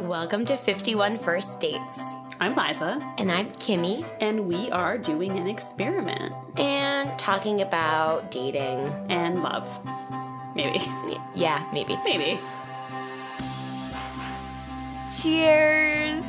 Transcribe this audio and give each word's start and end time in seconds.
Welcome 0.00 0.44
to 0.46 0.56
51 0.56 1.18
First 1.18 1.60
Dates. 1.60 2.00
I'm 2.40 2.54
Liza, 2.56 3.00
And 3.18 3.30
I'm 3.30 3.48
Kimmy, 3.50 4.04
and 4.20 4.46
we 4.48 4.70
are 4.70 4.96
doing 4.96 5.38
an 5.38 5.46
experiment 5.46 6.32
and 6.56 7.16
talking 7.18 7.60
about 7.60 8.30
dating. 8.30 8.78
and 9.10 9.42
love. 9.42 9.68
Maybe. 10.54 10.80
Yeah, 11.34 11.66
maybe. 11.72 11.96
Maybe. 12.04 12.40
Cheers! 15.20 16.24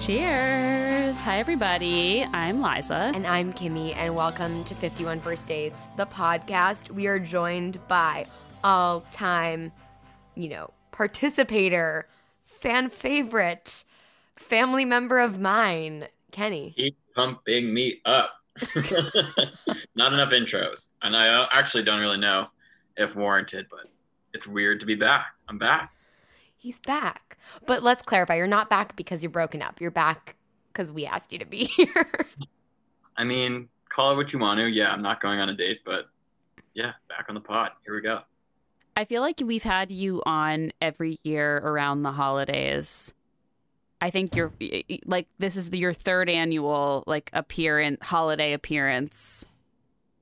Cheers. 0.00 1.20
Hi, 1.22 1.38
everybody. 1.38 2.24
I'm 2.32 2.60
Liza. 2.60 3.12
And 3.14 3.26
I'm 3.26 3.52
Kimmy, 3.52 3.94
and 3.96 4.14
welcome 4.16 4.64
to 4.64 4.74
51 4.74 5.20
First 5.20 5.46
Dates, 5.46 5.80
the 5.96 6.06
podcast. 6.06 6.90
We 6.90 7.06
are 7.06 7.18
joined 7.18 7.78
by 7.88 8.26
all 8.64 9.02
time, 9.12 9.72
you 10.34 10.48
know, 10.48 10.70
participator, 10.90 12.08
fan 12.50 12.90
favorite, 12.90 13.84
family 14.36 14.84
member 14.84 15.18
of 15.18 15.38
mine, 15.38 16.08
Kenny. 16.32 16.74
keep 16.76 16.96
pumping 17.14 17.72
me 17.72 18.00
up. 18.04 18.34
Not 19.94 20.12
enough 20.12 20.32
intros, 20.32 20.88
and 21.02 21.16
I 21.16 21.28
uh, 21.28 21.46
actually 21.52 21.84
don't 21.84 22.00
really 22.00 22.18
know 22.18 22.48
if 22.96 23.16
warranted, 23.16 23.66
but 23.70 23.86
it's 24.34 24.46
weird 24.46 24.80
to 24.80 24.86
be 24.86 24.94
back. 24.94 25.26
I'm 25.48 25.58
back. 25.58 25.92
He's 26.58 26.78
back. 26.80 27.38
But 27.66 27.82
let's 27.82 28.02
clarify 28.02 28.36
you're 28.36 28.46
not 28.46 28.68
back 28.68 28.96
because 28.96 29.22
you're 29.22 29.30
broken 29.30 29.62
up. 29.62 29.80
You're 29.80 29.90
back 29.90 30.36
because 30.72 30.90
we 30.90 31.06
asked 31.06 31.32
you 31.32 31.38
to 31.38 31.46
be 31.46 31.64
here. 31.76 32.26
I 33.16 33.24
mean, 33.24 33.68
call 33.88 34.12
it 34.12 34.16
what 34.16 34.32
you 34.32 34.38
want 34.38 34.60
to. 34.60 34.66
Yeah, 34.68 34.92
I'm 34.92 35.02
not 35.02 35.20
going 35.20 35.40
on 35.40 35.48
a 35.48 35.54
date, 35.54 35.80
but 35.84 36.08
yeah, 36.74 36.92
back 37.08 37.26
on 37.28 37.34
the 37.34 37.40
pod. 37.40 37.70
Here 37.84 37.94
we 37.94 38.00
go. 38.02 38.20
I 39.00 39.06
feel 39.06 39.22
like 39.22 39.40
we've 39.42 39.62
had 39.62 39.90
you 39.90 40.22
on 40.26 40.72
every 40.82 41.18
year 41.24 41.56
around 41.56 42.02
the 42.02 42.12
holidays. 42.12 43.14
I 43.98 44.10
think 44.10 44.36
you're 44.36 44.52
like 45.06 45.26
this 45.38 45.56
is 45.56 45.70
your 45.70 45.94
third 45.94 46.28
annual 46.28 47.02
like 47.06 47.30
appearance 47.32 48.06
holiday 48.06 48.52
appearance 48.52 49.46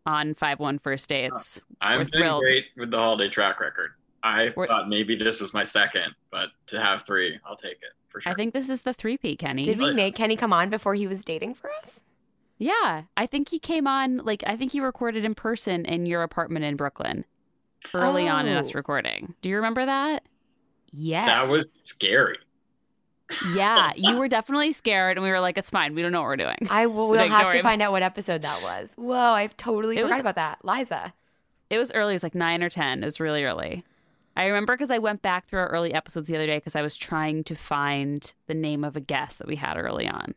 on 0.06 0.32
five 0.34 0.60
one 0.60 0.78
first 0.78 1.08
dates. 1.08 1.60
I'm 1.80 1.98
We're 1.98 2.04
doing 2.04 2.22
thrilled. 2.22 2.42
great 2.44 2.64
with 2.76 2.92
the 2.92 2.98
holiday 2.98 3.28
track 3.28 3.58
record. 3.58 3.90
I 4.22 4.52
We're- 4.56 4.68
thought 4.68 4.88
maybe 4.88 5.16
this 5.16 5.40
was 5.40 5.52
my 5.52 5.64
second, 5.64 6.14
but 6.30 6.50
to 6.68 6.80
have 6.80 7.02
three, 7.04 7.36
I'll 7.44 7.56
take 7.56 7.72
it 7.82 7.92
for 8.06 8.20
sure. 8.20 8.30
I 8.30 8.36
think 8.36 8.54
this 8.54 8.70
is 8.70 8.82
the 8.82 8.92
three 8.94 9.18
P 9.18 9.34
Kenny. 9.34 9.64
Did 9.64 9.78
we 9.80 9.86
But- 9.86 9.96
make 9.96 10.14
Kenny 10.14 10.36
come 10.36 10.52
on 10.52 10.70
before 10.70 10.94
he 10.94 11.08
was 11.08 11.24
dating 11.24 11.54
for 11.54 11.72
us? 11.82 12.04
Yeah, 12.58 13.02
I 13.16 13.26
think 13.26 13.48
he 13.48 13.58
came 13.58 13.88
on 13.88 14.18
like 14.18 14.44
I 14.46 14.54
think 14.56 14.70
he 14.70 14.80
recorded 14.80 15.24
in 15.24 15.34
person 15.34 15.84
in 15.84 16.06
your 16.06 16.22
apartment 16.22 16.64
in 16.64 16.76
Brooklyn 16.76 17.24
early 17.94 18.28
on 18.28 18.46
in 18.46 18.56
us 18.56 18.70
Oh. 18.70 18.74
recording. 18.74 19.34
Do 19.42 19.48
you 19.48 19.56
remember 19.56 19.84
that? 19.86 20.24
Yeah. 20.92 21.26
that 21.26 21.48
was 21.48 21.66
scary. 21.72 22.38
Yeah, 23.54 23.92
you 23.96 24.16
were 24.16 24.28
definitely 24.28 24.72
scared, 24.72 25.16
and 25.18 25.24
we 25.24 25.30
were 25.30 25.40
like, 25.40 25.58
"It's 25.58 25.68
fine. 25.70 25.94
We 25.94 26.00
don't 26.02 26.12
know 26.12 26.20
what 26.22 26.28
we're 26.28 26.36
doing." 26.36 26.56
I 26.70 26.86
will 26.86 27.08
we'll 27.08 27.18
Like, 27.20 27.30
have 27.30 27.52
to 27.52 27.62
find 27.62 27.82
out 27.82 27.92
what 27.92 28.02
episode 28.02 28.42
that 28.42 28.62
was. 28.62 28.94
Whoa, 28.96 29.14
I've 29.16 29.56
totally 29.56 29.96
It 29.98 30.02
forgot 30.02 30.14
was- 30.14 30.20
about 30.20 30.34
that. 30.36 30.58
Liza. 30.64 31.12
It 31.70 31.78
was 31.78 31.92
early. 31.92 32.12
It 32.12 32.16
was 32.16 32.22
like 32.22 32.34
nine 32.34 32.62
or 32.62 32.70
ten. 32.70 33.02
It 33.02 33.04
was 33.04 33.20
really 33.20 33.44
early. 33.44 33.84
I 34.34 34.46
remember 34.46 34.74
because 34.74 34.90
I 34.90 34.98
went 34.98 35.20
back 35.20 35.46
through 35.48 35.58
our 35.60 35.68
early 35.68 35.92
episodes 35.92 36.28
the 36.28 36.36
other 36.36 36.46
day 36.46 36.56
because 36.58 36.76
I 36.76 36.80
was 36.82 36.96
trying 36.96 37.44
to 37.44 37.54
find 37.54 38.32
the 38.46 38.54
name 38.54 38.84
of 38.84 38.96
a 38.96 39.00
guest 39.00 39.38
that 39.40 39.46
we 39.48 39.56
had 39.56 39.76
early 39.76 40.08
on. 40.08 40.34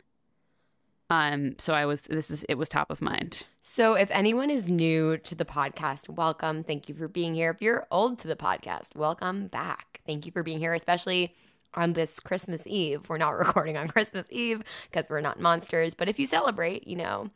Um, 1.11 1.55
so 1.57 1.73
I 1.73 1.85
was. 1.85 2.03
This 2.03 2.31
is. 2.31 2.45
It 2.45 2.55
was 2.55 2.69
top 2.69 2.89
of 2.89 3.01
mind. 3.01 3.45
So 3.61 3.95
if 3.95 4.09
anyone 4.11 4.49
is 4.49 4.69
new 4.69 5.17
to 5.17 5.35
the 5.35 5.43
podcast, 5.43 6.07
welcome. 6.07 6.63
Thank 6.63 6.87
you 6.87 6.95
for 6.95 7.09
being 7.09 7.33
here. 7.33 7.51
If 7.51 7.61
you're 7.61 7.85
old 7.91 8.17
to 8.19 8.29
the 8.29 8.37
podcast, 8.37 8.95
welcome 8.95 9.47
back. 9.47 9.99
Thank 10.07 10.25
you 10.25 10.31
for 10.31 10.41
being 10.41 10.59
here, 10.59 10.73
especially 10.73 11.35
on 11.73 11.91
this 11.93 12.21
Christmas 12.21 12.65
Eve. 12.65 13.09
We're 13.09 13.17
not 13.17 13.31
recording 13.37 13.75
on 13.75 13.89
Christmas 13.89 14.25
Eve 14.31 14.63
because 14.89 15.09
we're 15.09 15.19
not 15.19 15.37
monsters, 15.37 15.95
but 15.95 16.07
if 16.07 16.17
you 16.17 16.25
celebrate, 16.25 16.87
you 16.87 16.95
know, 16.95 17.29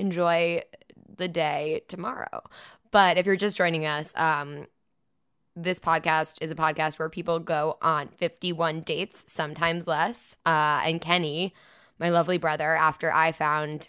enjoy 0.00 0.64
the 1.16 1.28
day 1.28 1.82
tomorrow. 1.86 2.42
But 2.90 3.18
if 3.18 3.26
you're 3.26 3.36
just 3.36 3.56
joining 3.56 3.86
us, 3.86 4.12
um, 4.16 4.66
this 5.54 5.78
podcast 5.78 6.38
is 6.40 6.50
a 6.50 6.56
podcast 6.56 6.98
where 6.98 7.08
people 7.08 7.38
go 7.38 7.78
on 7.80 8.08
51 8.08 8.80
dates, 8.80 9.24
sometimes 9.28 9.86
less. 9.86 10.34
Uh, 10.44 10.82
and 10.84 11.00
Kenny, 11.00 11.54
my 12.02 12.10
lovely 12.10 12.36
brother, 12.36 12.74
after 12.74 13.12
I 13.12 13.30
found 13.30 13.88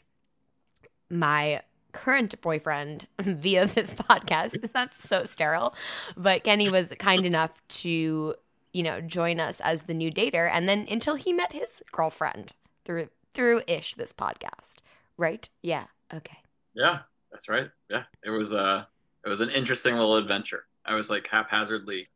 my 1.10 1.62
current 1.94 2.40
boyfriend 2.42 3.08
via 3.20 3.66
this 3.66 3.92
podcast, 3.92 4.52
because 4.52 4.70
that's 4.70 5.04
so 5.04 5.26
sterile. 5.26 5.76
But 6.16 6.44
Kenny 6.44 6.70
was 6.70 6.94
kind 7.00 7.26
enough 7.26 7.60
to, 7.80 8.36
you 8.72 8.84
know, 8.84 9.02
join 9.02 9.40
us 9.40 9.60
as 9.62 9.84
the 9.84 9.96
new 9.96 10.12
dater. 10.12 10.48
And 10.52 10.70
then 10.70 10.88
until 10.90 11.16
he 11.16 11.34
met 11.34 11.54
his 11.54 11.82
girlfriend 11.92 12.54
through 12.86 13.10
through 13.34 13.64
ish 13.66 13.96
this 13.96 14.14
podcast. 14.14 14.76
Right? 15.18 15.50
Yeah. 15.64 15.86
Okay. 16.14 16.38
Yeah, 16.76 17.00
that's 17.32 17.50
right. 17.50 17.70
Yeah, 17.90 18.04
it 18.24 18.30
was 18.30 18.54
uh 18.54 18.86
it 19.26 19.30
was 19.30 19.42
an 19.42 19.50
interesting 19.50 19.96
little 19.96 20.18
adventure. 20.18 20.66
I 20.86 20.94
was 20.94 21.10
like 21.10 21.28
haphazardly 21.28 22.10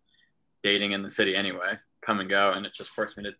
dating 0.61 0.91
in 0.91 1.01
the 1.01 1.09
city 1.09 1.35
anyway, 1.35 1.79
come 2.01 2.19
and 2.19 2.29
go, 2.29 2.51
and 2.51 2.67
it 2.67 2.73
just 2.73 2.91
forced 2.91 3.17
me 3.17 3.23
to 3.23 3.31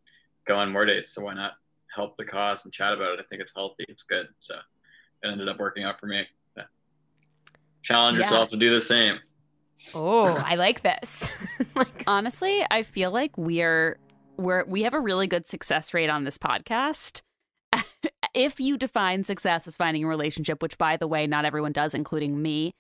go 0.48 0.56
on 0.58 0.72
more 0.72 0.86
dates. 0.86 1.12
So 1.12 1.22
why 1.22 1.36
not 1.36 1.54
help 1.98 2.16
the 2.18 2.24
cause 2.26 2.64
and 2.64 2.74
chat 2.74 2.94
about 2.94 3.14
it? 3.14 3.20
I 3.20 3.24
think 3.30 3.42
it's 3.42 3.54
healthy. 3.56 3.86
It's 3.90 4.04
good. 4.04 4.28
So 4.40 4.56
it 5.24 5.28
ended 5.30 5.50
up 5.50 5.60
working 5.60 5.84
out 5.84 6.00
for 6.00 6.06
me. 6.08 6.24
Yeah. 6.56 6.64
Challenge 7.84 8.18
Yeah. 8.18 8.24
yourself 8.26 8.50
to 8.52 8.58
do 8.58 8.74
the 8.74 8.80
same. 8.82 9.20
Oh, 9.94 10.26
I 10.46 10.56
like 10.56 10.84
this. 10.84 11.28
like 11.76 12.04
Honestly, 12.08 12.64
I 12.72 12.84
feel 12.84 13.12
like 13.12 13.38
we're 13.38 14.00
we're 14.38 14.64
we 14.66 14.84
have 14.84 14.94
a 14.94 15.00
really 15.00 15.28
good 15.28 15.48
success 15.48 15.94
rate 15.94 16.10
on 16.10 16.24
this 16.24 16.38
podcast. 16.38 17.22
if 18.34 18.60
you 18.60 18.78
define 18.78 19.24
success 19.24 19.68
as 19.68 19.76
finding 19.76 20.04
a 20.04 20.08
relationship, 20.08 20.62
which 20.62 20.78
by 20.78 20.96
the 20.98 21.08
way, 21.08 21.28
not 21.28 21.44
everyone 21.46 21.74
does, 21.74 21.94
including 21.94 22.42
me, 22.42 22.74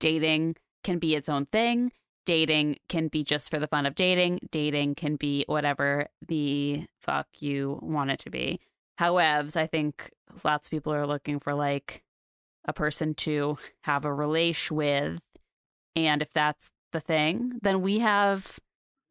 dating 0.00 0.56
can 0.82 0.98
be 0.98 1.14
its 1.14 1.28
own 1.28 1.46
thing. 1.46 1.92
Dating 2.26 2.78
can 2.88 3.08
be 3.08 3.22
just 3.22 3.50
for 3.50 3.58
the 3.58 3.66
fun 3.66 3.86
of 3.86 3.94
dating. 3.94 4.48
Dating 4.50 4.94
can 4.94 5.16
be 5.16 5.44
whatever 5.46 6.08
the 6.26 6.86
fuck 7.00 7.26
you 7.40 7.78
want 7.82 8.10
it 8.10 8.18
to 8.20 8.30
be. 8.30 8.60
However, 8.98 9.48
I 9.58 9.66
think 9.66 10.10
lots 10.44 10.66
of 10.66 10.70
people 10.70 10.94
are 10.94 11.06
looking 11.06 11.38
for 11.38 11.54
like 11.54 12.02
a 12.64 12.72
person 12.72 13.14
to 13.14 13.58
have 13.82 14.04
a 14.04 14.12
relation 14.12 14.76
with. 14.76 15.22
And 15.96 16.22
if 16.22 16.32
that's 16.32 16.70
the 16.92 17.00
thing, 17.00 17.58
then 17.62 17.82
we 17.82 17.98
have 17.98 18.58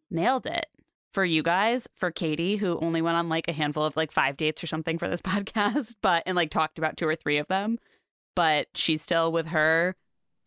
nailed 0.10 0.46
it 0.46 0.68
for 1.14 1.24
you 1.24 1.44
guys, 1.44 1.88
for 1.96 2.12
Katie, 2.12 2.56
who 2.56 2.80
only 2.80 3.02
went 3.02 3.18
on 3.18 3.30
like 3.30 3.48
a 3.48 3.54
handful 3.54 3.84
of 3.84 3.96
like 3.96 4.12
five 4.12 4.36
dates 4.38 4.64
or 4.64 4.68
something 4.68 4.98
for 4.98 5.08
this 5.08 5.22
podcast, 5.24 5.96
but 6.02 6.24
and 6.26 6.36
like 6.36 6.50
talked 6.50 6.78
about 6.78 6.98
two 6.98 7.08
or 7.08 7.16
three 7.16 7.38
of 7.38 7.48
them. 7.48 7.78
But 8.36 8.68
she's 8.74 9.02
still 9.02 9.32
with 9.32 9.48
her 9.48 9.96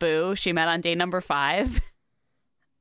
boo. 0.00 0.34
She 0.34 0.52
met 0.52 0.68
on 0.68 0.80
day 0.80 0.94
number 0.94 1.20
five. 1.20 1.80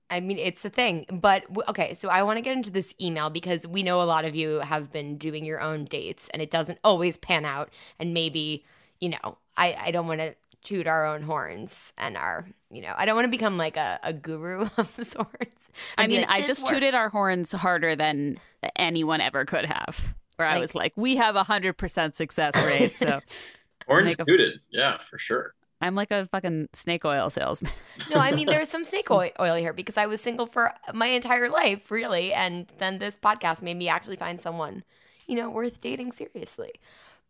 I 0.10 0.20
mean, 0.20 0.38
it's 0.38 0.64
a 0.66 0.70
thing. 0.70 1.06
But 1.12 1.44
okay, 1.70 1.94
so 1.94 2.10
I 2.10 2.24
want 2.24 2.38
to 2.38 2.42
get 2.42 2.56
into 2.56 2.70
this 2.70 2.94
email 3.02 3.30
because 3.30 3.66
we 3.68 3.84
know 3.84 4.02
a 4.02 4.04
lot 4.04 4.26
of 4.26 4.36
you 4.36 4.60
have 4.60 4.92
been 4.92 5.18
doing 5.18 5.46
your 5.46 5.60
own 5.60 5.86
dates 5.86 6.30
and 6.30 6.42
it 6.42 6.52
doesn't 6.52 6.80
always 6.84 7.18
pan 7.18 7.46
out. 7.46 7.70
And 8.00 8.14
maybe, 8.14 8.66
you 9.00 9.10
know, 9.10 9.38
I, 9.58 9.76
I 9.80 9.92
don't 9.92 10.08
want 10.08 10.22
to 10.22 10.36
toot 10.64 10.88
our 10.88 11.06
own 11.06 11.22
horns 11.24 11.94
and 11.98 12.18
our, 12.18 12.46
you 12.72 12.82
know, 12.82 12.94
I 12.98 13.06
don't 13.06 13.16
want 13.16 13.26
to 13.26 13.32
become 13.32 13.58
like 13.58 13.78
a, 13.78 14.00
a 14.04 14.14
guru 14.14 14.68
of 14.78 14.88
sorts. 14.90 15.70
I 15.98 16.08
mean, 16.08 16.22
like, 16.22 16.30
I 16.30 16.42
just 16.42 16.64
works." 16.64 16.72
tooted 16.72 16.94
our 16.96 17.10
horns 17.10 17.52
harder 17.52 17.96
than 17.96 18.40
anyone 18.76 19.22
ever 19.22 19.46
could 19.46 19.66
have. 19.66 20.16
Where 20.36 20.48
I 20.48 20.60
was 20.60 20.76
like, 20.76 20.92
we 20.98 21.16
have 21.16 21.38
a 21.38 21.44
hundred 21.44 21.78
percent 21.78 22.16
success 22.16 22.54
rate. 22.66 22.94
So 22.98 23.22
Orange 23.88 24.18
Make 24.18 24.28
a- 24.28 24.32
suited. 24.32 24.60
Yeah, 24.70 24.98
for 24.98 25.18
sure. 25.18 25.54
I'm 25.86 25.96
like 25.96 26.12
a 26.12 26.28
fucking 26.32 26.70
snake 26.74 27.06
oil 27.06 27.30
salesman. 27.30 27.72
No, 28.12 28.18
I 28.20 28.32
mean, 28.32 28.48
there's 28.48 28.70
some 28.70 28.84
snake 28.84 29.10
oil 29.12 29.30
oil 29.40 29.56
here 29.56 29.74
because 29.74 29.98
I 29.98 30.06
was 30.06 30.20
single 30.22 30.48
for 30.48 30.74
my 30.94 31.08
entire 31.08 31.50
life, 31.50 31.92
really. 31.92 32.34
And 32.34 32.68
then 32.80 33.00
this 33.00 33.18
podcast 33.18 33.62
made 33.62 33.78
me 33.78 33.88
actually 33.88 34.16
find 34.16 34.40
someone, 34.42 34.84
you 35.28 35.36
know, 35.36 35.50
worth 35.50 35.82
dating 35.82 36.12
seriously. 36.12 36.72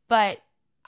But 0.08 0.40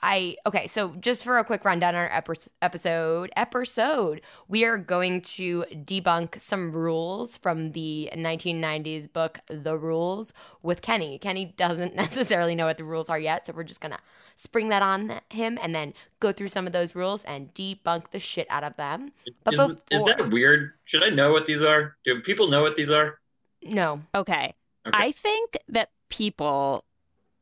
I, 0.02 0.36
okay, 0.46 0.68
so 0.68 0.94
just 1.00 1.24
for 1.24 1.38
a 1.38 1.44
quick 1.44 1.64
rundown 1.64 1.94
on 1.94 2.02
our 2.02 2.12
epi- 2.12 2.50
episode, 2.62 3.30
episode, 3.36 4.20
we 4.46 4.64
are 4.64 4.78
going 4.78 5.22
to 5.22 5.64
debunk 5.72 6.40
some 6.40 6.72
rules 6.72 7.36
from 7.36 7.72
the 7.72 8.10
1990s 8.14 9.12
book, 9.12 9.40
The 9.48 9.76
Rules, 9.76 10.32
with 10.62 10.82
Kenny. 10.82 11.18
Kenny 11.18 11.54
doesn't 11.56 11.94
necessarily 11.96 12.54
know 12.54 12.66
what 12.66 12.78
the 12.78 12.84
rules 12.84 13.08
are 13.08 13.18
yet, 13.18 13.46
so 13.46 13.52
we're 13.52 13.64
just 13.64 13.80
going 13.80 13.92
to 13.92 13.98
spring 14.36 14.68
that 14.68 14.82
on 14.82 15.20
him 15.30 15.58
and 15.60 15.74
then 15.74 15.94
go 16.20 16.32
through 16.32 16.48
some 16.48 16.66
of 16.66 16.72
those 16.72 16.94
rules 16.94 17.24
and 17.24 17.52
debunk 17.54 18.10
the 18.10 18.20
shit 18.20 18.46
out 18.50 18.64
of 18.64 18.76
them. 18.76 19.12
But 19.44 19.54
is, 19.54 19.60
is 19.90 20.04
that 20.04 20.30
weird? 20.30 20.72
Should 20.84 21.02
I 21.02 21.08
know 21.10 21.32
what 21.32 21.46
these 21.46 21.62
are? 21.62 21.96
Do 22.04 22.20
people 22.20 22.48
know 22.48 22.62
what 22.62 22.76
these 22.76 22.90
are? 22.90 23.18
No. 23.62 24.02
Okay. 24.14 24.54
Okay. 24.86 24.96
I 24.96 25.12
think 25.12 25.58
that 25.68 25.90
people, 26.08 26.84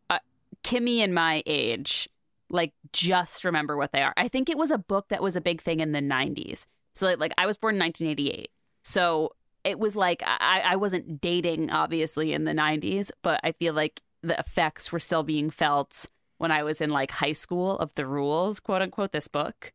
uh, 0.09 0.19
Kimmy 0.65 0.99
and 0.99 1.15
my 1.15 1.43
age, 1.47 2.09
like 2.51 2.73
just 2.93 3.45
remember 3.45 3.77
what 3.77 3.93
they 3.93 4.03
are. 4.03 4.15
I 4.17 4.29
think 4.29 4.49
it 4.49 4.59
was 4.59 4.71
a 4.71 4.79
book 4.79 5.09
that 5.09 5.23
was 5.23 5.37
a 5.37 5.41
big 5.41 5.61
thing 5.61 5.81
in 5.81 5.93
the 5.93 6.01
90s. 6.01 6.67
So 6.95 7.07
like, 7.07 7.19
like 7.19 7.35
I 7.39 7.47
was 7.47 7.57
born 7.57 7.77
in 7.77 7.81
1988. 7.81 8.51
So 8.83 9.33
it 9.65 9.79
was 9.79 9.97
like 9.97 10.23
I, 10.25 10.63
I 10.65 10.77
wasn't 10.77 11.21
dating 11.21 11.71
obviously 11.71 12.33
in 12.33 12.45
the 12.45 12.53
90s, 12.53 13.11
but 13.23 13.41
I 13.43 13.53
feel 13.53 13.75
like 13.75 14.01
the 14.23 14.39
effects 14.39 14.93
were 14.93 15.01
still 15.01 15.23
being 15.23 15.51
felt 15.51 16.07
when 16.39 16.51
I 16.51 16.63
was 16.63 16.81
in 16.81 16.91
like 16.91 17.11
high 17.11 17.33
school 17.33 17.79
of 17.79 17.95
the 17.95 18.07
rules, 18.07 18.61
quote 18.61 18.83
unquote, 18.83 19.13
this 19.13 19.29
book. 19.29 19.73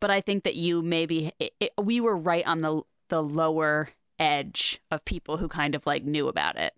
But 0.00 0.10
I 0.10 0.20
think 0.20 0.44
that 0.44 0.56
you 0.56 0.82
maybe 0.82 1.32
it, 1.38 1.52
it, 1.60 1.72
we 1.80 2.00
were 2.00 2.16
right 2.16 2.46
on 2.46 2.60
the 2.60 2.82
the 3.08 3.22
lower 3.22 3.88
edge 4.18 4.80
of 4.90 5.04
people 5.04 5.36
who 5.36 5.48
kind 5.48 5.74
of 5.74 5.86
like 5.86 6.04
knew 6.04 6.28
about 6.28 6.56
it. 6.56 6.74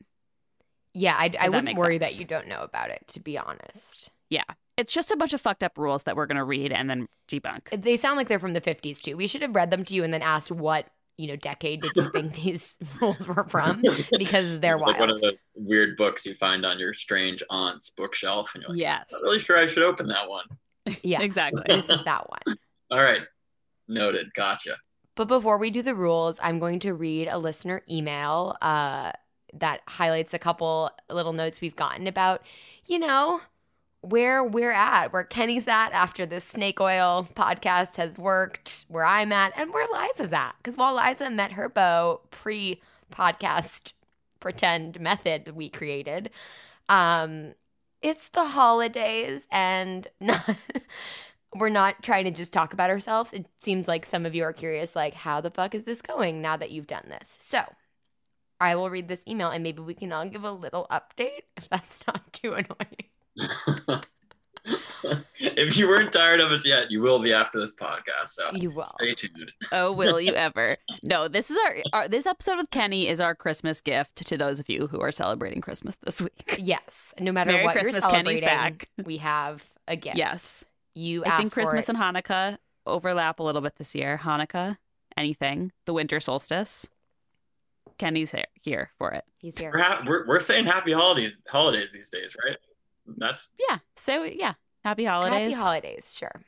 Yeah, 0.95 1.15
I, 1.17 1.33
I 1.39 1.49
wouldn't 1.49 1.79
worry 1.79 1.99
sense. 1.99 2.13
that 2.13 2.21
you 2.21 2.27
don't 2.27 2.49
know 2.49 2.63
about 2.63 2.91
it, 2.91 3.05
to 3.09 3.21
be 3.21 3.39
honest. 3.39 4.11
Yeah. 4.31 4.45
It's 4.79 4.95
just 4.95 5.11
a 5.11 5.17
bunch 5.17 5.33
of 5.35 5.41
fucked 5.41 5.63
up 5.63 5.77
rules 5.77 6.05
that 6.05 6.17
we're 6.17 6.27
going 6.27 6.37
to 6.39 6.45
read 6.45 6.73
and 6.73 6.89
then 6.89 7.09
debunk. 7.29 7.79
They 7.83 7.97
sound 7.99 8.17
like 8.17 8.29
they're 8.29 8.39
from 8.39 8.55
the 8.55 8.61
50s, 8.61 9.01
too. 9.01 9.17
We 9.17 9.27
should 9.27 9.43
have 9.43 9.55
read 9.55 9.71
them 9.71 9.85
to 9.85 9.93
you 9.95 10.05
and 10.05 10.15
then 10.15 10.23
asked 10.23 10.51
what, 10.53 10.87
you 11.17 11.27
know, 11.27 11.37
decade 11.37 11.83
did 11.83 11.93
you 11.97 12.09
think 12.15 12.35
these 12.35 12.79
rules 13.01 13.27
were 13.27 13.45
from? 13.49 13.83
Because 14.19 14.61
they're 14.61 14.77
It's 14.77 14.83
like 14.85 15.01
one 15.01 15.11
of 15.11 15.21
the 15.21 15.37
weird 15.57 15.97
books 15.97 16.25
you 16.25 16.33
find 16.35 16.65
on 16.65 16.79
your 16.79 16.93
strange 16.95 17.43
aunt's 17.51 17.91
bookshelf, 17.91 18.55
and 18.55 18.63
you're 18.63 18.71
like, 18.71 18.79
Yes. 18.79 19.09
not 19.13 19.23
really 19.25 19.41
sure 19.41 19.59
I 19.59 19.67
should 19.67 19.83
open 19.83 20.07
that 20.09 20.29
one. 20.31 20.45
Yeah, 21.03 21.21
Exactly. 21.23 21.63
this 21.67 21.89
is 21.91 22.03
that 22.05 22.31
one. 22.31 22.57
All 22.91 23.03
right, 23.03 23.23
noted. 23.89 24.33
Gotcha. 24.33 24.77
But 25.17 25.27
before 25.27 25.59
we 25.59 25.71
do 25.71 25.83
the 25.83 25.97
rules, 25.97 26.39
I'm 26.41 26.61
going 26.61 26.79
to 26.81 26.95
read 26.95 27.27
a 27.29 27.37
listener 27.39 27.83
email 27.91 28.57
uh, 28.63 29.11
that 29.55 29.81
highlights 29.89 30.33
a 30.35 30.39
couple 30.39 30.91
little 31.11 31.33
notes 31.33 31.61
we've 31.61 31.75
gotten 31.75 32.07
about, 32.07 32.43
you 32.87 33.01
know, 33.01 33.41
where 34.01 34.45
we're 34.45 34.73
at, 34.73 35.13
where 35.13 35.25
Kenny's 35.25 35.67
at 35.67 35.91
after 35.91 36.25
this 36.25 36.45
snake 36.45 36.81
oil 36.81 37.29
podcast 37.35 37.97
has 37.97 38.17
worked, 38.17 38.85
where 38.89 39.05
I'm 39.05 39.33
at, 39.33 39.53
and 39.57 39.73
where 39.73 39.87
Liza's 39.93 40.33
at. 40.33 40.55
Because 40.59 40.77
while 40.77 40.95
Liza 40.95 41.31
met 41.31 41.53
her 41.53 41.69
beau 41.69 42.21
pre 42.31 42.81
podcast 43.13 43.93
pretend 44.41 45.01
method 45.01 45.55
we 45.55 45.69
created, 45.69 46.31
um, 46.89 47.55
it's 48.01 48.29
the 48.29 48.45
holidays 48.45 49.47
and 49.51 50.07
not. 50.21 50.57
we're 51.55 51.71
not 51.71 52.03
trying 52.03 52.25
to 52.25 52.31
just 52.31 52.53
talk 52.53 52.73
about 52.75 52.91
ourselves. 52.91 53.33
It 53.33 53.47
seems 53.61 53.89
like 53.89 54.05
some 54.05 54.27
of 54.27 54.35
you 54.35 54.45
are 54.45 54.53
curious, 54.53 54.95
like, 54.95 55.15
how 55.15 55.41
the 55.41 55.51
fuck 55.51 55.75
is 55.75 55.85
this 55.85 56.03
going 56.03 56.43
now 56.43 56.57
that 56.59 56.71
you've 56.71 56.87
done 56.87 57.07
this? 57.09 57.37
So 57.41 57.63
I 58.61 58.75
will 58.75 58.91
read 58.91 59.09
this 59.09 59.23
email 59.27 59.49
and 59.49 59.63
maybe 59.63 59.81
we 59.81 59.95
can 59.95 60.13
all 60.13 60.27
give 60.27 60.45
a 60.45 60.53
little 60.53 60.87
update 60.91 61.45
if 61.57 61.69
that's 61.69 62.07
not 62.07 62.33
too 62.33 62.55
annoying. 62.55 63.08
if 65.41 65.77
you 65.77 65.89
weren't 65.89 66.13
tired 66.13 66.41
of 66.41 66.51
us 66.51 66.67
yet, 66.67 66.91
you 66.91 67.01
will 67.01 67.19
be 67.21 67.33
after 67.33 67.59
this 67.61 67.75
podcast. 67.75 68.29
So 68.29 68.51
You 68.53 68.71
will. 68.71 68.85
stay 68.85 69.15
tuned. 69.15 69.53
Oh, 69.73 69.93
will 69.93 70.21
you 70.21 70.33
ever? 70.35 70.77
No, 71.03 71.29
this 71.29 71.51
is 71.51 71.57
our, 71.65 71.77
our 71.93 72.09
this 72.09 72.27
episode 72.27 72.57
with 72.57 72.71
Kenny 72.71 73.09
is 73.09 73.21
our 73.21 73.35
Christmas 73.35 73.81
gift 73.81 74.17
to 74.27 74.37
those 74.37 74.59
of 74.61 74.69
you 74.69 74.89
who 74.89 75.01
are 75.01 75.13
celebrating 75.13 75.61
Christmas 75.61 75.97
this 76.05 76.21
week. 76.21 76.57
Yes. 76.69 77.15
No 77.21 77.31
matter 77.33 77.53
Merry 77.53 77.65
what 77.65 77.73
Christmas, 77.75 78.03
you're 78.03 78.11
Kenny's 78.11 78.41
celebrating, 78.41 78.79
back. 78.79 78.89
we 79.07 79.19
have 79.19 79.65
a 79.87 79.97
gift. 79.97 80.17
Yes. 80.19 80.65
You 80.95 81.25
I 81.25 81.39
think 81.39 81.53
Christmas 81.53 81.89
and 81.89 81.97
Hanukkah 81.97 82.59
overlap 82.85 83.39
a 83.39 83.43
little 83.43 83.61
bit 83.63 83.77
this 83.77 83.95
year. 83.95 84.19
Hanukkah, 84.23 84.77
anything, 85.17 85.71
the 85.87 85.93
winter 85.95 86.19
solstice. 86.21 86.91
Kenny's 87.97 88.33
here, 88.33 88.45
here 88.61 88.91
for 88.99 89.13
it. 89.13 89.25
He's 89.39 89.59
here. 89.61 89.71
We're, 89.73 89.83
ha- 89.83 90.03
we're, 90.07 90.27
we're 90.27 90.41
saying 90.41 90.67
happy 90.67 90.93
holidays 90.93 91.37
holidays 91.49 91.93
these 91.93 92.11
days, 92.11 92.37
right? 92.45 92.57
That's 93.17 93.49
Yeah. 93.69 93.79
So 93.97 94.25
yeah, 94.25 94.55
happy 94.85 95.05
holidays. 95.05 95.55
Happy 95.55 95.63
holidays, 95.63 96.17
sure. 96.17 96.41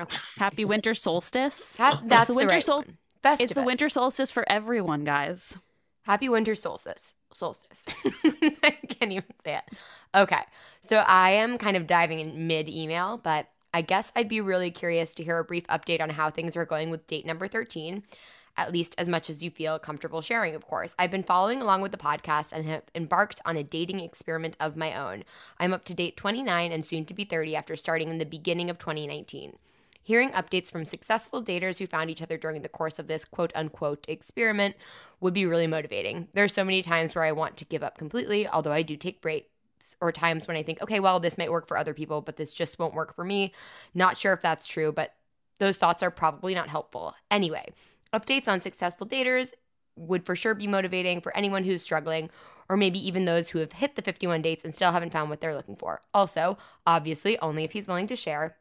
Okay. 0.00 0.18
Happy 0.38 0.64
winter 0.64 0.94
solstice. 0.94 1.76
Ha- 1.78 2.02
that's 2.06 2.28
the 2.28 2.32
the 2.32 2.36
winter 2.36 2.54
right 2.54 2.62
sol- 2.62 2.78
one. 2.78 2.98
It's 3.38 3.52
the 3.54 3.62
winter 3.62 3.88
solstice 3.88 4.32
for 4.32 4.44
everyone, 4.50 5.04
guys. 5.04 5.58
Happy 6.04 6.28
winter 6.28 6.56
solstice. 6.56 7.14
Solstice. 7.32 7.86
I 8.64 8.70
can't 8.88 9.12
even 9.12 9.24
say 9.44 9.56
it. 9.56 9.64
Okay. 10.14 10.40
So 10.82 10.96
I 10.96 11.30
am 11.30 11.56
kind 11.58 11.76
of 11.76 11.86
diving 11.86 12.18
in 12.18 12.48
mid 12.48 12.68
email, 12.68 13.18
but 13.22 13.46
I 13.72 13.82
guess 13.82 14.10
I'd 14.16 14.28
be 14.28 14.40
really 14.40 14.70
curious 14.72 15.14
to 15.14 15.22
hear 15.22 15.38
a 15.38 15.44
brief 15.44 15.66
update 15.68 16.00
on 16.00 16.10
how 16.10 16.30
things 16.30 16.56
are 16.56 16.66
going 16.66 16.90
with 16.90 17.06
date 17.06 17.24
number 17.24 17.46
13, 17.46 18.02
at 18.56 18.72
least 18.72 18.94
as 18.98 19.08
much 19.08 19.30
as 19.30 19.42
you 19.42 19.50
feel 19.50 19.78
comfortable 19.78 20.20
sharing, 20.20 20.54
of 20.54 20.66
course. 20.66 20.94
I've 20.98 21.10
been 21.10 21.22
following 21.22 21.62
along 21.62 21.80
with 21.80 21.92
the 21.92 21.98
podcast 21.98 22.52
and 22.52 22.66
have 22.66 22.82
embarked 22.94 23.40
on 23.44 23.56
a 23.56 23.62
dating 23.62 24.00
experiment 24.00 24.56
of 24.60 24.76
my 24.76 24.94
own. 24.94 25.24
I'm 25.58 25.72
up 25.72 25.84
to 25.86 25.94
date 25.94 26.16
29 26.16 26.72
and 26.72 26.84
soon 26.84 27.04
to 27.06 27.14
be 27.14 27.24
30 27.24 27.56
after 27.56 27.76
starting 27.76 28.10
in 28.10 28.18
the 28.18 28.26
beginning 28.26 28.68
of 28.68 28.78
2019. 28.78 29.56
Hearing 30.04 30.30
updates 30.30 30.70
from 30.70 30.84
successful 30.84 31.42
daters 31.42 31.78
who 31.78 31.86
found 31.86 32.10
each 32.10 32.22
other 32.22 32.36
during 32.36 32.62
the 32.62 32.68
course 32.68 32.98
of 32.98 33.06
this 33.06 33.24
quote 33.24 33.52
unquote 33.54 34.04
experiment 34.08 34.74
would 35.20 35.32
be 35.32 35.46
really 35.46 35.68
motivating. 35.68 36.28
There's 36.32 36.52
so 36.52 36.64
many 36.64 36.82
times 36.82 37.14
where 37.14 37.24
I 37.24 37.32
want 37.32 37.56
to 37.58 37.64
give 37.64 37.84
up 37.84 37.98
completely, 37.98 38.48
although 38.48 38.72
I 38.72 38.82
do 38.82 38.96
take 38.96 39.22
breaks 39.22 39.46
or 40.00 40.10
times 40.10 40.48
when 40.48 40.56
I 40.56 40.64
think, 40.64 40.82
okay, 40.82 40.98
well, 40.98 41.20
this 41.20 41.38
might 41.38 41.52
work 41.52 41.68
for 41.68 41.78
other 41.78 41.94
people, 41.94 42.20
but 42.20 42.36
this 42.36 42.52
just 42.52 42.78
won't 42.78 42.94
work 42.94 43.14
for 43.14 43.24
me. 43.24 43.52
Not 43.94 44.18
sure 44.18 44.32
if 44.32 44.42
that's 44.42 44.66
true, 44.66 44.90
but 44.90 45.14
those 45.58 45.76
thoughts 45.76 46.02
are 46.02 46.10
probably 46.10 46.54
not 46.54 46.68
helpful. 46.68 47.14
Anyway, 47.30 47.72
updates 48.12 48.48
on 48.48 48.60
successful 48.60 49.06
daters 49.06 49.52
would 49.96 50.24
for 50.24 50.34
sure 50.34 50.54
be 50.54 50.66
motivating 50.66 51.20
for 51.20 51.36
anyone 51.36 51.64
who's 51.64 51.82
struggling, 51.82 52.30
or 52.68 52.76
maybe 52.76 53.04
even 53.06 53.24
those 53.24 53.50
who 53.50 53.58
have 53.58 53.72
hit 53.72 53.94
the 53.96 54.02
51 54.02 54.42
dates 54.42 54.64
and 54.64 54.74
still 54.74 54.92
haven't 54.92 55.12
found 55.12 55.28
what 55.30 55.40
they're 55.40 55.54
looking 55.54 55.76
for. 55.76 56.00
Also, 56.14 56.56
obviously, 56.86 57.38
only 57.40 57.64
if 57.64 57.72
he's 57.72 57.88
willing 57.88 58.06
to 58.06 58.16
share. 58.16 58.56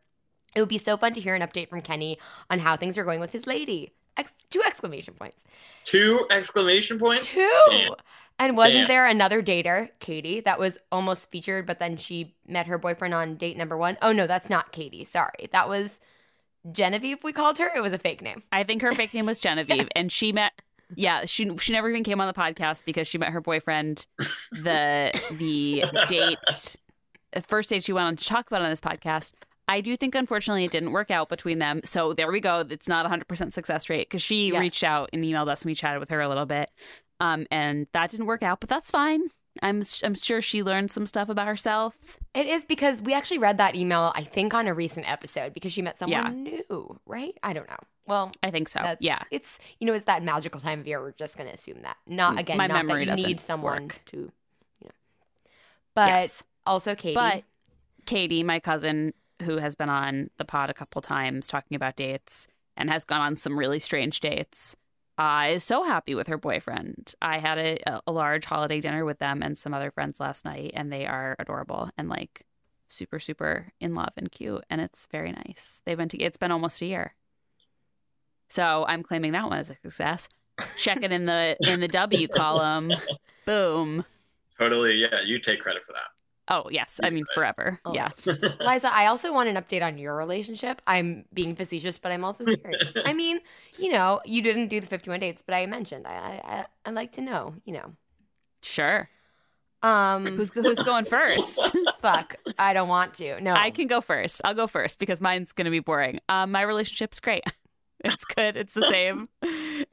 It 0.54 0.60
would 0.60 0.70
be 0.70 0.78
so 0.78 0.98
fun 0.98 1.14
to 1.14 1.22
hear 1.22 1.36
an 1.36 1.42
update 1.42 1.70
from 1.70 1.82
Kenny 1.82 2.18
on 2.50 2.60
how 2.60 2.76
things 2.76 2.98
are 2.98 3.06
going 3.06 3.22
with 3.22 3.32
his 3.32 3.48
lady. 3.48 3.94
Ex- 4.18 4.34
two 4.50 4.62
exclamation 4.66 5.14
points. 5.14 5.46
two 5.86 6.26
exclamation 6.30 7.00
points. 7.00 7.34
Two. 7.34 7.50
Damn. 7.70 7.94
And 8.38 8.58
wasn't 8.58 8.82
Damn. 8.82 8.88
there 8.88 9.06
another 9.06 9.42
dater, 9.42 9.90
Katie, 10.00 10.42
that 10.42 10.60
was 10.60 10.78
almost 10.92 11.30
featured, 11.32 11.66
but 11.68 11.80
then 11.80 11.96
she 11.96 12.34
met 12.48 12.66
her 12.66 12.78
boyfriend 12.78 13.14
on 13.14 13.36
date 13.36 13.56
number 13.56 13.78
one? 13.78 13.98
Oh 14.02 14.12
no, 14.12 14.28
that's 14.28 14.50
not 14.50 14.72
Katie. 14.72 15.06
Sorry, 15.06 15.48
that 15.52 15.70
was 15.70 16.00
Genevieve. 16.72 17.24
We 17.24 17.34
called 17.34 17.58
her. 17.60 17.70
It 17.76 17.82
was 17.82 17.94
a 17.94 17.98
fake 17.98 18.22
name. 18.22 18.44
I 18.52 18.64
think 18.64 18.82
her 18.82 18.92
fake 18.92 19.14
name 19.14 19.26
was 19.26 19.40
Genevieve, 19.40 19.88
and 19.96 20.12
she 20.12 20.32
met. 20.32 20.54
Yeah, 20.96 21.26
she 21.26 21.56
she 21.58 21.72
never 21.72 21.90
even 21.90 22.04
came 22.04 22.20
on 22.20 22.28
the 22.28 22.34
podcast 22.34 22.84
because 22.86 23.08
she 23.08 23.18
met 23.18 23.30
her 23.30 23.40
boyfriend 23.40 24.06
the 24.52 25.12
the 25.38 25.86
date 26.10 26.38
first 27.48 27.70
date 27.70 27.84
she 27.86 27.94
went 27.94 28.08
on 28.08 28.16
to 28.18 28.26
talk 28.26 28.48
about 28.48 28.62
on 28.62 28.70
this 28.70 28.82
podcast. 28.82 29.34
I 29.70 29.80
do 29.80 29.96
think 29.96 30.16
unfortunately 30.16 30.66
it 30.66 30.72
didn't 30.72 30.92
work 30.92 31.10
out 31.10 31.30
between 31.30 31.60
them. 31.60 31.80
So 31.86 32.12
there 32.14 32.30
we 32.30 32.42
go. 32.42 32.66
It's 32.70 32.90
not 32.90 33.06
a 33.06 33.10
100% 33.10 33.54
success 33.54 33.90
rate 33.90 34.10
because 34.10 34.22
she 34.22 34.52
Yes. 34.52 34.60
reached 34.60 34.84
out 34.84 35.10
and 35.14 35.24
emailed 35.24 35.48
us 35.48 35.62
and 35.62 35.70
we 35.70 35.76
chatted 35.76 36.02
with 36.02 36.10
her 36.10 36.20
a 36.20 36.28
little 36.28 36.46
bit. 36.46 36.70
Um, 37.22 37.48
and 37.50 37.88
that 37.94 38.10
didn't 38.10 38.26
work 38.26 38.44
out, 38.44 38.60
but 38.60 38.68
that's 38.68 38.92
fine. 38.92 39.22
I'm 39.62 39.84
I'm 40.04 40.16
sure 40.16 40.42
she 40.42 40.64
learned 40.64 40.92
some 40.92 41.06
stuff 41.06 41.30
about 41.30 41.48
herself. 41.48 41.96
It 42.34 42.48
is 42.48 42.64
because 42.66 43.02
we 43.02 43.14
actually 43.14 43.40
read 43.40 43.58
that 43.58 43.76
email, 43.76 44.12
I 44.16 44.24
think, 44.24 44.54
on 44.54 44.68
a 44.68 44.74
recent 44.74 45.10
episode 45.12 45.54
because 45.54 45.74
she 45.74 45.82
met 45.82 46.00
someone 46.00 46.46
Yeah. 46.46 46.54
new, 46.70 47.00
right? 47.06 47.38
I 47.44 47.54
don't 47.54 47.70
know. 47.70 47.78
Well, 48.08 48.32
I 48.42 48.52
think 48.52 48.70
so. 48.70 48.80
that's, 48.82 49.02
yeah. 49.02 49.20
It's 49.30 49.60
you 49.80 49.88
know, 49.88 49.94
it's 49.94 50.06
that 50.06 50.24
magical 50.24 50.62
time 50.62 50.80
of 50.80 50.88
year. 50.88 51.02
We're 51.02 51.12
just 51.12 51.38
going 51.38 51.50
to 51.50 51.56
assume 51.56 51.82
that. 51.84 51.98
Not 52.08 52.36
mm, 52.36 52.40
again. 52.40 52.58
My 52.58 52.68
not 52.68 52.86
memory 52.86 53.06
that 53.06 53.12
you 53.12 53.24
doesn't 53.24 53.28
need 53.28 53.40
someone 53.40 53.84
work. 53.84 54.02
to, 54.08 54.18
you 54.18 54.32
know. 54.84 54.92
But 55.96 56.08
yes. 56.08 56.44
also 56.66 56.96
Katie. 56.96 57.16
But 57.16 57.44
Katie, 58.06 58.44
my 58.44 58.60
cousin, 58.60 59.14
who 59.44 59.58
has 59.58 59.76
been 59.76 59.90
on 59.90 60.30
the 60.38 60.46
pod 60.46 60.70
a 60.70 60.74
couple 60.74 61.02
times 61.02 61.48
talking 61.48 61.76
about 61.76 61.96
dates 61.96 62.48
and 62.78 62.90
has 62.90 63.04
gone 63.04 63.22
on 63.22 63.36
some 63.36 63.58
really 63.60 63.80
strange 63.80 64.20
dates, 64.22 64.76
uh, 65.22 65.50
is 65.50 65.64
so 65.64 65.84
happy 65.84 66.16
with 66.16 66.26
her 66.26 66.38
boyfriend. 66.38 67.14
I 67.22 67.38
had 67.38 67.60
a, 67.60 68.02
a 68.08 68.12
large 68.12 68.44
holiday 68.44 68.82
dinner 68.82 69.06
with 69.06 69.20
them 69.20 69.44
and 69.44 69.56
some 69.56 69.72
other 69.72 69.92
friends 69.92 70.20
last 70.20 70.46
night, 70.46 70.72
and 70.74 70.92
they 70.92 71.06
are 71.06 71.36
adorable 71.38 71.92
and 71.96 72.10
like 72.10 72.44
super, 72.88 73.20
super 73.20 73.72
in 73.80 73.94
love 73.94 74.14
and 74.18 74.32
cute. 74.32 74.66
And 74.68 74.82
it's 74.82 75.06
very 75.12 75.32
nice. 75.32 75.84
They've 75.86 75.96
been 75.98 76.10
to, 76.10 76.18
it's 76.18 76.38
been 76.38 76.50
almost 76.50 76.82
a 76.82 76.88
year. 76.88 77.14
So 78.48 78.84
I'm 78.88 79.04
claiming 79.04 79.34
that 79.34 79.48
one 79.48 79.60
as 79.60 79.70
a 79.70 79.76
success. 79.76 80.28
Check 80.78 81.04
it 81.04 81.12
in 81.12 81.28
the 81.28 81.56
in 81.62 81.82
the 81.82 81.88
W 81.88 82.28
column. 82.36 82.92
Boom. 83.46 84.04
Totally. 84.58 84.96
Yeah, 84.96 85.22
you 85.24 85.38
take 85.38 85.60
credit 85.60 85.84
for 85.84 85.94
that. 85.94 86.10
Oh 86.52 86.68
yes, 86.70 87.00
I 87.02 87.10
mean 87.10 87.24
forever. 87.34 87.80
Oh. 87.86 87.94
Yeah. 87.94 88.10
Liza, 88.26 88.94
I 88.94 89.06
also 89.06 89.34
want 89.34 89.48
an 89.48 89.56
update 89.56 89.82
on 89.82 89.98
your 89.98 90.16
relationship. 90.18 90.82
I'm 90.86 91.24
being 91.34 91.56
facetious, 91.56 91.98
but 91.98 92.12
I'm 92.12 92.26
also 92.26 92.44
serious. 92.44 92.94
I 93.06 93.14
mean, 93.14 93.40
you 93.80 93.90
know, 93.90 94.20
you 94.26 94.42
didn't 94.42 94.68
do 94.68 94.82
the 94.82 94.86
51 94.86 95.22
dates, 95.22 95.42
but 95.46 95.56
I 95.56 95.66
mentioned 95.66 96.06
I 96.06 96.42
I, 96.44 96.66
I 96.86 96.92
like 96.92 97.14
to 97.14 97.22
know, 97.22 97.56
you 97.64 97.74
know. 97.74 97.94
Sure. 98.62 99.08
Um, 99.82 100.28
Who's 100.28 100.52
who's 100.54 100.84
going 100.84 101.06
first? 101.06 101.76
fuck? 102.02 102.36
I 102.60 102.74
don't 102.74 102.90
want 102.90 103.16
to. 103.16 103.42
No, 103.42 103.54
I 103.54 103.72
can 103.72 103.88
go 103.88 104.02
first. 104.02 104.42
I'll 104.44 104.54
go 104.54 104.68
first 104.68 105.00
because 105.00 105.22
mine's 105.22 105.54
going 105.54 105.66
to 105.66 105.72
be 105.72 105.80
boring. 105.80 106.20
Um, 106.30 106.52
my 106.52 106.62
relationship's 106.62 107.20
great. 107.20 107.44
It's 108.04 108.26
good. 108.26 108.56
It's 108.56 108.74
the 108.74 108.82
same. 108.90 109.30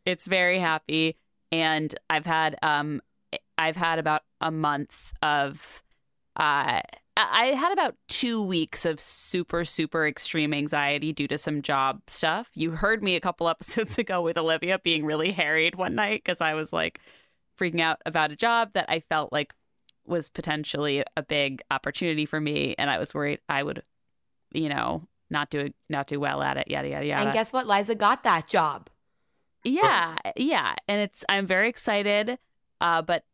It's 0.06 0.26
very 0.26 0.58
happy, 0.58 1.18
and 1.52 1.94
I've 2.08 2.24
had 2.24 2.56
um, 2.62 3.02
I've 3.58 3.76
had 3.76 3.98
about 3.98 4.22
a 4.40 4.50
month 4.50 5.12
of 5.20 5.82
uh, 6.38 6.80
I 6.83 6.83
I 7.16 7.47
had 7.47 7.73
about 7.73 7.97
two 8.07 8.40
weeks 8.40 8.85
of 8.85 9.00
super, 9.00 9.64
super 9.64 10.07
extreme 10.07 10.54
anxiety 10.54 11.12
due 11.12 11.26
to 11.28 11.37
some 11.37 11.62
job 11.62 12.02
stuff. 12.07 12.49
You 12.54 12.73
heard 12.73 13.02
me 13.02 13.16
a 13.16 13.21
couple 13.21 13.49
episodes 13.49 13.99
ago 13.99 14.23
with 14.23 14.38
Olivia 14.38 14.78
being 14.78 15.04
really 15.04 15.33
harried 15.33 15.75
one 15.75 15.95
night 15.95 16.23
because 16.25 16.40
I 16.40 16.54
was 16.54 16.73
like 16.73 17.00
freaking 17.59 17.80
out 17.80 18.00
about 18.07 18.30
a 18.30 18.37
job 18.37 18.71
that 18.75 18.87
I 18.88 19.00
felt 19.00 19.33
like 19.33 19.52
was 20.07 20.28
potentially 20.28 21.04
a 21.16 21.23
big 21.23 21.61
opportunity 21.71 22.25
for 22.25 22.40
me, 22.40 22.75
and 22.78 22.88
I 22.88 22.99
was 22.99 23.14
worried 23.14 23.40
I 23.49 23.62
would, 23.62 23.83
you 24.52 24.68
know, 24.68 25.09
not 25.28 25.50
do 25.50 25.73
not 25.88 26.07
do 26.07 26.21
well 26.21 26.40
at 26.40 26.57
it. 26.57 26.68
Yada 26.68 26.88
yada 26.88 27.07
yada. 27.07 27.23
And 27.25 27.33
guess 27.33 27.52
what? 27.52 27.66
Liza 27.66 27.95
got 27.97 28.23
that 28.23 28.47
job. 28.47 28.88
Yeah, 29.64 30.16
yeah, 30.37 30.76
and 30.87 31.00
it's 31.00 31.25
I'm 31.28 31.47
very 31.47 31.68
excited. 31.68 32.38
Uh, 32.80 33.02
but 33.02 33.25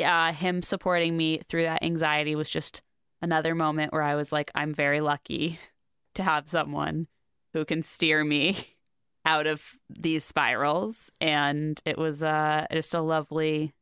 uh, 0.00 0.32
him 0.32 0.62
supporting 0.62 1.16
me 1.16 1.40
through 1.48 1.62
that 1.62 1.82
anxiety 1.82 2.34
was 2.34 2.50
just 2.50 2.82
another 3.20 3.54
moment 3.54 3.92
where 3.92 4.02
I 4.02 4.14
was 4.14 4.32
like, 4.32 4.50
I'm 4.54 4.72
very 4.72 5.00
lucky 5.00 5.58
to 6.14 6.22
have 6.22 6.48
someone 6.48 7.08
who 7.52 7.64
can 7.64 7.82
steer 7.82 8.24
me 8.24 8.56
out 9.24 9.46
of 9.46 9.78
these 9.90 10.24
spirals, 10.24 11.10
and 11.20 11.80
it 11.84 11.98
was 11.98 12.22
uh, 12.22 12.66
just 12.72 12.94
a 12.94 13.00
lovely 13.00 13.74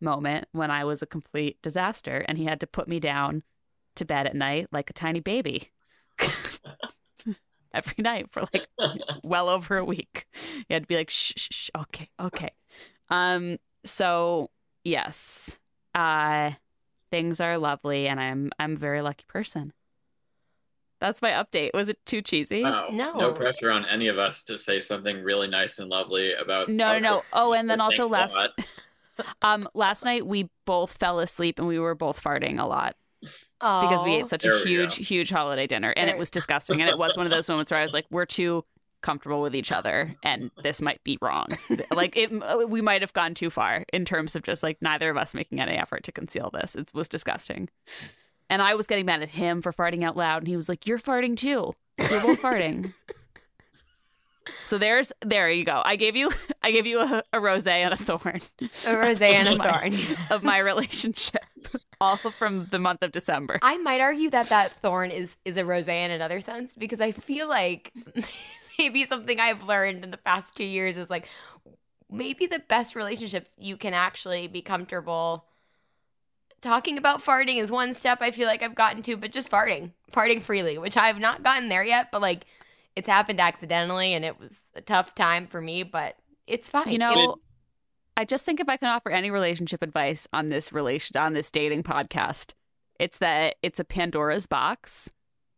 moment 0.00 0.46
when 0.52 0.70
I 0.70 0.84
was 0.84 1.02
a 1.02 1.06
complete 1.06 1.60
disaster, 1.62 2.24
and 2.28 2.38
he 2.38 2.44
had 2.44 2.60
to 2.60 2.66
put 2.66 2.88
me 2.88 2.98
down 3.00 3.42
to 3.96 4.04
bed 4.04 4.26
at 4.26 4.34
night 4.34 4.68
like 4.72 4.88
a 4.88 4.94
tiny 4.94 5.20
baby. 5.20 5.70
Every 7.72 8.02
night 8.02 8.26
for 8.30 8.42
like 8.52 8.66
well 9.22 9.48
over 9.48 9.76
a 9.76 9.84
week. 9.84 10.26
You 10.68 10.74
had 10.74 10.82
to 10.82 10.88
be 10.88 10.96
like, 10.96 11.10
shh, 11.10 11.34
shh, 11.36 11.48
shh, 11.52 11.70
okay, 11.76 12.08
okay. 12.18 12.50
Um, 13.10 13.58
so 13.84 14.50
yes, 14.84 15.58
uh, 15.94 16.52
things 17.10 17.40
are 17.40 17.58
lovely, 17.58 18.06
and 18.08 18.20
I'm 18.20 18.50
I'm 18.58 18.72
a 18.72 18.76
very 18.78 19.02
lucky 19.02 19.24
person. 19.28 19.72
That's 21.00 21.22
my 21.22 21.30
update. 21.30 21.70
Was 21.72 21.88
it 21.88 22.04
too 22.04 22.20
cheesy? 22.20 22.62
Wow. 22.62 22.88
No. 22.92 23.14
No 23.14 23.32
pressure 23.32 23.70
on 23.70 23.86
any 23.86 24.08
of 24.08 24.18
us 24.18 24.42
to 24.44 24.58
say 24.58 24.80
something 24.80 25.22
really 25.22 25.48
nice 25.48 25.78
and 25.78 25.88
lovely 25.88 26.34
about. 26.34 26.68
No, 26.68 26.92
no, 26.92 26.98
no. 26.98 27.22
Oh, 27.32 27.54
and 27.54 27.70
then 27.70 27.78
Thanks 27.78 27.98
also 27.98 28.08
last 28.08 28.48
um 29.42 29.68
last 29.74 30.04
night 30.04 30.26
we 30.26 30.50
both 30.66 30.96
fell 30.98 31.18
asleep 31.20 31.58
and 31.58 31.66
we 31.66 31.78
were 31.78 31.94
both 31.94 32.22
farting 32.22 32.58
a 32.58 32.66
lot 32.66 32.96
because 33.60 34.02
we 34.02 34.12
ate 34.14 34.28
such 34.28 34.42
There 34.42 34.54
a 34.54 34.58
huge, 34.60 34.98
go. 34.98 35.04
huge 35.04 35.30
holiday 35.30 35.66
dinner, 35.66 35.92
and 35.96 36.08
it 36.08 36.16
was 36.18 36.30
disgusting. 36.30 36.80
And 36.80 36.88
it 36.90 36.98
was 36.98 37.16
one 37.16 37.26
of 37.26 37.30
those 37.30 37.48
moments 37.48 37.70
where 37.70 37.80
I 37.80 37.82
was 37.82 37.92
like, 37.92 38.06
"We're 38.10 38.26
too 38.26 38.64
comfortable 39.02 39.40
with 39.40 39.54
each 39.54 39.72
other, 39.72 40.14
and 40.22 40.50
this 40.62 40.80
might 40.80 41.02
be 41.04 41.18
wrong. 41.20 41.46
like 41.90 42.16
it, 42.16 42.30
we 42.68 42.80
might 42.80 43.02
have 43.02 43.12
gone 43.12 43.34
too 43.34 43.50
far 43.50 43.84
in 43.92 44.04
terms 44.04 44.36
of 44.36 44.42
just 44.42 44.62
like 44.62 44.78
neither 44.80 45.10
of 45.10 45.16
us 45.16 45.34
making 45.34 45.60
any 45.60 45.72
effort 45.76 46.02
to 46.04 46.12
conceal 46.12 46.50
this. 46.52 46.74
It 46.74 46.90
was 46.94 47.08
disgusting." 47.08 47.68
And 48.48 48.60
I 48.60 48.74
was 48.74 48.88
getting 48.88 49.06
mad 49.06 49.22
at 49.22 49.28
him 49.28 49.62
for 49.62 49.72
farting 49.72 50.02
out 50.02 50.16
loud, 50.16 50.38
and 50.38 50.48
he 50.48 50.56
was 50.56 50.68
like, 50.68 50.86
"You're 50.86 50.98
farting 50.98 51.36
too. 51.36 51.74
You're 51.98 52.22
both 52.22 52.42
farting." 52.42 52.94
So 54.64 54.78
there's 54.78 55.12
there 55.20 55.50
you 55.50 55.64
go. 55.64 55.82
I 55.84 55.96
gave 55.96 56.16
you 56.16 56.30
I 56.62 56.72
gave 56.72 56.86
you 56.86 57.00
a, 57.00 57.22
a 57.32 57.40
rose 57.40 57.66
and 57.66 57.92
a 57.92 57.96
thorn 57.96 58.40
A 58.86 58.96
rose 58.96 59.20
and 59.20 59.48
a 59.48 59.62
thorn. 59.62 59.94
of 60.30 60.42
my 60.42 60.58
relationship, 60.58 61.44
all 62.00 62.16
from 62.16 62.66
the 62.70 62.78
month 62.78 63.02
of 63.02 63.12
December. 63.12 63.58
I 63.62 63.76
might 63.78 64.00
argue 64.00 64.30
that 64.30 64.48
that 64.48 64.72
thorn 64.72 65.10
is 65.10 65.36
is 65.44 65.56
a 65.56 65.64
rose 65.64 65.88
in 65.88 66.10
another 66.10 66.40
sense 66.40 66.72
because 66.76 67.00
I 67.00 67.12
feel 67.12 67.48
like 67.48 67.92
maybe 68.80 69.06
something 69.06 69.38
I've 69.38 69.62
learned 69.62 70.04
in 70.04 70.10
the 70.10 70.16
past 70.16 70.56
two 70.56 70.64
years 70.64 70.96
is 70.96 71.10
like 71.10 71.28
maybe 72.10 72.46
the 72.46 72.60
best 72.60 72.94
relationships 72.94 73.50
you 73.58 73.76
can 73.76 73.94
actually 73.94 74.48
be 74.48 74.62
comfortable 74.62 75.44
talking 76.60 76.98
about 76.98 77.24
farting 77.24 77.56
is 77.56 77.70
one 77.70 77.94
step 77.94 78.18
I 78.20 78.30
feel 78.30 78.46
like 78.46 78.62
I've 78.62 78.74
gotten 78.74 79.02
to, 79.04 79.16
but 79.16 79.32
just 79.32 79.50
farting, 79.50 79.92
farting 80.12 80.40
freely, 80.40 80.78
which 80.78 80.96
I've 80.96 81.18
not 81.18 81.42
gotten 81.42 81.68
there 81.68 81.84
yet, 81.84 82.10
but 82.10 82.20
like 82.20 82.44
it's 82.96 83.08
happened 83.08 83.40
accidentally 83.40 84.14
and 84.14 84.24
it 84.24 84.38
was 84.38 84.60
a 84.74 84.80
tough 84.80 85.14
time 85.14 85.46
for 85.46 85.60
me, 85.60 85.82
but 85.82 86.16
it's 86.46 86.68
fine. 86.68 86.90
You 86.90 86.98
know, 86.98 87.36
I 88.16 88.24
just 88.24 88.44
think 88.44 88.60
if 88.60 88.68
I 88.68 88.76
can 88.76 88.88
offer 88.88 89.10
any 89.10 89.30
relationship 89.30 89.82
advice 89.82 90.26
on 90.32 90.48
this 90.48 90.72
relation 90.72 91.16
on 91.16 91.32
this 91.32 91.50
dating 91.50 91.82
podcast, 91.82 92.54
it's 92.98 93.18
that 93.18 93.56
it's 93.62 93.80
a 93.80 93.84
Pandora's 93.84 94.46
box, 94.46 95.08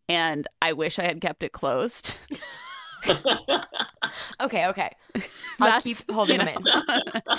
and 0.09 0.47
I 0.61 0.73
wish 0.73 0.99
I 0.99 1.05
had 1.05 1.21
kept 1.21 1.43
it 1.43 1.53
closed. 1.53 2.17
okay, 4.41 4.67
okay. 4.69 4.91
I'll 5.61 5.81
keep 5.81 5.99
holding 6.11 6.41
you 6.41 6.47
them 6.47 6.65
in. 6.65 7.23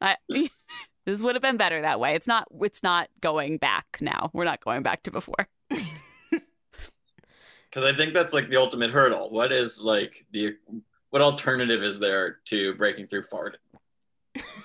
I, 0.00 0.16
this 1.06 1.22
would 1.22 1.34
have 1.34 1.42
been 1.42 1.56
better 1.56 1.80
that 1.80 2.00
way. 2.00 2.14
It's 2.14 2.26
not. 2.26 2.48
It's 2.60 2.82
not 2.82 3.08
going 3.20 3.58
back 3.58 3.98
now. 4.00 4.30
We're 4.32 4.44
not 4.44 4.62
going 4.64 4.82
back 4.82 5.02
to 5.04 5.10
before. 5.10 5.48
Because 5.70 6.42
I 7.92 7.96
think 7.96 8.14
that's 8.14 8.32
like 8.32 8.50
the 8.50 8.56
ultimate 8.56 8.90
hurdle. 8.90 9.30
What 9.30 9.52
is 9.52 9.80
like 9.80 10.24
the 10.32 10.54
what 11.10 11.22
alternative 11.22 11.82
is 11.82 11.98
there 11.98 12.38
to 12.46 12.74
breaking 12.74 13.06
through 13.08 13.22
farting? 13.22 13.54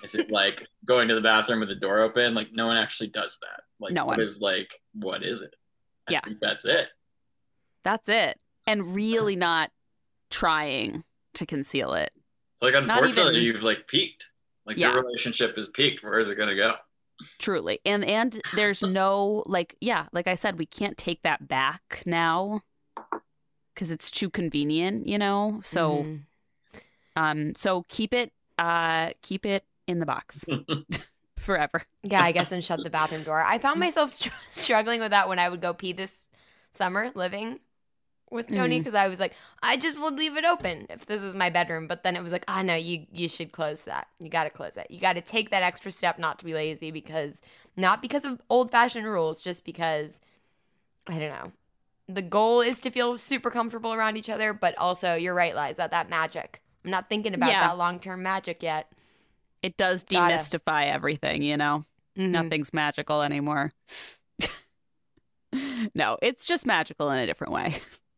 Is 0.04 0.16
it 0.16 0.32
like 0.32 0.68
going 0.86 1.08
to 1.10 1.16
the 1.16 1.22
bathroom 1.22 1.60
with 1.60 1.70
the 1.70 1.76
door 1.76 2.00
open? 2.00 2.34
Like 2.34 2.50
no 2.54 2.68
one 2.68 2.78
actually 2.78 3.10
does 3.10 3.38
that. 3.42 3.62
Like 3.80 3.94
No 3.94 4.06
one. 4.06 4.20
is 4.20 4.40
like 4.40 4.70
what 4.94 5.24
is 5.24 5.42
it? 5.42 5.56
I 6.08 6.14
Yeah. 6.14 6.22
think 6.22 6.40
that's 6.40 6.66
it. 6.66 6.88
That's 7.84 8.10
it. 8.10 8.40
And 8.68 8.96
really 8.96 9.36
not 9.48 9.72
trying 10.30 11.04
to 11.36 11.46
conceal 11.46 11.94
it. 11.94 12.12
So 12.56 12.66
like 12.66 12.76
unfortunately 12.76 13.36
even- 13.36 13.44
you've 13.44 13.64
like 13.64 13.88
peaked. 13.88 14.30
Like 14.66 14.78
Yeah. 14.78 14.94
your 14.94 15.02
relationship 15.04 15.58
is 15.58 15.68
peaked. 15.68 16.04
Where 16.04 16.20
is 16.20 16.30
it 16.30 16.36
gonna 16.36 16.56
go? 16.56 16.76
truly 17.38 17.82
and 17.86 18.06
and 18.06 18.40
there's 18.56 18.82
no 18.82 19.44
like 19.46 19.76
yeah 19.82 20.06
like 20.14 20.26
i 20.26 20.36
said 20.36 20.58
we 20.58 20.66
can't 20.66 20.96
take 20.96 21.22
that 21.24 21.50
back 21.50 22.02
now 22.06 22.62
because 23.74 23.92
it's 23.92 24.10
too 24.10 24.30
convenient 24.30 25.06
you 25.06 25.18
know 25.18 25.60
so 25.62 26.04
Mhm. 26.04 26.22
um 27.18 27.56
so 27.56 27.84
keep 27.90 28.14
it 28.14 28.32
uh 28.58 29.10
keep 29.22 29.46
it 29.46 29.66
in 29.86 30.00
the 30.00 30.06
box 30.06 30.46
forever 31.38 31.84
Yeah, 32.04 32.24
I 32.24 32.32
guess 32.32 32.54
and 32.54 32.64
shut 32.64 32.82
the 32.84 32.90
bathroom 32.90 33.24
door. 33.24 33.44
I 33.44 33.58
found 33.58 33.80
myself 33.86 34.14
str- 34.14 34.30
struggling 34.52 35.02
with 35.02 35.12
that 35.12 35.28
when 35.28 35.40
I 35.40 35.50
would 35.50 35.60
go 35.60 35.74
pee 35.74 35.92
this 35.92 36.30
summer 36.72 37.12
living 37.16 37.60
with 38.32 38.48
Tony 38.48 38.76
Mhm. 38.78 38.80
because 38.82 38.96
I 38.96 39.08
was 39.08 39.20
like, 39.20 39.34
I 39.64 39.78
just 39.78 40.00
would 40.00 40.16
leave 40.16 40.38
it 40.38 40.46
open 40.46 40.86
if 40.90 41.06
this 41.06 41.22
is 41.24 41.34
my 41.34 41.50
bedroom. 41.50 41.88
But 41.88 42.04
then 42.04 42.16
it 42.16 42.24
was 42.24 42.32
like, 42.32 42.46
ah, 42.48 42.62
no, 42.62 42.76
you 42.76 43.06
you 43.12 43.28
should 43.30 43.52
close 43.52 43.82
that. 43.82 44.08
You 44.20 44.30
got 44.30 44.44
to 44.46 44.50
close 44.50 44.78
it. 44.78 44.88
You 44.90 45.00
got 45.00 45.14
to 45.14 45.22
take 45.22 45.50
that 45.52 45.64
extra 45.64 45.92
step 45.92 46.20
not 46.20 46.40
to 46.40 46.46
be 46.46 46.54
lazy 46.54 46.92
because 46.92 47.42
not 47.76 48.02
because 48.02 48.26
of 48.26 48.42
old 48.50 48.72
fashioned 48.72 49.06
rules, 49.08 49.42
just 49.42 49.64
because 49.66 50.20
I 51.08 51.18
don't 51.18 51.30
know. 51.30 51.52
The 52.08 52.22
goal 52.24 52.62
is 52.62 52.80
to 52.82 52.90
feel 52.90 53.18
super 53.18 53.52
comfortable 53.52 53.94
around 53.94 54.18
each 54.18 54.30
other, 54.30 54.54
but 54.54 54.76
also 54.78 55.16
you're 55.16 55.36
right, 55.36 55.56
Liza, 55.56 55.76
that 55.78 55.92
that 55.92 56.10
magic. 56.10 56.62
I'm 56.86 56.92
not 56.92 57.10
thinking 57.10 57.34
about 57.34 57.52
Yeah. 57.52 57.68
that 57.68 57.78
long 57.78 58.00
term 58.00 58.24
magic 58.24 58.62
yet. 58.64 58.92
it 59.62 59.76
does 59.76 60.06
Gotta. 60.06 60.36
demystify 60.36 60.86
everything 60.86 61.44
you 61.44 61.58
know 61.58 61.84
Mhm. 62.18 62.30
nothing's 62.30 62.74
magical 62.74 63.22
anymore 63.22 63.74
no 65.96 66.18
it's 66.22 66.46
just 66.46 66.66
magical 66.66 67.10
in 67.12 67.18
a 67.20 67.26
different 67.26 67.52
way 67.52 67.76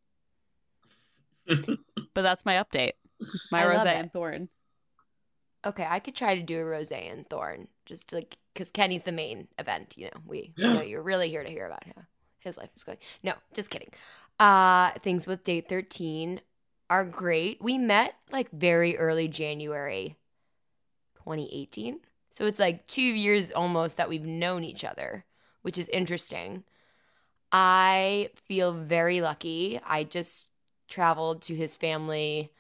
but 2.13 2.21
that's 2.21 2.45
my 2.45 2.55
update 2.55 2.93
my 3.51 3.63
I 3.63 3.67
rose 3.67 3.85
and 3.85 4.11
thorn 4.11 4.49
Okay, 5.63 5.85
I 5.87 5.99
could 5.99 6.15
try 6.15 6.35
to 6.35 6.41
do 6.41 6.59
a 6.59 6.65
rose 6.65 6.89
and 6.89 7.27
thorn, 7.29 7.67
just 7.85 8.07
to, 8.07 8.15
like 8.15 8.37
because 8.53 8.71
Kenny's 8.71 9.03
the 9.03 9.11
main 9.11 9.47
event. 9.59 9.93
You 9.95 10.05
know, 10.05 10.21
we 10.25 10.53
we 10.57 10.63
know 10.63 10.81
you're 10.81 11.03
really 11.03 11.29
here 11.29 11.43
to 11.43 11.49
hear 11.49 11.67
about 11.67 11.85
how 11.85 12.03
his 12.39 12.57
life 12.57 12.69
is 12.75 12.83
going. 12.83 12.97
No, 13.21 13.33
just 13.53 13.69
kidding. 13.69 13.89
Uh, 14.39 14.91
things 15.03 15.27
with 15.27 15.43
date 15.43 15.69
thirteen 15.69 16.41
are 16.89 17.05
great. 17.05 17.61
We 17.61 17.77
met 17.77 18.15
like 18.31 18.49
very 18.51 18.97
early 18.97 19.27
January, 19.27 20.15
2018. 21.17 21.99
So 22.31 22.45
it's 22.45 22.59
like 22.59 22.87
two 22.87 23.01
years 23.01 23.51
almost 23.51 23.97
that 23.97 24.09
we've 24.09 24.25
known 24.25 24.63
each 24.63 24.83
other, 24.83 25.25
which 25.61 25.77
is 25.77 25.89
interesting. 25.89 26.63
I 27.51 28.29
feel 28.47 28.73
very 28.73 29.21
lucky. 29.21 29.79
I 29.85 30.05
just 30.05 30.47
traveled 30.91 31.41
to 31.43 31.55
his 31.55 31.75
family. 31.75 32.51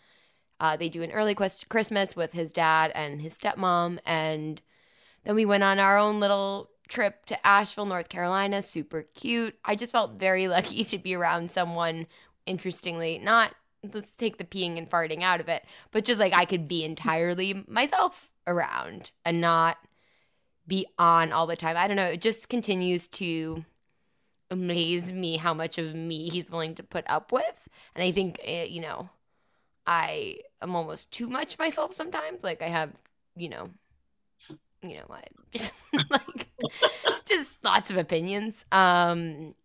Uh, 0.59 0.77
they 0.77 0.89
do 0.89 1.03
an 1.03 1.11
early 1.11 1.35
quest- 1.35 1.69
Christmas 1.69 2.15
with 2.15 2.33
his 2.33 2.51
dad 2.51 2.91
and 2.95 3.21
his 3.21 3.37
stepmom, 3.37 3.99
and 4.05 4.61
then 5.23 5.35
we 5.35 5.45
went 5.45 5.63
on 5.63 5.77
our 5.77 5.97
own 5.97 6.19
little 6.19 6.69
trip 6.87 7.25
to 7.25 7.47
Asheville, 7.47 7.85
North 7.85 8.09
Carolina. 8.09 8.61
Super 8.61 9.03
cute. 9.15 9.55
I 9.63 9.75
just 9.75 9.91
felt 9.91 10.19
very 10.19 10.47
lucky 10.47 10.83
to 10.85 10.97
be 10.97 11.13
around 11.15 11.51
someone. 11.51 12.07
Interestingly, 12.45 13.19
not 13.19 13.53
let's 13.93 14.15
take 14.15 14.37
the 14.37 14.43
peeing 14.43 14.77
and 14.77 14.89
farting 14.89 15.21
out 15.21 15.39
of 15.39 15.49
it, 15.49 15.63
but 15.91 16.05
just 16.05 16.19
like 16.19 16.33
I 16.33 16.45
could 16.45 16.67
be 16.67 16.83
entirely 16.83 17.63
myself 17.67 18.31
around 18.47 19.11
and 19.25 19.41
not 19.41 19.77
be 20.67 20.85
on 20.97 21.31
all 21.31 21.47
the 21.47 21.55
time. 21.55 21.77
I 21.77 21.87
don't 21.87 21.97
know. 21.97 22.05
It 22.05 22.21
just 22.21 22.49
continues 22.49 23.07
to 23.07 23.65
amaze 24.51 25.11
me 25.11 25.37
how 25.37 25.53
much 25.53 25.77
of 25.77 25.95
me 25.95 26.29
he's 26.29 26.51
willing 26.51 26.75
to 26.75 26.83
put 26.83 27.05
up 27.07 27.31
with. 27.31 27.69
And 27.95 28.03
I 28.03 28.11
think, 28.11 28.39
eh, 28.43 28.65
you 28.65 28.81
know, 28.81 29.09
I 29.87 30.37
am 30.61 30.75
almost 30.75 31.11
too 31.11 31.27
much 31.27 31.57
myself 31.57 31.93
sometimes. 31.93 32.43
Like 32.43 32.61
I 32.61 32.67
have, 32.67 32.93
you 33.35 33.49
know, 33.49 33.69
you 34.83 34.97
know, 34.97 35.05
I 35.09 35.23
just 35.51 35.73
like 36.09 36.49
just 37.25 37.63
lots 37.63 37.89
of 37.89 37.97
opinions. 37.97 38.65
Um 38.71 39.55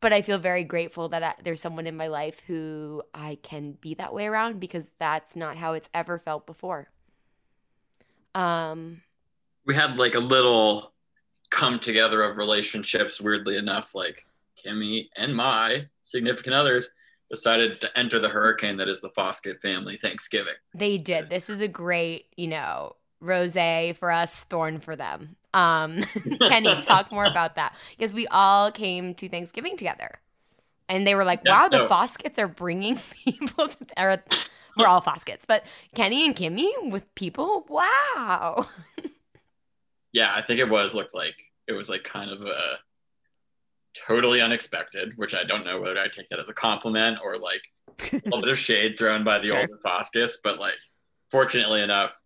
but 0.00 0.12
I 0.12 0.20
feel 0.20 0.38
very 0.38 0.64
grateful 0.64 1.08
that 1.10 1.22
I, 1.22 1.34
there's 1.44 1.60
someone 1.60 1.86
in 1.86 1.96
my 1.96 2.08
life 2.08 2.40
who 2.48 3.04
I 3.14 3.38
can 3.42 3.78
be 3.80 3.94
that 3.94 4.12
way 4.12 4.26
around 4.26 4.58
because 4.58 4.90
that's 4.98 5.36
not 5.36 5.56
how 5.56 5.74
it's 5.74 5.88
ever 5.94 6.18
felt 6.18 6.44
before. 6.44 6.90
Um, 8.34 9.02
we 9.64 9.76
had 9.76 9.98
like 9.98 10.16
a 10.16 10.20
little 10.20 10.91
come 11.52 11.78
together 11.78 12.22
of 12.22 12.38
relationships. 12.38 13.20
Weirdly 13.20 13.56
enough, 13.56 13.94
like 13.94 14.26
Kimmy 14.64 15.08
and 15.16 15.36
my 15.36 15.86
significant 16.00 16.56
others 16.56 16.90
decided 17.30 17.80
to 17.80 17.98
enter 17.98 18.18
the 18.18 18.28
hurricane 18.28 18.76
that 18.78 18.88
is 18.88 19.00
the 19.00 19.10
Foskett 19.10 19.60
family 19.62 19.96
Thanksgiving. 19.96 20.54
They 20.74 20.98
did. 20.98 21.28
This 21.28 21.48
is 21.48 21.60
a 21.60 21.68
great, 21.68 22.26
you 22.36 22.48
know, 22.48 22.96
rose 23.20 23.54
for 23.96 24.10
us, 24.10 24.40
thorn 24.40 24.80
for 24.80 24.96
them. 24.96 25.36
Um, 25.54 26.02
Kenny, 26.48 26.82
talk 26.82 27.12
more 27.12 27.24
about 27.24 27.54
that 27.56 27.74
because 27.96 28.12
we 28.12 28.26
all 28.28 28.72
came 28.72 29.14
to 29.14 29.28
Thanksgiving 29.28 29.76
together, 29.76 30.18
and 30.88 31.06
they 31.06 31.14
were 31.14 31.24
like, 31.24 31.40
Yeah, 31.44 31.62
"Wow, 31.62 31.68
the 31.68 31.78
no. 31.78 31.88
Foskets 31.88 32.38
are 32.38 32.48
bringing 32.48 32.96
people 33.24 33.68
to 33.68 33.76
their." 33.96 34.22
We're 34.74 34.86
all 34.86 35.02
Foskets, 35.02 35.44
but 35.46 35.64
Kenny 35.94 36.24
and 36.24 36.34
Kimmy 36.34 36.70
with 36.90 37.14
people. 37.14 37.66
Wow. 37.68 38.68
Yeah, 40.12 40.32
I 40.34 40.42
think 40.42 40.60
it 40.60 40.68
was 40.68 40.94
looked 40.94 41.14
like 41.14 41.34
it 41.66 41.72
was 41.72 41.88
like 41.88 42.04
kind 42.04 42.30
of 42.30 42.42
a 42.42 42.78
totally 44.06 44.40
unexpected, 44.40 45.12
which 45.16 45.34
I 45.34 45.44
don't 45.44 45.64
know 45.64 45.80
whether 45.80 45.98
I 45.98 46.08
take 46.08 46.28
that 46.30 46.38
as 46.40 46.48
a 46.48 46.54
compliment 46.54 47.18
or 47.22 47.38
like 47.38 47.62
a 48.12 48.16
little 48.24 48.40
bit 48.40 48.50
of 48.50 48.58
shade 48.58 48.98
thrown 48.98 49.24
by 49.24 49.38
the 49.38 49.48
Sure. 49.48 49.58
older 49.60 49.78
Foskets. 49.84 50.34
But 50.42 50.58
like, 50.58 50.78
fortunately 51.30 51.82
enough, 51.82 52.16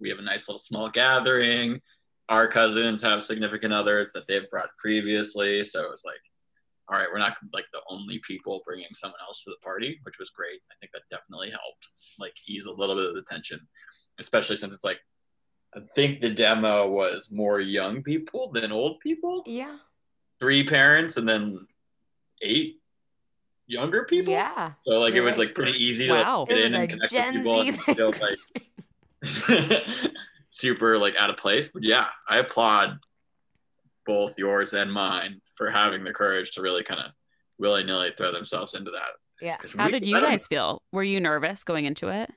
we 0.00 0.08
have 0.08 0.18
a 0.18 0.22
nice 0.22 0.48
little 0.48 0.58
small 0.58 0.88
gathering. 0.88 1.80
Our 2.28 2.48
cousins 2.48 3.02
have 3.02 3.22
significant 3.22 3.72
others 3.72 4.10
that 4.14 4.24
they've 4.26 4.48
brought 4.50 4.70
previously, 4.78 5.62
so 5.62 5.84
it 5.84 5.90
was 5.90 6.02
like, 6.04 6.16
all 6.88 6.98
right, 6.98 7.06
we're 7.12 7.18
not 7.18 7.36
like 7.52 7.66
the 7.72 7.80
only 7.88 8.20
people 8.26 8.62
bringing 8.66 8.86
someone 8.94 9.18
else 9.26 9.42
to 9.44 9.50
the 9.50 9.62
party, 9.64 9.98
which 10.02 10.18
was 10.18 10.30
great. 10.30 10.60
I 10.70 10.74
think 10.80 10.92
that 10.92 11.02
definitely 11.10 11.50
helped, 11.50 11.88
like 12.18 12.34
ease 12.48 12.66
a 12.66 12.72
little 12.72 12.96
bit 12.96 13.06
of 13.06 13.14
the 13.14 13.22
tension, 13.22 13.60
especially 14.18 14.56
since 14.56 14.74
it's 14.74 14.84
like, 14.84 14.98
I 15.76 15.80
think 15.94 16.20
the 16.22 16.30
demo 16.30 16.88
was 16.88 17.30
more 17.30 17.60
young 17.60 18.02
people 18.02 18.50
than 18.50 18.72
old 18.72 18.98
people, 19.00 19.42
Yeah. 19.46 19.76
three 20.40 20.64
parents, 20.64 21.18
and 21.18 21.28
then 21.28 21.66
eight 22.40 22.80
younger 23.66 24.04
people. 24.04 24.32
Yeah. 24.32 24.72
So 24.82 24.98
like 25.00 25.12
it 25.12 25.16
You're 25.16 25.24
was 25.24 25.32
right. 25.36 25.46
like 25.48 25.54
pretty 25.54 25.72
easy 25.82 26.06
to 26.06 26.14
Wow. 26.14 26.40
like, 26.40 26.48
get 26.48 26.58
It 26.58 26.62
was 26.62 26.72
in 26.72 26.80
and 26.80 26.90
connect 26.90 27.12
Gen 27.12 27.44
with 27.44 27.76
people 27.86 28.12
Z. 28.12 28.36
and 29.22 29.34
feel 29.34 29.70
like 29.70 29.82
super 30.50 30.98
like 30.98 31.16
out 31.16 31.30
of 31.30 31.36
place. 31.36 31.68
But 31.68 31.82
yeah, 31.84 32.06
I 32.28 32.38
applaud 32.38 32.98
both 34.06 34.38
yours 34.38 34.72
and 34.72 34.90
mine 34.92 35.40
for 35.54 35.70
having 35.70 36.04
the 36.04 36.12
courage 36.12 36.52
to 36.52 36.62
really 36.62 36.84
kind 36.84 37.00
of 37.00 37.10
willy 37.58 37.84
nilly 37.84 38.12
throw 38.16 38.32
themselves 38.32 38.74
into 38.74 38.90
that. 38.92 39.08
Yeah. 39.42 39.58
How 39.76 39.86
we- 39.86 39.92
did 39.92 40.06
you 40.06 40.20
guys 40.20 40.46
feel? 40.46 40.80
Were 40.92 41.02
you 41.04 41.20
nervous 41.20 41.64
going 41.64 41.84
into 41.84 42.08
it? 42.08 42.30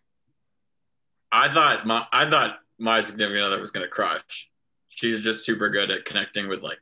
I 1.31 1.53
thought 1.53 1.85
my 1.85 2.05
I 2.11 2.29
thought 2.29 2.57
my 2.79 3.01
significant 3.01 3.45
other 3.45 3.59
was 3.59 3.71
gonna 3.71 3.87
crush. 3.87 4.49
She's 4.89 5.21
just 5.21 5.45
super 5.45 5.69
good 5.69 5.91
at 5.91 6.05
connecting 6.05 6.47
with 6.47 6.61
like 6.61 6.79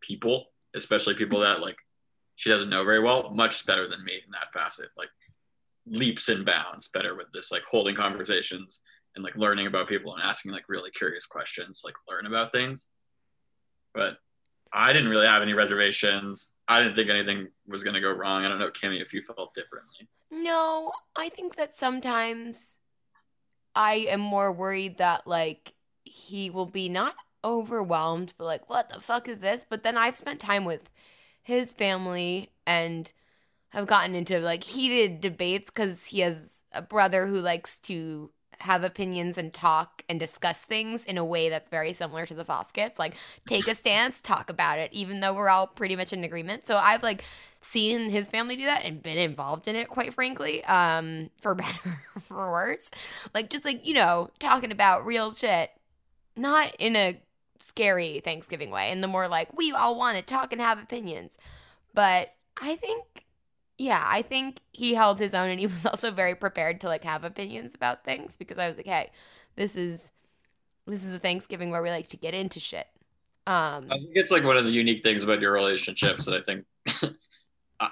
people, 0.00 0.46
especially 0.74 1.14
people 1.14 1.40
that 1.40 1.60
like 1.60 1.78
she 2.36 2.50
doesn't 2.50 2.70
know 2.70 2.84
very 2.84 3.02
well. 3.02 3.30
Much 3.30 3.66
better 3.66 3.88
than 3.88 4.04
me 4.04 4.14
in 4.14 4.32
that 4.32 4.52
facet. 4.52 4.88
Like 4.96 5.10
leaps 5.86 6.28
and 6.28 6.44
bounds 6.44 6.88
better 6.88 7.14
with 7.14 7.30
this 7.32 7.50
like 7.50 7.64
holding 7.64 7.94
conversations 7.94 8.80
and 9.14 9.24
like 9.24 9.36
learning 9.36 9.66
about 9.66 9.88
people 9.88 10.14
and 10.14 10.22
asking 10.22 10.52
like 10.52 10.68
really 10.68 10.90
curious 10.90 11.26
questions, 11.26 11.82
like 11.84 11.94
learn 12.08 12.26
about 12.26 12.52
things. 12.52 12.88
But 13.94 14.18
I 14.72 14.92
didn't 14.92 15.08
really 15.08 15.26
have 15.26 15.42
any 15.42 15.52
reservations. 15.52 16.50
I 16.68 16.78
didn't 16.80 16.94
think 16.94 17.10
anything 17.10 17.48
was 17.66 17.82
gonna 17.82 18.00
go 18.00 18.12
wrong. 18.12 18.44
I 18.44 18.48
don't 18.48 18.58
know, 18.58 18.70
Kimmy, 18.70 19.02
if 19.02 19.12
you 19.12 19.22
felt 19.22 19.54
differently. 19.54 20.08
No, 20.30 20.92
I 21.16 21.28
think 21.28 21.56
that 21.56 21.76
sometimes 21.76 22.76
I 23.74 24.06
am 24.08 24.20
more 24.20 24.52
worried 24.52 24.98
that 24.98 25.26
like 25.26 25.74
he 26.04 26.50
will 26.50 26.66
be 26.66 26.88
not 26.88 27.14
overwhelmed, 27.44 28.32
but 28.36 28.44
like, 28.44 28.68
what 28.68 28.90
the 28.90 29.00
fuck 29.00 29.28
is 29.28 29.38
this? 29.38 29.64
But 29.68 29.82
then 29.82 29.96
I've 29.96 30.16
spent 30.16 30.40
time 30.40 30.64
with 30.64 30.90
his 31.42 31.72
family 31.72 32.50
and 32.66 33.12
have 33.70 33.86
gotten 33.86 34.14
into 34.14 34.40
like 34.40 34.64
heated 34.64 35.20
debates 35.20 35.70
because 35.70 36.06
he 36.06 36.20
has 36.20 36.62
a 36.72 36.82
brother 36.82 37.26
who 37.26 37.40
likes 37.40 37.78
to 37.78 38.30
have 38.60 38.84
opinions 38.84 39.38
and 39.38 39.52
talk 39.52 40.02
and 40.08 40.20
discuss 40.20 40.58
things 40.58 41.04
in 41.04 41.18
a 41.18 41.24
way 41.24 41.48
that's 41.48 41.68
very 41.68 41.92
similar 41.92 42.26
to 42.26 42.34
the 42.34 42.44
Foskets. 42.44 42.98
Like, 42.98 43.14
take 43.46 43.66
a 43.68 43.74
stance, 43.74 44.20
talk 44.20 44.50
about 44.50 44.78
it, 44.78 44.92
even 44.92 45.20
though 45.20 45.34
we're 45.34 45.48
all 45.48 45.66
pretty 45.66 45.96
much 45.96 46.12
in 46.12 46.24
agreement. 46.24 46.66
So 46.66 46.76
I've 46.76 47.02
like 47.02 47.24
seen 47.60 48.10
his 48.10 48.28
family 48.28 48.56
do 48.56 48.64
that 48.64 48.84
and 48.84 49.02
been 49.02 49.18
involved 49.18 49.68
in 49.68 49.76
it, 49.76 49.88
quite 49.88 50.14
frankly, 50.14 50.64
um, 50.64 51.30
for 51.40 51.54
better 51.56 52.02
or 52.14 52.20
for 52.20 52.50
worse. 52.50 52.90
Like, 53.34 53.50
just 53.50 53.64
like, 53.64 53.86
you 53.86 53.94
know, 53.94 54.30
talking 54.38 54.72
about 54.72 55.06
real 55.06 55.34
shit, 55.34 55.70
not 56.36 56.74
in 56.78 56.96
a 56.96 57.20
scary 57.60 58.20
Thanksgiving 58.20 58.70
way, 58.70 58.90
in 58.90 59.00
the 59.00 59.06
more 59.06 59.28
like, 59.28 59.56
we 59.56 59.72
all 59.72 59.96
want 59.96 60.16
to 60.18 60.22
talk 60.22 60.52
and 60.52 60.60
have 60.60 60.78
opinions. 60.78 61.38
But 61.94 62.34
I 62.60 62.76
think, 62.76 63.24
yeah, 63.80 64.04
I 64.06 64.20
think 64.20 64.60
he 64.72 64.92
held 64.92 65.18
his 65.18 65.32
own 65.32 65.48
and 65.48 65.58
he 65.58 65.66
was 65.66 65.86
also 65.86 66.10
very 66.10 66.34
prepared 66.34 66.82
to 66.82 66.86
like 66.86 67.02
have 67.04 67.24
opinions 67.24 67.74
about 67.74 68.04
things 68.04 68.36
because 68.36 68.58
I 68.58 68.68
was 68.68 68.76
like, 68.76 68.86
hey, 68.86 69.10
this 69.56 69.74
is. 69.74 70.10
This 70.86 71.04
is 71.04 71.14
a 71.14 71.20
Thanksgiving 71.20 71.70
where 71.70 71.82
we 71.82 71.90
like 71.90 72.08
to 72.08 72.16
get 72.16 72.34
into 72.34 72.58
shit. 72.58 72.86
Um, 73.46 73.84
I 73.90 73.98
think 73.98 74.10
it's 74.14 74.32
like 74.32 74.42
one 74.42 74.56
of 74.56 74.64
the 74.64 74.72
unique 74.72 75.04
things 75.04 75.22
about 75.22 75.40
your 75.40 75.52
relationships 75.52 76.24
that 76.24 76.34
I 76.34 76.40
think, 76.40 76.64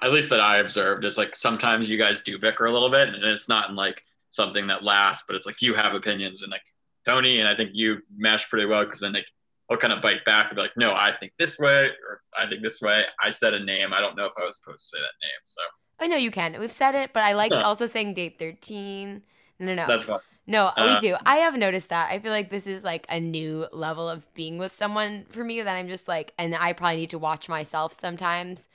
at 0.02 0.10
least 0.10 0.30
that 0.30 0.40
I 0.40 0.56
observed, 0.56 1.04
is 1.04 1.16
like 1.16 1.36
sometimes 1.36 1.88
you 1.88 1.96
guys 1.96 2.22
do 2.22 2.38
bicker 2.38 2.64
a 2.64 2.72
little 2.72 2.90
bit, 2.90 3.08
and 3.08 3.22
it's 3.22 3.48
not 3.48 3.70
in 3.70 3.76
like 3.76 4.02
something 4.30 4.66
that 4.68 4.82
lasts, 4.82 5.24
but 5.28 5.36
it's 5.36 5.46
like 5.46 5.62
you 5.62 5.74
have 5.74 5.94
opinions, 5.94 6.42
and 6.42 6.50
like 6.50 6.62
Tony 7.04 7.38
and 7.38 7.48
I 7.48 7.54
think 7.54 7.70
you 7.74 7.98
mesh 8.16 8.48
pretty 8.48 8.66
well 8.66 8.84
because 8.84 9.00
then 9.00 9.12
like 9.12 9.26
he'll 9.68 9.78
kind 9.78 9.92
of 9.92 10.00
bite 10.02 10.24
back 10.24 10.48
and 10.48 10.56
be 10.56 10.62
like, 10.62 10.76
no, 10.76 10.92
I 10.94 11.12
think 11.18 11.32
this 11.38 11.58
way, 11.58 11.90
or 12.08 12.20
I 12.38 12.48
think 12.48 12.62
this 12.62 12.80
way. 12.80 13.04
I 13.22 13.30
said 13.30 13.54
a 13.54 13.64
name. 13.64 13.92
I 13.92 14.00
don't 14.00 14.16
know 14.16 14.26
if 14.26 14.32
I 14.40 14.44
was 14.44 14.56
supposed 14.58 14.80
to 14.90 14.96
say 14.96 15.00
that 15.00 15.26
name, 15.26 15.40
so 15.44 15.60
I 16.00 16.06
know 16.06 16.16
you 16.16 16.30
can. 16.30 16.58
We've 16.58 16.72
said 16.72 16.94
it, 16.94 17.12
but 17.12 17.22
I 17.24 17.32
like 17.32 17.52
Huh. 17.52 17.62
also 17.64 17.86
saying 17.86 18.14
date 18.14 18.38
13. 18.38 19.22
No, 19.58 19.74
no, 19.74 19.86
that's 19.86 20.06
fine. 20.06 20.20
no. 20.46 20.66
Uh, 20.66 21.00
we 21.02 21.08
do. 21.08 21.16
I 21.26 21.36
have 21.36 21.56
noticed 21.56 21.88
that. 21.88 22.10
I 22.10 22.20
feel 22.20 22.30
like 22.30 22.50
this 22.50 22.66
is 22.68 22.84
like 22.84 23.06
a 23.08 23.18
new 23.20 23.66
level 23.72 24.08
of 24.08 24.32
being 24.34 24.58
with 24.58 24.72
someone 24.74 25.26
for 25.30 25.42
me 25.42 25.60
that 25.62 25.76
I'm 25.76 25.88
just 25.88 26.06
like, 26.08 26.32
and 26.38 26.54
I 26.54 26.72
probably 26.72 26.98
need 26.98 27.10
to 27.10 27.18
watch 27.18 27.48
myself 27.48 27.92
sometimes 27.98 28.68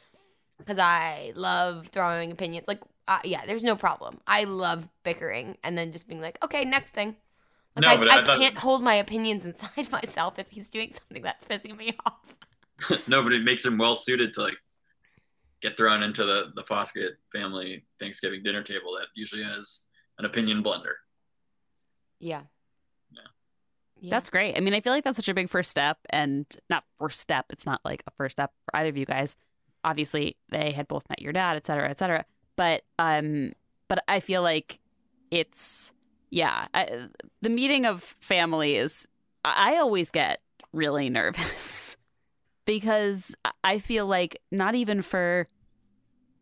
because 0.59 0.79
I 0.79 1.33
love 1.35 1.87
throwing 1.87 2.31
opinions. 2.31 2.67
Like, 2.67 2.81
uh, 3.07 3.19
yeah, 3.23 3.45
there's 3.45 3.63
no 3.63 3.75
problem. 3.75 4.19
I 4.27 4.43
love 4.45 4.89
bickering 5.03 5.57
and 5.63 5.77
then 5.77 5.91
just 5.93 6.07
being 6.07 6.21
like, 6.21 6.37
okay, 6.43 6.65
next 6.65 6.91
thing. 6.91 7.15
Like, 7.75 7.83
No, 7.83 7.89
I, 7.89 7.97
but 7.97 8.11
I, 8.11 8.21
I 8.21 8.23
thought- 8.25 8.39
can't 8.39 8.57
hold 8.57 8.83
my 8.83 8.95
opinions 8.95 9.45
inside 9.45 9.91
myself 9.91 10.37
if 10.39 10.49
he's 10.49 10.69
doing 10.69 10.93
something 10.93 11.23
that's 11.23 11.45
pissing 11.45 11.75
me 11.77 11.95
off. 12.05 12.35
no, 13.07 13.23
but 13.23 13.33
it 13.33 13.43
makes 13.43 13.65
him 13.65 13.77
well 13.77 13.95
suited 13.95 14.33
to 14.33 14.41
like 14.41 14.57
get 15.61 15.77
thrown 15.77 16.03
into 16.03 16.25
the 16.25 16.51
the 16.55 16.63
Foskett 16.63 17.13
family 17.31 17.85
Thanksgiving 17.99 18.43
dinner 18.43 18.61
table 18.63 18.95
that 18.99 19.07
usually 19.15 19.43
has 19.43 19.79
an 20.19 20.25
opinion 20.25 20.63
blender. 20.63 20.93
Yeah. 22.19 22.41
Yeah. 23.11 23.21
Yeah. 24.01 24.09
That's 24.11 24.29
great. 24.29 24.57
I 24.57 24.59
mean, 24.59 24.73
I 24.73 24.81
feel 24.81 24.91
like 24.93 25.03
that's 25.03 25.17
such 25.17 25.29
a 25.29 25.33
big 25.33 25.49
first 25.49 25.69
step, 25.71 25.97
and 26.09 26.45
not 26.69 26.83
first 26.99 27.19
step. 27.19 27.45
It's 27.51 27.65
not 27.65 27.79
like 27.85 28.03
a 28.07 28.11
first 28.11 28.35
step 28.35 28.51
for 28.65 28.75
either 28.75 28.89
of 28.89 28.97
you 28.97 29.05
guys. 29.05 29.35
Obviously, 29.85 30.37
they 30.49 30.71
had 30.71 30.87
both 30.87 31.07
met 31.09 31.21
your 31.21 31.33
dad, 31.33 31.55
et 31.57 31.65
cetera, 31.65 31.89
et 31.89 31.97
cetera. 31.97 32.25
But 32.55 32.83
um, 32.99 33.53
but 33.87 34.03
I 34.07 34.19
feel 34.19 34.41
like 34.41 34.79
it's 35.31 35.93
yeah. 36.33 36.67
I, 36.73 37.09
the 37.41 37.49
meeting 37.49 37.85
of 37.85 38.01
family 38.19 38.75
is. 38.75 39.07
I 39.45 39.77
always 39.77 40.09
get 40.09 40.41
really 40.71 41.09
nervous 41.11 41.95
because 42.65 43.35
I 43.63 43.79
feel 43.79 44.07
like 44.07 44.41
not 44.51 44.73
even 44.73 45.01
for 45.01 45.47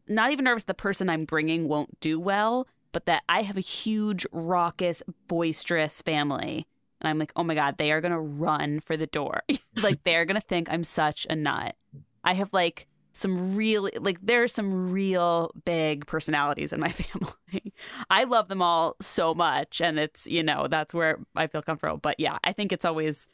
not 0.08 0.32
even 0.32 0.46
nervous 0.46 0.64
the 0.64 0.74
person 0.74 1.10
I'm 1.10 1.26
bringing 1.26 1.68
won't 1.68 2.00
do 2.00 2.20
well, 2.20 2.68
but 2.92 3.06
that 3.06 3.24
I 3.28 3.42
have 3.42 3.58
a 3.58 3.62
huge, 3.62 4.26
raucous, 4.32 5.04
boisterous 5.28 6.02
family. 6.02 6.68
And 7.02 7.10
I'm 7.10 7.20
like, 7.20 7.34
oh 7.36 7.44
my 7.44 7.56
God, 7.56 7.78
they 7.78 7.92
are 7.92 8.02
going 8.02 8.14
to 8.14 8.20
run 8.20 8.80
for 8.80 8.96
the 8.96 9.08
door. 9.08 9.42
like, 9.76 10.04
they're 10.04 10.26
going 10.26 10.40
to 10.40 10.48
think 10.48 10.70
I'm 10.70 10.84
such 10.84 11.26
a 11.30 11.36
nut. 11.36 11.76
I 12.24 12.34
have 12.34 12.54
like 12.54 12.88
some 13.14 13.56
really, 13.56 13.92
like, 14.00 14.18
there 14.22 14.44
are 14.44 14.48
some 14.48 14.92
real 14.92 15.52
big 15.66 16.06
personalities 16.06 16.72
in 16.74 16.80
my 16.80 16.90
family. 16.92 17.74
I 18.10 18.24
love 18.24 18.48
them 18.48 18.62
all 18.62 18.96
so 19.02 19.34
much. 19.34 19.82
And 19.82 20.00
it's, 20.00 20.28
you 20.28 20.44
know, 20.44 20.68
that's 20.68 20.94
where 20.94 21.20
I 21.36 21.48
feel 21.48 21.62
comfortable. 21.62 21.98
But 21.98 22.20
yeah, 22.20 22.38
I 22.44 22.54
think 22.54 22.72
it's 22.72 22.86
always, 22.86 23.28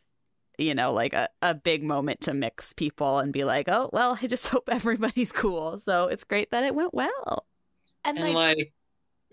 you 0.58 0.74
know, 0.74 0.92
like 0.94 1.14
a, 1.14 1.30
a 1.42 1.54
big 1.54 1.84
moment 1.84 2.22
to 2.22 2.34
mix 2.34 2.74
people 2.74 3.20
and 3.20 3.32
be 3.32 3.44
like, 3.44 3.70
oh, 3.70 3.90
well, 3.94 4.18
I 4.22 4.28
just 4.28 4.48
hope 4.50 4.70
everybody's 4.72 5.32
cool. 5.32 5.80
So 5.80 6.06
it's 6.08 6.24
great 6.24 6.52
that 6.52 6.64
it 6.64 6.74
went 6.76 6.94
well. 6.94 7.46
and, 8.04 8.18
And 8.18 8.34
like, 8.34 8.34
like, 8.34 8.74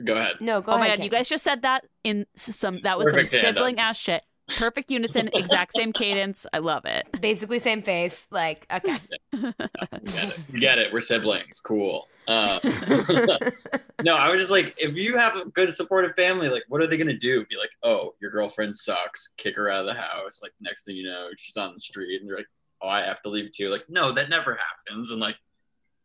go 0.05 0.17
ahead. 0.17 0.37
no, 0.41 0.61
go 0.61 0.73
oh 0.73 0.77
ahead. 0.77 0.81
my 0.81 0.89
god, 0.89 0.99
Kate. 0.99 1.05
you 1.05 1.11
guys 1.11 1.29
just 1.29 1.45
said 1.45 1.63
that 1.63 1.85
in 2.05 2.27
some 2.37 2.81
that 2.83 2.99
was 2.99 3.11
Perfect 3.11 3.31
some 3.31 3.41
sibling 3.41 3.79
ass 3.79 3.99
shit. 3.99 4.23
Perfect 4.49 4.91
unison, 4.91 5.31
exact 5.33 5.73
same 5.75 5.93
cadence. 5.93 6.47
I 6.53 6.59
love 6.59 6.85
it. 6.85 7.09
Basically, 7.21 7.59
same 7.59 7.83
face. 7.83 8.27
Like, 8.31 8.67
okay. 8.73 8.99
Get 9.33 9.55
it. 9.59 10.61
Get 10.61 10.79
it. 10.79 10.93
We're 10.93 11.01
siblings. 11.01 11.61
Cool. 11.61 12.09
Uh, 12.29 12.61
no, 14.03 14.17
I 14.17 14.31
was 14.31 14.41
just 14.41 14.51
like, 14.51 14.75
if 14.79 14.97
you 14.97 15.17
have 15.17 15.37
a 15.37 15.47
good 15.47 15.73
supportive 15.75 16.15
family, 16.15 16.49
like, 16.49 16.65
what 16.69 16.81
are 16.81 16.87
they 16.87 16.97
gonna 16.97 17.17
do? 17.17 17.45
Be 17.47 17.57
like, 17.57 17.71
oh, 17.83 18.15
your 18.21 18.31
girlfriend 18.31 18.77
sucks. 18.77 19.29
Kick 19.37 19.57
her 19.57 19.71
out 19.71 19.81
of 19.81 19.87
the 19.87 20.01
house. 20.01 20.41
Like, 20.43 20.53
next 20.61 20.85
thing 20.85 20.97
you 20.97 21.05
know, 21.05 21.29
she's 21.37 21.57
on 21.57 21.73
the 21.75 21.81
street, 21.81 22.21
and 22.21 22.29
you're 22.29 22.37
like, 22.37 22.49
oh, 22.83 22.89
I 22.89 23.03
have 23.03 23.23
to 23.23 23.31
leave 23.31 23.53
too. 23.53 23.71
Like, 23.71 23.85
no, 23.89 24.13
that 24.13 24.29
never 24.29 24.59
happens. 24.87 25.11
And 25.11 25.21
like, 25.21 25.37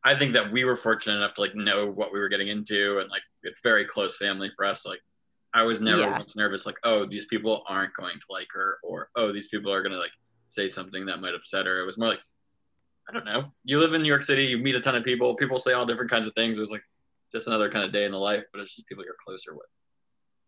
I 0.04 0.16
think 0.16 0.34
that 0.34 0.52
we 0.52 0.64
were 0.64 0.78
fortunate 0.78 1.18
enough 1.18 1.34
to 1.36 1.42
like 1.42 1.56
know 1.56 1.88
what 1.88 2.14
we 2.14 2.20
were 2.20 2.30
getting 2.30 2.48
into, 2.48 3.00
and 3.00 3.10
like, 3.10 3.24
it's 3.44 3.60
very 3.62 3.86
close 3.86 4.18
family 4.18 4.52
for 4.56 4.66
us. 4.66 4.86
Like, 4.86 5.02
I 5.54 5.64
was 5.64 5.82
never 5.82 6.02
Yeah. 6.02 6.18
once 6.18 6.36
nervous. 6.36 6.66
Like, 6.66 6.78
oh, 6.84 7.06
these 7.06 7.26
people 7.26 7.64
aren't 7.68 7.94
going 7.94 8.20
to 8.20 8.26
like 8.30 8.48
her, 8.52 8.78
or 8.84 9.10
oh, 9.16 9.32
these 9.32 9.48
people 9.48 9.72
are 9.74 9.82
gonna 9.82 9.98
like 9.98 10.12
say 10.48 10.68
something 10.68 11.06
that 11.08 11.22
might 11.22 11.34
upset 11.34 11.66
her. 11.66 11.82
It 11.82 11.86
was 11.86 11.98
more 11.98 12.10
like, 12.10 12.22
I 13.08 13.12
don't 13.14 13.26
know. 13.26 13.52
You 13.64 13.80
live 13.80 13.94
in 13.94 14.02
New 14.02 14.08
York 14.08 14.24
City, 14.24 14.46
you 14.46 14.58
meet 14.58 14.76
a 14.76 14.80
ton 14.80 14.96
of 14.96 15.04
people. 15.04 15.36
People 15.36 15.58
say 15.60 15.74
all 15.74 15.86
different 15.86 16.12
kinds 16.12 16.28
of 16.28 16.36
things. 16.36 16.58
It 16.58 16.62
was 16.62 16.72
like 16.72 16.84
just 17.32 17.48
another 17.48 17.70
kind 17.70 17.86
of 17.86 17.92
day 17.92 18.06
in 18.06 18.12
the 18.12 18.20
life, 18.20 18.44
but 18.52 18.62
it's 18.62 18.76
just 18.76 18.88
people 18.88 19.04
you're 19.04 19.16
closer 19.24 19.54
with. 19.54 19.68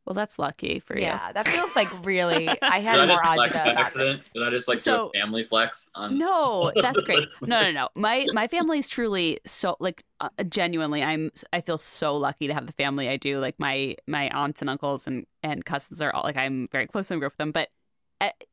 Well, 0.05 0.15
that's 0.15 0.39
lucky 0.39 0.79
for 0.79 0.95
you. 0.97 1.03
yeah, 1.03 1.31
that 1.31 1.47
feels 1.47 1.75
like 1.75 1.87
really. 2.05 2.47
I 2.61 2.79
had 2.79 2.99
I 2.99 3.05
more 3.05 3.15
just 3.17 3.25
odds 3.25 3.39
about 3.51 3.53
that. 3.65 3.77
accident? 3.77 4.23
Did 4.33 4.43
I 4.43 4.49
just 4.49 4.67
like 4.67 4.79
So- 4.79 5.11
do 5.13 5.19
a 5.19 5.21
family 5.21 5.43
flex 5.43 5.89
on? 5.93 6.17
No, 6.17 6.71
that's 6.75 7.01
great. 7.03 7.29
No, 7.41 7.61
no, 7.61 7.71
no. 7.71 7.89
My 7.95 8.25
my 8.33 8.47
family's 8.47 8.89
truly 8.89 9.39
so 9.45 9.77
like 9.79 10.03
uh, 10.19 10.29
genuinely. 10.49 11.03
I'm 11.03 11.31
I 11.53 11.61
feel 11.61 11.77
so 11.77 12.15
lucky 12.17 12.47
to 12.47 12.53
have 12.53 12.65
the 12.65 12.73
family 12.73 13.09
I 13.09 13.17
do. 13.17 13.37
Like 13.39 13.59
my 13.59 13.95
my 14.07 14.29
aunts 14.29 14.61
and 14.61 14.69
uncles 14.69 15.05
and 15.05 15.25
and 15.43 15.63
cousins 15.65 16.01
are 16.01 16.11
all 16.13 16.23
like 16.23 16.37
I'm 16.37 16.67
very 16.71 16.87
close 16.87 17.07
to 17.07 17.13
them, 17.13 17.19
with 17.21 17.37
them. 17.37 17.51
But 17.51 17.69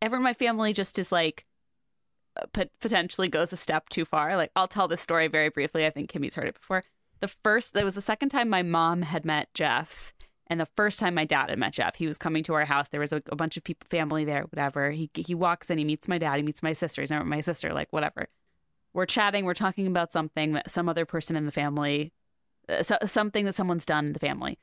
everyone 0.02 0.20
in 0.20 0.24
my 0.24 0.34
family 0.34 0.72
just 0.74 0.98
is 0.98 1.10
like 1.10 1.46
uh, 2.40 2.64
potentially 2.80 3.28
goes 3.28 3.52
a 3.52 3.56
step 3.56 3.88
too 3.88 4.04
far. 4.04 4.36
Like 4.36 4.50
I'll 4.54 4.68
tell 4.68 4.86
this 4.86 5.00
story 5.00 5.28
very 5.28 5.48
briefly. 5.48 5.86
I 5.86 5.90
think 5.90 6.10
Kimmy's 6.10 6.34
heard 6.34 6.48
it 6.48 6.54
before. 6.54 6.84
The 7.20 7.28
first 7.28 7.72
that 7.74 7.84
was 7.84 7.94
the 7.94 8.00
second 8.02 8.28
time 8.28 8.48
my 8.50 8.62
mom 8.62 9.02
had 9.02 9.24
met 9.24 9.48
Jeff. 9.54 10.12
And 10.50 10.58
the 10.58 10.66
first 10.76 10.98
time 10.98 11.14
my 11.14 11.26
dad 11.26 11.50
had 11.50 11.58
met 11.58 11.74
Jeff, 11.74 11.96
he 11.96 12.06
was 12.06 12.16
coming 12.16 12.42
to 12.44 12.54
our 12.54 12.64
house. 12.64 12.88
There 12.88 13.00
was 13.00 13.12
a, 13.12 13.22
a 13.26 13.36
bunch 13.36 13.56
of 13.56 13.64
people, 13.64 13.86
family 13.90 14.24
there, 14.24 14.44
whatever. 14.44 14.90
He 14.90 15.10
he 15.14 15.34
walks 15.34 15.70
in, 15.70 15.78
he 15.78 15.84
meets 15.84 16.08
my 16.08 16.18
dad, 16.18 16.36
he 16.36 16.42
meets 16.42 16.62
my 16.62 16.72
sister. 16.72 17.02
He's 17.02 17.10
never 17.10 17.24
my 17.24 17.40
sister, 17.40 17.74
like 17.74 17.88
whatever. 17.90 18.28
We're 18.94 19.06
chatting, 19.06 19.44
we're 19.44 19.54
talking 19.54 19.86
about 19.86 20.12
something 20.12 20.52
that 20.52 20.70
some 20.70 20.88
other 20.88 21.04
person 21.04 21.36
in 21.36 21.44
the 21.44 21.52
family, 21.52 22.12
uh, 22.68 22.82
so, 22.82 22.96
something 23.04 23.44
that 23.44 23.54
someone's 23.54 23.84
done 23.84 24.06
in 24.06 24.12
the 24.14 24.18
family. 24.18 24.56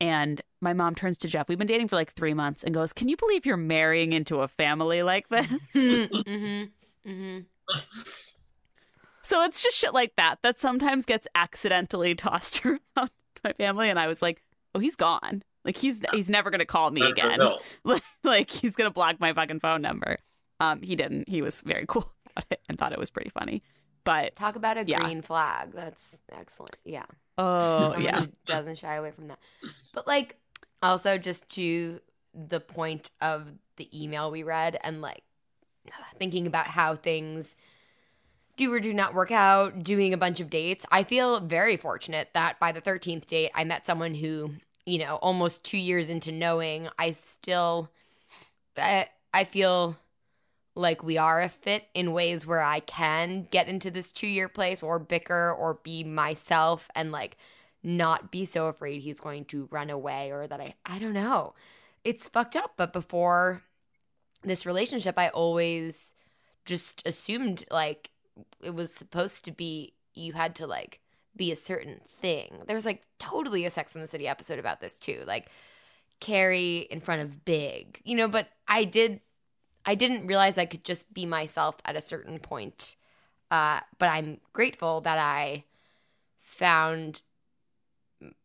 And 0.00 0.40
my 0.60 0.72
mom 0.72 0.94
turns 0.94 1.18
to 1.18 1.28
Jeff. 1.28 1.48
We've 1.48 1.58
been 1.58 1.66
dating 1.66 1.88
for 1.88 1.96
like 1.96 2.12
three 2.12 2.34
months, 2.34 2.62
and 2.64 2.74
goes, 2.74 2.94
"Can 2.94 3.08
you 3.08 3.16
believe 3.16 3.44
you're 3.44 3.58
marrying 3.58 4.12
into 4.12 4.40
a 4.40 4.48
family 4.48 5.02
like 5.02 5.28
this?" 5.28 5.46
mm-hmm. 5.76 6.64
Mm-hmm. 7.10 7.38
So 9.22 9.42
it's 9.42 9.62
just 9.62 9.76
shit 9.76 9.92
like 9.92 10.14
that 10.16 10.38
that 10.42 10.58
sometimes 10.58 11.04
gets 11.04 11.26
accidentally 11.34 12.14
tossed 12.16 12.64
around 12.64 13.10
my 13.44 13.52
family, 13.52 13.90
and 13.90 13.98
I 13.98 14.06
was 14.06 14.22
like, 14.22 14.42
"Oh, 14.76 14.80
he's 14.80 14.96
gone. 14.96 15.42
Like 15.64 15.76
he's 15.76 16.02
he's 16.12 16.30
never 16.30 16.50
gonna 16.50 16.64
call 16.66 16.90
me 16.90 17.02
Or- 17.02 17.06
or 17.06 17.10
again. 17.10 17.38
no. 17.38 17.58
like 18.24 18.50
he's 18.50 18.76
gonna 18.76 18.90
block 18.90 19.18
my 19.20 19.32
fucking 19.32 19.60
phone 19.60 19.82
number." 19.82 20.16
Um, 20.60 20.80
he 20.82 20.96
didn't. 20.96 21.28
He 21.28 21.42
was 21.42 21.62
very 21.62 21.84
cool 21.88 22.12
about 22.36 22.46
it 22.50 22.60
and 22.68 22.78
thought 22.78 22.92
it 22.92 22.98
was 22.98 23.10
pretty 23.10 23.30
funny. 23.30 23.62
But 24.04 24.36
Talk 24.36 24.54
about 24.56 24.78
a 24.78 24.84
Yeah. 24.86 25.00
green 25.00 25.20
flag. 25.22 25.72
That's 25.72 26.22
excellent. 26.30 26.76
Yeah. 26.84 27.06
oh 27.36 27.92
Someone 27.94 28.02
yeah, 28.02 28.26
doesn't 28.46 28.78
shy 28.78 28.94
away 28.94 29.10
from 29.10 29.28
that. 29.28 29.38
But 29.92 30.06
like 30.06 30.36
also 30.82 31.18
just 31.18 31.48
to 31.56 32.00
the 32.32 32.60
point 32.60 33.10
of 33.20 33.48
the 33.76 33.88
email 33.92 34.30
we 34.30 34.42
read 34.44 34.78
and 34.82 35.00
like 35.00 35.22
thinking 36.18 36.46
about 36.46 36.66
how 36.68 36.94
things 36.96 37.56
do 38.56 38.72
or 38.72 38.80
do 38.80 38.94
not 38.94 39.12
work 39.14 39.30
out, 39.30 39.82
doing 39.82 40.14
a 40.14 40.16
bunch 40.16 40.40
of 40.40 40.48
dates. 40.48 40.86
I 40.90 41.02
feel 41.04 41.40
very 41.40 41.76
fortunate 41.76 42.30
that 42.32 42.58
by 42.58 42.72
the 42.72 42.80
13th 42.80 43.26
date 43.26 43.50
I 43.54 43.64
met 43.64 43.84
someone 43.86 44.14
who, 44.14 44.52
you 44.86 44.98
know, 44.98 45.16
almost 45.16 45.64
2 45.64 45.78
years 45.78 46.08
into 46.08 46.32
knowing, 46.32 46.88
I 46.98 47.12
still 47.12 47.90
I, 48.76 49.08
I 49.32 49.44
feel 49.44 49.96
like 50.74 51.02
we 51.02 51.16
are 51.16 51.40
a 51.40 51.48
fit 51.48 51.84
in 51.94 52.12
ways 52.12 52.46
where 52.46 52.60
I 52.60 52.80
can 52.80 53.48
get 53.50 53.68
into 53.68 53.90
this 53.90 54.12
two 54.12 54.26
year 54.26 54.48
place 54.48 54.82
or 54.82 54.98
bicker 54.98 55.52
or 55.52 55.80
be 55.82 56.04
myself 56.04 56.88
and 56.94 57.10
like 57.10 57.36
not 57.82 58.30
be 58.30 58.44
so 58.44 58.66
afraid 58.66 59.00
he's 59.00 59.20
going 59.20 59.46
to 59.46 59.68
run 59.70 59.90
away 59.90 60.30
or 60.30 60.46
that 60.46 60.60
I 60.60 60.74
I 60.84 60.98
don't 60.98 61.14
know. 61.14 61.54
It's 62.04 62.28
fucked 62.28 62.56
up, 62.56 62.72
but 62.76 62.92
before 62.92 63.62
this 64.42 64.66
relationship 64.66 65.18
I 65.18 65.28
always 65.28 66.14
just 66.64 67.02
assumed 67.06 67.64
like 67.70 68.10
it 68.62 68.74
was 68.74 68.92
supposed 68.92 69.44
to 69.46 69.52
be 69.52 69.94
you 70.14 70.34
had 70.34 70.54
to 70.56 70.66
like 70.66 71.00
be 71.36 71.52
a 71.52 71.56
certain 71.56 72.00
thing. 72.08 72.62
There 72.66 72.76
was 72.76 72.86
like 72.86 73.02
totally 73.18 73.64
a 73.64 73.70
Sex 73.70 73.94
in 73.94 74.00
the 74.00 74.08
City 74.08 74.26
episode 74.26 74.58
about 74.58 74.80
this 74.80 74.96
too. 74.96 75.22
Like 75.26 75.50
Carrie 76.20 76.86
in 76.90 77.00
front 77.00 77.22
of 77.22 77.44
Big, 77.44 78.00
you 78.04 78.16
know, 78.16 78.28
but 78.28 78.48
I 78.68 78.84
did 78.84 79.20
I 79.86 79.94
didn't 79.94 80.26
realize 80.26 80.58
I 80.58 80.66
could 80.66 80.84
just 80.84 81.14
be 81.14 81.24
myself 81.26 81.76
at 81.84 81.96
a 81.96 82.00
certain 82.00 82.40
point. 82.40 82.96
Uh, 83.50 83.80
but 83.98 84.08
I'm 84.08 84.40
grateful 84.52 85.00
that 85.02 85.18
I 85.18 85.64
found 86.42 87.22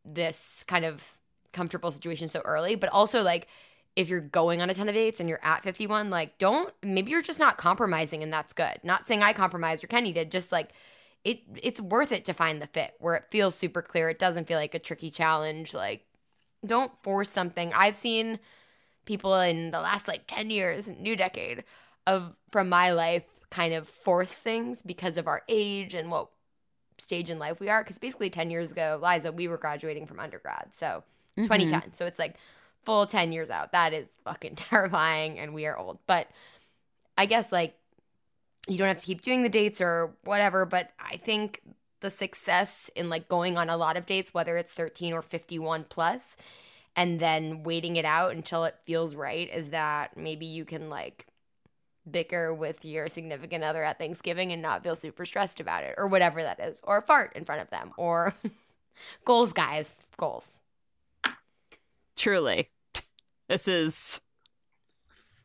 this 0.06 0.63
kind 0.67 0.86
of 0.86 1.17
comfortable 1.51 1.91
situation 1.91 2.27
so 2.27 2.41
early. 2.41 2.75
But 2.75 2.89
also, 2.89 3.23
like, 3.23 3.47
if 3.95 4.08
you're 4.08 4.21
going 4.21 4.62
on 4.62 4.69
a 4.69 4.73
ton 4.73 4.88
of 4.88 4.95
dates 4.95 5.19
and 5.19 5.27
you're 5.27 5.43
at 5.43 5.63
51, 5.63 6.10
like, 6.10 6.38
don't 6.38 6.71
maybe 6.84 7.12
you're 7.12 7.21
just 7.21 7.39
not 7.39 7.58
compromising, 7.58 8.21
and 8.21 8.32
that's 8.32 8.54
good. 8.54 8.80
Not 8.84 9.08
saying 9.08 9.23
I 9.23 9.34
compromised 9.34 9.84
or 9.84 9.88
Kenny 9.88 10.12
did, 10.12 10.32
just 10.32 10.51
like 10.51 10.69
it. 11.23 11.41
It's 11.62 11.81
worth 11.81 12.12
it 12.12 12.25
to 12.25 12.34
find 12.34 12.62
the 12.62 12.67
fit 12.67 12.93
where 12.99 13.15
it 13.15 13.25
feels 13.31 13.55
super 13.55 13.81
clear. 13.81 14.10
It 14.10 14.19
doesn't 14.19 14.47
feel 14.47 14.57
like 14.57 14.75
a 14.75 14.79
tricky 14.79 15.12
challenge. 15.12 15.73
Like, 15.73 16.05
don't 16.65 16.91
force 17.03 17.29
something. 17.29 17.73
I've 17.73 17.95
seen 17.95 18.39
people 19.05 19.36
in 19.39 19.71
the 19.71 19.79
last 19.79 20.07
like 20.07 20.23
10 20.27 20.49
years 20.49 20.88
new 20.88 21.15
decade 21.15 21.63
of 22.07 22.36
from 22.51 22.69
my 22.69 22.91
life 22.91 23.23
kind 23.49 23.73
of 23.73 23.88
force 23.88 24.36
things 24.36 24.81
because 24.81 25.17
of 25.17 25.27
our 25.27 25.43
age 25.49 25.93
and 25.93 26.12
what 26.12 26.29
stage 26.97 27.29
in 27.29 27.39
life 27.39 27.60
we 27.60 27.69
are 27.69 27.84
because 27.84 27.97
basically 27.97 28.29
10 28.29 28.49
years 28.51 28.71
ago 28.71 28.99
liza 29.01 29.31
we 29.31 29.47
were 29.47 29.57
graduating 29.57 30.05
from 30.05 30.19
undergrad 30.19 30.67
so 30.73 31.03
Mhm. 31.38 31.47
2010 31.47 31.93
so 31.93 32.05
it's 32.05 32.19
like 32.19 32.36
full 32.84 33.05
10 33.07 33.31
years 33.31 33.49
out 33.49 33.71
that 33.71 33.93
is 33.93 34.07
fucking 34.23 34.55
terrifying 34.55 35.39
and 35.39 35.53
we 35.53 35.65
are 35.65 35.77
old 35.77 35.97
but 36.05 36.27
i 37.17 37.25
guess 37.25 37.51
like 37.51 37.75
you 38.67 38.78
don't 38.78 38.88
have 38.88 38.97
to 38.97 39.06
keep 39.06 39.21
doing 39.21 39.43
the 39.43 39.50
dates 39.50 39.82
or 39.82 40.13
whatever 40.24 40.65
but 40.65 40.91
i 41.00 41.17
think 41.17 41.62
the 42.02 42.10
success 42.10 42.89
in 42.95 43.10
like 43.10 43.28
going 43.28 43.58
on 43.58 43.69
a 43.69 43.78
lot 43.78 43.97
of 43.97 44.06
dates 44.06 44.34
whether 44.34 44.58
it's 44.58 44.74
13 44.74 45.13
or 45.13 45.21
51 45.21 45.86
plus 45.89 46.36
and 46.95 47.19
then 47.19 47.63
waiting 47.63 47.95
it 47.95 48.06
out 48.06 48.32
until 48.32 48.65
it 48.65 48.76
feels 48.86 49.15
right 49.15 49.50
is 49.54 49.69
that 49.69 50.17
maybe 50.17 50.45
you 50.45 50.65
can 50.65 50.89
like 50.89 51.28
bicker 52.10 52.54
with 52.54 52.84
your 52.84 53.08
significant 53.08 53.63
other 53.63 53.84
at 53.84 53.97
Thanksgiving 53.97 54.52
and 54.52 54.62
not 54.62 54.84
feel 54.84 54.95
super 54.95 55.26
stressed 55.26 55.60
about 55.60 55.84
it 55.84 55.95
or 55.97 56.08
whatever 56.08 56.41
that 56.41 56.60
is 56.60 56.82
or 56.84 57.02
fart 57.02 57.34
in 57.36 57.45
front 57.45 57.62
of 57.62 57.69
them 57.69 57.91
or 57.97 58.34
goals 59.26 59.54
guys 59.54 60.04
goals. 60.17 60.60
Truly, 62.15 62.69
this 63.47 63.67
is 63.67 64.21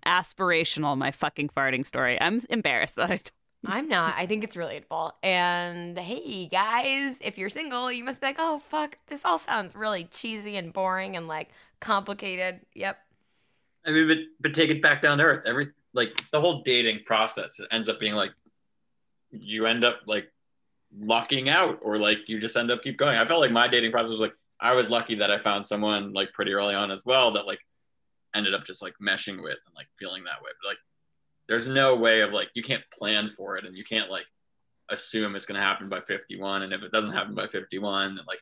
aspirational. 0.06 0.96
My 0.96 1.10
fucking 1.10 1.50
farting 1.50 1.84
story. 1.84 2.20
I'm 2.20 2.40
embarrassed 2.48 2.96
that 2.96 3.10
I. 3.10 3.20
I'm 3.64 3.88
not. 3.88 4.14
I 4.16 4.26
think 4.26 4.44
it's 4.44 4.54
relatable. 4.54 5.12
And 5.22 5.98
hey, 5.98 6.46
guys, 6.46 7.18
if 7.20 7.36
you're 7.36 7.50
single, 7.50 7.90
you 7.90 8.04
must 8.04 8.20
be 8.20 8.28
like, 8.28 8.36
oh, 8.38 8.60
fuck, 8.60 8.96
this 9.08 9.24
all 9.24 9.38
sounds 9.38 9.74
really 9.74 10.04
cheesy 10.04 10.56
and 10.56 10.72
boring 10.72 11.16
and 11.16 11.26
like 11.26 11.48
complicated. 11.80 12.60
Yep. 12.74 12.96
I 13.84 13.90
mean, 13.90 14.08
but 14.08 14.18
but 14.40 14.54
take 14.54 14.70
it 14.70 14.82
back 14.82 15.02
down 15.02 15.18
to 15.18 15.24
earth. 15.24 15.44
Every 15.46 15.68
like 15.94 16.30
the 16.30 16.40
whole 16.40 16.62
dating 16.62 17.00
process 17.04 17.58
ends 17.70 17.88
up 17.88 17.98
being 17.98 18.14
like 18.14 18.32
you 19.30 19.66
end 19.66 19.84
up 19.84 20.00
like 20.06 20.30
lucking 20.98 21.48
out, 21.48 21.80
or 21.82 21.98
like 21.98 22.28
you 22.28 22.40
just 22.40 22.56
end 22.56 22.70
up 22.70 22.82
keep 22.82 22.96
going. 22.96 23.16
I 23.16 23.24
felt 23.24 23.40
like 23.40 23.52
my 23.52 23.68
dating 23.68 23.92
process 23.92 24.10
was 24.10 24.20
like 24.20 24.34
I 24.60 24.74
was 24.74 24.90
lucky 24.90 25.16
that 25.16 25.30
I 25.30 25.38
found 25.38 25.66
someone 25.66 26.12
like 26.12 26.32
pretty 26.32 26.52
early 26.52 26.74
on 26.74 26.90
as 26.90 27.00
well 27.04 27.32
that 27.32 27.46
like 27.46 27.60
ended 28.36 28.54
up 28.54 28.66
just 28.66 28.82
like 28.82 28.94
meshing 29.02 29.42
with 29.42 29.58
and 29.66 29.74
like 29.74 29.86
feeling 29.98 30.24
that 30.24 30.42
way. 30.42 30.50
But 30.62 30.68
like, 30.68 30.78
there's 31.48 31.66
no 31.66 31.96
way 31.96 32.20
of 32.20 32.32
like 32.32 32.48
you 32.54 32.62
can't 32.62 32.82
plan 32.96 33.28
for 33.28 33.56
it, 33.56 33.64
and 33.64 33.76
you 33.76 33.84
can't 33.84 34.10
like 34.10 34.26
assume 34.88 35.36
it's 35.36 35.46
gonna 35.46 35.60
happen 35.60 35.88
by 35.88 36.00
51, 36.00 36.62
and 36.62 36.72
if 36.72 36.82
it 36.82 36.92
doesn't 36.92 37.12
happen 37.12 37.34
by 37.34 37.46
51, 37.48 38.16
then 38.16 38.24
like 38.26 38.40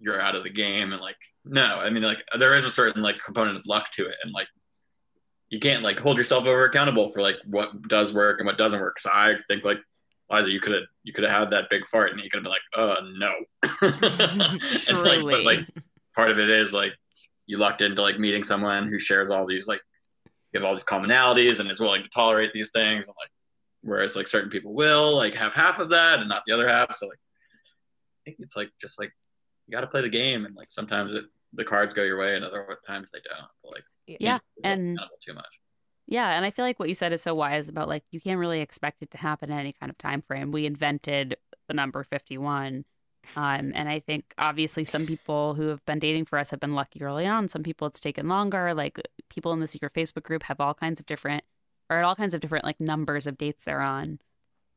you're 0.00 0.20
out 0.20 0.34
of 0.34 0.42
the 0.42 0.50
game 0.50 0.92
and 0.92 1.00
like 1.00 1.16
no 1.44 1.76
i 1.78 1.90
mean 1.90 2.02
like 2.02 2.18
there 2.38 2.54
is 2.54 2.64
a 2.64 2.70
certain 2.70 3.02
like 3.02 3.22
component 3.22 3.56
of 3.56 3.66
luck 3.66 3.90
to 3.92 4.06
it 4.06 4.14
and 4.24 4.32
like 4.32 4.48
you 5.50 5.60
can't 5.60 5.82
like 5.82 5.98
hold 5.98 6.16
yourself 6.16 6.44
over 6.44 6.64
accountable 6.64 7.10
for 7.10 7.20
like 7.20 7.36
what 7.46 7.82
does 7.88 8.12
work 8.12 8.40
and 8.40 8.46
what 8.46 8.58
doesn't 8.58 8.80
work 8.80 8.98
so 8.98 9.10
i 9.12 9.34
think 9.46 9.64
like 9.64 9.78
liza 10.30 10.50
you 10.50 10.60
could 10.60 10.72
have 10.72 10.82
you 11.04 11.12
could 11.12 11.24
have 11.24 11.38
had 11.38 11.50
that 11.50 11.70
big 11.70 11.86
fart 11.86 12.10
and 12.10 12.20
you 12.20 12.30
could 12.30 12.38
have 12.38 12.44
been 12.44 12.50
like 12.50 12.60
uh 12.76 13.00
no 13.18 13.32
and, 14.88 15.04
like, 15.04 15.18
Truly. 15.18 15.34
but 15.34 15.44
like 15.44 15.58
part 16.14 16.30
of 16.30 16.38
it 16.40 16.50
is 16.50 16.72
like 16.72 16.92
you 17.50 17.58
lucked 17.58 17.82
into 17.82 18.00
like 18.00 18.18
meeting 18.18 18.42
someone 18.42 18.88
who 18.88 18.98
shares 18.98 19.30
all 19.30 19.44
these 19.46 19.66
like 19.66 19.80
you 20.52 20.60
have 20.60 20.64
all 20.64 20.74
these 20.74 20.84
commonalities 20.84 21.58
and 21.60 21.70
is 21.70 21.80
willing 21.80 22.02
to 22.02 22.08
tolerate 22.10 22.52
these 22.52 22.70
things 22.70 23.06
and 23.08 23.16
like 23.20 23.30
whereas 23.82 24.14
like 24.16 24.28
certain 24.28 24.50
people 24.50 24.72
will 24.72 25.16
like 25.16 25.34
have 25.34 25.52
half 25.54 25.78
of 25.78 25.90
that 25.90 26.20
and 26.20 26.28
not 26.28 26.42
the 26.46 26.52
other 26.52 26.68
half 26.68 26.94
so 26.94 27.06
like 27.06 27.18
i 27.18 28.18
think 28.24 28.36
it's 28.40 28.56
like 28.56 28.70
just 28.80 28.98
like 29.00 29.12
you 29.66 29.72
got 29.72 29.80
to 29.80 29.86
play 29.86 30.00
the 30.00 30.08
game 30.08 30.44
and 30.44 30.54
like 30.54 30.70
sometimes 30.70 31.12
it 31.14 31.24
the 31.54 31.64
cards 31.64 31.92
go 31.92 32.02
your 32.04 32.18
way 32.18 32.36
and 32.36 32.44
other 32.44 32.78
times 32.86 33.10
they 33.12 33.18
don't 33.28 33.48
but 33.64 33.72
like 33.74 33.84
Yeah, 34.06 34.38
and- 34.64 34.98
too 35.26 35.34
much 35.34 35.44
Yeah, 36.06 36.30
and 36.36 36.44
I 36.44 36.50
feel 36.50 36.64
like 36.64 36.78
what 36.78 36.88
you 36.88 36.94
said 36.94 37.12
is 37.12 37.22
so 37.22 37.34
wise 37.34 37.68
about 37.68 37.88
like 37.88 38.04
you 38.12 38.20
can't 38.20 38.38
really 38.38 38.60
expect 38.60 39.02
it 39.02 39.10
to 39.12 39.18
happen 39.18 39.50
in 39.50 39.58
any 39.58 39.72
kind 39.72 39.90
of 39.90 39.98
time 39.98 40.22
frame. 40.22 40.50
We 40.52 40.66
invented 40.66 41.36
the 41.68 41.74
number 41.74 42.02
51. 42.04 42.84
Um, 43.36 43.72
and 43.74 43.88
I 43.88 44.00
think 44.00 44.34
obviously 44.38 44.84
some 44.84 45.06
people 45.06 45.54
who 45.54 45.68
have 45.68 45.84
been 45.86 45.98
dating 45.98 46.24
for 46.24 46.38
us 46.38 46.50
have 46.50 46.60
been 46.60 46.74
lucky 46.74 47.02
early 47.02 47.26
on. 47.26 47.48
Some 47.48 47.62
people 47.62 47.86
it's 47.86 48.00
taken 48.00 48.28
longer. 48.28 48.74
Like 48.74 49.00
people 49.28 49.52
in 49.52 49.60
the 49.60 49.66
secret 49.66 49.92
Facebook 49.94 50.22
group 50.22 50.44
have 50.44 50.60
all 50.60 50.74
kinds 50.74 51.00
of 51.00 51.06
different 51.06 51.44
or 51.88 51.98
at 51.98 52.04
all 52.04 52.14
kinds 52.14 52.34
of 52.34 52.40
different 52.40 52.64
like 52.64 52.80
numbers 52.80 53.26
of 53.26 53.38
dates 53.38 53.64
they're 53.64 53.80
on. 53.80 54.20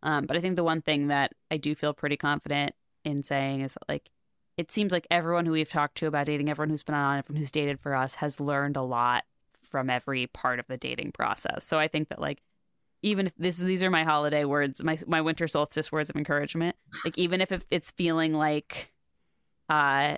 Um, 0.01 0.25
but 0.25 0.35
I 0.35 0.39
think 0.39 0.55
the 0.55 0.63
one 0.63 0.81
thing 0.81 1.07
that 1.07 1.31
I 1.49 1.57
do 1.57 1.75
feel 1.75 1.93
pretty 1.93 2.17
confident 2.17 2.75
in 3.05 3.23
saying 3.23 3.61
is 3.61 3.73
that 3.73 3.87
like 3.87 4.09
it 4.57 4.71
seems 4.71 4.91
like 4.91 5.07
everyone 5.09 5.45
who 5.45 5.53
we've 5.53 5.69
talked 5.69 5.95
to 5.95 6.07
about 6.07 6.25
dating, 6.27 6.49
everyone 6.49 6.69
who's 6.69 6.83
been 6.83 6.95
on, 6.95 7.17
everyone 7.17 7.39
who's 7.39 7.51
dated 7.51 7.79
for 7.79 7.95
us 7.95 8.15
has 8.15 8.39
learned 8.39 8.77
a 8.77 8.81
lot 8.81 9.23
from 9.63 9.89
every 9.89 10.27
part 10.27 10.59
of 10.59 10.67
the 10.67 10.77
dating 10.77 11.11
process. 11.11 11.65
So 11.65 11.79
I 11.79 11.87
think 11.87 12.09
that 12.09 12.21
like 12.21 12.41
even 13.03 13.27
if 13.27 13.33
this 13.37 13.57
these 13.59 13.83
are 13.83 13.91
my 13.91 14.03
holiday 14.03 14.45
words, 14.45 14.81
my 14.83 14.97
my 15.05 15.21
winter 15.21 15.47
solstice 15.47 15.91
words 15.91 16.09
of 16.09 16.15
encouragement. 16.15 16.75
Like 17.05 17.17
even 17.17 17.41
if 17.41 17.51
it's 17.69 17.91
feeling 17.91 18.33
like 18.33 18.91
uh 19.69 20.17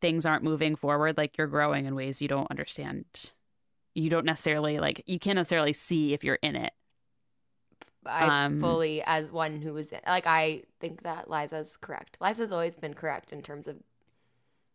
things 0.00 0.24
aren't 0.24 0.44
moving 0.44 0.76
forward, 0.76 1.16
like 1.16 1.36
you're 1.36 1.48
growing 1.48 1.86
in 1.86 1.94
ways 1.94 2.22
you 2.22 2.28
don't 2.28 2.50
understand. 2.50 3.32
You 3.94 4.10
don't 4.10 4.26
necessarily 4.26 4.78
like 4.78 5.02
you 5.06 5.18
can't 5.18 5.36
necessarily 5.36 5.72
see 5.72 6.12
if 6.12 6.22
you're 6.22 6.38
in 6.42 6.54
it. 6.54 6.72
I 8.04 8.44
Um, 8.44 8.60
fully, 8.60 9.02
as 9.04 9.32
one 9.32 9.60
who 9.60 9.72
was 9.72 9.92
like, 10.06 10.26
I 10.26 10.62
think 10.78 11.02
that 11.02 11.28
Liza's 11.28 11.76
correct. 11.76 12.18
Liza's 12.20 12.52
always 12.52 12.76
been 12.76 12.94
correct 12.94 13.32
in 13.32 13.42
terms 13.42 13.66
of 13.66 13.76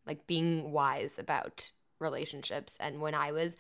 like 0.05 0.27
being 0.27 0.71
wise 0.71 1.17
about 1.17 1.71
relationships. 1.99 2.77
And 2.79 2.99
when 2.99 3.13
I 3.13 3.31
was 3.31 3.55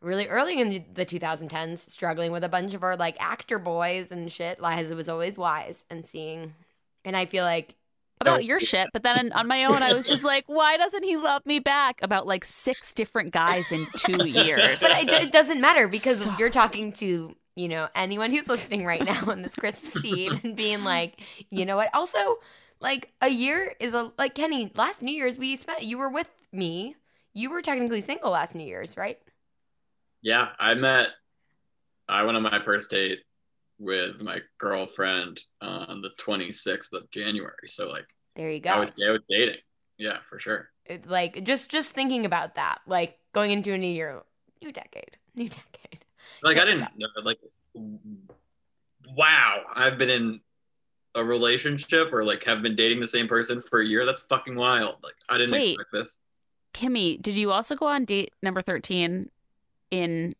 really 0.00 0.28
early 0.28 0.60
in 0.60 0.84
the 0.94 1.04
2010s, 1.06 1.90
struggling 1.90 2.30
with 2.32 2.44
a 2.44 2.48
bunch 2.48 2.74
of 2.74 2.82
our 2.82 2.96
like 2.96 3.16
actor 3.20 3.58
boys 3.58 4.10
and 4.12 4.30
shit, 4.30 4.60
Liza 4.60 4.94
was 4.94 5.08
always 5.08 5.36
wise 5.38 5.84
and 5.90 6.04
seeing. 6.06 6.54
And 7.04 7.16
I 7.16 7.26
feel 7.26 7.44
like 7.44 7.74
About 8.20 8.44
your 8.44 8.60
shit, 8.60 8.88
but 8.92 9.02
then 9.02 9.32
on 9.32 9.46
my 9.46 9.64
own, 9.64 9.82
I 9.82 9.92
was 9.94 10.06
just 10.08 10.24
like, 10.24 10.44
"Why 10.46 10.76
doesn't 10.76 11.04
he 11.04 11.16
love 11.16 11.46
me 11.46 11.58
back?" 11.60 12.00
About 12.02 12.26
like 12.26 12.44
six 12.44 12.92
different 12.92 13.32
guys 13.32 13.70
in 13.72 13.86
two 13.96 14.26
years. 14.28 14.80
But 14.80 14.90
it, 14.90 15.08
it 15.26 15.32
doesn't 15.32 15.60
matter 15.60 15.86
because 15.88 16.22
So- 16.22 16.34
you're 16.38 16.50
talking 16.50 16.92
to, 16.94 17.34
you 17.56 17.68
know, 17.68 17.88
anyone 17.94 18.30
who's 18.32 18.48
listening 18.48 18.84
right 18.84 19.04
now 19.04 19.22
on 19.28 19.42
this 19.42 19.54
Christmas 19.54 19.96
Eve 20.04 20.40
and 20.44 20.56
being 20.56 20.82
like, 20.84 21.20
you 21.50 21.64
know 21.64 21.76
what? 21.76 21.90
Also, 21.94 22.38
like 22.80 23.12
a 23.20 23.28
year 23.28 23.74
is 23.80 23.94
a 23.94 24.12
like 24.18 24.34
Kenny, 24.34 24.70
last 24.76 25.00
New 25.02 25.12
Year's 25.14 25.38
we 25.38 25.56
spent 25.56 25.82
you 25.84 25.98
were 25.98 26.10
with 26.10 26.28
me. 26.52 26.96
You 27.34 27.50
were 27.50 27.62
technically 27.62 28.00
single 28.00 28.32
last 28.32 28.54
New 28.56 28.66
Year's, 28.66 28.96
right? 28.96 29.18
Yeah 30.22 30.48
i 30.58 30.74
met 30.74 31.08
i 32.08 32.22
went 32.22 32.36
on 32.36 32.42
my 32.42 32.60
first 32.64 32.90
date 32.90 33.20
with 33.78 34.22
my 34.22 34.40
girlfriend 34.58 35.40
on 35.60 36.00
the 36.02 36.10
26th 36.18 36.92
of 36.92 37.10
january 37.10 37.66
so 37.66 37.88
like 37.88 38.06
There 38.36 38.50
you 38.50 38.60
go. 38.60 38.70
I 38.70 38.78
was 38.80 38.90
I 39.06 39.10
was 39.10 39.20
dating. 39.28 39.60
Yeah, 39.98 40.18
for 40.28 40.38
sure. 40.38 40.70
It- 40.86 41.06
like 41.08 41.42
just 41.44 41.70
just 41.70 41.90
thinking 41.90 42.24
about 42.24 42.54
that, 42.54 42.78
like 42.86 43.18
going 43.32 43.50
into 43.50 43.72
a 43.72 43.78
new 43.78 43.86
year, 43.92 44.22
new 44.62 44.72
decade, 44.72 45.16
new 45.34 45.48
decade. 45.48 46.04
Like 46.42 46.56
I 46.56 46.64
didn't 46.64 46.88
know 46.96 47.08
like 47.24 47.38
wow, 49.16 49.62
I've 49.74 49.98
been 49.98 50.10
in 50.10 50.40
a 51.14 51.24
relationship 51.24 52.12
or 52.12 52.24
like 52.24 52.44
have 52.44 52.62
been 52.62 52.76
dating 52.76 53.00
the 53.00 53.06
same 53.06 53.26
person 53.26 53.60
for 53.60 53.80
a 53.80 53.86
year. 53.86 54.04
That's 54.06 54.22
fucking 54.22 54.54
wild. 54.54 54.96
Like 55.02 55.14
I 55.28 55.38
didn't 55.38 55.52
Wait. 55.52 55.70
expect 55.74 55.92
this. 55.92 56.18
Kimmy, 56.74 57.20
did 57.20 57.34
you 57.36 57.50
also 57.50 57.74
go 57.74 57.86
on 57.86 58.04
date 58.04 58.32
number 58.42 58.62
thirteen 58.62 59.30
in 59.90 60.34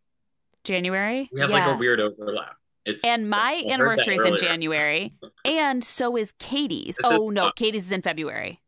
January? 0.65 1.29
We 1.33 1.41
have 1.41 1.51
Yeah. 1.51 1.67
like 1.67 1.75
a 1.77 1.79
weird 1.79 2.01
overlap. 2.01 2.57
It's 2.85 3.05
And 3.05 3.29
my 3.29 3.63
I 3.67 3.71
anniversary 3.73 4.17
is 4.17 4.25
in. 4.25 4.37
January, 4.37 5.13
and 5.45 5.85
so 5.85 6.17
is 6.17 6.33
Katie's. 6.39 6.91
Is 6.91 6.99
it- 6.99 7.05
Oh 7.05 7.29
no, 7.31 7.51
Katie's 7.55 7.87
is 7.87 7.93
in 7.93 8.03
February. 8.03 8.61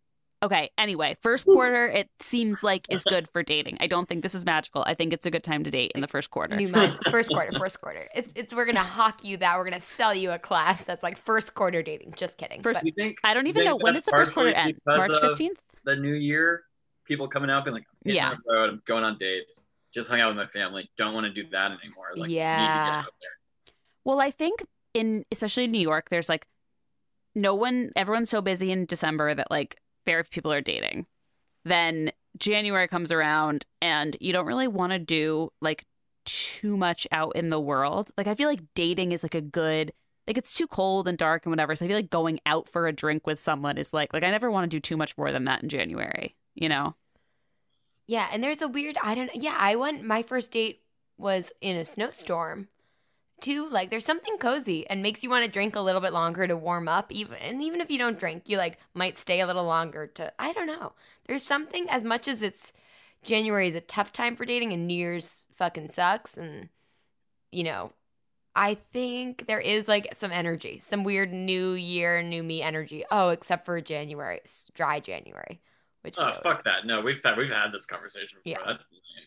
Okay. 0.42 0.70
Anyway, 0.78 1.16
first 1.20 1.44
quarter 1.44 1.86
it 1.86 2.08
seems 2.18 2.62
like 2.62 2.86
is 2.88 3.04
good 3.08 3.28
for 3.30 3.42
dating. 3.42 3.76
I 3.80 3.86
don't 3.86 4.08
think 4.08 4.22
this 4.22 4.34
is 4.34 4.46
magical. 4.46 4.82
I 4.86 4.94
think 4.94 5.12
it's 5.12 5.26
a 5.26 5.30
good 5.30 5.42
time 5.44 5.64
to 5.64 5.70
date 5.70 5.92
in 5.94 6.00
the 6.00 6.08
first 6.08 6.30
quarter. 6.30 6.56
New 6.56 6.68
month, 6.68 6.98
first 7.10 7.30
quarter, 7.30 7.52
first 7.58 7.80
quarter. 7.80 8.08
It's, 8.14 8.30
it's 8.34 8.54
we're 8.54 8.64
gonna 8.64 8.78
hawk 8.80 9.22
you 9.24 9.36
that. 9.38 9.58
We're 9.58 9.64
gonna 9.64 9.80
sell 9.82 10.14
you 10.14 10.30
a 10.30 10.38
class 10.38 10.82
that's 10.82 11.02
like 11.02 11.18
first 11.18 11.54
quarter 11.54 11.82
dating. 11.82 12.14
Just 12.16 12.36
kidding. 12.38 12.62
First- 12.62 12.82
But- 12.84 12.94
think 12.94 13.18
I 13.24 13.32
don't 13.34 13.46
even 13.48 13.64
know 13.64 13.76
when 13.76 13.92
does 13.94 14.04
the 14.06 14.12
first 14.12 14.32
quarter 14.34 14.50
end. 14.50 14.76
March 14.86 15.10
fifteenth. 15.20 15.58
the 15.84 15.96
new 15.96 16.14
year, 16.14 16.62
people 17.04 17.26
coming 17.28 17.50
out 17.50 17.64
being 17.64 17.74
like, 17.74 17.84
I'm 18.06 18.12
Yeah. 18.12 18.30
on 18.30 18.38
the 18.46 18.52
road, 18.54 18.70
I'm 18.70 18.82
going 18.86 19.04
on 19.04 19.18
dates, 19.18 19.64
just 19.92 20.08
hung 20.08 20.20
out 20.20 20.28
with 20.28 20.36
my 20.36 20.46
family, 20.46 20.90
don't 20.96 21.14
want 21.14 21.26
to 21.26 21.32
do 21.32 21.48
that 21.50 21.72
anymore. 21.72 22.06
Like, 22.14 22.28
need 22.28 22.34
to 22.34 22.40
Yeah. 22.40 22.86
get 22.86 23.06
out 23.06 23.14
there. 23.20 23.74
Well, 24.04 24.20
I 24.20 24.30
think 24.30 24.64
in 24.94 25.24
especially 25.30 25.64
in 25.64 25.70
New 25.72 25.80
York, 25.80 26.08
there's 26.10 26.28
like 26.28 26.46
no 27.34 27.54
one. 27.54 27.90
Everyone's 27.96 28.30
so 28.30 28.40
busy 28.40 28.72
in 28.72 28.86
December 28.86 29.34
that 29.34 29.50
like 29.50 29.76
very 30.06 30.22
few 30.22 30.30
people 30.30 30.52
are 30.52 30.60
dating. 30.60 31.06
Then 31.64 32.10
January 32.38 32.88
comes 32.88 33.12
around, 33.12 33.64
and 33.82 34.16
you 34.20 34.32
don't 34.32 34.46
really 34.46 34.68
want 34.68 34.92
to 34.92 34.98
do 34.98 35.50
like 35.60 35.84
too 36.24 36.76
much 36.76 37.06
out 37.12 37.34
in 37.36 37.50
the 37.50 37.60
world. 37.60 38.10
Like 38.16 38.26
I 38.26 38.34
feel 38.34 38.48
like 38.48 38.62
dating 38.74 39.12
is 39.12 39.22
like 39.22 39.34
a 39.34 39.40
good. 39.40 39.92
Like 40.26 40.38
it's 40.38 40.54
too 40.54 40.68
cold 40.68 41.08
and 41.08 41.18
dark 41.18 41.44
and 41.44 41.50
whatever. 41.50 41.74
So 41.74 41.84
I 41.84 41.88
feel 41.88 41.96
like 41.96 42.10
going 42.10 42.38
out 42.46 42.68
for 42.68 42.86
a 42.86 42.92
drink 42.92 43.26
with 43.26 43.40
someone 43.40 43.76
is 43.78 43.92
like 43.92 44.12
like 44.12 44.22
I 44.22 44.30
never 44.30 44.50
want 44.50 44.70
to 44.70 44.74
do 44.76 44.80
too 44.80 44.96
much 44.96 45.16
more 45.18 45.32
than 45.32 45.44
that 45.44 45.62
in 45.62 45.68
January. 45.68 46.36
You 46.54 46.68
know. 46.68 46.94
Yeah, 48.10 48.26
and 48.32 48.42
there's 48.42 48.60
a 48.60 48.66
weird 48.66 48.96
I 49.00 49.14
don't 49.14 49.30
yeah, 49.36 49.54
I 49.56 49.76
went 49.76 50.02
my 50.02 50.24
first 50.24 50.50
date 50.50 50.80
was 51.16 51.52
in 51.60 51.76
a 51.76 51.84
snowstorm. 51.84 52.66
Too 53.40 53.68
like 53.68 53.90
there's 53.90 54.04
something 54.04 54.36
cozy 54.36 54.84
and 54.90 55.00
makes 55.00 55.22
you 55.22 55.30
want 55.30 55.44
to 55.44 55.50
drink 55.50 55.76
a 55.76 55.80
little 55.80 56.00
bit 56.00 56.12
longer 56.12 56.44
to 56.48 56.56
warm 56.56 56.88
up 56.88 57.12
even 57.12 57.36
and 57.36 57.62
even 57.62 57.80
if 57.80 57.88
you 57.88 57.98
don't 57.98 58.18
drink, 58.18 58.42
you 58.46 58.56
like 58.56 58.78
might 58.94 59.16
stay 59.16 59.38
a 59.40 59.46
little 59.46 59.64
longer 59.64 60.08
to 60.08 60.32
I 60.40 60.52
don't 60.52 60.66
know. 60.66 60.94
There's 61.28 61.44
something 61.44 61.88
as 61.88 62.02
much 62.02 62.26
as 62.26 62.42
it's 62.42 62.72
January 63.22 63.68
is 63.68 63.76
a 63.76 63.80
tough 63.80 64.10
time 64.10 64.34
for 64.34 64.44
dating 64.44 64.72
and 64.72 64.88
New 64.88 64.94
Year's 64.94 65.44
fucking 65.54 65.90
sucks 65.90 66.36
and 66.36 66.68
you 67.52 67.62
know, 67.62 67.92
I 68.56 68.74
think 68.74 69.46
there 69.46 69.60
is 69.60 69.86
like 69.86 70.16
some 70.16 70.32
energy, 70.32 70.80
some 70.80 71.04
weird 71.04 71.32
new 71.32 71.74
year, 71.74 72.22
new 72.22 72.42
me 72.42 72.60
energy. 72.60 73.04
Oh, 73.08 73.28
except 73.28 73.64
for 73.66 73.80
January, 73.80 74.40
dry 74.74 74.98
January. 74.98 75.60
Which 76.02 76.14
Oh, 76.18 76.32
fuck 76.42 76.64
that. 76.64 76.86
No, 76.86 77.00
we've 77.00 77.20
had, 77.22 77.36
we've 77.36 77.50
had 77.50 77.72
this 77.72 77.84
conversation 77.86 78.38
before. 78.44 78.60
Yeah. 78.62 78.72
That's 78.72 78.88
lame. 78.90 79.26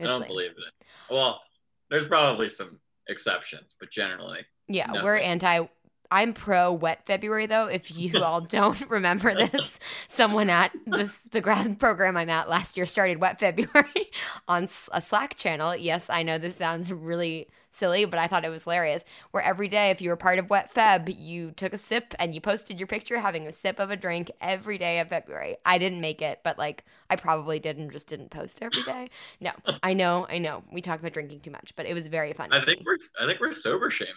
I 0.00 0.04
don't 0.10 0.20
like- 0.20 0.28
believe 0.28 0.50
it. 0.50 0.86
Well, 1.10 1.42
there's 1.90 2.04
probably 2.06 2.48
some 2.48 2.78
exceptions, 3.08 3.76
but 3.78 3.90
generally, 3.90 4.44
Yeah, 4.68 4.86
No, 4.92 5.04
we're 5.04 5.16
anti. 5.16 5.66
I'm 6.12 6.32
pro 6.32 6.72
wet 6.72 7.06
February 7.06 7.46
though. 7.46 7.66
If 7.66 7.96
you 7.96 8.18
all 8.24 8.40
don't 8.40 8.80
remember 8.90 9.34
this, 9.34 9.78
someone 10.08 10.50
at 10.50 10.72
this 10.86 11.18
the 11.30 11.40
grad 11.40 11.78
program 11.78 12.16
I'm 12.16 12.28
at 12.30 12.48
last 12.48 12.76
year 12.76 12.86
started 12.86 13.20
wet 13.20 13.38
February 13.38 14.10
on 14.48 14.68
a 14.92 15.00
Slack 15.02 15.36
channel. 15.36 15.74
Yes, 15.76 16.10
I 16.10 16.22
know 16.24 16.38
this 16.38 16.56
sounds 16.56 16.92
really 16.92 17.48
silly, 17.70 18.04
but 18.04 18.18
I 18.18 18.26
thought 18.26 18.44
it 18.44 18.50
was 18.50 18.64
hilarious. 18.64 19.02
Where 19.30 19.42
every 19.42 19.68
day, 19.68 19.90
if 19.90 20.00
you 20.00 20.10
were 20.10 20.16
part 20.16 20.38
of 20.38 20.50
wet 20.50 20.72
Feb, 20.72 21.14
you 21.18 21.52
took 21.52 21.72
a 21.72 21.78
sip 21.78 22.14
and 22.18 22.34
you 22.34 22.40
posted 22.40 22.78
your 22.78 22.86
picture 22.86 23.18
having 23.18 23.46
a 23.46 23.52
sip 23.52 23.78
of 23.78 23.90
a 23.90 23.96
drink 23.96 24.30
every 24.40 24.78
day 24.78 25.00
of 25.00 25.08
February. 25.08 25.56
I 25.64 25.78
didn't 25.78 26.00
make 26.00 26.22
it, 26.22 26.40
but 26.44 26.58
like 26.58 26.84
I 27.08 27.16
probably 27.16 27.58
did 27.58 27.78
and 27.78 27.90
just 27.90 28.06
didn't 28.08 28.30
post 28.30 28.58
every 28.62 28.82
day. 28.82 29.08
No, 29.40 29.52
I 29.82 29.94
know, 29.94 30.26
I 30.28 30.38
know. 30.38 30.62
We 30.72 30.82
talked 30.82 31.00
about 31.00 31.12
drinking 31.12 31.40
too 31.40 31.50
much, 31.50 31.72
but 31.76 31.86
it 31.86 31.94
was 31.94 32.08
very 32.08 32.32
fun. 32.32 32.52
I 32.52 32.62
think 32.64 32.80
me. 32.80 32.86
we're 32.86 32.98
I 33.18 33.26
think 33.26 33.40
we're 33.40 33.52
sober 33.52 33.90
shaming. 33.90 34.14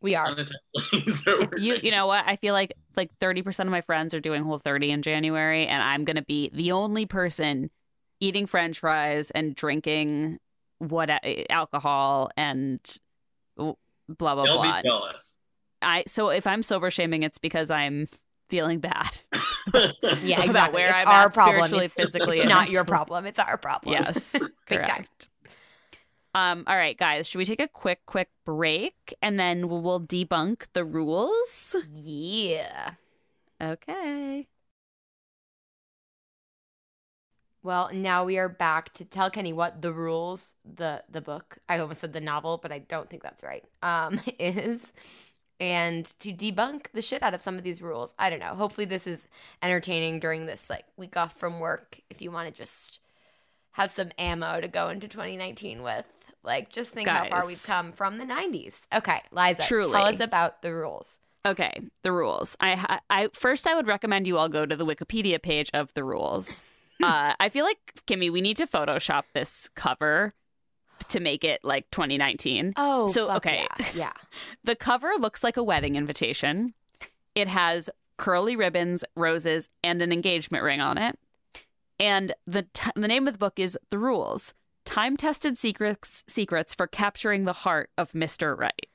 we 0.00 0.14
are. 0.14 0.26
Unintentionally 0.26 0.56
If 1.26 1.48
you 1.56 1.78
you 1.82 1.90
know 1.90 2.06
what 2.06 2.24
i 2.26 2.36
feel 2.36 2.54
like 2.54 2.74
like 2.96 3.10
30% 3.18 3.60
of 3.60 3.68
my 3.68 3.80
friends 3.80 4.14
are 4.14 4.20
doing 4.20 4.42
whole 4.42 4.58
30 4.58 4.90
in 4.90 5.02
january 5.02 5.66
and 5.66 5.82
i'm 5.82 6.04
gonna 6.04 6.22
be 6.22 6.50
the 6.52 6.72
only 6.72 7.06
person 7.06 7.70
eating 8.20 8.46
french 8.46 8.78
fries 8.80 9.30
and 9.32 9.54
drinking 9.54 10.38
what 10.80 11.08
alcohol 11.48 12.30
and 12.36 12.80
blah 13.56 13.74
blah 14.08 14.44
They'll 14.44 14.56
blah 14.56 14.82
be 14.82 14.88
jealous. 14.88 15.36
i 15.82 16.02
so 16.08 16.30
if 16.30 16.46
i'm 16.46 16.62
sober 16.62 16.90
shaming 16.90 17.22
it's 17.22 17.38
because 17.38 17.70
i'm 17.70 18.08
feeling 18.48 18.80
bad 18.80 19.22
Yeah, 19.72 20.42
about 20.42 20.44
exactly. 20.46 20.74
where 20.82 20.90
it's 20.90 20.98
I'm 20.98 21.06
our 21.08 21.26
at 21.26 21.34
problem. 21.34 21.56
spiritually, 21.66 21.84
It's, 21.84 21.94
physically, 21.94 22.36
it's 22.38 22.44
and 22.44 22.50
not 22.50 22.70
your 22.70 22.84
problem. 22.84 23.24
It's 23.26 23.38
our 23.38 23.56
problem. 23.56 23.92
yes 23.94 24.34
correct 24.66 25.28
um 26.34 26.64
all 26.66 26.76
right 26.76 26.96
guys 26.98 27.28
should 27.28 27.38
we 27.38 27.44
take 27.44 27.60
a 27.60 27.68
quick 27.68 28.00
quick 28.06 28.28
break 28.44 29.14
and 29.22 29.38
then 29.38 29.68
we'll, 29.68 29.82
we'll 29.82 30.00
debunk 30.00 30.64
the 30.72 30.84
rules 30.84 31.76
Yeah. 31.92 32.92
okay 33.62 34.46
Well, 37.62 37.90
now 37.92 38.24
we 38.24 38.38
are 38.38 38.48
back 38.48 38.92
to 38.94 39.04
tell 39.04 39.30
Kenny 39.30 39.52
what 39.52 39.82
the 39.82 39.92
rules, 39.92 40.54
the 40.64 41.02
the 41.10 41.20
book. 41.20 41.58
I 41.68 41.78
almost 41.78 42.00
said 42.00 42.12
the 42.12 42.20
novel, 42.20 42.58
but 42.58 42.72
I 42.72 42.78
don't 42.78 43.08
think 43.10 43.22
that's 43.22 43.42
right. 43.42 43.64
Um, 43.82 44.20
is 44.38 44.92
and 45.60 46.06
to 46.20 46.32
debunk 46.32 46.86
the 46.94 47.02
shit 47.02 47.22
out 47.22 47.34
of 47.34 47.42
some 47.42 47.58
of 47.58 47.62
these 47.62 47.82
rules. 47.82 48.14
I 48.18 48.30
don't 48.30 48.38
know. 48.38 48.54
Hopefully, 48.54 48.86
this 48.86 49.06
is 49.06 49.28
entertaining 49.62 50.20
during 50.20 50.46
this 50.46 50.70
like 50.70 50.84
week 50.96 51.16
off 51.16 51.36
from 51.38 51.60
work. 51.60 52.00
If 52.08 52.22
you 52.22 52.30
want 52.30 52.52
to 52.52 52.58
just 52.58 53.00
have 53.72 53.90
some 53.90 54.10
ammo 54.18 54.60
to 54.60 54.68
go 54.68 54.88
into 54.88 55.06
2019 55.06 55.82
with, 55.82 56.06
like 56.42 56.70
just 56.70 56.92
think 56.92 57.08
how 57.08 57.28
far 57.28 57.46
we've 57.46 57.62
come 57.62 57.92
from 57.92 58.16
the 58.16 58.24
90s. 58.24 58.80
Okay, 58.92 59.20
Liza, 59.30 59.62
Truly. 59.62 59.92
tell 59.92 60.06
us 60.06 60.20
about 60.20 60.62
the 60.62 60.74
rules. 60.74 61.18
Okay, 61.46 61.72
the 62.02 62.12
rules. 62.12 62.56
I, 62.60 63.00
I 63.08 63.28
first 63.32 63.66
I 63.66 63.74
would 63.74 63.86
recommend 63.86 64.26
you 64.26 64.38
all 64.38 64.48
go 64.48 64.64
to 64.66 64.76
the 64.76 64.86
Wikipedia 64.86 65.40
page 65.40 65.70
of 65.74 65.92
the 65.94 66.04
rules. 66.04 66.64
Uh, 67.02 67.34
I 67.38 67.48
feel 67.48 67.64
like 67.64 68.02
Kimmy, 68.06 68.30
we 68.30 68.40
need 68.40 68.56
to 68.58 68.66
Photoshop 68.66 69.24
this 69.32 69.68
cover 69.74 70.34
to 71.08 71.20
make 71.20 71.44
it 71.44 71.60
like 71.64 71.90
2019. 71.90 72.74
Oh, 72.76 73.06
So, 73.08 73.30
okay. 73.36 73.66
yeah, 73.78 73.86
yeah. 73.94 74.12
The 74.64 74.76
cover 74.76 75.12
looks 75.18 75.42
like 75.42 75.56
a 75.56 75.62
wedding 75.62 75.96
invitation. 75.96 76.74
It 77.34 77.48
has 77.48 77.88
curly 78.16 78.54
ribbons, 78.56 79.02
roses, 79.16 79.68
and 79.82 80.02
an 80.02 80.12
engagement 80.12 80.62
ring 80.62 80.80
on 80.80 80.98
it. 80.98 81.18
And 81.98 82.34
the 82.46 82.62
t- 82.72 82.90
the 82.94 83.08
name 83.08 83.26
of 83.26 83.34
the 83.34 83.38
book 83.38 83.58
is 83.58 83.78
The 83.90 83.98
Rules: 83.98 84.52
Time-Tested 84.84 85.56
Secrets 85.58 86.24
Secrets 86.26 86.74
for 86.74 86.86
Capturing 86.86 87.44
the 87.44 87.52
Heart 87.52 87.90
of 87.98 88.12
Mr. 88.12 88.56
Right. 88.58 88.86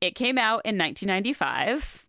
It 0.00 0.14
came 0.14 0.36
out 0.38 0.62
in 0.64 0.76
1995, 0.78 2.06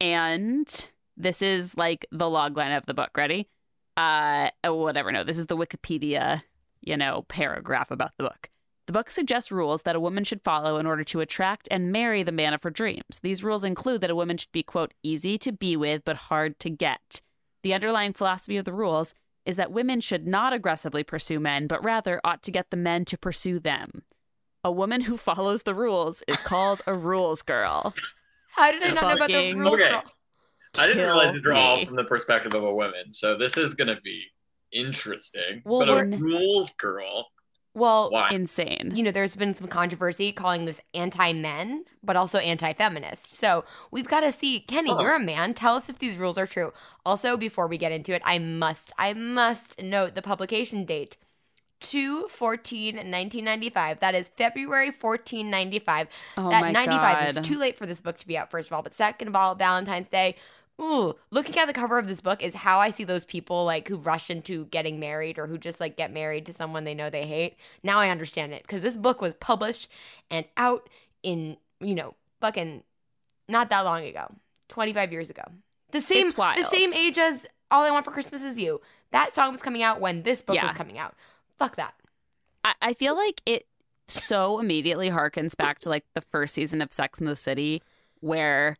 and 0.00 0.88
this 1.16 1.42
is 1.42 1.76
like 1.76 2.06
the 2.10 2.26
logline 2.26 2.76
of 2.76 2.86
the 2.86 2.94
book. 2.94 3.10
Ready? 3.16 3.48
Uh, 3.96 4.50
oh, 4.64 4.74
whatever. 4.74 5.12
No, 5.12 5.24
this 5.24 5.38
is 5.38 5.46
the 5.46 5.56
Wikipedia, 5.56 6.42
you 6.80 6.96
know, 6.96 7.24
paragraph 7.28 7.90
about 7.90 8.12
the 8.16 8.24
book. 8.24 8.48
The 8.86 8.92
book 8.92 9.10
suggests 9.10 9.52
rules 9.52 9.82
that 9.82 9.94
a 9.94 10.00
woman 10.00 10.24
should 10.24 10.42
follow 10.42 10.78
in 10.78 10.86
order 10.86 11.04
to 11.04 11.20
attract 11.20 11.68
and 11.70 11.92
marry 11.92 12.22
the 12.22 12.32
man 12.32 12.52
of 12.52 12.62
her 12.64 12.70
dreams. 12.70 13.20
These 13.22 13.44
rules 13.44 13.62
include 13.62 14.00
that 14.00 14.10
a 14.10 14.16
woman 14.16 14.36
should 14.36 14.50
be, 14.52 14.64
quote, 14.64 14.94
easy 15.02 15.38
to 15.38 15.52
be 15.52 15.76
with 15.76 16.02
but 16.04 16.16
hard 16.16 16.58
to 16.60 16.70
get. 16.70 17.20
The 17.62 17.74
underlying 17.74 18.14
philosophy 18.14 18.56
of 18.56 18.64
the 18.64 18.72
rules 18.72 19.14
is 19.44 19.56
that 19.56 19.70
women 19.70 20.00
should 20.00 20.26
not 20.26 20.52
aggressively 20.52 21.04
pursue 21.04 21.38
men, 21.38 21.66
but 21.66 21.84
rather 21.84 22.20
ought 22.24 22.42
to 22.42 22.50
get 22.50 22.70
the 22.70 22.76
men 22.76 23.04
to 23.06 23.18
pursue 23.18 23.60
them. 23.60 24.02
A 24.64 24.72
woman 24.72 25.02
who 25.02 25.16
follows 25.16 25.62
the 25.62 25.74
rules 25.74 26.22
is 26.26 26.40
called 26.40 26.82
a 26.86 26.94
rules 26.94 27.42
girl. 27.42 27.94
How 28.56 28.72
did 28.72 28.82
I 28.82 28.90
not 28.90 29.02
know 29.02 29.14
about 29.14 29.28
the 29.28 29.54
rules? 29.54 29.80
Okay. 29.80 29.90
girl? 29.90 30.02
I 30.78 30.86
didn't 30.86 31.02
realize 31.04 31.32
these 31.34 31.44
are 31.46 31.52
all 31.52 31.76
me. 31.78 31.84
from 31.84 31.96
the 31.96 32.04
perspective 32.04 32.54
of 32.54 32.62
a 32.62 32.74
woman, 32.74 33.10
so 33.10 33.36
this 33.36 33.56
is 33.56 33.74
gonna 33.74 34.00
be 34.02 34.22
interesting. 34.72 35.62
Well, 35.64 35.86
but 35.86 35.90
a 35.90 36.16
rules 36.16 36.70
girl, 36.72 37.26
Well, 37.74 38.10
why? 38.10 38.30
Insane. 38.30 38.92
you 38.94 39.02
know, 39.02 39.10
there's 39.10 39.36
been 39.36 39.54
some 39.54 39.66
controversy 39.68 40.32
calling 40.32 40.64
this 40.64 40.80
anti 40.94 41.32
men, 41.32 41.84
but 42.02 42.16
also 42.16 42.38
anti 42.38 42.72
feminist. 42.72 43.32
So 43.32 43.64
we've 43.90 44.08
got 44.08 44.20
to 44.20 44.32
see, 44.32 44.60
Kenny, 44.60 44.90
Oh. 44.92 45.00
you're 45.00 45.14
a 45.16 45.20
man. 45.20 45.54
Tell 45.54 45.74
us 45.74 45.88
if 45.88 45.98
these 45.98 46.16
rules 46.16 46.38
are 46.38 46.46
true. 46.46 46.72
Also, 47.04 47.36
before 47.36 47.66
we 47.66 47.78
get 47.78 47.92
into 47.92 48.14
it, 48.14 48.22
I 48.24 48.38
must, 48.38 48.92
I 48.98 49.12
must 49.12 49.82
note 49.82 50.14
the 50.14 50.22
publication 50.22 50.84
date. 50.84 51.16
2 51.80 52.28
14 52.28 52.96
1995 52.96 54.00
that 54.00 54.14
is 54.14 54.28
february 54.36 54.90
14 54.90 55.48
95 55.48 56.08
Oh 56.36 56.50
that 56.50 56.60
my 56.60 56.70
95 56.72 57.00
god. 57.00 57.28
is 57.42 57.48
too 57.48 57.58
late 57.58 57.78
for 57.78 57.86
this 57.86 58.02
book 58.02 58.18
to 58.18 58.26
be 58.26 58.36
out 58.36 58.50
first 58.50 58.68
of 58.68 58.74
all 58.74 58.82
but 58.82 58.92
second 58.92 59.28
of 59.28 59.34
all 59.34 59.54
valentine's 59.54 60.06
day 60.10 60.36
ooh 60.80 61.14
looking 61.30 61.58
at 61.58 61.66
the 61.66 61.72
cover 61.72 61.98
of 61.98 62.08
this 62.08 62.20
book 62.20 62.42
is 62.42 62.54
how 62.54 62.78
i 62.78 62.90
see 62.90 63.04
those 63.04 63.24
people 63.24 63.64
like 63.64 63.88
who 63.88 63.96
rush 63.96 64.30
into 64.30 64.64
getting 64.66 64.98
married 64.98 65.38
or 65.38 65.46
who 65.46 65.58
just 65.58 65.80
like 65.80 65.96
get 65.96 66.12
married 66.12 66.46
to 66.46 66.52
someone 66.52 66.84
they 66.84 66.94
know 66.94 67.10
they 67.10 67.26
hate. 67.26 67.56
Now 67.82 67.98
i 67.98 68.10
understand 68.10 68.52
it 68.52 68.62
because 68.62 68.82
this 68.82 68.96
book 68.96 69.20
was 69.20 69.34
published 69.34 69.88
and 70.30 70.46
out 70.56 70.88
in 71.22 71.56
you 71.80 71.94
know 71.94 72.14
fucking 72.40 72.82
not 73.48 73.70
that 73.70 73.80
long 73.80 74.04
ago 74.04 74.32
25 74.68 75.12
years 75.12 75.30
ago. 75.30 75.42
The 75.90 76.00
same 76.00 76.28
the 76.28 76.64
same 76.70 76.92
age 76.94 77.18
as 77.18 77.46
all 77.70 77.82
i 77.82 77.90
want 77.90 78.04
for 78.04 78.12
christmas 78.12 78.42
is 78.42 78.58
you. 78.58 78.80
That 79.12 79.34
song 79.34 79.52
was 79.52 79.62
coming 79.62 79.82
out 79.82 80.00
when 80.00 80.22
this 80.22 80.42
book 80.42 80.60
was 80.62 80.72
coming 80.72 80.98
out. 80.98 81.14
Fuck 81.58 81.76
that. 81.76 81.94
I, 82.64 82.74
I 82.80 82.94
feel 82.94 83.16
like 83.16 83.42
it 83.44 83.66
so 84.06 84.58
immediately 84.58 85.10
harkens 85.10 85.56
back 85.56 85.78
to 85.80 85.88
like 85.88 86.04
the 86.14 86.20
first 86.20 86.54
season 86.54 86.80
of 86.80 86.92
Sex 86.92 87.18
in 87.18 87.26
the 87.26 87.36
City, 87.36 87.82
where 88.20 88.76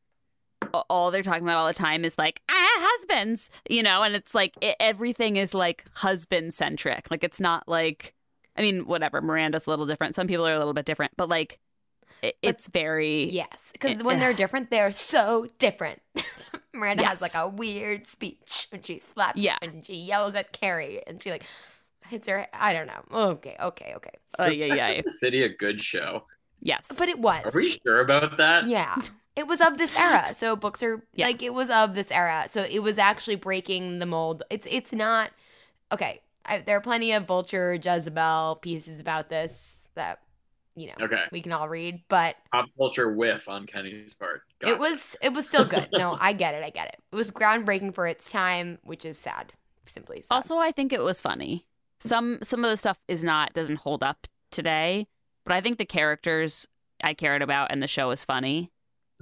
all 0.88 1.10
they're 1.10 1.22
talking 1.22 1.42
about 1.42 1.56
all 1.56 1.66
the 1.66 1.74
time 1.74 2.04
is 2.04 2.16
like 2.18 2.42
ah 2.48 2.54
husbands, 2.78 3.50
you 3.68 3.82
know, 3.82 4.02
and 4.02 4.14
it's 4.14 4.34
like 4.34 4.54
it, 4.60 4.76
everything 4.80 5.36
is 5.36 5.54
like 5.54 5.84
husband 5.94 6.54
centric. 6.54 7.10
Like 7.10 7.24
it's 7.24 7.40
not 7.40 7.68
like, 7.68 8.14
I 8.56 8.62
mean, 8.62 8.86
whatever. 8.86 9.20
Miranda's 9.20 9.66
a 9.66 9.70
little 9.70 9.86
different. 9.86 10.14
Some 10.14 10.26
people 10.26 10.46
are 10.46 10.54
a 10.54 10.58
little 10.58 10.74
bit 10.74 10.84
different, 10.86 11.12
but 11.16 11.28
like 11.28 11.58
it, 12.22 12.36
But- 12.42 12.48
it's 12.50 12.66
very 12.68 13.24
Yes, 13.30 13.48
because 13.72 14.02
when 14.02 14.18
they're 14.18 14.32
different, 14.34 14.70
they're 14.70 14.90
so 14.92 15.46
different. 15.58 16.00
Miranda 16.74 17.04
has 17.04 17.20
like 17.22 17.34
a 17.34 17.48
weird 17.48 18.06
speech 18.08 18.68
when 18.70 18.82
she 18.82 18.98
slaps 18.98 19.40
Yeah. 19.40 19.56
and 19.62 19.84
she 19.84 19.94
yells 19.94 20.34
at 20.34 20.52
Carrie 20.52 21.02
and 21.06 21.22
she 21.22 21.30
like 21.30 21.44
hits 22.06 22.28
her. 22.28 22.46
I 22.52 22.72
don't 22.72 22.86
know. 22.86 23.02
Okay, 23.32 23.56
okay, 23.60 23.92
okay. 23.96 24.10
uh, 24.38 24.44
yeah 24.46 24.74
yeah 24.74 25.00
the 25.02 25.10
city 25.10 25.42
a 25.42 25.48
good 25.48 25.80
show? 25.80 26.26
yes. 26.60 26.86
But 26.98 27.08
it 27.08 27.18
was. 27.18 27.42
Are 27.44 27.50
we 27.54 27.70
sure 27.70 28.00
about 28.00 28.36
that? 28.38 28.68
Yeah. 28.68 28.96
It 29.36 29.46
was 29.46 29.60
of 29.60 29.78
this 29.78 29.94
era. 29.96 30.34
So 30.34 30.56
books 30.56 30.82
are 30.82 31.02
Yeah. 31.14 31.26
like 31.26 31.42
it 31.42 31.54
was 31.54 31.70
of 31.70 31.94
this 31.94 32.10
era. 32.10 32.46
So 32.48 32.62
it 32.62 32.80
was 32.80 32.98
actually 32.98 33.36
breaking 33.36 33.98
the 33.98 34.06
mold. 34.06 34.42
It's 34.50 34.66
it's 34.70 34.92
not 34.92 35.30
okay. 35.92 36.20
I, 36.44 36.58
there 36.60 36.76
are 36.76 36.80
plenty 36.80 37.12
of 37.12 37.26
Vulture, 37.26 37.74
Jezebel 37.74 38.58
pieces 38.62 39.00
about 39.00 39.28
this 39.28 39.88
that 39.94 40.20
you 40.74 40.88
know 40.88 40.94
Okay. 41.04 41.22
we 41.32 41.42
can 41.42 41.52
all 41.52 41.68
read, 41.68 42.02
but 42.08 42.36
Pop 42.52 42.66
culture 42.76 43.12
whiff 43.12 43.48
on 43.48 43.66
Kenny's 43.66 44.14
part. 44.14 44.42
It 44.60 44.78
was 44.78 45.16
it 45.22 45.32
was 45.32 45.46
still 45.48 45.64
good. 45.64 45.88
No, 45.92 46.16
I 46.20 46.32
get 46.32 46.54
it. 46.54 46.64
I 46.64 46.70
get 46.70 46.88
it. 46.88 46.96
It 47.12 47.16
was 47.16 47.30
groundbreaking 47.30 47.94
for 47.94 48.06
its 48.06 48.30
time, 48.30 48.78
which 48.82 49.04
is 49.04 49.18
sad. 49.18 49.52
Simply 49.86 50.22
sad. 50.22 50.34
Also, 50.34 50.56
I 50.58 50.70
think 50.72 50.92
it 50.92 51.02
was 51.02 51.20
funny. 51.20 51.66
Some 52.00 52.38
some 52.42 52.64
of 52.64 52.70
the 52.70 52.76
stuff 52.76 52.98
is 53.08 53.22
not 53.24 53.52
doesn't 53.54 53.80
hold 53.80 54.02
up 54.02 54.26
today, 54.50 55.06
but 55.44 55.52
I 55.54 55.60
think 55.60 55.78
the 55.78 55.84
characters 55.86 56.66
I 57.02 57.14
cared 57.14 57.42
about 57.42 57.70
and 57.70 57.82
the 57.82 57.86
show 57.88 58.10
is 58.10 58.24
funny, 58.24 58.70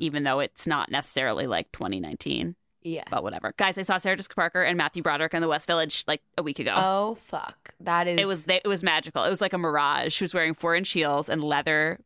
even 0.01 0.23
though 0.25 0.41
it's 0.41 0.67
not 0.67 0.91
necessarily 0.91 1.47
like 1.47 1.71
2019. 1.73 2.55
yeah. 2.83 3.05
But 3.11 3.23
whatever, 3.23 3.53
guys. 3.57 3.77
I 3.79 3.83
saw 3.83 3.97
Sarah 3.99 4.17
Jessica 4.17 4.35
Parker 4.35 4.63
and 4.63 4.77
Matthew 4.79 5.03
Broderick 5.03 5.35
in 5.35 5.43
the 5.43 5.49
West 5.49 5.67
Village 5.67 6.05
like 6.07 6.23
a 6.37 6.43
week 6.43 6.59
ago. 6.59 6.75
Oh 6.77 7.15
fuck, 7.15 7.75
that 7.81 8.07
is. 8.09 8.19
it 8.21 8.27
was 8.27 8.47
it 8.49 8.67
was 8.67 8.83
magical. 8.83 9.25
It 9.25 9.31
was 9.31 9.41
like 9.41 9.53
a 9.53 9.59
mirage. 9.59 10.13
She 10.13 10.25
was 10.25 10.33
wearing 10.35 10.55
four 10.55 10.75
inch 10.77 10.91
heels 10.93 11.29
and 11.29 11.43
leather, 11.43 11.99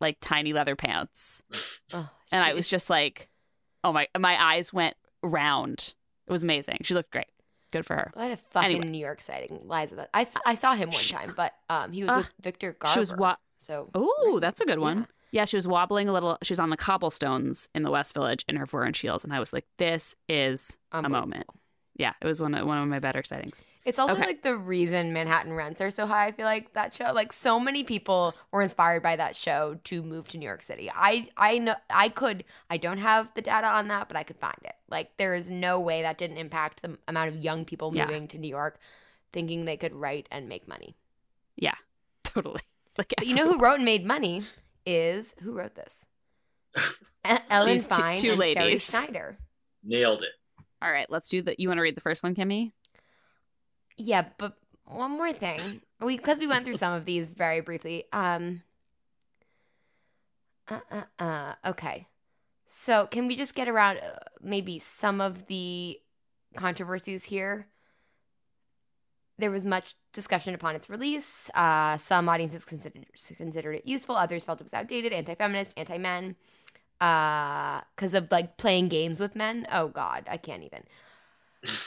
like 0.00 0.16
tiny 0.20 0.52
leather 0.52 0.76
pants, 0.76 1.42
oh, 1.92 2.08
and 2.32 2.42
I 2.44 2.54
was 2.54 2.68
just 2.68 2.88
like, 2.88 3.28
oh 3.84 3.92
my, 3.92 4.06
my 4.18 4.40
eyes 4.42 4.72
went 4.72 4.96
round. 5.22 5.94
It 6.26 6.32
was 6.32 6.42
amazing. 6.44 6.78
She 6.82 6.94
looked 6.94 7.10
great. 7.10 7.26
Good 7.72 7.84
for 7.86 7.94
her. 7.94 8.10
What 8.14 8.32
a 8.32 8.36
fucking 8.36 8.70
Anyway. 8.70 8.86
New 8.86 8.98
York 8.98 9.20
sighting, 9.20 9.60
Liza. 9.68 10.08
I, 10.14 10.26
I 10.46 10.54
saw 10.54 10.74
him 10.74 10.90
one 10.90 11.02
time, 11.02 11.34
but 11.36 11.52
um 11.68 11.92
he 11.92 12.02
was 12.02 12.10
Uh, 12.10 12.14
with 12.18 12.32
Victor 12.40 12.72
Garber. 12.78 12.92
She 12.94 13.00
was 13.00 13.12
what? 13.14 13.38
So 13.62 13.90
Oh, 13.94 14.38
that's 14.40 14.60
a 14.60 14.64
good 14.64 14.78
one. 14.78 14.98
Yeah. 15.00 15.04
Yeah. 15.32 15.44
she 15.44 15.56
was 15.56 15.66
wobbling 15.68 16.08
a 16.08 16.12
little. 16.12 16.36
She 16.42 16.52
was 16.52 16.60
on 16.60 16.70
the 16.70 16.76
cobblestones 16.76 17.68
in 17.74 17.82
the 17.82 17.90
West 17.90 18.14
Village 18.14 18.44
in 18.48 18.56
her 18.56 18.66
four 18.66 18.84
inch 18.86 18.98
heels, 19.00 19.24
and 19.24 19.32
I 19.32 19.40
was 19.40 19.52
like, 19.52 19.64
"This 19.78 20.14
is 20.28 20.76
a 20.92 21.08
moment." 21.08 21.46
Yeah, 21.96 22.14
it 22.22 22.26
was 22.26 22.40
one 22.40 22.54
of, 22.54 22.66
one 22.66 22.78
of 22.78 22.88
my 22.88 22.98
better 22.98 23.22
sightings. 23.22 23.62
It's 23.84 23.98
also 23.98 24.14
Okay. 24.14 24.24
like 24.24 24.42
the 24.42 24.56
reason 24.56 25.12
Manhattan 25.12 25.52
rents 25.52 25.82
are 25.82 25.90
so 25.90 26.06
high. 26.06 26.26
I 26.28 26.32
feel 26.32 26.46
like 26.46 26.72
that 26.72 26.94
show, 26.94 27.12
like 27.12 27.30
so 27.30 27.60
many 27.60 27.84
people 27.84 28.34
were 28.52 28.62
inspired 28.62 29.02
by 29.02 29.16
that 29.16 29.36
show 29.36 29.78
to 29.84 30.02
move 30.02 30.26
to 30.28 30.38
New 30.38 30.46
York 30.46 30.62
City. 30.62 30.90
I 30.94 31.28
I 31.36 31.58
know 31.58 31.74
I 31.90 32.08
could 32.08 32.44
I 32.70 32.78
don't 32.78 32.98
have 32.98 33.28
the 33.34 33.42
data 33.42 33.66
on 33.66 33.88
that, 33.88 34.08
but 34.08 34.16
I 34.16 34.22
could 34.22 34.38
find 34.38 34.56
it. 34.64 34.74
Like 34.88 35.14
there 35.18 35.34
is 35.34 35.50
no 35.50 35.78
way 35.78 36.00
that 36.02 36.16
didn't 36.16 36.38
impact 36.38 36.80
the 36.82 36.96
amount 37.06 37.28
of 37.30 37.36
young 37.36 37.64
people 37.66 37.94
Yeah. 37.94 38.06
moving 38.06 38.28
to 38.28 38.38
New 38.38 38.48
York, 38.48 38.78
thinking 39.32 39.64
they 39.66 39.76
could 39.76 39.92
write 39.94 40.26
and 40.30 40.48
make 40.48 40.66
money. 40.66 40.96
Yeah, 41.56 41.74
totally. 42.24 42.62
Like, 42.96 43.12
But 43.16 43.26
you 43.26 43.34
know 43.34 43.50
who 43.52 43.58
wrote 43.58 43.76
and 43.76 43.84
made 43.84 44.06
money 44.06 44.42
is 44.86 45.34
who 45.40 45.52
wrote 45.52 45.74
this? 45.74 46.04
Ellen 47.50 47.72
These 47.72 47.86
Fein 47.86 48.16
two 48.16 48.32
and 48.32 48.42
Sherrie 48.42 48.54
ladies. 48.54 48.84
Schneider. 48.84 49.38
Nailed 49.84 50.22
it. 50.22 50.30
All 50.82 50.90
right, 50.90 51.10
let's 51.10 51.28
do 51.28 51.42
the. 51.42 51.54
You 51.58 51.68
want 51.68 51.78
to 51.78 51.82
read 51.82 51.96
the 51.96 52.00
first 52.00 52.22
one, 52.22 52.34
Kimmy? 52.34 52.72
Yeah, 53.96 54.26
but 54.38 54.56
one 54.84 55.12
more 55.12 55.32
thing. 55.32 55.82
We 56.00 56.16
because 56.16 56.38
we 56.38 56.46
went 56.46 56.64
through 56.64 56.76
some 56.76 56.94
of 56.94 57.04
these 57.04 57.28
very 57.28 57.60
briefly. 57.60 58.04
Um 58.12 58.62
uh, 60.68 60.80
uh, 60.90 61.02
uh 61.18 61.54
okay. 61.66 62.06
So, 62.72 63.08
can 63.08 63.26
we 63.26 63.34
just 63.34 63.56
get 63.56 63.68
around 63.68 63.98
uh, 63.98 64.20
maybe 64.40 64.78
some 64.78 65.20
of 65.20 65.46
the 65.46 65.98
controversies 66.56 67.24
here? 67.24 67.66
There 69.38 69.50
was 69.50 69.64
much 69.64 69.96
discussion 70.12 70.54
upon 70.54 70.74
its 70.74 70.90
release. 70.90 71.50
Uh, 71.54 71.96
some 71.96 72.28
audiences 72.28 72.64
considered 72.64 73.06
considered 73.36 73.74
it 73.74 73.86
useful. 73.86 74.16
Others 74.16 74.44
felt 74.44 74.60
it 74.60 74.64
was 74.64 74.74
outdated, 74.74 75.12
anti-feminist, 75.12 75.78
anti-men, 75.78 76.36
because 76.98 78.14
of 78.14 78.30
like 78.30 78.56
playing 78.56 78.88
games 78.88 79.20
with 79.20 79.36
men. 79.36 79.66
Oh 79.72 79.88
God, 79.88 80.24
I 80.28 80.36
can't 80.36 80.64
even. 80.64 80.84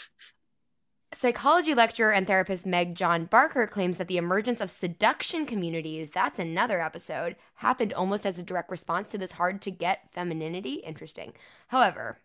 Psychology 1.16 1.76
lecturer 1.76 2.12
and 2.12 2.26
therapist 2.26 2.66
Meg 2.66 2.96
John 2.96 3.26
Barker 3.26 3.68
claims 3.68 4.00
that 4.00 4.08
the 4.08 4.18
emergence 4.18 4.60
of 4.60 4.72
seduction 4.72 5.46
communities, 5.46 6.10
that's 6.10 6.40
another 6.40 6.82
episode, 6.82 7.36
happened 7.56 7.94
almost 7.94 8.26
as 8.26 8.40
a 8.40 8.44
direct 8.44 8.72
response 8.72 9.12
to 9.12 9.20
this 9.20 9.34
hard 9.34 9.62
to 9.62 9.72
get 9.72 10.12
femininity. 10.12 10.76
Interesting. 10.76 11.34
However, 11.68 12.18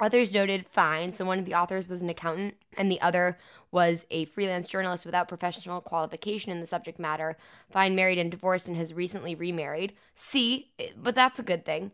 others 0.00 0.32
noted 0.32 0.66
fine. 0.66 1.12
So 1.12 1.24
one 1.24 1.38
of 1.38 1.44
the 1.44 1.54
authors 1.54 1.88
was 1.88 2.02
an 2.02 2.08
accountant, 2.08 2.54
and 2.76 2.90
the 2.90 3.00
other 3.00 3.38
was 3.70 4.06
a 4.10 4.24
freelance 4.26 4.66
journalist 4.66 5.04
without 5.04 5.28
professional 5.28 5.80
qualification 5.80 6.52
in 6.52 6.60
the 6.60 6.66
subject 6.66 6.98
matter. 6.98 7.36
Fein 7.70 7.94
married 7.94 8.18
and 8.18 8.30
divorced 8.30 8.68
and 8.68 8.76
has 8.76 8.94
recently 8.94 9.34
remarried. 9.34 9.92
See, 10.14 10.70
but 10.96 11.14
that's 11.14 11.38
a 11.38 11.42
good 11.42 11.64
thing. 11.64 11.92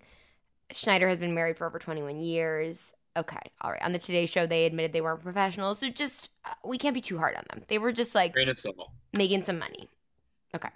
Schneider 0.73 1.09
has 1.09 1.19
been 1.19 1.35
married 1.35 1.57
for 1.59 1.67
over 1.67 1.79
21 1.79 2.21
years. 2.21 2.93
Okay, 3.17 3.39
all 3.61 3.71
right. 3.71 3.83
On 3.83 3.93
the 3.93 3.99
Today 3.99 4.27
Show, 4.27 4.47
they 4.47 4.67
admitted 4.67 4.93
they 4.93 5.01
weren't 5.01 5.23
professionals, 5.23 5.79
so 5.79 5.89
just 5.89 6.31
uh, 6.45 6.51
we 6.65 6.79
can't 6.79 6.95
be 6.95 7.01
too 7.01 7.19
hard 7.19 7.37
on 7.37 7.45
them. 7.51 7.63
They 7.69 7.79
were 7.79 7.93
just 7.93 8.15
like 8.15 8.33
Grain 8.33 8.49
of 8.49 8.59
salt. 8.59 8.91
making 9.13 9.45
some 9.45 9.59
money. 9.59 9.89
Okay. 10.55 10.69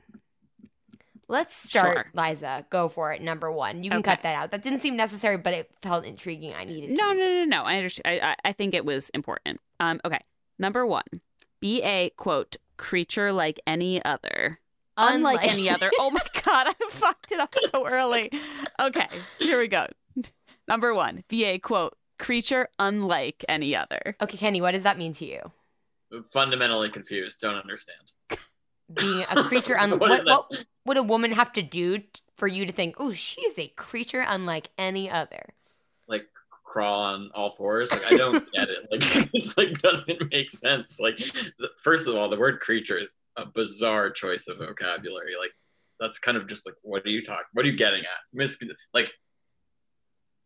Let's 1.29 1.59
start, 1.61 2.09
Sure. 2.15 2.25
Liza. 2.31 2.65
Go 2.71 2.89
for 2.89 3.13
it. 3.13 3.21
Number 3.21 3.53
one. 3.53 3.85
You 3.85 3.91
can 3.91 3.99
Okay. 4.01 4.13
cut 4.13 4.23
that 4.23 4.35
out. 4.35 4.51
That 4.51 4.63
didn't 4.63 4.81
seem 4.81 4.97
necessary, 4.97 5.37
but 5.37 5.53
it 5.53 5.71
felt 5.83 6.07
intriguing. 6.07 6.55
I 6.55 6.65
needed 6.65 6.91
No, 6.91 7.13
to. 7.13 7.19
no, 7.19 7.41
no, 7.41 7.43
no. 7.43 7.63
I 7.65 7.77
understand. 7.77 8.21
I, 8.23 8.31
I, 8.31 8.37
I 8.47 8.53
think 8.53 8.75
it 8.75 8.85
was 8.85 9.11
important. 9.11 9.61
Um, 9.79 10.01
okay. 10.05 10.21
Number 10.59 10.87
one, 10.87 11.05
be 11.61 11.83
a 11.83 12.11
quote 12.17 12.57
creature 12.79 13.31
like 13.33 13.61
any 13.67 14.03
other. 14.05 14.59
Unlike, 14.97 15.15
Unlike- 15.43 15.53
any 15.53 15.69
other. 15.71 15.91
Oh 15.99 16.11
my 16.11 16.21
god, 16.45 16.67
I 16.69 16.75
fucked 16.91 17.31
it 17.31 17.39
up 17.41 17.55
so 17.71 17.87
early. 17.87 18.33
Okay, 18.81 19.07
here 19.39 19.59
we 19.61 19.69
go. 19.69 19.87
Number 20.67 20.95
one, 20.95 21.25
be 21.29 21.45
a 21.45 21.59
quote 21.59 21.97
creature 22.19 22.69
unlike 22.79 23.45
any 23.49 23.77
other. 23.77 24.17
Okay, 24.21 24.37
Kenny, 24.37 24.61
what 24.61 24.73
does 24.73 24.83
that 24.83 24.99
mean 24.99 25.13
to 25.13 25.25
you? 25.25 25.41
Fundamentally 26.33 26.89
confused. 26.91 27.41
Don't 27.41 27.55
understand. 27.55 28.13
Being 28.93 29.25
a 29.31 29.45
creature 29.45 29.79
un- 29.79 29.99
What 29.99 30.11
what, 30.11 30.27
what, 30.27 30.65
would 30.85 30.97
a 30.97 31.03
woman 31.03 31.33
have 31.33 31.53
to 31.55 31.63
do 31.63 31.99
t- 31.99 32.07
for 32.37 32.49
you 32.49 32.67
to 32.67 32.73
think, 32.73 32.97
oh, 32.99 33.13
she 33.13 33.41
is 33.43 33.59
a 33.59 33.69
creature 33.69 34.25
unlike 34.27 34.71
any 34.79 35.11
other? 35.11 35.55
Like 36.07 36.27
crawl 36.65 37.01
on 37.01 37.31
all 37.35 37.51
fours. 37.51 37.91
Like 37.91 38.13
I 38.13 38.17
don't 38.17 38.53
get 38.55 38.69
it. 38.69 38.89
Like 38.91 39.31
this 39.33 39.57
like 39.57 39.79
doesn't 39.81 40.31
make 40.31 40.51
sense. 40.51 40.99
Like 41.01 41.19
the, 41.59 41.71
first 41.83 42.09
of 42.09 42.17
all, 42.17 42.29
the 42.29 42.39
word 42.39 42.61
creature 42.61 42.99
is 42.99 43.13
a 43.37 43.47
bizarre 43.47 44.11
choice 44.11 44.49
of 44.49 44.59
vocabulary. 44.59 45.35
Like 45.39 45.53
that's 46.01 46.19
kind 46.19 46.37
of 46.37 46.47
just 46.47 46.65
like 46.67 46.77
what 46.83 47.05
are 47.05 47.11
you 47.11 47.23
talking? 47.23 47.45
What 47.53 47.65
are 47.65 47.69
you 47.69 47.77
getting 47.77 48.01
at? 48.01 48.21
Mis- 48.33 48.59
like 48.95 49.11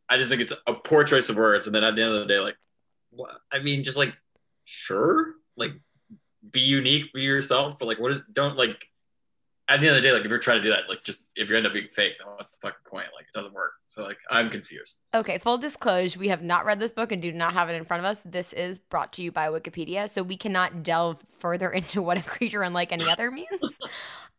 I 0.09 0.18
just 0.18 0.30
think 0.30 0.43
it's 0.43 0.53
a 0.66 0.74
poor 0.74 1.05
choice 1.05 1.28
of 1.28 1.36
words. 1.36 1.66
And 1.66 1.74
then 1.74 1.84
at 1.84 1.97
the 1.97 2.03
end 2.03 2.14
of 2.14 2.20
the 2.20 2.34
day, 2.34 2.40
like 2.40 2.57
what? 3.11 3.38
I 3.51 3.61
mean, 3.61 3.84
just 3.84 3.97
like 3.97 4.14
sure, 4.64 5.34
like 5.57 5.72
be 6.51 6.61
unique, 6.61 7.12
be 7.12 7.22
yourself. 7.22 7.78
But 7.78 7.86
like, 7.88 7.99
what 7.99 8.12
is? 8.12 8.22
Don't 8.32 8.57
like. 8.57 8.88
At 9.68 9.80
the 9.80 9.86
end 9.86 9.97
of 9.97 10.03
the 10.03 10.09
day, 10.09 10.12
like 10.12 10.24
if 10.24 10.28
you're 10.28 10.40
trying 10.40 10.59
to 10.59 10.62
do 10.62 10.70
that, 10.70 10.88
like 10.88 11.03
just 11.03 11.22
if 11.36 11.49
you 11.49 11.57
end 11.57 11.66
up 11.66 11.72
being 11.72 11.86
fake, 11.86 12.14
then 12.18 12.26
what's 12.36 12.51
the 12.51 12.57
fucking 12.61 12.84
point? 12.84 13.07
Like 13.14 13.26
it 13.26 13.32
doesn't 13.32 13.55
work. 13.55 13.72
So 13.86 14.03
like 14.03 14.18
I'm 14.28 14.51
confused. 14.51 14.99
Okay, 15.14 15.38
full 15.38 15.57
disclosure, 15.57 16.18
we 16.18 16.28
have 16.28 16.43
not 16.43 16.66
read 16.66 16.80
this 16.80 16.93
book 16.93 17.12
and 17.12 17.22
do 17.22 17.32
not 17.32 17.53
have 17.55 17.70
it 17.70 17.74
in 17.74 17.84
front 17.84 18.01
of 18.01 18.05
us. 18.11 18.20
This 18.24 18.53
is 18.53 18.80
brought 18.80 19.12
to 19.14 19.22
you 19.22 19.30
by 19.30 19.49
Wikipedia, 19.49 20.11
so 20.11 20.24
we 20.24 20.36
cannot 20.36 20.82
delve 20.82 21.24
further 21.38 21.70
into 21.78 22.03
what 22.03 22.18
a 22.18 22.22
creature 22.28 22.62
unlike 22.62 22.93
any 22.93 23.09
other 23.09 23.30
means. 23.30 23.78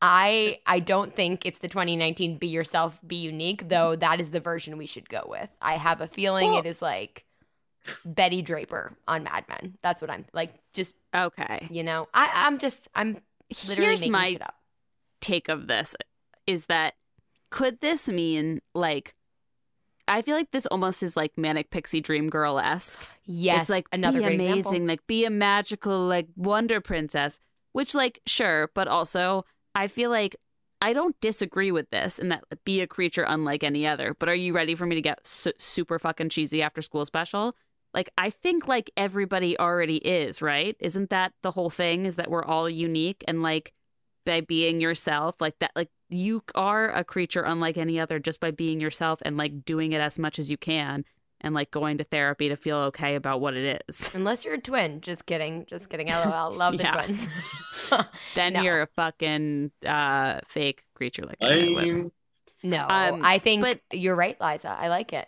I 0.01 0.60
I 0.68 0.80
don't 0.80 1.16
think 1.16 1.45
it's 1.45 1.60
the 1.60 1.70
2019 1.70 2.38
be 2.38 2.47
yourself, 2.47 2.99
be 3.08 3.16
unique, 3.16 3.70
though 3.70 3.95
that 3.95 4.20
is 4.20 4.30
the 4.30 4.41
version 4.41 4.78
we 4.78 4.86
should 4.86 5.08
go 5.08 5.26
with. 5.28 5.49
I 5.62 5.76
have 5.76 6.01
a 6.01 6.08
feeling 6.08 6.51
Well- 6.51 6.60
it 6.60 6.66
is 6.66 6.82
like 6.82 7.26
Betty 8.06 8.42
Draper 8.42 8.96
on 9.08 9.24
Mad 9.24 9.46
Men. 9.50 9.78
That's 9.82 10.02
what 10.02 10.10
I'm 10.10 10.26
like 10.34 10.54
just, 10.74 10.96
Okay. 11.14 11.68
you 11.70 11.84
know. 11.84 12.08
I 12.14 12.30
I'm 12.34 12.58
just 12.58 12.88
I'm 12.96 13.18
literally 13.68 13.90
Here's 13.90 14.00
making 14.02 14.12
my 14.12 14.32
shit 14.32 14.42
up. 14.42 14.56
take 15.22 15.50
of 15.50 15.68
this 15.68 15.96
is 16.48 16.66
that 16.68 16.94
could 17.50 17.82
this 17.82 18.08
mean 18.10 18.62
like 18.74 19.14
I 20.08 20.22
feel 20.22 20.36
like 20.36 20.52
this 20.52 20.66
almost 20.66 21.02
is 21.02 21.16
like 21.16 21.38
manic 21.38 21.70
pixie 21.70 22.02
dream 22.02 22.30
girl 22.30 22.60
esque. 22.60 23.00
Yes, 23.26 23.62
it's 23.62 23.70
like 23.70 23.88
another 23.94 24.18
be 24.20 24.24
great 24.26 24.36
amazing, 24.36 24.58
example. 24.58 24.86
like 24.88 25.08
be 25.08 25.24
a 25.26 25.30
magical 25.30 26.00
like 26.08 26.28
wonder 26.36 26.82
princess. 26.82 27.40
Which 27.72 27.96
like 27.96 28.20
sure, 28.26 28.70
but 28.76 28.88
also 28.88 29.46
I 29.76 29.88
feel 29.88 30.10
like 30.10 30.36
I 30.82 30.92
don't 30.92 31.20
disagree 31.22 31.72
with 31.72 31.90
this 31.92 32.20
and 32.20 32.30
that 32.32 32.44
be 32.66 32.82
a 32.82 32.88
creature 32.88 33.24
unlike 33.28 33.64
any 33.64 33.88
other. 33.88 34.14
But 34.20 34.28
are 34.30 34.36
you 34.36 34.54
ready 34.54 34.76
for 34.76 34.86
me 34.86 34.96
to 34.96 35.02
get 35.02 35.26
su- 35.26 35.54
super 35.58 35.98
fucking 35.98 36.30
cheesy 36.30 36.62
after 36.62 36.82
school 36.82 37.06
special? 37.06 37.56
Like 37.94 38.10
I 38.18 38.30
think 38.30 38.68
like 38.68 38.89
everybody 38.98 39.58
already 39.60 39.98
is, 39.98 40.41
right? 40.41 40.76
Isn't 40.80 41.10
that 41.12 41.34
the 41.44 41.52
whole 41.52 41.70
thing? 41.70 42.06
Is 42.06 42.16
that 42.16 42.30
we're 42.32 42.44
all 42.46 42.70
unique 42.70 43.24
and 43.28 43.41
like 43.44 43.74
by 44.26 44.41
being 44.41 44.80
yourself, 44.82 45.36
like 45.39 45.60
that, 45.60 45.72
like 45.76 45.89
you 46.10 46.44
are 46.56 46.89
a 46.89 47.04
creature 47.04 47.41
unlike 47.44 47.78
any 47.78 48.00
other 48.00 48.20
just 48.20 48.39
by 48.39 48.52
being 48.52 48.80
yourself 48.80 49.20
and 49.24 49.36
like 49.38 49.66
doing 49.66 49.91
it 49.91 50.00
as 50.02 50.18
much 50.18 50.39
as 50.39 50.50
you 50.50 50.58
can 50.58 51.04
and 51.41 51.54
like 51.54 51.70
going 51.72 51.98
to 51.98 52.04
therapy 52.06 52.48
to 52.48 52.56
feel 52.56 52.78
okay 52.78 53.16
about 53.16 53.41
what 53.41 53.54
it 53.54 53.84
is. 53.89 54.10
Unless 54.16 54.46
you're 54.46 54.54
a 54.54 54.62
twin. 54.62 55.02
Just 55.02 55.26
kidding. 55.26 55.66
Just 55.70 55.89
kidding. 55.89 56.08
LOL. 56.08 56.52
Love 56.52 56.78
the 56.78 56.84
twins. 56.86 57.28
Then 58.36 58.54
No. 58.54 58.62
you're 58.62 58.82
a 58.84 58.88
fucking 58.96 59.72
uh, 59.86 60.39
fake 60.48 60.84
creature 60.96 61.24
like. 61.26 61.38
I'm 61.41 62.12
No, 62.64 62.86
Um, 62.88 63.22
I 63.26 63.39
think 63.39 63.62
but- 63.62 63.82
you're 63.91 64.16
right, 64.16 64.39
Liza. 64.39 64.70
I 64.70 64.88
like 64.88 65.12
it. 65.14 65.28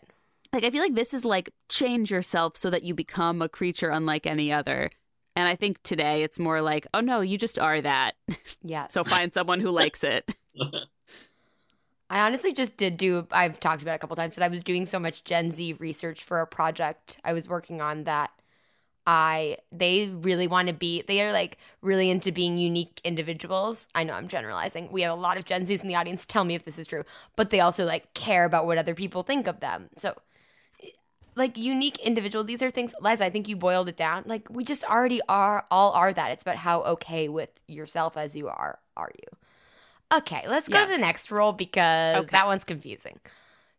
Like 0.55 0.63
I 0.63 0.71
feel 0.71 0.81
like 0.81 0.95
this 0.95 1.13
is 1.13 1.25
like 1.25 1.51
change 1.69 2.11
yourself 2.11 2.57
so 2.57 2.69
that 2.69 2.83
you 2.83 2.93
become 2.93 3.41
a 3.41 3.49
creature 3.49 3.89
unlike 3.89 4.25
any 4.25 4.51
other. 4.51 4.89
And 5.35 5.47
I 5.47 5.55
think 5.55 5.83
today 5.83 6.23
it's 6.23 6.39
more 6.39 6.61
like, 6.61 6.87
oh 6.93 7.01
no, 7.01 7.21
you 7.21 7.37
just 7.37 7.59
are 7.59 7.81
that. 7.81 8.15
Yeah. 8.63 8.87
So 8.89 9.03
find 9.03 9.33
someone 9.33 9.59
who 9.59 9.69
likes 9.69 10.03
it. 10.03 10.33
I 12.09 12.25
honestly 12.25 12.53
just 12.53 12.77
did 12.77 12.97
do. 12.97 13.27
I've 13.31 13.59
talked 13.59 13.81
about 13.81 13.93
it 13.93 13.95
a 13.95 13.99
couple 13.99 14.15
times, 14.15 14.35
but 14.35 14.43
I 14.43 14.47
was 14.47 14.63
doing 14.63 14.85
so 14.85 14.99
much 14.99 15.23
Gen 15.23 15.51
Z 15.51 15.73
research 15.79 16.23
for 16.23 16.39
a 16.39 16.47
project 16.47 17.17
I 17.23 17.33
was 17.33 17.49
working 17.49 17.81
on 17.81 18.05
that 18.05 18.31
I 19.07 19.57
they 19.71 20.07
really 20.07 20.47
want 20.47 20.67
to 20.67 20.73
be. 20.73 21.01
They 21.01 21.21
are 21.21 21.33
like 21.33 21.57
really 21.81 22.09
into 22.09 22.31
being 22.31 22.57
unique 22.57 23.01
individuals. 23.03 23.87
I 23.93 24.03
know 24.03 24.13
I'm 24.13 24.27
generalizing. 24.27 24.91
We 24.91 25.01
have 25.01 25.17
a 25.17 25.21
lot 25.21 25.37
of 25.37 25.45
Gen 25.45 25.65
Zs 25.65 25.81
in 25.81 25.87
the 25.87 25.95
audience. 25.95 26.25
Tell 26.25 26.43
me 26.43 26.55
if 26.55 26.63
this 26.63 26.79
is 26.79 26.87
true, 26.87 27.03
but 27.35 27.49
they 27.49 27.59
also 27.59 27.85
like 27.85 28.13
care 28.13 28.45
about 28.45 28.65
what 28.65 28.77
other 28.77 28.95
people 28.95 29.23
think 29.23 29.47
of 29.47 29.59
them. 29.59 29.89
So. 29.97 30.15
Like 31.35 31.57
unique 31.57 31.97
individual, 31.99 32.43
these 32.43 32.61
are 32.61 32.69
things, 32.69 32.93
Liza. 33.01 33.25
I 33.25 33.29
think 33.29 33.47
you 33.49 33.55
boiled 33.57 33.89
it 33.89 33.97
down. 33.97 34.23
Like 34.25 34.47
we 34.49 34.63
just 34.63 34.83
already 34.85 35.19
are, 35.27 35.65
all 35.69 35.91
are 35.91 36.13
that. 36.13 36.31
It's 36.31 36.41
about 36.43 36.55
how 36.55 36.81
okay 36.83 37.27
with 37.27 37.49
yourself 37.67 38.15
as 38.15 38.35
you 38.35 38.47
are, 38.47 38.79
are 38.95 39.11
you? 39.13 40.17
Okay, 40.17 40.45
let's 40.47 40.69
go 40.69 40.85
to 40.85 40.91
the 40.91 40.97
next 40.97 41.31
rule 41.31 41.51
because 41.51 42.17
Okay. 42.23 42.29
that 42.31 42.45
one's 42.45 42.63
confusing. 42.63 43.19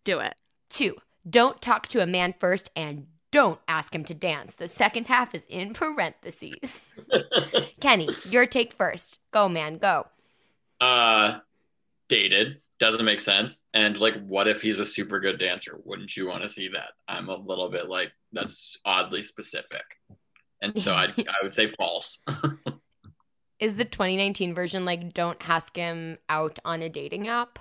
Do 0.04 0.18
it. 0.18 0.34
Two, 0.68 0.96
don't 1.28 1.62
talk 1.62 1.86
to 1.88 2.02
a 2.02 2.06
man 2.06 2.34
first 2.38 2.70
and 2.76 3.06
don't 3.30 3.60
ask 3.68 3.94
him 3.94 4.04
to 4.04 4.14
dance. 4.14 4.54
The 4.54 4.68
second 4.68 5.06
half 5.06 5.34
is 5.34 5.46
in 5.46 5.72
parentheses. 5.72 6.82
Kenny, 7.80 8.08
your 8.28 8.46
take 8.46 8.72
first. 8.72 9.18
Go, 9.32 9.48
man, 9.48 9.78
go. 9.78 10.06
uh 10.80 11.38
dated 12.08 12.60
doesn't 12.78 13.04
make 13.04 13.20
sense 13.20 13.60
and 13.72 13.98
like 13.98 14.14
what 14.26 14.46
if 14.46 14.60
he's 14.60 14.78
a 14.78 14.84
super 14.84 15.18
good 15.18 15.38
dancer 15.38 15.78
wouldn't 15.84 16.16
you 16.16 16.26
want 16.26 16.42
to 16.42 16.48
see 16.48 16.68
that 16.68 16.90
i'm 17.08 17.28
a 17.28 17.36
little 17.36 17.70
bit 17.70 17.88
like 17.88 18.12
that's 18.32 18.78
oddly 18.84 19.22
specific 19.22 19.84
and 20.60 20.80
so 20.82 20.92
i 20.92 21.04
i 21.18 21.42
would 21.42 21.54
say 21.54 21.72
false 21.78 22.20
Is 23.58 23.76
the 23.76 23.86
2019 23.86 24.54
version 24.54 24.84
like 24.84 25.14
don't 25.14 25.38
ask 25.48 25.74
him 25.74 26.18
out 26.28 26.58
on 26.64 26.82
a 26.82 26.90
dating 26.90 27.26
app? 27.28 27.58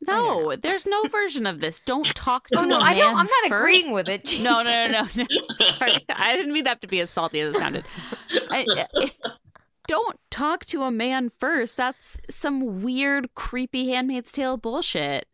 No, 0.00 0.52
oh, 0.52 0.56
there's 0.56 0.86
no 0.86 1.02
version 1.04 1.46
of 1.46 1.60
this. 1.60 1.80
Don't 1.84 2.06
talk 2.06 2.46
oh, 2.54 2.58
to 2.58 2.62
Oh 2.62 2.66
no, 2.66 2.78
a 2.78 2.80
I 2.80 2.94
don't. 2.94 3.16
I'm 3.16 3.26
not 3.26 3.48
first. 3.48 3.52
agreeing 3.52 3.92
with 3.92 4.08
it. 4.08 4.40
No, 4.40 4.62
no, 4.62 4.86
no, 4.86 5.02
no, 5.02 5.08
no. 5.16 5.66
Sorry, 5.66 5.96
I 6.08 6.34
didn't 6.36 6.52
mean 6.52 6.64
that 6.64 6.80
to 6.82 6.86
be 6.86 7.00
as 7.00 7.10
salty 7.10 7.40
as 7.40 7.54
it 7.54 7.58
sounded. 7.58 7.84
I, 8.50 8.64
I- 8.94 9.10
don't 9.86 10.18
talk 10.30 10.64
to 10.66 10.82
a 10.82 10.90
man 10.90 11.28
first. 11.28 11.76
That's 11.76 12.18
some 12.28 12.82
weird, 12.82 13.34
creepy 13.34 13.90
Handmaid's 13.90 14.32
Tale 14.32 14.56
bullshit. 14.56 15.26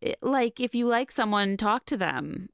It- 0.00 0.18
like, 0.22 0.60
if 0.60 0.74
you 0.74 0.86
like 0.86 1.10
someone, 1.10 1.56
talk 1.56 1.86
to 1.86 1.96
them. 1.96 2.48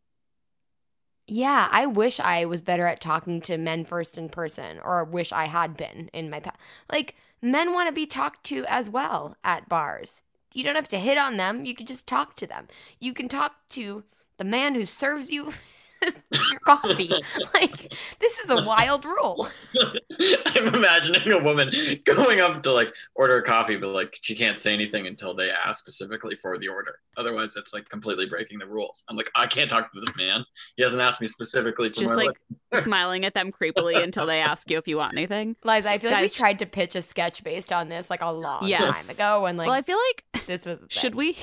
Yeah, 1.27 1.69
I 1.71 1.85
wish 1.85 2.21
I 2.21 2.47
was 2.47 2.63
better 2.63 2.87
at 2.87 3.01
talking 3.03 3.43
to 3.43 3.59
men 3.59 3.85
first 3.85 4.17
in 4.17 4.31
person, 4.31 4.81
or 4.83 5.05
wish 5.05 5.31
I 5.31 5.45
had 5.45 5.77
been 5.77 6.09
in 6.15 6.31
my 6.31 6.41
past. 6.41 6.57
Like, 6.91 7.17
men 7.43 7.73
want 7.75 7.89
to 7.89 7.95
be 7.95 8.07
talked 8.07 8.45
to 8.45 8.65
as 8.67 8.89
well 8.89 9.37
at 9.45 9.69
bars. 9.69 10.23
You 10.55 10.65
don't 10.65 10.75
have 10.75 10.89
to 10.89 10.99
hit 10.99 11.19
on 11.19 11.37
them, 11.37 11.67
you 11.67 11.75
can 11.75 11.87
just 11.87 12.07
talk 12.07 12.35
to 12.37 12.47
them. 12.47 12.69
You 12.99 13.13
can 13.13 13.29
talk 13.29 13.57
to 13.71 14.05
the 14.39 14.45
man 14.45 14.75
who 14.75 14.87
serves 14.87 15.31
you 15.31 15.53
your 16.31 16.61
coffee. 16.65 17.11
like 17.55 17.93
this 18.21 18.39
is 18.39 18.51
a 18.51 18.63
wild 18.63 19.05
rule. 19.05 19.49
I'm 20.47 20.75
imagining 20.75 21.31
a 21.33 21.39
woman 21.39 21.71
going 22.05 22.41
up 22.41 22.63
to 22.65 22.73
like 22.73 22.95
order 23.15 23.39
a 23.39 23.43
coffee, 23.43 23.77
but 23.77 23.89
like 23.89 24.19
she 24.21 24.35
can't 24.35 24.59
say 24.59 24.73
anything 24.73 25.07
until 25.07 25.35
they 25.35 25.51
ask 25.51 25.81
specifically 25.81 26.37
for 26.37 26.59
the 26.59 26.69
order. 26.69 26.99
Otherwise, 27.17 27.57
it's 27.57 27.73
like 27.73 27.89
completely 27.89 28.27
breaking 28.27 28.59
the 28.59 28.67
rules. 28.67 29.05
I'm 29.09 29.17
like, 29.17 29.31
I 29.35 29.47
can't 29.47 29.69
talk 29.69 29.93
to 29.93 30.01
this 30.01 30.15
man. 30.17 30.45
He 30.77 30.83
hasn't 30.83 31.03
asked 31.03 31.21
me 31.21 31.27
specifically 31.27 31.89
for 31.89 32.01
Just 32.01 32.17
my 32.17 32.25
like 32.27 32.83
smiling 32.83 33.25
at 33.25 33.35
them 33.35 33.51
creepily 33.51 34.03
until 34.03 34.27
they 34.27 34.41
ask 34.41 34.71
you 34.71 34.79
if 34.79 34.87
you 34.87 34.97
want 34.97 35.15
anything. 35.15 35.57
Liza, 35.65 35.91
I 35.91 35.99
feel 35.99 36.11
like 36.11 36.23
we 36.23 36.29
tried 36.29 36.59
to 36.61 36.67
pitch 36.67 36.95
a 36.95 37.03
sketch 37.03 37.43
based 37.43 37.73
on 37.73 37.89
this 37.89 38.11
like 38.11 38.23
a 38.23 38.31
long 38.31 38.67
Yes. 38.67 39.01
time 39.01 39.11
ago 39.11 39.43
when 39.43 39.57
like 39.57 39.67
well, 39.67 39.75
I 39.75 39.83
feel 39.83 39.99
like 40.09 40.47
this 40.47 40.65
was 40.65 40.81
should 40.89 41.15
we 41.15 41.37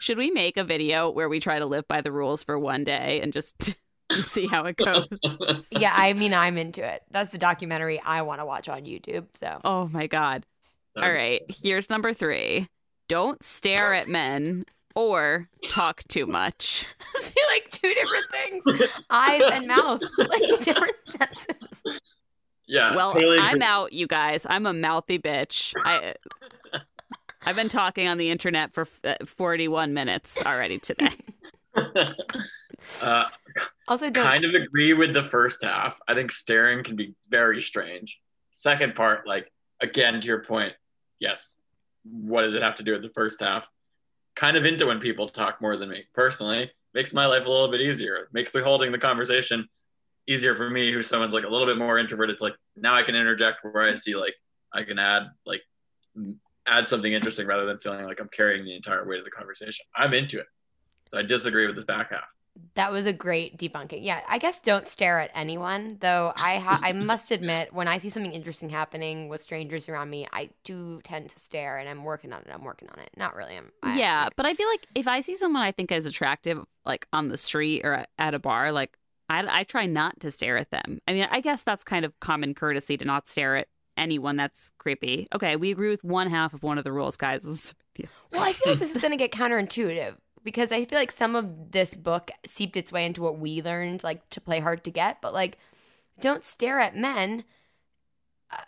should 0.00 0.18
we 0.18 0.30
make 0.30 0.56
a 0.56 0.64
video 0.64 1.10
where 1.10 1.28
we 1.28 1.40
try 1.40 1.58
to 1.58 1.66
live 1.66 1.86
by 1.88 2.00
the 2.00 2.12
rules 2.12 2.42
for 2.42 2.58
one 2.58 2.84
day 2.84 3.20
and 3.22 3.32
just 3.32 3.74
see 4.22 4.46
how 4.46 4.64
it 4.64 4.76
goes? 4.76 5.06
Yeah, 5.72 5.92
I 5.94 6.12
mean 6.14 6.34
I'm 6.34 6.58
into 6.58 6.84
it. 6.84 7.02
That's 7.10 7.30
the 7.30 7.38
documentary 7.38 8.00
I 8.04 8.22
want 8.22 8.40
to 8.40 8.44
watch 8.44 8.68
on 8.68 8.84
YouTube. 8.84 9.26
So 9.34 9.60
Oh 9.64 9.88
my 9.88 10.06
god. 10.06 10.44
All 10.96 11.10
right, 11.10 11.42
here's 11.48 11.88
number 11.88 12.12
3. 12.12 12.66
Don't 13.08 13.42
stare 13.42 13.94
at 13.94 14.08
men 14.08 14.66
or 14.94 15.48
talk 15.64 16.02
too 16.08 16.26
much. 16.26 16.86
see 17.20 17.40
like 17.50 17.70
two 17.70 17.94
different 17.94 18.26
things. 18.30 18.90
Eyes 19.10 19.42
and 19.52 19.66
mouth. 19.66 20.02
Like 20.18 20.42
different 20.62 20.94
senses. 21.06 22.00
Yeah. 22.66 22.94
Well, 22.94 23.14
totally 23.14 23.38
I'm 23.38 23.56
agree. 23.56 23.66
out, 23.66 23.92
you 23.92 24.06
guys. 24.06 24.46
I'm 24.48 24.66
a 24.66 24.72
mouthy 24.72 25.18
bitch. 25.18 25.74
I 25.84 26.14
I've 27.44 27.56
been 27.56 27.68
talking 27.68 28.06
on 28.06 28.18
the 28.18 28.30
internet 28.30 28.72
for 28.72 28.86
uh, 29.04 29.14
41 29.26 29.92
minutes 29.94 30.44
already 30.46 30.78
today. 30.78 31.10
Uh, 33.02 33.24
Also 33.88 34.10
don't 34.10 34.24
kind 34.24 34.44
of 34.44 34.54
agree 34.54 34.92
with 34.94 35.12
the 35.12 35.22
first 35.22 35.62
half. 35.62 35.98
I 36.08 36.14
think 36.14 36.30
staring 36.30 36.84
can 36.84 36.96
be 36.96 37.14
very 37.28 37.60
strange. 37.60 38.20
Second 38.54 38.94
part, 38.94 39.26
like 39.26 39.50
again 39.80 40.20
to 40.20 40.26
your 40.26 40.42
point, 40.42 40.74
yes. 41.18 41.56
What 42.04 42.42
does 42.42 42.54
it 42.54 42.62
have 42.62 42.76
to 42.76 42.82
do 42.82 42.92
with 42.92 43.02
the 43.02 43.10
first 43.10 43.40
half? 43.40 43.68
Kind 44.34 44.56
of 44.56 44.64
into 44.64 44.86
when 44.86 44.98
people 44.98 45.28
talk 45.28 45.60
more 45.60 45.76
than 45.76 45.88
me. 45.88 46.04
Personally, 46.14 46.70
makes 46.94 47.12
my 47.12 47.26
life 47.26 47.46
a 47.46 47.50
little 47.50 47.70
bit 47.70 47.80
easier. 47.80 48.28
Makes 48.32 48.50
the 48.50 48.62
holding 48.62 48.92
the 48.92 48.98
conversation 48.98 49.68
easier 50.26 50.54
for 50.56 50.70
me, 50.70 50.92
who's 50.92 51.06
someone's 51.06 51.34
like 51.34 51.44
a 51.44 51.50
little 51.50 51.66
bit 51.66 51.78
more 51.78 51.98
introverted. 51.98 52.34
It's 52.34 52.42
like 52.42 52.54
now 52.76 52.94
I 52.94 53.02
can 53.02 53.14
interject 53.14 53.58
where 53.62 53.82
I 53.82 53.92
see 53.92 54.14
like 54.14 54.34
I 54.72 54.84
can 54.84 54.98
add 54.98 55.24
like 55.46 55.62
add 56.66 56.88
something 56.88 57.12
interesting 57.12 57.46
rather 57.46 57.66
than 57.66 57.78
feeling 57.78 58.04
like 58.04 58.20
I'm 58.20 58.28
carrying 58.28 58.64
the 58.64 58.74
entire 58.74 59.06
weight 59.06 59.18
of 59.18 59.24
the 59.24 59.30
conversation. 59.30 59.84
I'm 59.94 60.14
into 60.14 60.38
it. 60.40 60.46
So 61.06 61.18
I 61.18 61.22
disagree 61.22 61.66
with 61.66 61.76
this 61.76 61.84
back 61.84 62.12
half. 62.12 62.24
That 62.74 62.92
was 62.92 63.06
a 63.06 63.12
great 63.12 63.58
debunking. 63.58 64.00
Yeah, 64.02 64.20
I 64.28 64.38
guess 64.38 64.60
don't 64.60 64.86
stare 64.86 65.20
at 65.20 65.30
anyone. 65.34 65.98
Though 66.00 66.32
I 66.36 66.58
ha- 66.58 66.80
I 66.82 66.92
must 66.92 67.30
admit, 67.30 67.72
when 67.72 67.88
I 67.88 67.98
see 67.98 68.08
something 68.08 68.32
interesting 68.32 68.68
happening 68.68 69.28
with 69.28 69.40
strangers 69.40 69.88
around 69.88 70.10
me, 70.10 70.26
I 70.32 70.50
do 70.64 71.00
tend 71.02 71.30
to 71.30 71.38
stare, 71.38 71.78
and 71.78 71.88
I'm 71.88 72.04
working 72.04 72.32
on 72.32 72.40
it. 72.40 72.48
I'm 72.52 72.64
working 72.64 72.88
on 72.88 72.98
it. 72.98 73.10
Not 73.16 73.34
really. 73.34 73.56
I'm. 73.56 73.72
I, 73.82 73.98
yeah, 73.98 74.28
but 74.36 74.46
I 74.46 74.54
feel 74.54 74.68
like 74.68 74.86
if 74.94 75.08
I 75.08 75.20
see 75.22 75.34
someone 75.34 75.62
I 75.62 75.72
think 75.72 75.92
is 75.92 76.06
attractive, 76.06 76.62
like 76.84 77.06
on 77.12 77.28
the 77.28 77.36
street 77.36 77.82
or 77.84 78.04
at 78.18 78.34
a 78.34 78.38
bar, 78.38 78.72
like 78.72 78.98
I, 79.28 79.60
I 79.60 79.64
try 79.64 79.86
not 79.86 80.20
to 80.20 80.30
stare 80.30 80.58
at 80.58 80.70
them. 80.70 81.00
I 81.08 81.14
mean, 81.14 81.28
I 81.30 81.40
guess 81.40 81.62
that's 81.62 81.84
kind 81.84 82.04
of 82.04 82.18
common 82.20 82.54
courtesy 82.54 82.96
to 82.98 83.04
not 83.04 83.28
stare 83.28 83.56
at 83.56 83.68
anyone 83.96 84.36
that's 84.36 84.72
creepy. 84.78 85.26
Okay, 85.34 85.56
we 85.56 85.70
agree 85.70 85.88
with 85.88 86.04
one 86.04 86.28
half 86.28 86.54
of 86.54 86.62
one 86.62 86.78
of 86.78 86.84
the 86.84 86.92
rules, 86.92 87.16
guys. 87.16 87.42
This 87.42 87.64
is 87.64 87.70
a 87.70 87.74
big 87.74 88.06
deal. 88.06 88.14
Well, 88.30 88.42
I 88.42 88.52
feel 88.52 88.72
like 88.72 88.80
this 88.80 88.94
is 88.94 89.00
going 89.00 89.12
to 89.12 89.16
get 89.16 89.32
counterintuitive 89.32 90.16
because 90.44 90.72
I 90.72 90.84
feel 90.84 90.98
like 90.98 91.12
some 91.12 91.36
of 91.36 91.72
this 91.72 91.96
book 91.96 92.30
seeped 92.46 92.76
its 92.76 92.92
way 92.92 93.04
into 93.06 93.22
what 93.22 93.38
we 93.38 93.62
learned, 93.62 94.02
like 94.02 94.28
to 94.30 94.40
play 94.40 94.60
hard 94.60 94.84
to 94.84 94.90
get. 94.90 95.20
But 95.20 95.32
like, 95.32 95.58
don't 96.20 96.44
stare 96.44 96.80
at 96.80 96.96
men. 96.96 97.44
Uh, 98.50 98.62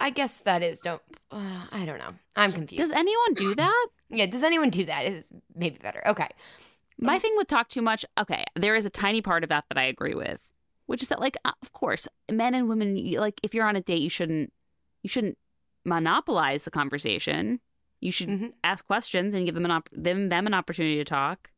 I 0.00 0.10
guess 0.10 0.40
that 0.40 0.62
is 0.62 0.80
don't. 0.80 1.02
Uh, 1.30 1.66
I 1.70 1.84
don't 1.84 1.98
know. 1.98 2.14
I'm 2.36 2.52
confused. 2.52 2.82
Does 2.82 2.92
anyone 2.92 3.34
do 3.34 3.54
that? 3.56 3.86
yeah. 4.10 4.26
Does 4.26 4.42
anyone 4.42 4.70
do 4.70 4.84
that? 4.84 5.06
Is 5.06 5.28
maybe 5.54 5.78
better. 5.82 6.02
Okay. 6.06 6.28
My 6.96 7.18
thing 7.18 7.34
with 7.36 7.48
talk 7.48 7.68
too 7.68 7.82
much, 7.82 8.04
okay, 8.16 8.44
there 8.54 8.76
is 8.76 8.86
a 8.86 8.90
tiny 8.90 9.20
part 9.20 9.42
of 9.42 9.48
that 9.48 9.64
that 9.68 9.76
I 9.76 9.82
agree 9.82 10.14
with, 10.14 10.40
which 10.86 11.02
is 11.02 11.08
that 11.08 11.20
like 11.20 11.36
uh, 11.44 11.50
of 11.60 11.72
course, 11.72 12.06
men 12.30 12.54
and 12.54 12.68
women 12.68 12.96
like 13.14 13.40
if 13.42 13.52
you're 13.52 13.66
on 13.66 13.74
a 13.76 13.80
date, 13.80 14.00
you 14.00 14.08
shouldn't 14.08 14.52
you 15.02 15.08
shouldn't 15.08 15.36
monopolize 15.84 16.64
the 16.64 16.70
conversation. 16.70 17.60
You 18.04 18.10
should 18.10 18.28
Mhm. 18.28 18.52
ask 18.62 18.86
questions 18.86 19.34
and 19.34 19.46
give 19.46 19.54
them 19.54 19.64
an 19.64 19.70
op- 19.70 19.88
them 19.90 20.28
them 20.28 20.46
an 20.46 20.52
opportunity 20.52 20.96
to 20.96 21.04
talk. 21.04 21.50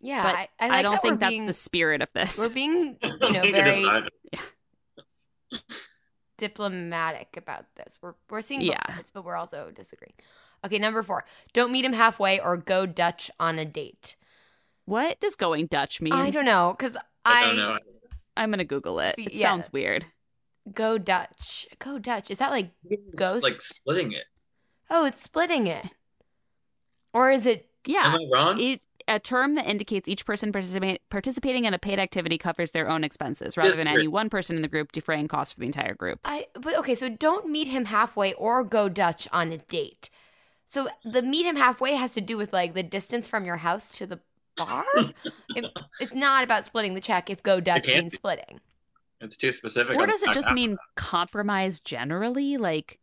Yeah. 0.00 0.22
But 0.22 0.34
I, 0.34 0.48
I, 0.58 0.78
I, 0.78 0.82
don't 0.82 0.92
that 0.92 1.02
think 1.02 1.20
that's 1.20 1.30
being, 1.30 1.46
the 1.46 1.52
spirit 1.52 2.00
of 2.00 2.10
this. 2.14 2.38
We're 2.38 2.48
being, 2.48 2.96
you 3.02 3.08
know, 3.18 3.42
think 3.42 3.54
it 3.56 3.66
is 3.66 3.74
very 3.74 3.84
either. 3.84 4.08
diplomatic 6.38 7.36
about 7.36 7.66
this. 7.76 7.98
We're 8.00 8.14
we're 8.30 8.42
seeing 8.42 8.62
Yeah. 8.62 8.78
both 8.86 8.96
sides, 8.96 9.10
but 9.12 9.24
we're 9.24 9.36
also 9.36 9.70
disagreeing. 9.70 10.14
Okay, 10.64 10.78
number 10.78 11.02
four. 11.02 11.24
Don't 11.52 11.70
meet 11.70 11.84
him 11.84 11.92
halfway 11.92 12.40
or 12.40 12.56
go 12.56 12.86
Dutch 12.86 13.30
on 13.38 13.58
a 13.58 13.64
date. 13.64 14.16
What 14.86 15.20
does 15.20 15.36
going 15.36 15.66
Dutch 15.66 16.00
mean? 16.00 16.12
I 16.12 16.30
don't 16.30 16.44
know 16.44 16.74
because 16.76 16.96
I 16.96 17.42
I, 17.42 17.46
don't 17.46 17.56
know. 17.56 17.78
I'm 18.36 18.50
gonna 18.50 18.64
Google 18.64 19.00
it. 19.00 19.16
It 19.18 19.34
Yeah. 19.34 19.48
sounds 19.50 19.72
weird. 19.72 20.06
go 20.72 20.96
Dutch. 20.96 21.68
Go 21.78 21.98
Dutch. 21.98 22.30
Is 22.30 22.38
that 22.38 22.50
like 22.50 22.70
Ghost? 23.16 23.42
Like 23.42 23.60
splitting 23.60 24.12
it. 24.12 24.24
Oh, 24.92 25.04
it's 25.06 25.20
splitting 25.20 25.66
it, 25.66 25.86
or 27.12 27.30
is 27.30 27.46
it? 27.46 27.68
Yeah, 27.84 28.14
Am 28.14 28.20
I 28.20 28.28
wrong? 28.32 28.60
it 28.60 28.80
a 29.08 29.18
term 29.18 29.56
that 29.56 29.66
indicates 29.66 30.06
each 30.08 30.24
person 30.24 30.52
participate, 30.52 31.00
participating 31.10 31.64
in 31.64 31.74
a 31.74 31.78
paid 31.78 31.98
activity 31.98 32.38
covers 32.38 32.70
their 32.70 32.88
own 32.88 33.02
expenses, 33.02 33.56
rather 33.56 33.74
than 33.74 33.88
any 33.88 34.06
one 34.06 34.30
person 34.30 34.54
in 34.54 34.62
the 34.62 34.68
group 34.68 34.92
defraying 34.92 35.26
costs 35.26 35.52
for 35.52 35.58
the 35.60 35.66
entire 35.66 35.94
group. 35.94 36.20
I 36.24 36.46
but 36.54 36.76
okay. 36.78 36.94
So 36.94 37.08
don't 37.08 37.48
meet 37.50 37.66
him 37.66 37.86
halfway 37.86 38.32
or 38.34 38.62
go 38.62 38.88
Dutch 38.88 39.26
on 39.32 39.50
a 39.50 39.58
date. 39.58 40.08
So 40.66 40.88
the 41.04 41.20
meet 41.22 41.44
him 41.44 41.56
halfway 41.56 41.94
has 41.96 42.14
to 42.14 42.20
do 42.20 42.36
with 42.36 42.52
like 42.52 42.74
the 42.74 42.84
distance 42.84 43.26
from 43.26 43.44
your 43.44 43.56
house 43.56 43.90
to 43.92 44.06
the 44.06 44.20
bar. 44.56 44.84
It- 45.56 45.66
it's 46.00 46.14
not 46.14 46.44
about 46.44 46.64
splitting 46.64 46.94
the 46.94 47.00
check. 47.00 47.28
If 47.28 47.42
go 47.42 47.60
Dutch 47.60 47.86
means 47.88 48.12
be. 48.12 48.16
splitting. 48.16 48.60
It's 49.20 49.36
too 49.36 49.50
specific. 49.52 49.96
Or 49.96 50.02
on- 50.02 50.08
does 50.08 50.22
it 50.22 50.28
on 50.28 50.34
just 50.34 50.48
that. 50.48 50.54
mean 50.54 50.78
compromise 50.94 51.78
generally? 51.80 52.56
Like, 52.56 52.98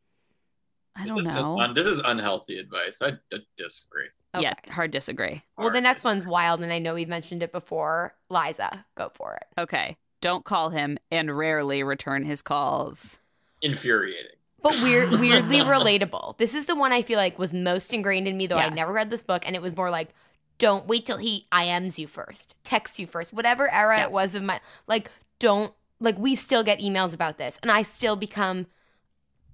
I 1.00 1.06
don't 1.06 1.24
This 1.24 1.34
is 1.34 1.40
know. 1.40 1.60
un- 1.60 1.74
this 1.74 1.88
is 1.88 2.02
unhealthy 2.04 2.60
advice. 2.60 3.02
I 3.02 3.12
d- 3.32 3.48
disagree. 3.56 4.08
Yeah, 4.38 4.54
hard 4.70 4.92
disagree. 4.92 5.44
Well, 5.58 5.72
the 5.72 5.82
next 5.82 6.02
disagree. 6.02 6.10
one's 6.16 6.28
wild, 6.28 6.62
and 6.62 6.72
I 6.72 6.78
know 6.80 6.94
we've 6.94 7.08
mentioned 7.08 7.42
it 7.42 7.52
before. 7.52 8.14
Liza, 8.30 8.86
go 8.96 9.10
for 9.14 9.36
it. 9.36 9.46
Okay, 9.60 9.98
don't 10.22 10.46
call 10.46 10.70
him 10.70 10.98
and 11.10 11.36
rarely 11.36 11.82
return 11.84 12.24
his 12.24 12.42
calls. 12.42 13.20
infuriating. 13.62 14.32
But 14.62 14.74
weird, 14.84 15.12
weirdly 15.20 15.60
relatable. 15.60 16.38
This 16.38 16.54
is 16.54 16.66
the 16.66 16.76
one 16.76 16.92
I 16.92 17.02
feel 17.02 17.18
like 17.18 17.40
was 17.40 17.54
most 17.54 17.94
ingrained 17.94 18.28
in 18.28 18.36
me, 18.38 18.46
though 18.46 18.58
I 18.58 18.70
never 18.70 18.92
read 18.94 19.10
this 19.10 19.24
book, 19.24 19.44
and 19.48 19.56
it 19.56 19.62
was 19.62 19.76
more 19.76 19.90
like, 19.90 20.10
don't 20.58 20.86
wait 20.88 21.06
till 21.06 21.18
he 21.18 21.48
IMs 21.54 21.98
you 21.98 22.06
first, 22.06 22.56
texts 22.64 23.00
you 23.00 23.08
first, 23.08 23.32
whatever 23.34 23.72
era 23.72 23.98
Yes. 23.98 24.08
it 24.08 24.12
was 24.12 24.36
of 24.36 24.44
my 24.44 24.60
like, 24.88 25.10
don't 25.40 25.74
like 26.02 26.18
we 26.18 26.36
still 26.36 26.64
get 26.64 26.80
emails 26.80 27.14
about 27.14 27.38
this, 27.38 27.58
and 27.62 27.72
I 27.72 27.84
still 27.84 28.16
become, 28.18 28.68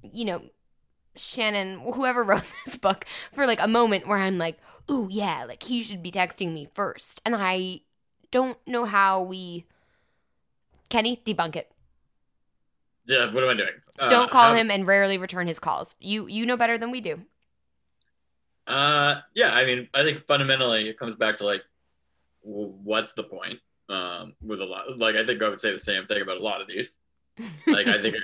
you 0.01 0.25
know, 0.25 0.41
Shannon, 1.15 1.79
whoever 1.79 2.23
wrote 2.23 2.43
this 2.65 2.75
book, 2.77 3.05
for 3.31 3.45
like 3.45 3.61
a 3.61 3.67
moment 3.67 4.07
where 4.07 4.17
I'm 4.17 4.37
like, 4.37 4.57
ooh 4.89 5.07
yeah, 5.11 5.45
like 5.45 5.63
he 5.63 5.83
should 5.83 6.03
be 6.03 6.11
texting 6.11 6.53
me 6.53 6.67
first, 6.73 7.21
and 7.25 7.35
I 7.37 7.81
don't 8.31 8.57
know 8.67 8.85
how 8.85 9.21
we. 9.21 9.65
Kenny, 10.89 11.21
debunk 11.25 11.55
it. 11.55 11.71
Yeah, 13.07 13.31
what 13.31 13.43
am 13.43 13.49
I 13.49 13.53
doing? 13.53 13.69
Uh, 13.99 14.09
Don't 14.09 14.31
call 14.31 14.49
how- 14.49 14.55
him 14.55 14.69
and 14.71 14.85
rarely 14.87 15.17
return 15.17 15.47
his 15.47 15.59
calls. 15.59 15.95
You 15.99 16.27
you 16.27 16.45
know 16.45 16.57
better 16.57 16.77
than 16.77 16.91
we 16.91 17.01
do. 17.01 17.21
Uh, 18.67 19.21
yeah, 19.35 19.53
I 19.53 19.65
mean, 19.65 19.87
I 19.93 20.03
think 20.03 20.19
fundamentally 20.21 20.89
it 20.89 20.97
comes 20.97 21.15
back 21.15 21.37
to 21.37 21.45
like, 21.45 21.63
what's 22.41 23.13
the 23.13 23.23
point? 23.23 23.59
Um, 23.87 24.33
with 24.41 24.59
a 24.61 24.65
lot, 24.65 24.97
like 24.97 25.15
I 25.15 25.23
think 25.23 25.43
I 25.43 25.49
would 25.49 25.61
say 25.61 25.71
the 25.71 25.77
same 25.79 26.07
thing 26.07 26.21
about 26.21 26.37
a 26.37 26.43
lot 26.43 26.61
of 26.61 26.67
these. 26.67 26.95
Like 27.67 27.87
I 27.87 28.01
think 28.01 28.15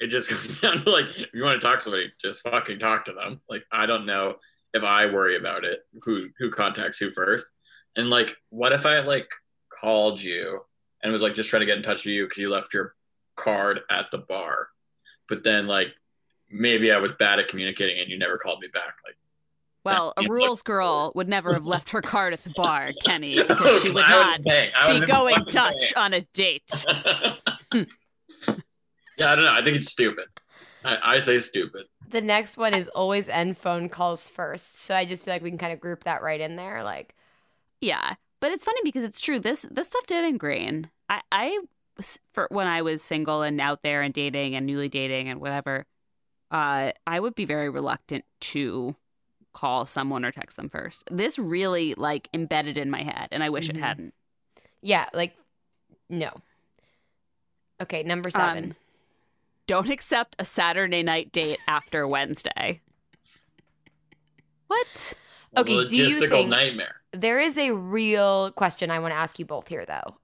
it, 0.00 0.08
just 0.08 0.28
comes 0.30 0.60
down 0.60 0.78
to 0.84 0.90
like, 0.90 1.06
if 1.16 1.28
you 1.32 1.42
want 1.44 1.60
to 1.60 1.66
talk 1.66 1.78
to 1.78 1.84
somebody, 1.84 2.12
just 2.20 2.42
fucking 2.42 2.78
talk 2.78 3.04
to 3.06 3.12
them. 3.12 3.40
Like 3.48 3.64
I 3.72 3.86
don't 3.86 4.06
know 4.06 4.36
if 4.74 4.82
I 4.82 5.06
worry 5.06 5.36
about 5.36 5.64
it, 5.64 5.80
who 6.02 6.28
who 6.38 6.50
contacts 6.50 6.98
who 6.98 7.10
first, 7.10 7.46
and 7.96 8.10
like, 8.10 8.36
what 8.50 8.72
if 8.72 8.84
I 8.86 9.00
like 9.00 9.28
called 9.70 10.20
you 10.22 10.60
and 11.02 11.12
was 11.12 11.22
like 11.22 11.34
just 11.34 11.50
trying 11.50 11.60
to 11.60 11.66
get 11.66 11.76
in 11.76 11.82
touch 11.82 12.04
with 12.04 12.14
you 12.14 12.24
because 12.24 12.38
you 12.38 12.50
left 12.50 12.72
your 12.74 12.94
card 13.36 13.80
at 13.90 14.06
the 14.10 14.18
bar, 14.18 14.68
but 15.28 15.44
then 15.44 15.66
like 15.66 15.88
maybe 16.50 16.92
I 16.92 16.98
was 16.98 17.12
bad 17.12 17.38
at 17.38 17.48
communicating 17.48 18.00
and 18.00 18.10
you 18.10 18.18
never 18.18 18.38
called 18.38 18.60
me 18.60 18.68
back, 18.72 18.94
like. 19.04 19.16
Well, 19.84 20.14
a 20.16 20.24
rules 20.28 20.62
girl 20.62 21.12
would 21.14 21.28
never 21.28 21.54
have 21.54 21.64
left 21.64 21.90
her 21.90 22.02
card 22.02 22.32
at 22.32 22.42
the 22.42 22.50
bar, 22.56 22.90
Kenny, 23.04 23.40
because 23.40 23.82
she 23.82 23.92
would 23.92 24.02
not 24.02 24.40
would've 24.40 24.44
been- 24.44 24.70
I 24.76 24.98
be 24.98 25.06
going 25.06 25.36
Dutch 25.50 25.94
on 25.94 26.12
a 26.12 26.22
date. 26.34 26.84
Hmm. 27.72 27.82
Bang. 29.18 29.26
yeah, 29.26 29.32
I 29.32 29.36
don't 29.36 29.44
know. 29.44 29.52
I 29.52 29.62
think 29.64 29.76
it's 29.76 29.90
stupid. 29.90 30.26
I, 30.84 30.98
I 31.16 31.18
say 31.20 31.38
stupid. 31.38 31.86
The 32.08 32.20
next 32.20 32.56
one 32.56 32.74
is 32.74 32.88
always 32.88 33.28
end 33.28 33.58
phone 33.58 33.88
calls 33.88 34.28
first. 34.28 34.78
So 34.80 34.94
I 34.94 35.04
just 35.04 35.24
feel 35.24 35.34
like 35.34 35.42
we 35.42 35.50
can 35.50 35.58
kind 35.58 35.72
of 35.72 35.80
group 35.80 36.04
that 36.04 36.22
right 36.22 36.40
in 36.40 36.56
there. 36.56 36.82
Like, 36.84 37.14
Yeah. 37.80 38.14
But 38.40 38.52
it's 38.52 38.64
funny 38.64 38.80
because 38.84 39.02
it's 39.02 39.20
true. 39.20 39.40
This 39.40 39.62
this 39.70 39.88
stuff 39.88 40.06
did 40.06 40.24
ingrain. 40.24 40.90
I 41.08 41.22
I 41.32 41.58
for 42.34 42.46
when 42.50 42.66
I 42.66 42.82
was 42.82 43.02
single 43.02 43.40
and 43.42 43.60
out 43.60 43.82
there 43.82 44.02
and 44.02 44.12
dating 44.12 44.54
and 44.54 44.66
newly 44.66 44.88
dating 44.90 45.28
and 45.30 45.40
whatever, 45.40 45.86
uh, 46.50 46.92
I 47.06 47.18
would 47.18 47.34
be 47.34 47.46
very 47.46 47.70
reluctant 47.70 48.24
to 48.42 48.94
call 49.54 49.86
someone 49.86 50.22
or 50.22 50.30
text 50.30 50.58
them 50.58 50.68
first. 50.68 51.08
This 51.10 51.38
really 51.38 51.94
like 51.94 52.28
embedded 52.34 52.76
in 52.76 52.90
my 52.90 53.02
head, 53.02 53.28
and 53.32 53.42
I 53.42 53.48
wish 53.48 53.68
Mhm. 53.68 53.70
it 53.70 53.76
hadn't. 53.80 54.14
Yeah, 54.82 55.08
like 55.14 55.34
no. 56.10 56.30
Okay, 57.80 58.02
number 58.02 58.28
seven. 58.30 58.64
Um, 58.64 58.76
don't 59.66 59.90
accept 59.90 60.36
a 60.38 60.44
Saturday 60.44 61.02
night 61.02 61.32
date 61.32 61.58
after 61.66 62.06
Wednesday. 62.06 62.80
What? 64.68 65.14
Okay, 65.56 65.72
logistical 65.72 65.88
do 65.88 65.96
you 65.96 66.28
think- 66.28 66.48
nightmare. 66.50 67.00
There 67.12 67.38
is 67.40 67.56
a 67.56 67.70
real 67.72 68.50
question 68.52 68.90
I 68.90 68.98
want 68.98 69.12
to 69.12 69.18
ask 69.18 69.38
you 69.38 69.46
both 69.46 69.68
here, 69.68 69.86
though. 69.86 70.16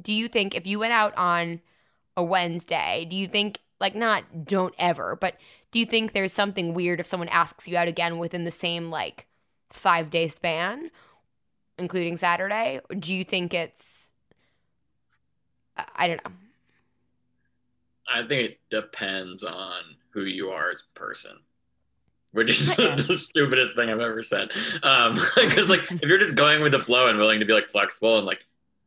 Do 0.00 0.12
you 0.12 0.28
think 0.28 0.54
if 0.54 0.66
you 0.66 0.78
went 0.78 0.92
out 0.92 1.16
on 1.16 1.62
a 2.16 2.22
Wednesday, 2.22 3.06
do 3.08 3.16
you 3.16 3.26
think, 3.26 3.60
like, 3.80 3.94
not 3.94 4.44
don't 4.44 4.74
ever, 4.78 5.16
but 5.16 5.36
do 5.70 5.78
you 5.78 5.86
think 5.86 6.12
there's 6.12 6.32
something 6.32 6.74
weird 6.74 7.00
if 7.00 7.06
someone 7.06 7.28
asks 7.28 7.66
you 7.66 7.76
out 7.76 7.88
again 7.88 8.18
within 8.18 8.44
the 8.44 8.52
same, 8.52 8.90
like, 8.90 9.26
five 9.70 10.10
day 10.10 10.28
span, 10.28 10.90
including 11.78 12.16
Saturday? 12.16 12.80
Or 12.90 12.96
do 12.96 13.14
you 13.14 13.24
think 13.24 13.54
it's, 13.54 14.12
I 15.96 16.06
don't 16.08 16.24
know. 16.24 16.32
I 18.12 18.26
think 18.26 18.50
it 18.50 18.58
depends 18.70 19.44
on 19.44 19.82
who 20.10 20.22
you 20.22 20.50
are 20.50 20.70
as 20.70 20.80
a 20.80 20.98
person. 20.98 21.32
Which 22.32 22.50
is 22.50 22.66
the 22.76 23.16
stupidest 23.16 23.76
thing 23.76 23.90
I've 23.90 24.00
ever 24.00 24.22
said. 24.22 24.50
Um, 24.82 25.14
because 25.36 25.70
like 25.70 25.90
if 25.90 26.02
you're 26.02 26.18
just 26.18 26.36
going 26.36 26.62
with 26.62 26.72
the 26.72 26.80
flow 26.80 27.08
and 27.08 27.18
willing 27.18 27.40
to 27.40 27.46
be 27.46 27.52
like 27.52 27.68
flexible 27.68 28.18
and 28.18 28.26
like 28.26 28.44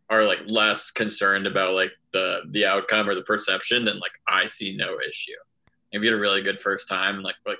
are 0.09 0.23
like 0.25 0.39
less 0.47 0.91
concerned 0.91 1.47
about 1.47 1.73
like 1.73 1.91
the 2.13 2.41
the 2.51 2.65
outcome 2.65 3.07
or 3.07 3.15
the 3.15 3.21
perception, 3.21 3.85
then 3.85 3.99
like 3.99 4.11
I 4.27 4.45
see 4.45 4.75
no 4.75 4.97
issue. 4.99 5.31
If 5.91 6.03
you 6.03 6.09
had 6.09 6.17
a 6.17 6.21
really 6.21 6.41
good 6.41 6.59
first 6.59 6.87
time, 6.87 7.23
like 7.23 7.35
like 7.45 7.59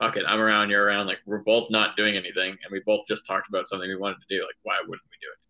fuck 0.00 0.16
it, 0.16 0.24
I'm 0.26 0.40
around, 0.40 0.70
you're 0.70 0.84
around, 0.84 1.06
like 1.06 1.20
we're 1.26 1.38
both 1.38 1.70
not 1.70 1.96
doing 1.96 2.16
anything, 2.16 2.50
and 2.50 2.70
we 2.70 2.80
both 2.86 3.06
just 3.06 3.26
talked 3.26 3.48
about 3.48 3.68
something 3.68 3.88
we 3.88 3.96
wanted 3.96 4.18
to 4.28 4.36
do. 4.36 4.42
Like 4.42 4.56
why 4.62 4.76
wouldn't 4.80 5.08
we 5.10 5.16
do 5.20 5.28
it? 5.32 5.45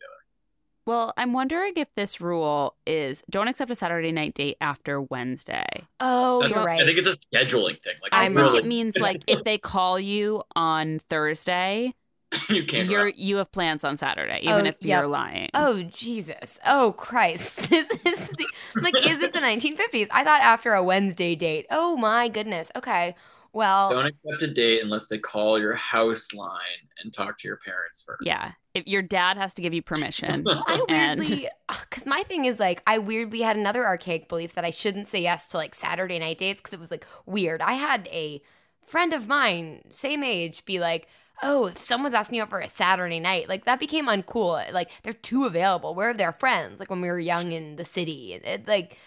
Well, 0.87 1.13
I'm 1.17 1.33
wondering 1.33 1.73
if 1.77 1.93
this 1.97 2.21
rule 2.21 2.77
is 2.87 3.23
don't 3.29 3.49
accept 3.49 3.71
a 3.71 3.75
Saturday 3.75 4.13
night 4.13 4.35
date 4.35 4.57
after 4.61 5.01
Wednesday. 5.01 5.67
Oh, 6.01 6.41
That's 6.41 6.51
you're 6.53 6.61
not- 6.61 6.67
right. 6.67 6.81
I 6.81 6.85
think 6.87 6.99
it's 6.99 7.09
a 7.09 7.17
scheduling 7.17 7.83
thing. 7.83 7.97
Like 8.03 8.15
I 8.15 8.25
I'm 8.25 8.35
think 8.35 8.47
wrong. 8.47 8.57
it 8.57 8.67
means 8.67 8.97
like 8.97 9.23
if 9.27 9.43
they 9.43 9.59
call 9.59 9.99
you 9.99 10.43
on 10.55 11.01
Thursday, 11.01 11.93
you 12.49 12.65
can't. 12.65 12.89
you're 12.89 13.09
You're, 13.09 13.09
you 13.17 13.37
have 13.39 13.51
plans 13.51 13.83
on 13.83 13.97
Saturday, 13.97 14.39
even 14.43 14.67
Oh, 14.67 14.69
if 14.69 14.77
yep. 14.81 15.01
you're 15.03 15.09
lying. 15.09 15.49
Oh 15.55 15.83
Jesus! 15.83 16.59
Oh 16.65 16.93
Christ! 16.97 17.69
This 17.71 17.91
is 18.05 18.29
the, 18.31 18.47
like, 18.81 18.95
is 18.97 19.23
it 19.23 19.33
the 19.35 19.41
1950s? 19.41 20.07
I 20.13 20.23
thought 20.23 20.41
after 20.43 20.73
a 20.75 20.83
Wednesday 20.85 21.35
date. 21.35 21.67
Oh 21.71 21.97
my 21.97 22.29
goodness. 22.29 22.71
Okay. 22.77 23.17
Well, 23.53 23.89
Don't 23.91 24.07
accept 24.07 24.43
a 24.43 24.49
date 24.53 24.83
unless 24.83 25.07
they 25.07 25.17
call 25.19 25.59
your 25.59 25.75
house 25.75 26.35
line 26.35 26.61
and 27.03 27.13
talk 27.13 27.39
to 27.39 27.49
your 27.49 27.57
parents 27.57 28.03
first. 28.07 28.21
Yeah, 28.27 28.53
if 28.77 28.87
your 28.87 29.01
dad 29.01 29.39
has 29.39 29.55
to 29.55 29.63
give 29.63 29.73
you 29.73 29.81
permission. 29.81 30.45
I 30.49 30.85
weirdly, 30.89 31.49
uh, 31.69 31.75
because 31.81 32.05
my 32.05 32.23
thing 32.25 32.45
is 32.45 32.61
like, 32.61 32.83
I 32.87 32.99
weirdly 32.99 33.41
had 33.41 33.57
another 33.57 33.87
archaic 33.87 34.29
belief 34.29 34.55
that 34.55 34.67
I 34.67 34.71
shouldn't 34.71 35.09
say 35.09 35.23
yes 35.23 35.49
to 35.49 35.57
like 35.57 35.75
Saturday 35.75 36.19
night 36.19 36.39
dates 36.39 36.61
because 36.61 36.75
it 36.75 36.81
was 36.81 36.91
like 36.91 37.07
weird. 37.25 37.63
I 37.63 37.73
had 37.73 38.07
a 38.13 38.43
friend 38.85 39.15
of 39.15 39.27
mine, 39.29 39.83
same 39.91 40.23
age, 40.23 40.65
be 40.67 40.79
like, 40.79 41.09
"Oh, 41.43 41.67
if 41.67 41.79
someone's 41.79 42.15
asking 42.15 42.37
you 42.37 42.43
out 42.43 42.51
for 42.51 42.61
a 42.61 42.69
Saturday 42.69 43.19
night, 43.19 43.49
like 43.49 43.65
that 43.65 43.81
became 43.81 44.07
uncool. 44.09 44.71
Like 44.73 44.91
they're 45.03 45.15
too 45.15 45.47
available. 45.47 45.95
Where 45.95 46.11
are 46.11 46.15
their 46.15 46.33
friends? 46.33 46.79
Like 46.79 46.91
when 46.91 47.01
we 47.01 47.09
were 47.09 47.19
young 47.19 47.53
in 47.53 47.77
the 47.77 47.85
city, 47.85 48.35
it, 48.35 48.45
it 48.45 48.69
like." 48.69 48.99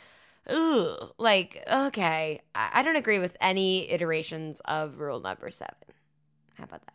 Ooh, 0.51 0.95
like 1.20 1.63
okay, 1.72 2.41
I, 2.55 2.70
I 2.74 2.82
don't 2.82 2.95
agree 2.95 3.20
with 3.20 3.38
any 3.39 3.88
iterations 3.91 4.61
of 4.65 4.99
rule 4.99 5.20
number 5.20 5.51
seven. 5.51 5.76
How 6.55 6.63
about 6.63 6.82
that? 6.88 6.93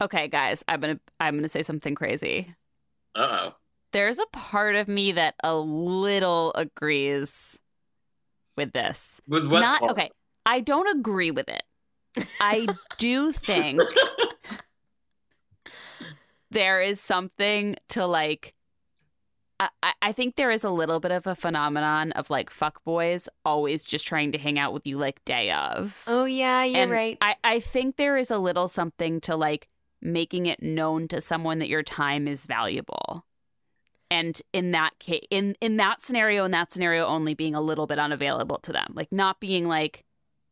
Okay, 0.00 0.28
guys, 0.28 0.64
I'm 0.68 0.80
gonna 0.80 1.00
I'm 1.20 1.36
gonna 1.36 1.48
say 1.48 1.62
something 1.62 1.94
crazy. 1.94 2.54
Uh 3.14 3.50
oh. 3.50 3.54
There's 3.92 4.18
a 4.18 4.26
part 4.32 4.74
of 4.74 4.88
me 4.88 5.12
that 5.12 5.34
a 5.42 5.56
little 5.56 6.52
agrees 6.54 7.58
with 8.56 8.72
this. 8.72 9.20
With 9.26 9.46
what? 9.46 9.60
Not 9.60 9.80
part? 9.80 9.92
okay. 9.92 10.10
I 10.44 10.60
don't 10.60 10.98
agree 10.98 11.30
with 11.30 11.48
it. 11.48 11.62
I 12.40 12.66
do 12.98 13.32
think 13.32 13.80
there 16.50 16.80
is 16.80 17.00
something 17.00 17.76
to 17.90 18.06
like. 18.06 18.54
I, 19.60 19.68
I- 19.82 19.92
I 20.00 20.12
think 20.12 20.36
there 20.36 20.50
is 20.52 20.62
a 20.64 20.70
little 20.70 21.00
bit 21.00 21.10
of 21.10 21.26
a 21.26 21.34
phenomenon 21.34 22.12
of 22.12 22.30
like 22.30 22.48
fuck 22.50 22.82
boys 22.84 23.28
always 23.44 23.84
just 23.84 24.06
trying 24.06 24.32
to 24.32 24.38
hang 24.38 24.58
out 24.58 24.72
with 24.72 24.86
you 24.86 24.96
like 24.96 25.22
day 25.24 25.50
of. 25.50 26.04
Oh 26.06 26.24
yeah, 26.24 26.62
you're 26.64 26.82
and 26.82 26.90
right. 26.90 27.18
I, 27.20 27.36
I 27.42 27.60
think 27.60 27.96
there 27.96 28.16
is 28.16 28.30
a 28.30 28.38
little 28.38 28.68
something 28.68 29.20
to 29.22 29.36
like 29.36 29.68
making 30.00 30.46
it 30.46 30.62
known 30.62 31.08
to 31.08 31.20
someone 31.20 31.58
that 31.58 31.68
your 31.68 31.82
time 31.82 32.28
is 32.28 32.46
valuable. 32.46 33.24
And 34.10 34.40
in 34.52 34.70
that 34.72 34.98
case, 34.98 35.26
in 35.30 35.54
in 35.60 35.76
that 35.76 36.00
scenario, 36.00 36.44
in 36.44 36.50
that 36.52 36.72
scenario, 36.72 37.06
only 37.06 37.34
being 37.34 37.54
a 37.54 37.60
little 37.60 37.86
bit 37.86 37.98
unavailable 37.98 38.58
to 38.60 38.72
them, 38.72 38.92
like 38.94 39.12
not 39.12 39.38
being 39.38 39.68
like, 39.68 40.04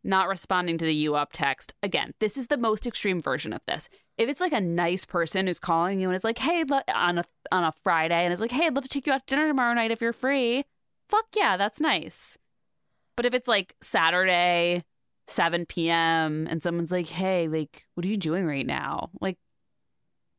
not 0.04 0.28
responding 0.28 0.76
to 0.78 0.84
the 0.84 0.94
you 0.94 1.14
up 1.14 1.32
text. 1.32 1.74
Again, 1.82 2.12
this 2.20 2.36
is 2.36 2.48
the 2.48 2.58
most 2.58 2.86
extreme 2.86 3.20
version 3.20 3.52
of 3.52 3.62
this. 3.66 3.88
If 4.18 4.28
it's 4.28 4.40
like 4.40 4.52
a 4.52 4.60
nice 4.60 5.04
person 5.04 5.46
who's 5.46 5.58
calling 5.58 6.00
you 6.00 6.08
and 6.08 6.16
is 6.16 6.24
like, 6.24 6.38
hey, 6.38 6.64
on 6.94 7.18
a 7.18 7.24
on 7.50 7.64
a 7.64 7.72
Friday, 7.82 8.24
and 8.24 8.32
is 8.32 8.40
like, 8.40 8.52
hey, 8.52 8.66
I'd 8.66 8.74
love 8.74 8.84
to 8.84 8.90
take 8.90 9.06
you 9.06 9.12
out 9.12 9.26
to 9.26 9.34
dinner 9.34 9.48
tomorrow 9.48 9.74
night 9.74 9.90
if 9.90 10.02
you're 10.02 10.12
free. 10.12 10.64
Fuck 11.08 11.26
yeah, 11.34 11.56
that's 11.56 11.80
nice. 11.80 12.36
But 13.16 13.24
if 13.24 13.32
it's 13.32 13.48
like 13.48 13.74
Saturday, 13.80 14.84
7 15.26 15.66
p.m. 15.66 16.46
and 16.48 16.62
someone's 16.62 16.92
like, 16.92 17.08
hey, 17.08 17.48
like, 17.48 17.86
what 17.94 18.04
are 18.04 18.08
you 18.08 18.16
doing 18.16 18.46
right 18.46 18.66
now? 18.66 19.10
Like, 19.20 19.38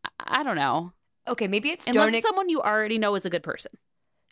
I, 0.05 0.39
I 0.39 0.43
don't 0.43 0.55
know. 0.55 0.93
okay, 1.27 1.47
maybe 1.47 1.69
it's 1.69 1.85
Unless 1.87 2.05
don't 2.05 2.13
it's 2.15 2.25
someone 2.25 2.49
you 2.49 2.61
already 2.61 2.97
know 2.97 3.15
is 3.15 3.25
a 3.25 3.29
good 3.29 3.43
person. 3.43 3.71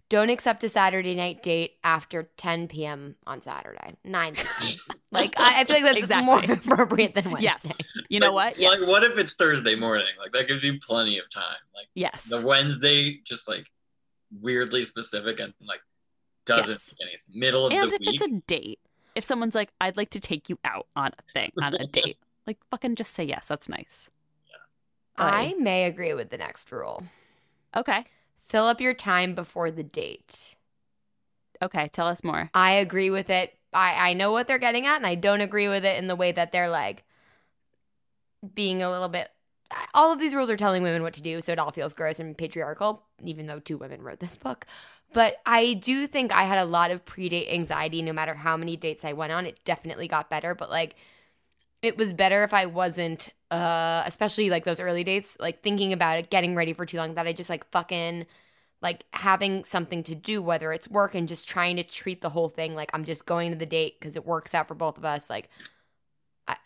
Don't 0.08 0.30
accept 0.30 0.64
a 0.64 0.70
Saturday 0.70 1.16
night 1.16 1.42
date 1.42 1.78
after 1.84 2.30
10 2.38 2.68
p.m. 2.68 3.16
on 3.26 3.42
Saturday. 3.42 3.96
9 4.04 4.36
p.m. 4.36 4.78
like, 5.12 5.34
I, 5.40 5.62
I 5.62 5.64
feel 5.66 5.78
like 5.78 5.84
that's 5.86 5.98
Exactly. 5.98 6.26
more 6.48 6.58
appropriate 6.58 7.16
than 7.16 7.32
Wednesday. 7.32 7.46
Yes. 7.46 7.72
You 8.08 8.20
know 8.20 8.28
Like- 8.34 8.54
what? 8.54 8.60
Yes. 8.62 8.80
Like, 8.82 8.90
what 8.90 9.04
if 9.04 9.18
it's 9.18 9.34
Thursday 9.34 9.74
morning? 9.76 10.06
Like, 10.20 10.32
that 10.34 10.48
gives 10.48 10.64
you 10.64 10.80
plenty 10.80 11.18
of 11.18 11.28
time. 11.32 11.44
Like, 11.74 11.88
yes. 11.96 12.26
the 12.30 12.46
Wednesday, 12.46 13.20
just 13.26 13.48
like 13.50 13.66
weirdly 14.42 14.84
specific 14.84 15.40
and 15.40 15.54
like 15.68 15.80
doesn't 16.46 16.70
Yes. 16.70 16.94
make 17.00 17.08
any 17.10 17.18
sense. 17.18 17.36
Middle 17.36 17.66
of 17.66 17.74
and 17.74 17.90
the 17.90 17.96
if 17.96 18.00
week. 18.02 18.22
it's 18.22 18.24
a 18.24 18.42
date, 18.48 18.80
if 19.16 19.24
someone's 19.24 19.56
like, 19.56 19.70
I'd 19.82 19.98
like 19.98 20.10
to 20.12 20.20
take 20.20 20.50
you 20.50 20.60
out 20.64 20.88
on 20.96 21.12
a 21.18 21.32
thing, 21.34 21.52
on 21.62 21.74
a 21.74 21.86
date, 21.92 22.18
like, 22.46 22.58
fucking 22.70 22.96
just 22.96 23.14
say 23.14 23.24
yes. 23.24 23.48
That's 23.48 23.70
nice. 23.70 24.10
I 25.18 25.56
may 25.58 25.86
agree 25.86 26.14
with 26.14 26.30
the 26.30 26.38
next 26.38 26.72
rule. 26.72 27.04
Okay. 27.76 28.06
Fill 28.48 28.66
up 28.66 28.82
your 28.82 28.94
time 28.94 29.34
before 29.34 29.72
the 29.72 29.84
date. 29.84 30.56
Okay. 31.62 31.88
Tell 31.88 32.08
us 32.08 32.24
more. 32.24 32.50
I 32.54 32.74
agree 32.74 33.10
with 33.10 33.30
it. 33.30 33.54
I, 33.74 34.10
I 34.10 34.14
know 34.14 34.32
what 34.32 34.48
they're 34.48 34.58
getting 34.58 34.86
at, 34.86 34.98
and 34.98 35.08
I 35.08 35.16
don't 35.16 35.42
agree 35.42 35.68
with 35.68 35.86
it 35.86 35.98
in 35.98 36.08
the 36.08 36.16
way 36.16 36.32
that 36.32 36.52
they're 36.52 36.70
like 36.70 37.04
being 38.54 38.84
a 38.84 38.92
little 38.92 39.10
bit. 39.10 39.30
All 39.94 40.12
of 40.12 40.20
these 40.20 40.36
rules 40.36 40.50
are 40.50 40.58
telling 40.58 40.84
women 40.84 41.04
what 41.04 41.14
to 41.16 41.22
do, 41.22 41.42
so 41.42 41.52
it 41.52 41.60
all 41.60 41.72
feels 41.72 41.94
gross 41.94 42.20
and 42.20 42.38
patriarchal, 42.38 43.04
even 43.24 43.48
though 43.48 43.60
two 43.60 43.78
women 43.78 44.02
wrote 44.02 44.20
this 44.20 44.38
book. 44.38 44.66
But 45.14 45.38
I 45.46 45.74
do 45.74 46.08
think 46.08 46.32
I 46.34 46.44
had 46.44 46.60
a 46.60 46.66
lot 46.66 46.92
of 46.92 47.06
pre 47.06 47.30
date 47.30 47.48
anxiety 47.52 48.02
no 48.02 48.14
matter 48.14 48.34
how 48.34 48.58
many 48.58 48.78
dates 48.78 49.06
I 49.06 49.14
went 49.14 49.32
on. 49.32 49.46
It 49.46 49.64
definitely 49.64 50.08
got 50.08 50.30
better, 50.30 50.54
but 50.54 50.70
like 50.70 50.96
it 51.82 51.98
was 51.98 52.14
better 52.14 52.44
if 52.44 52.54
I 52.54 52.66
wasn't, 52.66 53.30
uh, 53.52 54.04
especially 54.06 54.50
like 54.50 54.66
those 54.66 54.80
early 54.80 55.04
dates, 55.04 55.38
like 55.40 55.62
thinking 55.62 55.94
about 55.94 56.18
it, 56.20 56.30
getting 56.30 56.56
ready 56.56 56.74
for 56.74 56.86
too 56.86 56.98
long, 56.98 57.16
that 57.16 57.28
I 57.28 57.34
just 57.34 57.50
like 57.50 57.70
fucking 57.72 58.26
like 58.82 59.06
having 59.12 59.64
something 59.64 60.04
to 60.04 60.16
do, 60.16 60.42
whether 60.42 60.74
it's 60.74 60.88
work 60.90 61.16
and 61.16 61.28
just 61.28 61.48
trying 61.48 61.76
to 61.78 61.84
treat 61.84 62.22
the 62.22 62.30
whole 62.30 62.50
thing 62.50 62.76
like 62.76 62.92
I'm 62.94 63.06
just 63.06 63.26
going 63.26 63.52
to 63.52 63.58
the 63.58 63.66
date 63.66 64.00
because 64.00 64.16
it 64.16 64.26
works 64.26 64.54
out 64.54 64.68
for 64.68 64.76
both 64.76 64.98
of 64.98 65.06
us. 65.06 65.30
Like, 65.30 65.50
I, 66.48 66.58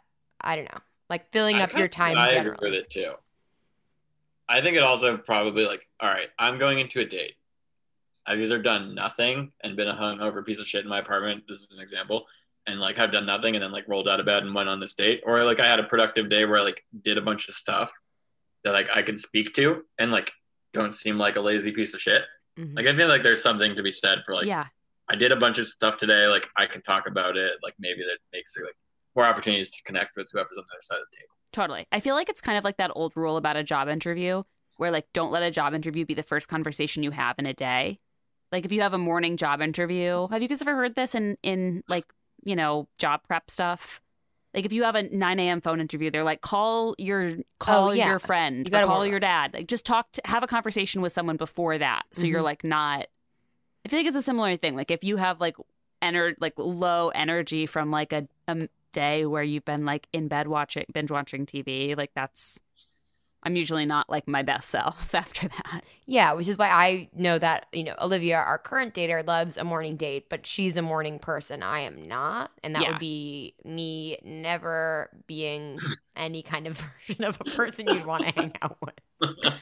I 0.41 0.55
don't 0.55 0.65
know, 0.65 0.81
like 1.09 1.31
filling 1.31 1.57
I 1.57 1.63
up 1.63 1.77
your 1.77 1.87
time 1.87 2.17
I 2.17 2.29
agree 2.29 2.55
with 2.61 2.73
it 2.73 2.89
too. 2.89 3.13
I 4.47 4.61
think 4.61 4.77
it 4.77 4.83
also 4.83 5.15
probably 5.17 5.65
like, 5.65 5.87
all 5.99 6.09
right, 6.09 6.27
I'm 6.39 6.57
going 6.57 6.79
into 6.79 6.99
a 6.99 7.05
date. 7.05 7.35
I've 8.25 8.39
either 8.39 8.61
done 8.61 8.95
nothing 8.95 9.51
and 9.63 9.75
been 9.75 9.87
a 9.87 9.93
hungover 9.93 10.45
piece 10.45 10.59
of 10.59 10.67
shit 10.67 10.83
in 10.83 10.89
my 10.89 10.99
apartment. 10.99 11.43
This 11.47 11.59
is 11.59 11.67
an 11.71 11.79
example, 11.79 12.25
and 12.67 12.79
like 12.79 12.99
I've 12.99 13.11
done 13.11 13.25
nothing 13.25 13.55
and 13.55 13.63
then 13.63 13.71
like 13.71 13.87
rolled 13.87 14.07
out 14.07 14.19
of 14.19 14.25
bed 14.25 14.43
and 14.43 14.53
went 14.53 14.69
on 14.69 14.79
this 14.79 14.93
date, 14.93 15.21
or 15.25 15.43
like 15.43 15.59
I 15.59 15.67
had 15.67 15.79
a 15.79 15.83
productive 15.83 16.29
day 16.29 16.45
where 16.45 16.59
I 16.59 16.63
like 16.63 16.83
did 17.01 17.17
a 17.17 17.21
bunch 17.21 17.47
of 17.49 17.55
stuff 17.55 17.91
that 18.63 18.71
like 18.71 18.89
I 18.95 19.01
can 19.01 19.17
speak 19.17 19.53
to 19.55 19.83
and 19.97 20.11
like 20.11 20.31
don't 20.73 20.93
seem 20.93 21.17
like 21.17 21.35
a 21.35 21.41
lazy 21.41 21.71
piece 21.71 21.93
of 21.93 22.01
shit. 22.01 22.23
Mhm. 22.57 22.75
Like 22.75 22.85
I 22.85 22.95
feel 22.95 23.07
like 23.07 23.23
there's 23.23 23.41
something 23.41 23.75
to 23.75 23.83
be 23.83 23.91
said 23.91 24.19
for 24.25 24.35
like 24.35 24.45
yeah. 24.45 24.65
I 25.09 25.15
did 25.15 25.31
a 25.31 25.35
bunch 25.35 25.57
of 25.57 25.67
stuff 25.67 25.97
today. 25.97 26.27
Like 26.27 26.47
I 26.55 26.67
can 26.67 26.81
talk 26.81 27.07
about 27.07 27.37
it. 27.37 27.53
Like 27.63 27.73
maybe 27.79 28.03
that 28.03 28.19
makes 28.31 28.55
it 28.57 28.63
like 28.63 28.75
more 29.19 29.27
opportunities 29.27 29.69
to 29.71 29.83
connect 29.83 30.15
with 30.15 30.29
whoever's 30.31 30.57
on 30.57 30.63
the 30.67 30.73
other 30.75 30.81
side 30.81 30.95
of 30.95 31.03
the 31.11 31.17
table. 31.17 31.33
Totally. 31.51 31.87
I 31.91 31.99
feel 31.99 32.15
like 32.15 32.29
it's 32.29 32.41
kind 32.41 32.57
of 32.57 32.63
like 32.63 32.77
that 32.77 32.91
old 32.95 33.13
rule 33.15 33.37
about 33.37 33.55
a 33.57 33.63
job 33.63 33.87
interview. 33.89 34.43
where 34.77 34.91
like 34.91 35.07
don't 35.13 35.31
let 35.31 35.43
a 35.43 35.51
job 35.51 35.73
interview 35.73 36.05
be 36.05 36.13
the 36.13 36.23
first 36.23 36.47
conversation 36.47 37.03
you 37.03 37.11
have 37.11 37.35
in 37.37 37.45
a 37.45 37.53
day. 37.53 37.99
Like 38.51 38.63
if 38.65 38.71
you 38.71 38.81
have 38.81 38.93
a 38.93 38.97
morning 38.97 39.35
job 39.35 39.61
interview, 39.61 40.27
have 40.31 40.41
you 40.41 40.47
guys 40.47 40.61
ever 40.61 40.73
heard 40.75 40.95
this 40.95 41.13
in 41.15 41.37
in 41.43 41.83
like 41.89 42.05
you 42.45 42.55
know 42.55 42.87
job 42.97 43.21
prep 43.27 43.51
stuff? 43.51 44.01
Like 44.53 44.65
if 44.65 44.71
you 44.73 44.83
have 44.83 44.95
a 44.95 45.03
9 45.03 45.39
a.m. 45.39 45.59
phone 45.61 45.79
interview, 45.81 46.09
they're 46.09 46.23
like, 46.23 46.41
call 46.41 46.95
your 46.97 47.35
call 47.59 47.89
Oh, 47.89 47.91
yeah. 47.91 48.07
your 48.09 48.19
friend, 48.19 48.67
You 48.71 48.77
or 48.79 48.83
call 48.83 49.05
your 49.05 49.17
up. 49.17 49.21
dad. 49.21 49.53
Like 49.53 49.67
just 49.67 49.85
talk 49.85 50.11
to 50.13 50.21
have 50.25 50.41
a 50.43 50.47
conversation 50.47 51.01
with 51.01 51.11
someone 51.11 51.35
before 51.37 51.77
that, 51.77 52.03
so 52.13 52.25
you're 52.25 52.39
Mhm. 52.39 52.43
like 52.51 52.63
not. 52.63 53.07
I 53.85 53.89
feel 53.89 53.99
like 53.99 54.07
it's 54.07 54.15
a 54.15 54.21
similar 54.21 54.55
thing. 54.55 54.75
Like 54.77 54.91
if 54.91 55.03
you 55.03 55.17
have 55.17 55.41
like 55.41 55.55
ener- 56.01 56.35
like 56.39 56.53
low 56.57 57.09
energy 57.09 57.65
from 57.65 57.91
like 57.91 58.13
a, 58.13 58.27
a 58.47 58.69
day 58.91 59.25
where 59.25 59.43
you've 59.43 59.65
been 59.65 59.85
like 59.85 60.07
in 60.13 60.27
bed 60.27 60.47
watching 60.47 60.85
binge 60.93 61.11
watching 61.11 61.45
TV, 61.45 61.95
like 61.95 62.11
that's 62.15 62.59
I'm 63.43 63.55
usually 63.55 63.85
not 63.85 64.09
like 64.09 64.27
my 64.27 64.43
best 64.43 64.69
self 64.69 65.13
after 65.15 65.47
that. 65.47 65.83
Yeah, 66.05 66.33
which 66.33 66.47
is 66.47 66.57
why 66.57 66.69
I 66.69 67.09
know 67.13 67.39
that, 67.39 67.67
you 67.71 67.83
know, 67.83 67.95
Olivia, 68.01 68.37
our 68.37 68.57
current 68.57 68.93
dater, 68.93 69.25
loves 69.25 69.57
a 69.57 69.63
morning 69.63 69.95
date, 69.95 70.29
but 70.29 70.45
she's 70.45 70.75
a 70.77 70.81
morning 70.81 71.19
person. 71.19 71.63
I 71.63 71.81
am 71.81 72.07
not. 72.07 72.51
And 72.63 72.75
that 72.75 72.81
Yeah. 72.81 72.89
would 72.89 72.99
be 72.99 73.55
me 73.63 74.17
never 74.23 75.09
being 75.27 75.81
any 76.15 76.41
kind 76.43 76.67
of 76.67 76.77
version 77.07 77.23
of 77.23 77.39
a 77.39 77.45
person 77.45 77.87
you'd 77.89 78.05
want 78.05 78.23
to 78.25 78.31
hang 78.35 78.53
out 78.61 78.77
with. 78.81 78.95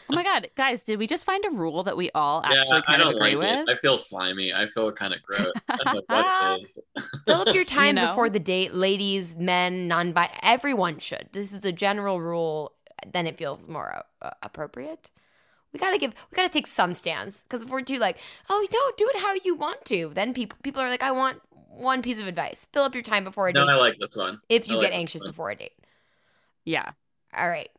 Oh 0.09 0.13
my 0.13 0.23
god, 0.23 0.47
guys, 0.55 0.83
did 0.83 0.99
we 0.99 1.07
just 1.07 1.25
find 1.25 1.43
a 1.45 1.49
rule 1.51 1.83
that 1.83 1.97
we 1.97 2.09
all 2.11 2.41
actually 2.45 2.81
yeah, 2.81 2.81
kind 2.81 3.01
of 3.01 3.09
don't 3.09 3.15
agree 3.15 3.35
like 3.35 3.37
with? 3.37 3.59
it. 3.67 3.69
I 3.69 3.75
feel 3.75 3.97
slimy. 3.97 4.53
I 4.53 4.65
feel 4.67 4.91
kind 4.91 5.13
of 5.13 5.21
gross. 5.21 5.53
I 5.69 5.83
don't 5.83 5.93
know 5.93 6.01
what 6.07 6.27
it 6.27 6.61
is. 6.61 6.79
Fill 7.27 7.41
up 7.41 7.53
your 7.53 7.65
time 7.65 7.95
know? 7.95 8.07
before 8.07 8.29
the 8.29 8.39
date, 8.39 8.73
ladies, 8.73 9.35
men, 9.35 9.87
non 9.87 10.13
bi 10.13 10.29
everyone 10.41 10.97
should. 10.99 11.27
This 11.33 11.51
is 11.53 11.65
a 11.65 11.71
general 11.73 12.21
rule. 12.21 12.71
Then 13.11 13.27
it 13.27 13.37
feels 13.37 13.67
more 13.67 14.03
uh, 14.21 14.31
appropriate. 14.41 15.09
We 15.73 15.79
gotta 15.79 15.97
give, 15.97 16.13
we 16.31 16.35
gotta 16.35 16.49
take 16.49 16.65
some 16.67 16.93
stands 16.93 17.43
because 17.43 17.61
if 17.61 17.69
we're 17.69 17.81
too 17.81 17.99
like, 17.99 18.17
oh 18.49 18.65
no, 18.73 18.79
do 18.97 19.09
it 19.13 19.21
how 19.21 19.33
you 19.43 19.55
want 19.55 19.85
to, 19.85 20.11
then 20.13 20.33
people 20.33 20.57
people 20.63 20.81
are 20.81 20.89
like, 20.89 21.03
I 21.03 21.11
want 21.11 21.41
one 21.69 22.01
piece 22.01 22.19
of 22.19 22.27
advice: 22.27 22.67
fill 22.73 22.83
up 22.83 22.95
your 22.95 23.03
time 23.03 23.23
before 23.23 23.47
a 23.49 23.53
No, 23.53 23.61
date 23.61 23.67
No, 23.67 23.73
I 23.73 23.75
like 23.75 23.99
this 23.99 24.15
one. 24.15 24.39
if 24.49 24.67
you 24.67 24.77
like 24.77 24.89
get 24.89 24.97
anxious 24.97 25.21
one. 25.21 25.31
before 25.31 25.49
a 25.51 25.55
date. 25.55 25.73
yeah. 26.65 26.91
All 27.35 27.49
right, 27.49 27.69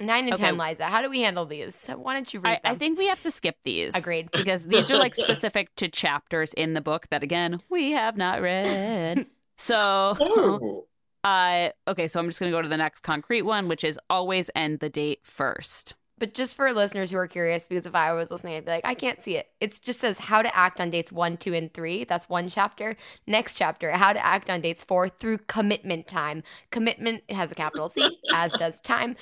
nine 0.00 0.24
and 0.24 0.34
Okay. 0.34 0.42
ten, 0.42 0.56
Liza. 0.58 0.86
How 0.86 1.02
do 1.02 1.10
we 1.10 1.20
handle 1.20 1.44
these? 1.44 1.86
Why 1.86 2.14
don't 2.14 2.32
you 2.32 2.40
read 2.40 2.60
I, 2.64 2.68
them? 2.68 2.72
I 2.72 2.78
think 2.78 2.98
we 2.98 3.06
have 3.08 3.22
to 3.22 3.30
skip 3.30 3.56
these. 3.64 3.94
Agreed. 3.94 4.30
Because 4.32 4.64
these 4.64 4.90
are 4.90 4.98
like 4.98 5.14
specific 5.14 5.74
to 5.76 5.88
chapters 5.88 6.54
in 6.54 6.72
the 6.74 6.80
book 6.80 7.08
that 7.10 7.22
again 7.22 7.60
we 7.68 7.92
have 7.92 8.16
not 8.16 8.40
read. 8.40 9.26
So 9.56 10.16
Ooh. 10.20 10.84
Uh 11.24 11.70
okay, 11.88 12.06
so 12.06 12.20
I'm 12.20 12.28
just 12.28 12.38
gonna 12.38 12.52
go 12.52 12.62
to 12.62 12.68
the 12.68 12.76
next 12.76 13.00
concrete 13.00 13.42
one, 13.42 13.66
which 13.68 13.82
is 13.82 13.98
always 14.10 14.50
end 14.54 14.80
the 14.80 14.90
date 14.90 15.20
first. 15.24 15.96
But 16.16 16.32
just 16.32 16.54
for 16.54 16.72
listeners 16.72 17.10
who 17.10 17.16
are 17.16 17.26
curious, 17.26 17.66
because 17.66 17.86
if 17.86 17.94
I 17.94 18.12
was 18.12 18.30
listening, 18.30 18.54
I'd 18.54 18.64
be 18.64 18.70
like, 18.70 18.84
I 18.84 18.94
can't 18.94 19.22
see 19.22 19.36
it. 19.36 19.48
It 19.60 19.78
just 19.82 20.00
says 20.00 20.16
how 20.16 20.42
to 20.42 20.56
act 20.56 20.80
on 20.80 20.90
dates 20.90 21.10
one, 21.10 21.36
two, 21.36 21.54
and 21.54 21.72
three. 21.74 22.04
That's 22.04 22.28
one 22.28 22.48
chapter. 22.48 22.96
Next 23.26 23.54
chapter, 23.54 23.90
how 23.90 24.12
to 24.12 24.24
act 24.24 24.48
on 24.48 24.60
dates 24.60 24.84
four 24.84 25.08
through 25.08 25.38
commitment 25.48 26.06
time. 26.06 26.44
Commitment 26.70 27.28
has 27.30 27.50
a 27.50 27.54
capital 27.56 27.88
C, 27.88 28.20
as 28.32 28.52
does 28.52 28.80
time. 28.80 29.16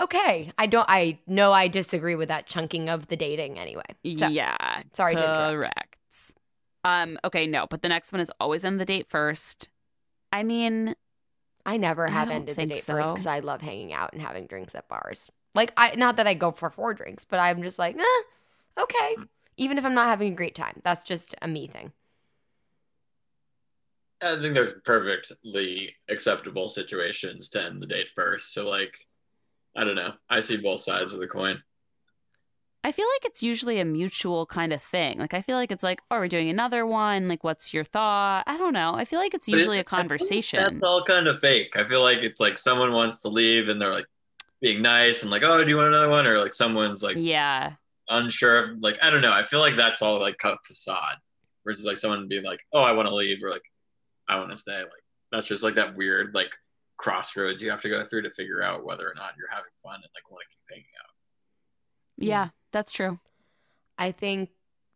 Okay, 0.00 0.52
I 0.56 0.66
don't. 0.66 0.86
I 0.88 1.18
know 1.26 1.52
I 1.52 1.68
disagree 1.68 2.14
with 2.14 2.28
that 2.28 2.46
chunking 2.46 2.88
of 2.88 3.08
the 3.08 3.16
dating 3.16 3.58
anyway. 3.58 3.82
So, 4.16 4.28
yeah. 4.28 4.82
sorry 4.92 5.14
to 5.16 5.22
interrupt. 5.22 5.56
Correct. 5.56 6.32
Um, 6.84 7.18
okay, 7.24 7.46
no, 7.46 7.66
but 7.68 7.82
the 7.82 7.88
next 7.88 8.12
one 8.12 8.20
is 8.20 8.30
always 8.40 8.64
end 8.64 8.80
the 8.80 8.86
date 8.86 9.10
first. 9.10 9.68
I 10.32 10.42
mean, 10.42 10.94
I 11.70 11.76
never 11.76 12.08
I 12.08 12.10
have 12.10 12.26
don't 12.26 12.34
ended 12.34 12.48
the 12.48 12.54
think 12.56 12.70
date 12.70 12.82
first 12.82 13.12
because 13.12 13.26
I 13.26 13.38
love 13.38 13.60
hanging 13.60 13.92
out 13.92 14.12
and 14.12 14.20
having 14.20 14.48
drinks 14.48 14.74
at 14.74 14.88
bars. 14.88 15.30
Like 15.54 15.72
I, 15.76 15.94
not 15.94 16.16
that 16.16 16.26
I 16.26 16.34
go 16.34 16.50
for 16.50 16.68
four 16.68 16.94
drinks, 16.94 17.24
but 17.24 17.38
I'm 17.38 17.62
just 17.62 17.78
like, 17.78 17.94
nah, 17.94 18.02
okay. 18.76 19.16
Even 19.56 19.78
if 19.78 19.84
I'm 19.84 19.94
not 19.94 20.08
having 20.08 20.32
a 20.32 20.36
great 20.36 20.56
time, 20.56 20.80
that's 20.82 21.04
just 21.04 21.36
a 21.40 21.46
me 21.46 21.68
thing. 21.68 21.92
I 24.20 24.34
think 24.40 24.54
there's 24.54 24.74
perfectly 24.84 25.94
acceptable 26.08 26.68
situations 26.68 27.48
to 27.50 27.62
end 27.62 27.80
the 27.80 27.86
date 27.86 28.08
first. 28.16 28.52
So, 28.52 28.68
like, 28.68 28.92
I 29.76 29.84
don't 29.84 29.94
know. 29.94 30.14
I 30.28 30.40
see 30.40 30.56
both 30.56 30.80
sides 30.80 31.14
of 31.14 31.20
the 31.20 31.28
coin. 31.28 31.62
I 32.82 32.92
feel 32.92 33.06
like 33.06 33.26
it's 33.26 33.42
usually 33.42 33.78
a 33.78 33.84
mutual 33.84 34.46
kind 34.46 34.72
of 34.72 34.82
thing. 34.82 35.18
Like 35.18 35.34
I 35.34 35.42
feel 35.42 35.56
like 35.56 35.70
it's 35.70 35.82
like, 35.82 36.00
oh, 36.10 36.18
we're 36.18 36.28
doing 36.28 36.48
another 36.48 36.86
one. 36.86 37.28
Like, 37.28 37.44
what's 37.44 37.74
your 37.74 37.84
thought? 37.84 38.44
I 38.46 38.56
don't 38.56 38.72
know. 38.72 38.94
I 38.94 39.04
feel 39.04 39.18
like 39.18 39.34
it's 39.34 39.48
usually 39.48 39.76
a 39.76 39.80
it's- 39.80 39.90
think 39.90 40.00
conversation. 40.00 40.74
That's 40.74 40.84
all 40.84 41.02
kind 41.02 41.26
of 41.26 41.38
fake. 41.40 41.76
I 41.76 41.84
feel 41.84 42.02
like 42.02 42.18
it's 42.18 42.40
like 42.40 42.56
someone 42.56 42.92
wants 42.92 43.20
to 43.20 43.28
leave 43.28 43.68
and 43.68 43.80
they're 43.80 43.92
like 43.92 44.06
being 44.62 44.80
nice 44.80 45.22
and 45.22 45.30
like, 45.30 45.42
oh, 45.44 45.62
do 45.62 45.68
you 45.68 45.76
want 45.76 45.88
another 45.88 46.08
one? 46.08 46.26
Or 46.26 46.38
like 46.38 46.54
someone's 46.54 47.02
like 47.02 47.16
yeah. 47.18 47.74
unsure 48.08 48.58
of 48.58 48.78
like 48.80 48.98
I 49.02 49.10
don't 49.10 49.22
know. 49.22 49.32
I 49.32 49.44
feel 49.44 49.60
like 49.60 49.76
that's 49.76 50.00
all 50.00 50.18
like 50.18 50.38
cut 50.38 50.58
facade 50.64 51.16
versus 51.66 51.84
like 51.84 51.98
someone 51.98 52.28
being 52.28 52.44
like, 52.44 52.60
oh, 52.72 52.82
I 52.82 52.92
want 52.92 53.08
to 53.08 53.14
leave 53.14 53.42
or 53.42 53.50
like 53.50 53.64
I 54.26 54.38
want 54.38 54.50
to 54.50 54.56
stay. 54.56 54.78
Like 54.78 55.04
that's 55.30 55.46
just 55.46 55.62
like 55.62 55.74
that 55.74 55.96
weird 55.96 56.34
like 56.34 56.52
crossroads 56.96 57.62
you 57.62 57.70
have 57.70 57.80
to 57.80 57.88
go 57.88 58.04
through 58.04 58.22
to 58.22 58.30
figure 58.30 58.62
out 58.62 58.84
whether 58.84 59.08
or 59.08 59.14
not 59.14 59.32
you're 59.36 59.48
having 59.50 59.72
fun 59.82 59.94
and 59.94 60.10
like 60.14 60.30
want 60.30 60.42
to 60.42 60.48
keep 60.48 60.64
hanging 60.68 60.84
out. 61.02 61.10
Yeah, 62.18 62.48
that's 62.72 62.92
true. 62.92 63.18
I 63.98 64.12
think 64.12 64.50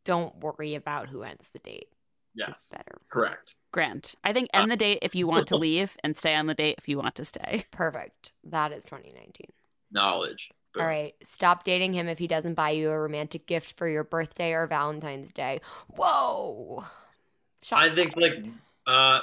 don't 0.05 0.37
worry 0.37 0.75
about 0.75 1.09
who 1.09 1.23
ends 1.23 1.49
the 1.53 1.59
date. 1.61 1.89
Yes, 2.35 2.49
It's 2.51 2.69
better. 2.71 3.01
correct. 3.11 3.55
Grant. 3.73 4.15
I 4.25 4.33
think 4.33 4.49
end 4.53 4.71
the 4.71 4.77
date 4.77 4.99
if 5.03 5.15
you 5.15 5.27
want 5.27 5.47
to 5.49 5.57
leave 5.67 5.97
and 6.05 6.17
stay 6.17 6.35
on 6.35 6.47
the 6.47 6.55
date 6.55 6.77
if 6.79 6.89
you 6.89 6.99
want 6.99 7.15
to 7.17 7.25
stay. 7.25 7.65
Perfect. 7.71 8.33
That 8.45 8.73
is 8.73 8.85
2019. 8.85 9.33
Knowledge. 9.93 10.51
Boom. 10.73 10.83
All 10.83 10.89
right. 10.89 11.15
Stop 11.25 11.65
dating 11.65 11.93
him 11.93 12.09
if 12.09 12.19
he 12.19 12.27
doesn't 12.27 12.55
buy 12.55 12.71
you 12.71 12.91
a 12.91 12.99
romantic 12.99 13.47
gift 13.47 13.77
for 13.77 13.89
your 13.89 14.05
birthday 14.05 14.53
or 14.53 14.67
Valentine's 14.67 15.33
Day. 15.33 15.61
Whoa. 15.97 16.85
Shots 17.63 17.83
I 17.85 17.89
think 17.95 18.15
fired. 18.15 18.45
like 18.45 18.53
uh 18.87 19.21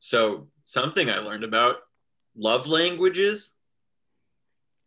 so 0.00 0.48
something 0.64 1.08
I 1.10 1.18
learned 1.18 1.44
about 1.44 1.76
love 2.36 2.66
languages. 2.66 3.52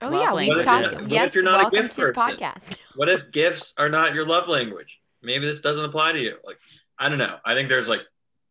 Oh 0.02 0.10
love 0.10 0.22
yeah, 0.22 0.32
language. 0.32 0.58
we've 0.58 0.66
What 0.66 0.82
if 0.84 0.92
talked. 0.92 1.02
you're- 1.04 1.14
yes, 1.16 1.28
if 1.28 1.36
you're 1.36 1.44
not 1.44 1.54
a 1.60 1.64
welcome 1.64 1.82
gift 1.82 1.94
to 1.96 2.02
the 2.08 2.14
person? 2.14 2.38
podcast. 2.38 2.78
What 2.96 3.08
if 3.10 3.32
gifts 3.32 3.74
are 3.78 3.88
not 3.90 4.14
your 4.14 4.26
love 4.28 4.48
language? 4.50 5.00
Maybe 5.24 5.46
this 5.46 5.60
doesn't 5.62 5.86
apply 5.86 6.12
to 6.14 6.20
you. 6.20 6.38
Like 6.46 6.60
I 7.00 7.08
don't 7.10 7.18
know. 7.18 7.38
I 7.46 7.54
think 7.54 7.70
there's 7.70 7.88
like 7.88 8.02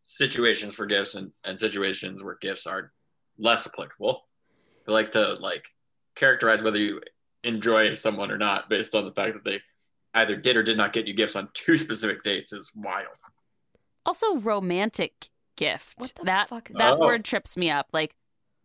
situations 0.03 0.75
for 0.75 0.85
gifts 0.85 1.15
and, 1.15 1.31
and 1.45 1.59
situations 1.59 2.23
where 2.23 2.37
gifts 2.41 2.65
are 2.65 2.91
less 3.37 3.67
applicable. 3.67 4.25
I 4.87 4.91
like 4.91 5.11
to 5.13 5.33
like 5.35 5.65
characterize 6.15 6.61
whether 6.63 6.79
you 6.79 7.01
enjoy 7.43 7.95
someone 7.95 8.31
or 8.31 8.37
not 8.37 8.69
based 8.69 8.95
on 8.95 9.05
the 9.05 9.13
fact 9.13 9.33
that 9.35 9.43
they 9.43 9.61
either 10.13 10.35
did 10.35 10.57
or 10.57 10.63
did 10.63 10.77
not 10.77 10.91
get 10.93 11.07
you 11.07 11.13
gifts 11.13 11.35
on 11.35 11.49
two 11.53 11.77
specific 11.77 12.23
dates 12.23 12.51
is 12.51 12.71
wild. 12.75 13.07
Also, 14.05 14.37
romantic 14.37 15.29
gift. 15.55 15.93
What 15.97 16.13
the 16.17 16.25
that 16.25 16.49
fuck 16.49 16.69
that 16.73 16.93
Oh. 16.95 16.99
word 16.99 17.23
trips 17.23 17.55
me 17.55 17.69
up. 17.69 17.87
Like, 17.93 18.15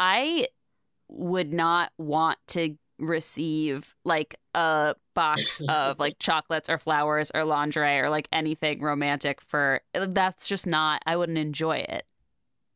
I 0.00 0.46
would 1.08 1.52
not 1.52 1.92
want 1.98 2.38
to 2.48 2.76
receive 2.98 3.94
like 4.04 4.36
a 4.54 4.94
box 5.14 5.60
of 5.68 5.98
like 5.98 6.18
chocolates 6.18 6.68
or 6.68 6.78
flowers 6.78 7.30
or 7.34 7.44
lingerie 7.44 7.98
or 7.98 8.08
like 8.10 8.28
anything 8.32 8.80
romantic 8.80 9.40
for 9.40 9.80
that's 9.92 10.48
just 10.48 10.66
not 10.66 11.02
I 11.06 11.16
wouldn't 11.16 11.38
enjoy 11.38 11.78
it. 11.78 12.04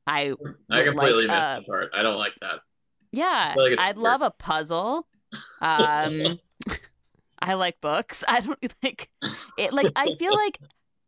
I 0.07 0.35
I 0.71 0.83
completely 0.83 1.27
like, 1.27 1.31
missed 1.31 1.43
uh, 1.43 1.55
that 1.57 1.67
part. 1.67 1.91
I 1.95 2.03
don't 2.03 2.19
like 2.19 2.35
that. 2.41 2.61
yeah, 3.13 3.55
like 3.57 3.79
I'd 3.79 3.97
love 3.97 4.23
a 4.23 4.31
puzzle. 4.31 5.07
Um 5.61 6.39
I 7.43 7.55
like 7.55 7.81
books. 7.81 8.23
I 8.29 8.41
don't 8.41 8.59
like 8.83 9.11
it 9.59 9.73
like 9.73 9.91
I 9.97 10.15
feel 10.17 10.35
like 10.35 10.59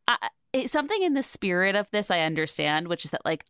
I, 0.08 0.28
it's 0.52 0.72
something 0.72 1.02
in 1.02 1.14
the 1.14 1.22
spirit 1.22 1.76
of 1.76 1.90
this 1.90 2.10
I 2.10 2.20
understand, 2.20 2.88
which 2.88 3.04
is 3.04 3.10
that 3.10 3.24
like 3.24 3.44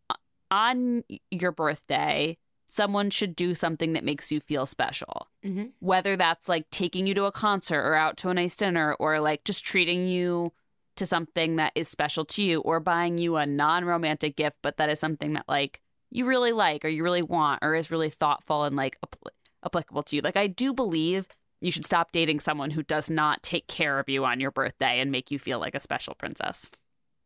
on 0.51 1.03
your 1.31 1.53
birthday, 1.53 2.37
someone 2.73 3.11
should 3.11 3.37
do 3.37 3.55
something 3.55 3.93
that 3.93 4.03
makes 4.03 4.33
you 4.33 4.41
feel 4.41 4.65
special. 4.65 5.29
hmm 5.45 5.67
Whether 5.81 6.17
that's 6.17 6.49
like 6.49 6.71
taking 6.71 7.07
you 7.07 7.13
to 7.15 7.25
a 7.25 7.33
concert 7.33 7.83
or 7.83 7.95
out 7.95 8.17
to 8.19 8.31
a 8.31 8.35
nice 8.35 8.57
dinner 8.57 8.95
or 8.95 9.21
like 9.21 9.45
just 9.45 9.63
treating 9.63 10.09
you 10.09 10.53
to 10.97 11.05
something 11.05 11.57
that 11.57 11.73
is 11.75 11.89
special 11.89 12.25
to 12.25 12.43
you 12.43 12.61
or 12.61 12.81
buying 12.81 13.19
you 13.19 13.37
a 13.37 13.45
non-romantic 13.45 14.37
gift 14.37 14.59
but 14.63 14.77
that 14.79 14.89
is 14.89 14.99
something 14.99 15.35
that 15.35 15.45
like 15.49 15.81
you 16.11 16.27
really 16.27 16.53
like 16.53 16.83
or 16.85 16.89
you 16.89 17.03
really 17.03 17.23
want 17.23 17.59
or 17.63 17.75
is 17.75 17.91
really 17.91 18.11
thoughtful 18.11 18.65
and 18.65 18.75
like 18.75 18.97
apl- 19.05 19.31
applicable 19.65 20.03
to 20.05 20.17
you. 20.17 20.23
Like 20.23 20.37
I 20.37 20.47
do 20.47 20.73
believe 20.73 21.27
you 21.61 21.71
should 21.71 21.87
stop 21.87 22.11
dating 22.11 22.41
someone 22.41 22.71
who 22.71 22.83
does 22.83 23.09
not 23.11 23.43
take 23.43 23.67
care 23.69 23.99
of 23.99 24.09
you 24.09 24.25
on 24.25 24.41
your 24.41 24.51
birthday 24.51 25.01
and 25.01 25.11
make 25.13 25.31
you 25.31 25.39
feel 25.39 25.59
like 25.59 25.75
a 25.75 25.81
special 25.81 26.15
princess. 26.15 26.69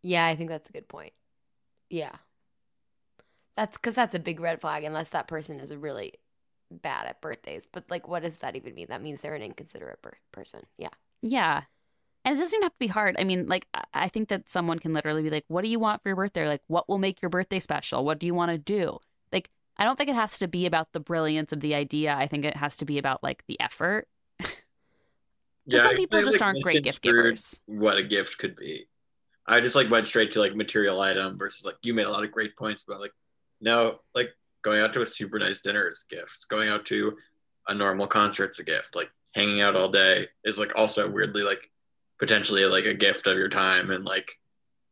Yeah, 0.02 0.26
I 0.26 0.36
think 0.36 0.50
that's 0.50 0.68
a 0.68 0.72
good 0.72 0.88
point. 0.88 1.12
Yeah. 1.88 2.12
That's 3.56 3.76
because 3.76 3.94
that's 3.94 4.14
a 4.14 4.18
big 4.18 4.40
red 4.40 4.60
flag 4.60 4.84
unless 4.84 5.10
that 5.10 5.28
person 5.28 5.60
is 5.60 5.74
really 5.74 6.14
bad 6.70 7.06
at 7.06 7.20
birthdays. 7.20 7.66
But 7.70 7.84
like, 7.90 8.06
what 8.08 8.22
does 8.22 8.38
that 8.38 8.56
even 8.56 8.74
mean? 8.74 8.86
That 8.88 9.02
means 9.02 9.20
they're 9.20 9.34
an 9.34 9.42
inconsiderate 9.42 10.02
per- 10.02 10.18
person. 10.32 10.62
Yeah. 10.78 10.90
Yeah. 11.22 11.62
And 12.24 12.36
it 12.36 12.40
doesn't 12.40 12.56
even 12.56 12.64
have 12.64 12.72
to 12.72 12.78
be 12.78 12.88
hard. 12.88 13.16
I 13.18 13.24
mean, 13.24 13.46
like, 13.46 13.66
I- 13.72 13.84
I 13.94 14.08
think 14.08 14.28
that 14.28 14.48
someone 14.48 14.78
can 14.78 14.92
literally 14.92 15.22
be 15.22 15.30
like, 15.30 15.44
what 15.48 15.62
do 15.62 15.68
you 15.68 15.78
want 15.78 16.02
for 16.02 16.08
your 16.08 16.16
birthday? 16.16 16.46
Like, 16.48 16.62
what 16.66 16.88
will 16.88 16.98
make 16.98 17.22
your 17.22 17.30
birthday 17.30 17.60
special? 17.60 18.04
What 18.04 18.18
do 18.18 18.26
you 18.26 18.34
want 18.34 18.50
to 18.50 18.58
do? 18.58 18.98
Like, 19.32 19.48
I 19.78 19.84
don't 19.84 19.96
think 19.96 20.10
it 20.10 20.16
has 20.16 20.38
to 20.40 20.48
be 20.48 20.66
about 20.66 20.92
the 20.92 21.00
brilliance 21.00 21.52
of 21.52 21.60
the 21.60 21.74
idea. 21.74 22.14
I 22.14 22.26
think 22.26 22.44
it 22.44 22.56
has 22.56 22.76
to 22.78 22.84
be 22.84 22.98
about 22.98 23.22
like 23.22 23.44
the 23.46 23.58
effort. 23.60 24.08
Yeah, 25.68 25.82
some 25.82 25.96
people 25.96 26.20
just 26.22 26.34
like 26.34 26.42
aren't 26.42 26.62
great 26.62 26.84
gift 26.84 27.04
misconstrued 27.04 27.24
givers. 27.24 27.60
What 27.66 27.96
a 27.96 28.04
gift 28.04 28.38
could 28.38 28.54
be. 28.54 28.86
I 29.48 29.60
just 29.60 29.74
like 29.74 29.90
went 29.90 30.06
straight 30.06 30.30
to 30.32 30.38
like 30.40 30.54
material 30.54 31.00
item 31.00 31.36
versus 31.36 31.64
like 31.66 31.74
you 31.82 31.92
made 31.92 32.06
a 32.06 32.10
lot 32.10 32.22
of 32.22 32.30
great 32.30 32.56
points 32.56 32.84
about 32.86 33.00
like 33.00 33.12
no 33.60 34.00
like 34.14 34.30
going 34.62 34.80
out 34.80 34.92
to 34.92 35.02
a 35.02 35.06
super 35.06 35.38
nice 35.38 35.60
dinner 35.60 35.88
is 35.88 36.04
a 36.10 36.14
gift. 36.14 36.46
Going 36.48 36.68
out 36.68 36.84
to 36.86 37.16
a 37.68 37.74
normal 37.74 38.06
concert's 38.06 38.58
a 38.58 38.64
gift. 38.64 38.94
Like 38.96 39.10
hanging 39.34 39.60
out 39.60 39.76
all 39.76 39.88
day 39.88 40.28
is 40.44 40.58
like 40.58 40.74
also 40.76 41.08
weirdly 41.08 41.42
like 41.42 41.70
potentially 42.18 42.64
like 42.66 42.84
a 42.86 42.94
gift 42.94 43.26
of 43.26 43.36
your 43.36 43.48
time 43.48 43.90
and 43.90 44.04
like 44.04 44.28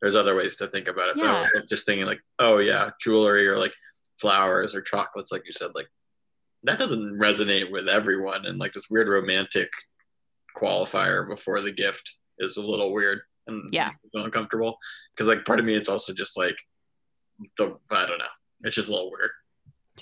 there's 0.03 0.15
other 0.15 0.37
ways 0.37 0.57
to 0.57 0.67
think 0.69 0.87
about 0.89 1.09
it. 1.11 1.17
Yeah. 1.17 1.41
like, 1.55 1.67
just 1.69 1.87
thinking 1.87 2.07
like 2.07 2.21
oh 2.39 2.59
yeah 2.59 2.91
jewelry 3.03 3.47
or 3.49 3.57
like 3.57 3.73
flowers 4.21 4.75
or 4.75 4.81
chocolates 4.83 5.33
like 5.33 5.43
you 5.47 5.53
said 5.53 5.71
like 5.75 5.89
that 6.63 6.79
doesn't 6.79 7.19
resonate 7.19 7.71
with 7.71 7.89
everyone 7.89 8.47
and 8.47 8.59
like 8.59 8.73
this 8.73 8.89
weird 8.91 9.09
romantic 9.09 9.69
qualifier 10.57 11.29
before 11.29 11.61
the 11.61 11.73
gift 11.73 12.15
is 12.39 12.57
a 12.57 12.63
little 12.63 12.93
weird 12.93 13.21
and 13.47 13.73
Yeah. 13.73 13.87
makes 13.89 13.99
me 14.05 14.11
feel 14.13 14.25
uncomfortable 14.25 14.79
because 15.15 15.27
like 15.29 15.45
part 15.45 15.59
of 15.59 15.65
me 15.67 15.75
it's 15.75 15.89
also 15.89 16.13
just 16.13 16.37
like 16.39 16.57
the 17.59 17.77
I 17.91 18.07
don't 18.07 18.19
know 18.19 18.25
it's 18.65 18.75
just 18.77 18.89
a 18.89 18.93
little 18.93 19.11
weird. 19.11 19.31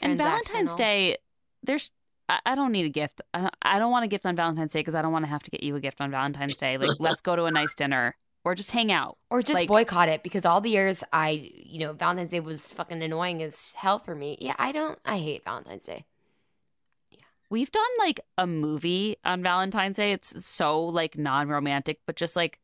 And 0.01 0.17
Valentine's 0.17 0.75
Day, 0.75 1.19
there's 1.63 1.91
I, 2.29 2.41
I 2.47 2.55
don't 2.55 2.73
need 2.73 2.87
a 2.87 2.91
gift. 2.91 3.21
I 3.35 3.41
don't, 3.43 3.55
I 3.63 3.79
don't 3.79 3.91
want 3.91 4.05
a 4.05 4.09
gift 4.09 4.25
on 4.27 4.37
Valentine's 4.37 4.73
Day 4.73 4.81
because 4.81 4.95
I 4.95 5.03
don't 5.03 5.13
want 5.13 5.25
to 5.25 5.31
have 5.31 5.43
to 5.43 5.51
get 5.51 5.63
you 5.63 5.77
a 5.77 5.81
gift 5.81 6.01
on 6.01 6.11
Valentine's 6.11 6.57
Day. 6.57 6.79
Like, 6.79 6.99
let's 6.99 7.21
go 7.21 7.37
to 7.37 7.45
a 7.45 7.51
nice 7.51 7.75
dinner 7.75 8.17
or 8.45 8.55
just 8.55 8.71
hang 8.71 8.91
out. 8.91 9.19
Or 9.31 9.43
just 9.43 9.55
Like- 9.55 9.69
boycott 9.69 10.09
it 10.09 10.23
because 10.23 10.45
all 10.45 10.61
the 10.61 10.71
years 10.71 11.05
I, 11.13 11.51
you 11.55 11.81
know, 11.81 11.93
Valentine's 11.93 12.31
Day 12.31 12.41
was 12.41 12.73
fucking 12.73 13.03
annoying 13.03 13.43
as 13.43 13.73
hell 13.77 13.99
for 13.99 14.15
me. 14.15 14.39
Yeah, 14.41 14.55
I 14.59 14.73
don't, 14.73 14.99
I 15.05 15.19
hate 15.19 15.45
Valentine's 15.45 15.87
Day. 15.87 16.05
Yeah, 17.11 17.19
we've 17.51 17.71
done 17.71 17.85
like 17.99 18.21
a 18.39 18.47
movie 18.47 19.17
on 19.25 19.43
Valentine's 19.43 19.97
Day. 19.97 20.13
It's 20.13 20.45
so 20.47 20.83
like 20.85 21.19
non-romantic, 21.19 22.01
but 22.07 22.17
just 22.17 22.35
like 22.37 22.59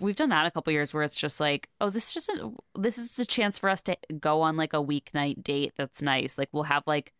we've 0.00 0.16
done 0.16 0.30
that 0.30 0.46
a 0.46 0.50
couple 0.50 0.72
years 0.72 0.92
where 0.92 1.02
it's 1.02 1.18
just 1.18 1.40
like, 1.40 1.68
oh, 1.80 1.90
this 1.90 2.08
is 2.08 2.14
just 2.14 2.28
a, 2.30 2.50
this 2.74 2.98
is 2.98 3.18
a 3.18 3.26
chance 3.26 3.58
for 3.58 3.68
us 3.68 3.82
to 3.82 3.96
go 4.18 4.40
on 4.40 4.56
like 4.56 4.72
a 4.72 4.78
weeknight 4.82 5.42
date 5.42 5.72
that's 5.76 6.02
nice. 6.02 6.38
Like 6.38 6.48
we'll 6.52 6.64
have 6.64 6.82
like 6.86 7.12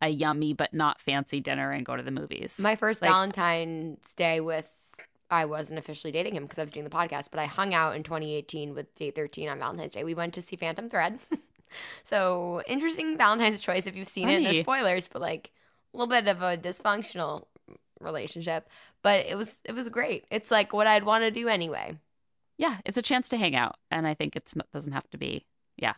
a 0.00 0.08
yummy 0.08 0.54
but 0.54 0.72
not 0.72 1.00
fancy 1.00 1.40
dinner 1.40 1.70
and 1.72 1.84
go 1.84 1.96
to 1.96 2.02
the 2.02 2.10
movies. 2.10 2.58
My 2.60 2.76
first 2.76 3.02
Like- 3.02 3.10
Valentine's 3.10 4.14
Day 4.14 4.40
with, 4.40 4.68
I 5.30 5.44
wasn't 5.44 5.78
officially 5.78 6.12
dating 6.12 6.34
him 6.36 6.44
because 6.44 6.58
I 6.58 6.62
was 6.62 6.72
doing 6.72 6.84
the 6.84 6.90
podcast, 6.90 7.30
but 7.30 7.38
I 7.40 7.46
hung 7.46 7.74
out 7.74 7.96
in 7.96 8.02
2018 8.02 8.74
with 8.74 8.94
Date 8.94 9.14
13 9.14 9.48
on 9.48 9.58
Valentine's 9.58 9.92
Day. 9.92 10.04
We 10.04 10.14
went 10.14 10.34
to 10.34 10.42
see 10.42 10.56
Phantom 10.56 10.88
Thread. 10.88 11.18
so 12.04 12.62
interesting 12.66 13.16
Valentine's 13.18 13.60
choice 13.60 13.86
if 13.86 13.96
you've 13.96 14.08
seen 14.08 14.28
it. 14.28 14.40
No 14.40 14.46
Funny. 14.48 14.62
spoilers, 14.62 15.08
but 15.08 15.20
like 15.20 15.50
a 15.92 15.96
little 15.98 16.08
bit 16.08 16.28
of 16.28 16.40
a 16.42 16.56
dysfunctional 16.56 17.44
relationship. 18.00 18.68
But 19.02 19.26
it 19.26 19.36
was 19.36 19.60
it 19.64 19.72
was 19.72 19.88
great. 19.88 20.24
It's 20.30 20.50
like 20.50 20.72
what 20.72 20.86
I'd 20.86 21.04
want 21.04 21.24
to 21.24 21.30
do 21.30 21.48
anyway. 21.48 21.98
Yeah, 22.58 22.78
it's 22.84 22.96
a 22.98 23.02
chance 23.02 23.28
to 23.30 23.38
hang 23.38 23.56
out, 23.56 23.76
and 23.90 24.06
I 24.06 24.12
think 24.14 24.36
it's 24.36 24.54
not, 24.54 24.70
doesn't 24.72 24.92
have 24.92 25.08
to 25.10 25.18
be. 25.18 25.46
Yeah. 25.76 25.94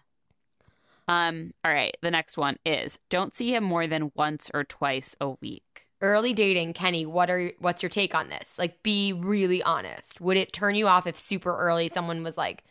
Um. 1.08 1.54
All 1.64 1.72
right. 1.72 1.96
The 2.02 2.10
next 2.10 2.36
one 2.36 2.56
is 2.64 2.98
don't 3.08 3.34
see 3.34 3.52
him 3.54 3.64
more 3.64 3.86
than 3.88 4.12
once 4.14 4.50
or 4.54 4.62
twice 4.62 5.16
a 5.20 5.30
week. 5.40 5.86
Early 6.02 6.32
dating, 6.32 6.72
Kenny, 6.74 7.04
what 7.04 7.28
are 7.30 7.52
what's 7.58 7.82
your 7.82 7.90
take 7.90 8.14
on 8.14 8.28
this? 8.28 8.58
Like 8.58 8.82
be 8.82 9.12
really 9.12 9.62
honest. 9.62 10.20
Would 10.20 10.36
it 10.36 10.52
turn 10.52 10.74
you 10.76 10.86
off 10.86 11.06
if 11.06 11.18
super 11.18 11.56
early 11.56 11.88
someone 11.88 12.22
was 12.22 12.36
like 12.38 12.62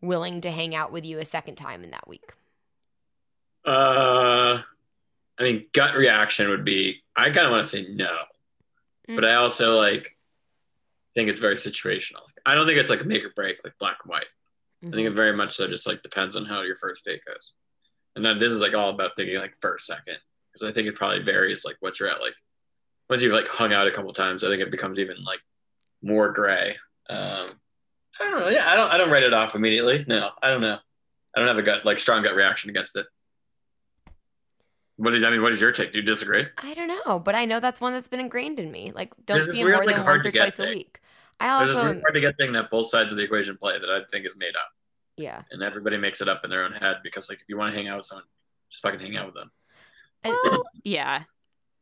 willing 0.00 0.40
to 0.40 0.50
hang 0.50 0.74
out 0.74 0.92
with 0.92 1.04
you 1.04 1.18
a 1.18 1.24
second 1.26 1.56
time 1.56 1.84
in 1.84 1.90
that 1.90 2.08
week? 2.08 2.32
Uh, 3.64 4.60
I 5.38 5.42
mean 5.42 5.66
gut 5.72 5.94
reaction 5.94 6.48
would 6.48 6.64
be 6.64 7.02
I 7.16 7.30
kind 7.30 7.46
of 7.46 7.50
want 7.52 7.62
to 7.62 7.68
say 7.68 7.86
no, 7.90 8.12
Mm. 9.08 9.16
but 9.16 9.24
I 9.26 9.34
also 9.34 9.76
like 9.76 10.16
think 11.14 11.28
it's 11.28 11.40
very 11.40 11.56
situational. 11.56 12.22
I 12.44 12.54
don't 12.54 12.66
think 12.66 12.78
it's 12.78 12.90
like 12.90 13.00
a 13.00 13.04
make 13.04 13.24
or 13.24 13.32
break 13.34 13.58
like 13.64 13.74
black 13.78 13.98
and 14.02 14.10
white. 14.10 14.26
I 14.86 14.90
think 14.90 15.08
it 15.08 15.14
very 15.14 15.34
much 15.34 15.56
so 15.56 15.66
just 15.66 15.86
like 15.86 16.02
depends 16.02 16.36
on 16.36 16.44
how 16.44 16.62
your 16.62 16.76
first 16.76 17.04
date 17.04 17.22
goes. 17.26 17.52
And 18.16 18.24
then 18.24 18.38
this 18.38 18.52
is 18.52 18.60
like 18.60 18.74
all 18.74 18.90
about 18.90 19.16
thinking 19.16 19.38
like 19.38 19.54
first, 19.60 19.86
second. 19.86 20.18
Because 20.52 20.68
I 20.68 20.72
think 20.72 20.88
it 20.88 20.94
probably 20.94 21.22
varies 21.22 21.64
like 21.64 21.76
what 21.80 21.98
you're 21.98 22.10
at. 22.10 22.20
Like 22.20 22.34
once 23.08 23.22
you've 23.22 23.32
like 23.32 23.48
hung 23.48 23.72
out 23.72 23.86
a 23.86 23.90
couple 23.90 24.12
times, 24.12 24.44
I 24.44 24.48
think 24.48 24.60
it 24.60 24.70
becomes 24.70 24.98
even 24.98 25.16
like 25.24 25.40
more 26.02 26.30
gray. 26.32 26.76
Um 27.08 27.48
I 28.20 28.30
don't 28.30 28.40
know. 28.40 28.48
Yeah, 28.48 28.64
I 28.68 28.76
don't 28.76 28.92
I 28.92 28.98
don't 28.98 29.10
write 29.10 29.22
it 29.22 29.34
off 29.34 29.54
immediately. 29.54 30.04
No, 30.06 30.30
I 30.42 30.50
don't 30.50 30.60
know. 30.60 30.78
I 31.34 31.38
don't 31.38 31.48
have 31.48 31.58
a 31.58 31.62
gut 31.62 31.84
like 31.84 31.98
strong 31.98 32.22
gut 32.22 32.34
reaction 32.34 32.70
against 32.70 32.96
it. 32.96 33.06
What 34.96 35.14
is 35.14 35.24
I 35.24 35.30
mean, 35.30 35.42
what 35.42 35.52
is 35.52 35.60
your 35.60 35.72
take? 35.72 35.92
Do 35.92 35.98
you 35.98 36.04
disagree? 36.04 36.46
I 36.58 36.74
don't 36.74 36.88
know, 36.88 37.18
but 37.18 37.34
I 37.34 37.46
know 37.46 37.58
that's 37.58 37.80
one 37.80 37.94
that's 37.94 38.08
been 38.08 38.20
ingrained 38.20 38.60
in 38.60 38.70
me. 38.70 38.92
Like, 38.94 39.12
don't 39.26 39.38
this 39.38 39.50
see 39.50 39.60
him 39.60 39.70
more 39.70 39.84
like, 39.84 39.96
than 39.96 40.04
once 40.04 40.24
or 40.24 40.30
get 40.30 40.54
twice 40.54 40.68
a 40.68 40.70
week. 40.70 41.00
I 41.40 41.58
There's 41.58 41.74
this 41.74 41.84
really 41.84 42.00
hard 42.00 42.14
to 42.14 42.20
get 42.20 42.36
thing 42.38 42.52
that 42.52 42.70
both 42.70 42.88
sides 42.88 43.10
of 43.12 43.18
the 43.18 43.24
equation 43.24 43.56
play 43.56 43.78
that 43.78 43.90
I 43.90 44.00
think 44.10 44.24
is 44.26 44.36
made 44.36 44.54
up. 44.56 44.70
yeah. 45.16 45.42
And 45.50 45.62
everybody 45.62 45.96
makes 45.96 46.20
it 46.20 46.28
up 46.28 46.42
in 46.44 46.50
their 46.50 46.64
own 46.64 46.72
head 46.72 46.96
because 47.02 47.28
like 47.28 47.38
if 47.38 47.44
you 47.48 47.56
want 47.56 47.72
to 47.72 47.76
hang 47.76 47.88
out 47.88 47.98
with 47.98 48.06
someone, 48.06 48.24
just 48.70 48.82
fucking 48.82 49.00
hang 49.00 49.16
out 49.16 49.26
with 49.26 49.34
them. 49.34 49.50
Well, 50.24 50.64
yeah. 50.84 51.24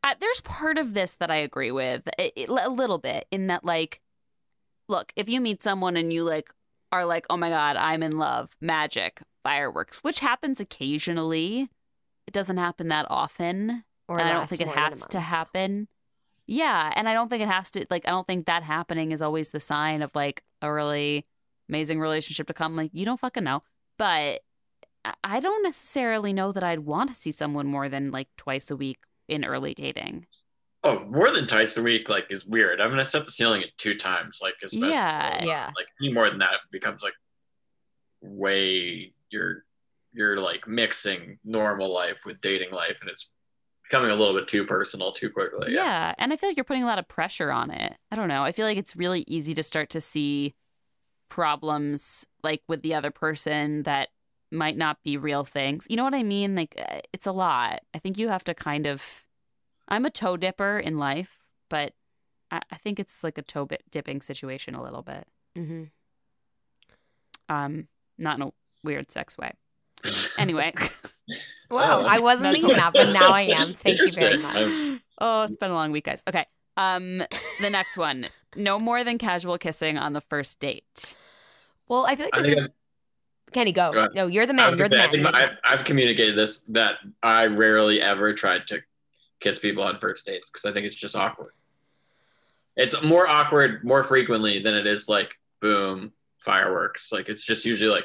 Uh, 0.03 0.15
there's 0.21 0.41
part 0.41 0.77
of 0.79 0.95
this 0.95 1.15
that 1.21 1.31
I 1.31 1.37
agree 1.37 1.71
with 1.71 2.03
it, 2.19 2.33
it- 2.35 2.49
a 2.49 2.69
little 2.71 2.99
bit 2.99 3.27
in 3.31 3.47
that, 3.47 3.65
like, 3.65 4.01
look, 4.89 5.13
if 5.15 5.29
you 5.29 5.41
meet 5.41 5.63
someone 5.63 5.97
and 5.97 6.13
you 6.13 6.25
like 6.25 6.51
are 6.91 7.05
like, 7.07 7.25
oh 7.31 7.37
my 7.37 7.49
god, 7.51 7.77
I'm 7.77 8.03
in 8.03 8.19
love, 8.19 8.57
magic, 8.61 9.23
fireworks, 9.45 9.99
which 9.99 10.19
happens 10.21 10.59
occasionally. 10.61 11.69
It 12.27 12.35
doesn't 12.35 12.57
happen 12.57 12.89
that 12.89 13.07
often, 13.11 13.85
or 14.09 14.19
and 14.19 14.29
I 14.29 14.33
don't 14.33 14.49
think 14.49 14.61
it 14.61 14.67
more 14.67 14.75
than 14.75 14.85
a 14.85 14.89
has 14.89 15.07
to 15.07 15.21
happen. 15.21 15.89
Yeah, 16.47 16.93
and 16.97 17.09
I 17.09 17.15
don't 17.15 17.29
think 17.29 17.43
it 17.43 17.49
has 17.49 17.71
to. 17.73 17.87
Like, 17.91 18.07
I 18.07 18.11
don't 18.11 18.27
think 18.27 18.47
that 18.47 18.63
happening 18.63 19.13
is 19.13 19.23
always 19.23 19.51
the 19.51 19.61
sign 19.61 20.03
of 20.03 20.15
like 20.15 20.43
a 20.61 20.73
really 20.73 21.27
amazing 21.69 22.01
relationship 22.01 22.47
to 22.49 22.55
come. 22.55 22.77
Like, 22.77 22.91
you 22.93 23.05
don't 23.05 23.21
fucking 23.21 23.45
know, 23.45 23.63
but 23.99 24.41
I- 25.05 25.15
I 25.25 25.41
don't 25.41 25.63
necessarily 25.63 26.33
know 26.33 26.53
that 26.53 26.63
I'd 26.65 26.81
want 26.81 27.11
to 27.11 27.17
see 27.17 27.31
someone 27.33 27.67
more 27.67 27.89
than 27.89 28.11
like 28.11 28.29
twice 28.37 28.71
a 28.71 28.77
week 28.77 28.99
in 29.29 29.45
early 29.45 29.73
dating. 29.75 30.27
Oh, 30.85 31.05
more 31.05 31.31
than 31.31 31.47
twice 31.47 31.77
a 31.77 31.83
week, 31.83 32.09
like, 32.09 32.27
is 32.31 32.45
weird. 32.45 32.81
I'm 32.81 32.91
gonna 32.91 33.05
set 33.05 33.25
the 33.25 33.31
ceiling 33.33 33.63
at 33.63 33.69
two 33.79 33.95
times, 33.97 34.41
like, 34.43 34.55
especially 34.65 34.91
Yeah. 34.91 35.45
Yeah. 35.45 35.71
like 35.77 35.87
any 36.01 36.13
more 36.13 36.29
than 36.29 36.41
that 36.41 36.55
becomes 36.73 37.03
like 37.03 37.15
way 38.21 39.13
you're 39.31 39.65
you're 40.15 40.39
like 40.41 40.69
mixing 40.69 41.39
normal 41.45 41.93
life 41.93 42.27
with 42.27 42.41
dating 42.41 42.71
life, 42.73 42.99
and 43.01 43.09
it's 43.09 43.31
becoming 43.93 44.11
a 44.11 44.17
little 44.17 44.35
bit 44.35 44.49
too 44.49 44.65
personal 44.65 45.13
too 45.13 45.29
quickly. 45.29 45.75
yeah. 45.75 46.15
and 46.17 46.33
I 46.33 46.37
feel 46.37 46.49
like 46.49 46.57
you're 46.57 46.65
putting 46.65 46.83
a 46.83 46.87
lot 46.87 46.99
of 46.99 47.07
pressure 47.09 47.53
on 47.53 47.71
it. 47.71 47.95
I 48.11 48.17
don't 48.17 48.29
know. 48.29 48.43
I 48.43 48.51
feel 48.53 48.65
like 48.65 48.79
it's 48.79 48.97
really 48.97 49.23
easy 49.29 49.55
to 49.55 49.63
start 49.63 49.91
to 49.91 50.01
see 50.01 50.55
problems 51.29 52.27
like 52.43 52.63
with 52.69 52.81
the 52.83 52.95
other 52.95 53.11
person 53.11 53.83
that 53.83 54.09
might 54.51 54.77
not 54.79 55.03
be 55.03 55.17
real 55.19 55.45
things. 55.45 55.87
You 55.91 55.97
know 55.97 56.05
what 56.05 56.15
I 56.15 56.23
mean? 56.23 56.55
Like 56.55 56.75
uh, 56.79 57.01
it's 57.13 57.27
a 57.27 57.33
lot. 57.33 57.81
I 57.95 57.99
think 57.99 58.17
you 58.19 58.29
have 58.29 58.45
to 58.45 58.55
kind 58.55 58.87
of. 58.87 59.25
I'm 59.89 60.07
a 60.07 60.11
toe 60.11 60.37
dipper 60.39 60.79
in 60.79 60.97
life, 60.97 61.39
but 61.69 61.93
I, 62.51 62.61
I 62.71 62.77
think 62.77 62.99
it's 62.99 63.23
like 63.23 63.37
a 63.37 63.43
toe 63.43 63.67
bit 63.67 63.83
dipping 63.91 64.23
situation 64.23 64.75
a 64.75 64.83
little 64.83 65.03
bit. 65.03 65.27
Mhm. 65.57 65.91
Um, 67.49 67.89
not 68.19 68.37
in 68.39 68.43
a 68.49 68.53
weird 68.83 69.11
sex 69.11 69.37
way. 69.37 69.53
Anyway. 70.39 70.73
Wow, 71.71 72.01
Oh, 72.01 72.05
I 72.05 72.19
wasn't 72.19 72.43
that's 72.43 72.57
thinking 72.61 72.69
what- 72.77 72.77
that, 72.77 72.93
but 72.93 73.13
now 73.15 73.31
I 73.31 73.43
am. 73.43 73.73
Thank 73.73 73.99
you 73.99 74.13
very 74.13 74.35
Interesting. 74.35 74.91
much. 74.93 75.01
oh, 75.19 75.43
it's 75.45 75.57
been 75.57 75.71
a 75.71 75.75
long 75.75 75.91
week, 75.91 76.05
guys. 76.05 76.23
Okay. 76.29 76.45
Um, 76.77 77.23
the 77.63 77.71
next 77.71 77.97
one: 77.97 78.27
no 78.55 78.79
more 78.79 79.03
than 79.05 79.17
casual 79.17 79.57
kissing 79.57 79.97
on 79.97 80.13
the 80.13 80.21
first 80.21 80.61
date. 80.61 81.15
Well, 81.89 82.05
I 82.05 82.15
feel 82.17 82.27
like 82.27 82.35
this 82.35 82.47
think 82.55 82.59
is 82.59 82.69
Kenny. 83.53 83.73
Go. 83.73 83.91
Go. 83.95 84.09
No, 84.15 84.27
you're 84.27 84.45
the 84.45 84.53
man. 84.53 84.77
You're 84.77 84.91
the 84.91 84.97
man. 84.97 85.09
I 85.09 85.13
You're 85.15 85.23
think 85.23 85.35
I've, 85.35 85.57
I've 85.65 85.85
communicated 85.87 86.37
this 86.37 86.59
that 86.71 86.97
I 87.23 87.47
rarely 87.47 88.03
ever 88.03 88.35
tried 88.35 88.67
to 88.67 88.83
kiss 89.41 89.59
people 89.59 89.83
on 89.83 89.99
first 89.99 90.27
dates 90.27 90.51
because 90.51 90.67
I 90.71 90.75
think 90.75 90.85
it's 90.85 90.97
just 90.97 91.17
awkward. 91.17 91.53
It's 92.77 93.01
more 93.03 93.27
awkward 93.27 93.83
more 93.83 94.03
frequently 94.05 94.59
than 94.59 94.75
it 94.75 94.87
is 94.87 95.09
like 95.09 95.31
boom 95.61 96.13
fireworks. 96.37 97.13
Like 97.13 97.31
it's 97.31 97.47
just 97.47 97.65
usually 97.65 97.91
like 97.91 98.05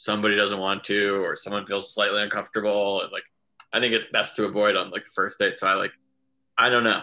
somebody 0.00 0.34
doesn't 0.34 0.58
want 0.58 0.82
to 0.82 1.22
or 1.22 1.36
someone 1.36 1.66
feels 1.66 1.92
slightly 1.92 2.22
uncomfortable 2.22 3.02
and 3.02 3.12
like 3.12 3.24
I 3.70 3.80
think 3.80 3.92
it's 3.92 4.06
best 4.06 4.34
to 4.36 4.46
avoid 4.46 4.74
on 4.74 4.90
like 4.90 5.04
the 5.04 5.10
first 5.14 5.38
date. 5.38 5.58
So 5.58 5.66
I 5.66 5.74
like 5.74 5.92
I 6.56 6.70
don't 6.70 6.84
know. 6.84 7.02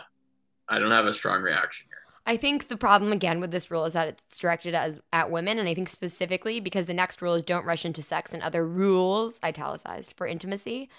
I 0.68 0.80
don't 0.80 0.92
have 0.92 1.06
a 1.06 1.14
strong 1.14 1.44
reaction 1.44 1.86
here. 1.90 1.98
I 2.26 2.36
think 2.38 2.68
the 2.68 2.76
problem 2.76 3.12
again 3.12 3.40
with 3.40 3.52
this 3.52 3.70
rule 3.70 3.86
is 3.86 3.94
that 3.94 4.08
it's 4.08 4.38
directed 4.38 4.74
as 4.74 5.00
at 5.14 5.30
women, 5.32 5.60
and 5.60 5.70
I 5.70 5.76
think 5.76 5.90
specifically 5.90 6.60
because 6.60 6.88
the 6.88 6.94
next 6.94 7.22
rule 7.22 7.36
is 7.36 7.44
don't 7.44 7.66
rush 7.66 7.86
into 7.86 8.02
sex 8.02 8.34
and 8.34 8.42
other 8.42 8.68
rules 8.68 9.40
italicized 9.44 10.14
for 10.18 10.28
intimacy. 10.28 10.90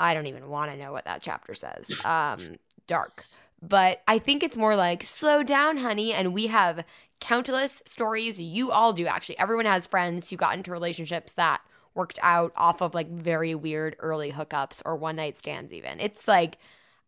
I 0.00 0.14
don't 0.14 0.26
even 0.28 0.48
want 0.48 0.70
to 0.70 0.78
know 0.78 0.92
what 0.92 1.04
that 1.06 1.22
chapter 1.22 1.54
says. 1.54 1.90
Um, 2.04 2.56
dark, 2.86 3.24
but 3.60 4.02
I 4.06 4.18
think 4.18 4.42
it's 4.42 4.56
more 4.56 4.76
like 4.76 5.04
slow 5.04 5.42
down, 5.42 5.78
honey. 5.78 6.12
And 6.12 6.32
we 6.32 6.46
have 6.48 6.84
countless 7.20 7.82
stories. 7.86 8.40
You 8.40 8.70
all 8.70 8.92
do 8.92 9.06
actually. 9.06 9.38
Everyone 9.38 9.66
has 9.66 9.86
friends 9.86 10.30
who 10.30 10.36
got 10.36 10.56
into 10.56 10.70
relationships 10.70 11.32
that 11.34 11.60
worked 11.94 12.18
out 12.22 12.52
off 12.56 12.80
of 12.80 12.94
like 12.94 13.10
very 13.10 13.54
weird 13.54 13.96
early 13.98 14.30
hookups 14.32 14.82
or 14.84 14.96
one 14.96 15.16
night 15.16 15.36
stands. 15.38 15.72
Even 15.72 16.00
it's 16.00 16.28
like 16.28 16.58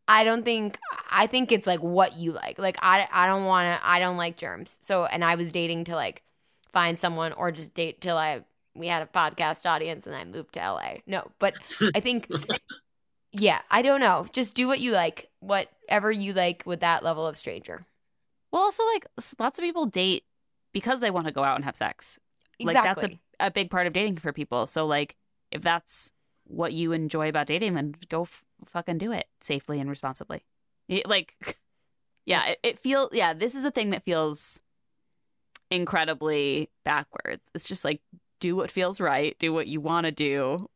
I 0.09 0.25
don't 0.25 0.45
think 0.45 0.79
I 1.11 1.27
think 1.27 1.53
it's 1.53 1.67
like 1.67 1.81
what 1.81 2.17
you 2.17 2.33
like. 2.33 2.59
Like 2.59 2.77
I 2.81 3.07
I 3.13 3.27
don't 3.27 3.45
want 3.45 3.67
to 3.67 3.87
I 3.89 4.01
don't 4.01 4.17
like 4.17 4.37
germs. 4.37 4.79
So 4.81 5.05
and 5.05 5.25
I 5.25 5.37
was 5.37 5.53
dating 5.53 5.85
to 5.85 5.95
like 5.95 6.23
find 6.73 6.99
someone 6.99 7.33
or 7.33 7.53
just 7.53 7.75
date 7.75 8.01
till 8.01 8.17
I 8.17 8.43
we 8.75 8.89
had 8.89 9.03
a 9.03 9.07
podcast 9.07 9.67
audience 9.67 10.07
and 10.07 10.17
I 10.17 10.25
moved 10.25 10.55
to 10.55 10.61
LA. 10.61 10.95
No, 11.07 11.31
but 11.39 11.55
I 11.95 12.01
think 12.01 12.29
yeah, 13.33 13.61
I 13.71 13.83
don't 13.83 14.01
know. 14.01 14.27
Just 14.33 14.55
do 14.55 14.67
what 14.67 14.81
you 14.81 14.93
like. 14.93 15.29
Whatever 15.41 16.11
you 16.11 16.33
like 16.33 16.63
with 16.67 16.81
that 16.81 17.03
level 17.03 17.27
of 17.27 17.37
stranger. 17.37 17.87
Well, 18.53 18.63
also 18.63 18.85
like 18.87 19.07
lots 19.39 19.59
of 19.59 19.63
people 19.63 19.87
date 19.87 20.25
because 20.73 21.01
they 21.01 21.11
want 21.11 21.27
to 21.27 21.33
go 21.33 21.45
out 21.45 21.57
and 21.57 21.65
have 21.65 21.77
sex. 21.77 22.19
Exactly. 22.59 22.75
Like 22.75 22.85
that's 22.85 23.05
a, 23.05 23.47
a 23.47 23.51
big 23.51 23.71
part 23.71 23.87
of 23.87 23.93
dating 23.93 24.17
for 24.17 24.33
people. 24.33 24.67
So 24.67 24.87
like 24.87 25.17
if 25.51 25.63
that's 25.63 26.13
what 26.45 26.73
you 26.73 26.93
enjoy 26.93 27.29
about 27.29 27.47
dating, 27.47 27.75
then 27.75 27.95
go 28.09 28.23
f- 28.23 28.43
fucking 28.67 28.99
do 28.99 29.13
it 29.13 29.27
safely 29.41 29.79
and 29.81 29.89
responsibly. 29.89 30.43
It- 30.89 31.09
like, 31.09 31.59
yeah, 32.27 32.49
it, 32.49 32.59
it 32.63 32.79
feels 32.79 33.11
yeah. 33.13 33.33
This 33.33 33.55
is 33.55 33.65
a 33.65 33.71
thing 33.71 33.91
that 33.91 34.03
feels 34.03 34.59
incredibly 35.71 36.69
backwards. 36.85 37.43
It's 37.55 37.69
just 37.69 37.85
like 37.85 38.01
do 38.41 38.57
what 38.57 38.71
feels 38.71 39.01
right, 39.01 39.39
do 39.39 39.53
what 39.53 39.69
you 39.69 39.81
want 39.81 40.07
to 40.07 40.13
do, 40.13 40.69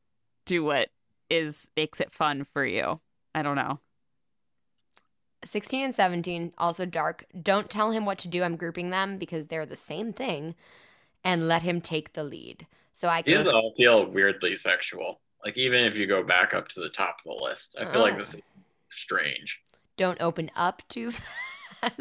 do 0.46 0.62
what 0.62 0.90
is 1.30 1.68
makes 1.76 2.00
it 2.00 2.12
fun 2.12 2.44
for 2.44 2.64
you. 2.64 3.00
I 3.34 3.42
don't 3.42 3.56
know. 3.56 3.80
16 5.44 5.84
and 5.84 5.94
17 5.94 6.52
also 6.56 6.86
dark. 6.86 7.26
Don't 7.42 7.68
tell 7.68 7.90
him 7.90 8.06
what 8.06 8.18
to 8.18 8.28
do. 8.28 8.42
I'm 8.42 8.56
grouping 8.56 8.90
them 8.90 9.18
because 9.18 9.46
they're 9.46 9.66
the 9.66 9.76
same 9.76 10.12
thing 10.12 10.54
and 11.22 11.48
let 11.48 11.62
him 11.62 11.80
take 11.80 12.14
the 12.14 12.24
lead. 12.24 12.66
So 12.94 13.08
I 13.08 13.22
These 13.22 13.46
all 13.46 13.74
feel 13.76 14.06
weirdly 14.06 14.54
sexual. 14.54 15.20
Like 15.44 15.58
even 15.58 15.84
if 15.84 15.98
you 15.98 16.06
go 16.06 16.22
back 16.22 16.54
up 16.54 16.68
to 16.68 16.80
the 16.80 16.88
top 16.88 17.18
of 17.26 17.36
the 17.36 17.44
list, 17.44 17.76
I 17.78 17.84
feel 17.90 18.00
like 18.00 18.14
Oh. 18.14 18.18
this 18.18 18.34
is 18.34 18.40
strange. 18.90 19.60
don't 19.96 20.20
open 20.22 20.50
up 20.56 20.82
too 20.88 21.10
fast. 21.10 21.92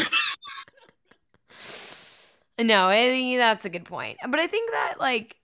no, 2.59 2.87
I 2.87 3.07
think 3.09 3.37
that's 3.37 3.65
a 3.65 3.69
good 3.69 3.85
point. 3.85 4.17
But 4.27 4.39
I 4.39 4.47
think 4.47 4.71
that 4.71 4.95
like 4.99 5.37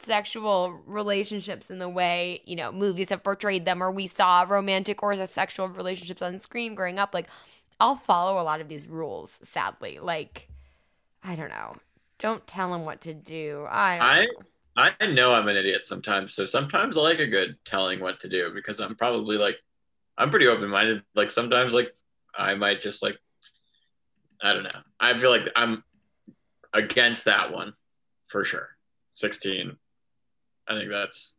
sexual 0.00 0.80
relationships 0.86 1.70
in 1.70 1.78
the 1.78 1.88
way, 1.88 2.42
you 2.44 2.56
know, 2.56 2.72
movies 2.72 3.10
have 3.10 3.22
portrayed 3.22 3.64
them 3.64 3.82
or 3.82 3.90
we 3.90 4.06
saw 4.06 4.44
romantic 4.48 5.02
or 5.02 5.14
sexual 5.26 5.68
relationships 5.68 6.22
on 6.22 6.38
screen 6.40 6.74
growing 6.74 6.98
up, 6.98 7.14
like 7.14 7.26
I'll 7.78 7.96
follow 7.96 8.40
a 8.40 8.44
lot 8.44 8.60
of 8.60 8.68
these 8.68 8.86
rules, 8.86 9.38
sadly. 9.42 9.98
Like 9.98 10.48
I 11.22 11.36
don't 11.36 11.50
know. 11.50 11.76
Don't 12.18 12.46
tell 12.46 12.74
him 12.74 12.84
what 12.84 13.02
to 13.02 13.14
do. 13.14 13.66
I 13.70 14.26
know. 14.76 14.92
I 15.00 15.06
know 15.06 15.34
I'm 15.34 15.48
an 15.48 15.56
idiot 15.56 15.84
sometimes, 15.84 16.32
so 16.32 16.44
sometimes 16.44 16.96
I 16.96 17.00
like 17.00 17.18
a 17.18 17.26
good 17.26 17.56
telling 17.64 18.00
what 18.00 18.20
to 18.20 18.28
do 18.28 18.52
because 18.54 18.80
I'm 18.80 18.94
probably 18.94 19.36
like 19.36 19.58
I'm 20.16 20.30
pretty 20.30 20.46
open 20.46 20.68
minded. 20.68 21.02
Like 21.14 21.30
sometimes 21.30 21.72
like 21.72 21.94
I 22.34 22.54
might 22.54 22.80
just 22.80 23.02
like 23.02 23.18
I 24.42 24.52
don't 24.54 24.62
know. 24.62 24.80
I 24.98 25.16
feel 25.18 25.30
like 25.30 25.48
I'm 25.56 25.84
against 26.72 27.24
that 27.24 27.52
one 27.52 27.74
for 28.26 28.44
sure. 28.44 28.68
16. 29.14 29.76
I 30.70 30.74
think 30.74 30.90
that's 30.90 31.34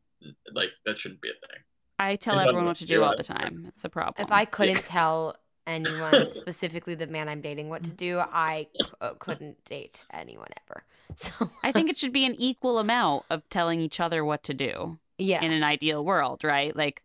like 0.53 0.69
that 0.85 0.99
shouldn't 0.99 1.21
be 1.21 1.29
a 1.29 1.33
thing. 1.33 1.63
I 1.97 2.15
tell 2.15 2.37
It 2.39 2.43
everyone 2.43 2.65
what 2.65 2.77
to 2.77 2.85
do 2.85 3.03
all 3.03 3.11
the 3.11 3.17
like- 3.17 3.25
time. 3.25 3.65
It's 3.69 3.85
a 3.85 3.89
problem. 3.89 4.25
If 4.25 4.31
I 4.31 4.45
couldn't 4.45 4.83
tell 4.85 5.37
anyone, 5.67 6.31
specifically 6.33 6.95
the 6.95 7.07
man 7.07 7.29
I'm 7.29 7.41
dating, 7.41 7.69
what 7.69 7.83
to 7.83 7.91
do, 7.91 8.19
I 8.19 8.67
c- 8.79 8.87
uh, 8.99 9.13
couldn't 9.19 9.63
date 9.65 10.05
anyone 10.11 10.49
ever. 10.67 10.83
So 11.17 11.31
I 11.61 11.73
think 11.73 11.89
it 11.89 11.97
should 11.97 12.13
be 12.13 12.25
an 12.25 12.35
equal 12.39 12.79
amount 12.79 13.25
of 13.29 13.47
telling 13.49 13.81
each 13.81 13.99
other 13.99 14.23
what 14.23 14.43
to 14.43 14.53
do 14.53 14.97
yeah, 15.17 15.43
in 15.43 15.51
an 15.51 15.61
ideal 15.61 16.05
world, 16.05 16.45
right? 16.45 16.73
Like, 16.73 17.03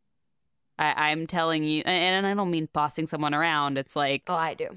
I, 0.79 1.11
I'm 1.11 1.27
telling 1.27 1.65
you, 1.65 1.83
and 1.85 2.25
I 2.25 2.33
don't 2.35 2.53
mean 2.53 2.69
bossing 2.73 3.09
someone 3.09 3.35
around. 3.35 3.79
It's 3.79 3.97
like, 3.97 4.23
oh, 4.29 4.35
I 4.35 4.55
do. 4.55 4.69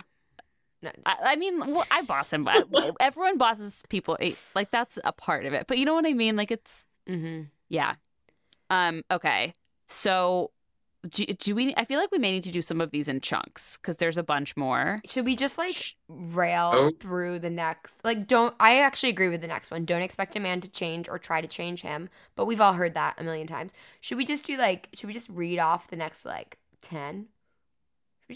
No, 0.82 0.90
I, 1.06 1.16
I 1.22 1.36
mean, 1.36 1.60
well, 1.60 1.86
I 1.92 2.02
boss 2.02 2.34
him. 2.34 2.48
I- 2.48 2.64
Everyone 3.00 3.38
bosses 3.38 3.84
people. 3.88 4.18
Like, 4.56 4.72
that's 4.72 4.98
a 5.04 5.12
part 5.12 5.46
of 5.46 5.54
it. 5.54 5.68
But 5.68 5.78
you 5.78 5.86
know 5.86 5.94
what 5.94 6.08
I 6.08 6.14
mean? 6.14 6.36
Like, 6.36 6.50
it's, 6.50 6.88
hmm 7.08 7.42
yeah. 7.70 7.96
Um. 8.70 9.04
Okay. 9.12 9.54
So, 9.88 10.52
do, 11.08 11.26
do 11.26 11.56
we? 11.56 11.74
I 11.78 11.86
feel 11.86 12.00
like 12.00 12.12
we 12.12 12.18
may 12.20 12.32
need 12.32 12.44
to 12.44 12.52
do 12.52 12.62
some 12.62 12.82
of 12.82 12.92
these 12.92 13.08
in 13.08 13.22
chunks 13.22 13.78
because 13.78 13.98
there's 13.98 14.18
a 14.18 14.24
bunch 14.24 14.56
more. 14.58 15.02
Should 15.06 15.26
we 15.26 15.36
just 15.36 15.58
like 15.58 15.74
Sh- 15.76 15.94
rail 16.08 16.72
Oh. 16.74 16.92
through 17.00 17.40
the 17.40 17.50
next? 17.50 18.04
Like, 18.04 18.28
don't. 18.28 18.54
I 18.60 18.80
actually 18.80 19.10
agree 19.10 19.30
with 19.30 19.42
the 19.42 19.48
next 19.48 19.72
one. 19.72 19.86
Don't 19.86 20.02
expect 20.02 20.36
a 20.36 20.40
man 20.40 20.62
to 20.62 20.68
change 20.68 21.08
or 21.10 21.18
try 21.18 21.42
to 21.42 21.48
change 21.48 21.82
him. 21.82 22.10
But 22.36 22.46
we've 22.46 22.62
all 22.62 22.74
heard 22.74 22.94
that 22.96 23.20
a 23.20 23.24
million 23.24 23.48
times. 23.48 23.72
Should 24.02 24.18
we 24.18 24.26
just 24.26 24.44
do 24.44 24.58
like? 24.58 24.90
Should 24.94 25.08
we 25.08 25.14
just 25.14 25.30
read 25.30 25.58
off 25.60 25.88
the 25.88 25.96
next 25.96 26.26
like 26.26 26.58
ten? 26.82 27.28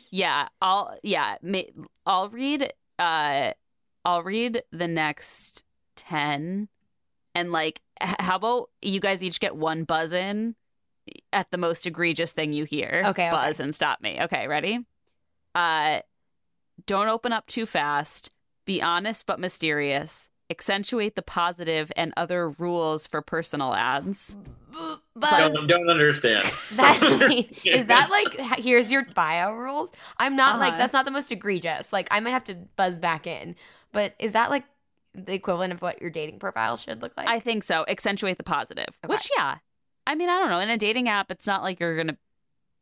Yeah, 0.10 0.48
I'll 0.62 0.98
yeah, 1.04 1.36
ma- 1.44 1.62
I'll 2.06 2.30
read 2.30 2.74
uh 2.98 3.52
I'll 4.06 4.24
read 4.24 4.64
the 4.72 4.88
next 4.88 5.64
10 5.96 6.68
and 7.36 7.52
like 7.52 7.80
h- 7.93 7.93
how 8.20 8.36
about 8.36 8.70
you 8.82 9.00
guys 9.00 9.24
each 9.24 9.40
get 9.40 9.56
one 9.56 9.84
buzz 9.84 10.14
in 10.14 10.56
at 11.32 11.50
the 11.52 11.58
most 11.58 11.86
egregious 11.86 12.32
thing 12.32 12.54
you 12.54 12.64
hear. 12.66 13.04
Okay, 13.08 13.28
okay. 13.28 13.32
Buzz 13.32 13.60
and 13.60 13.74
stop 13.74 14.02
me. 14.02 14.20
Okay, 14.22 14.48
ready? 14.48 14.80
Uh 15.56 16.00
don't 16.86 17.08
open 17.08 17.32
up 17.32 17.48
too 17.48 17.66
fast. 17.66 18.32
Be 18.66 18.82
honest 18.82 19.26
but 19.26 19.40
mysterious. 19.40 20.30
Accentuate 20.50 21.16
the 21.16 21.22
positive 21.22 21.92
and 21.96 22.14
other 22.18 22.50
rules 22.52 23.08
for 23.08 23.22
personal 23.22 23.74
ads. 23.74 24.36
B- 24.72 24.96
Buzz. 25.16 25.54
Don't, 25.54 25.68
don't 25.68 25.90
understand. 25.90 26.44
That 26.76 27.00
is 27.66 27.86
that 27.88 28.10
like 28.10 28.60
here's 28.60 28.92
your 28.92 29.06
bio 29.16 29.54
rules? 29.54 29.92
I'm 30.18 30.36
not 30.36 30.60
like 30.60 30.70
Uh-huh. 30.74 30.78
that's 30.80 30.94
not 30.94 31.06
the 31.06 31.12
most 31.12 31.32
egregious. 31.32 31.94
Like 31.94 32.08
I 32.12 32.20
might 32.20 32.32
have 32.32 32.44
to 32.46 32.56
buzz 32.76 33.00
back 33.00 33.28
in, 33.28 33.56
but 33.92 34.14
is 34.20 34.34
that 34.34 34.50
like 34.50 34.64
the 35.16 35.34
equivalent 35.34 35.74
of 35.74 35.82
what 35.82 36.02
your 36.02 36.10
dating 36.10 36.40
profile 36.40 36.78
should 36.78 37.02
look 37.02 37.14
like? 37.18 37.28
I 37.28 37.40
think 37.40 37.64
so. 37.64 37.86
Accentuate 37.88 38.38
the 38.38 38.44
positive. 38.44 38.88
Okay. 39.04 39.14
Which, 39.14 39.30
yeah. 39.38 39.58
I 40.08 40.16
mean, 40.16 40.30
I 40.30 40.40
don't 40.40 40.50
know. 40.50 40.60
In 40.60 40.70
a 40.70 40.78
dating 40.78 41.08
app, 41.10 41.32
it's 41.32 41.48
not 41.48 41.64
like 41.64 41.80
you're 41.80 41.96
gonna 41.98 42.18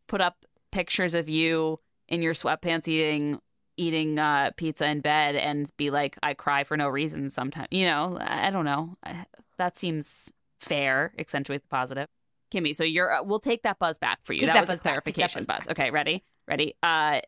put 0.07 0.21
up 0.21 0.45
pictures 0.71 1.13
of 1.13 1.29
you 1.29 1.79
in 2.07 2.21
your 2.21 2.33
sweatpants 2.33 2.87
eating 2.87 3.39
eating 3.77 4.19
uh, 4.19 4.51
pizza 4.57 4.87
in 4.87 5.01
bed 5.01 5.35
and 5.35 5.69
be 5.77 5.89
like, 5.89 6.17
"I 6.23 6.33
cry 6.33 6.63
for 6.63 6.77
no 6.77 6.87
reason." 6.89 7.29
Sometimes, 7.29 7.67
you 7.71 7.85
know. 7.85 8.17
I 8.19 8.47
I 8.47 8.49
don't 8.49 8.65
know. 8.65 8.97
I- 9.03 9.25
That 9.57 9.77
seems 9.77 10.31
fair. 10.59 11.13
Accentuate 11.19 11.61
the 11.61 11.67
positive. 11.67 12.07
Kimmy, 12.51 12.75
so 12.75 12.83
you're. 12.83 13.13
Uh, 13.13 13.23
we'll 13.23 13.39
take 13.39 13.63
that 13.63 13.77
buzz 13.79 13.97
back 13.97 14.19
for 14.23 14.33
you. 14.33 14.39
Take 14.41 14.47
that, 14.49 14.53
that 14.55 14.61
was 14.61 14.69
a 14.69 14.73
buzz 14.73 14.81
back. 14.81 15.03
Take 15.05 15.15
that 15.15 15.21
clarification 15.21 15.43
buzz 15.45 15.65
buzz. 15.67 15.71
Okay, 15.71 15.91
ready? 15.91 16.23
Ready? 16.47 16.75
Uh, 16.83 17.21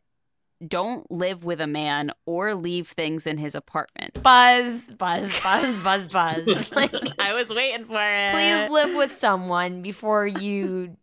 don't 0.67 1.09
live 1.11 1.43
with 1.43 1.61
a 1.61 1.67
man 1.67 2.11
or 2.25 2.55
leave 2.55 2.87
things 2.87 3.27
in 3.27 3.37
his 3.37 3.55
apartment. 3.55 4.21
buzz, 4.23 4.85
buzz, 4.85 5.39
buzz, 5.41 5.77
buzz, 5.83 6.07
buzz. 6.07 6.71
Like, 6.71 6.93
I 7.19 7.33
was 7.33 7.49
waiting 7.49 7.85
for 7.85 8.01
it. 8.01 8.31
please 8.31 8.69
live 8.69 8.95
with 8.95 9.17
someone 9.17 9.81
before 9.81 10.25
you. 10.27 10.97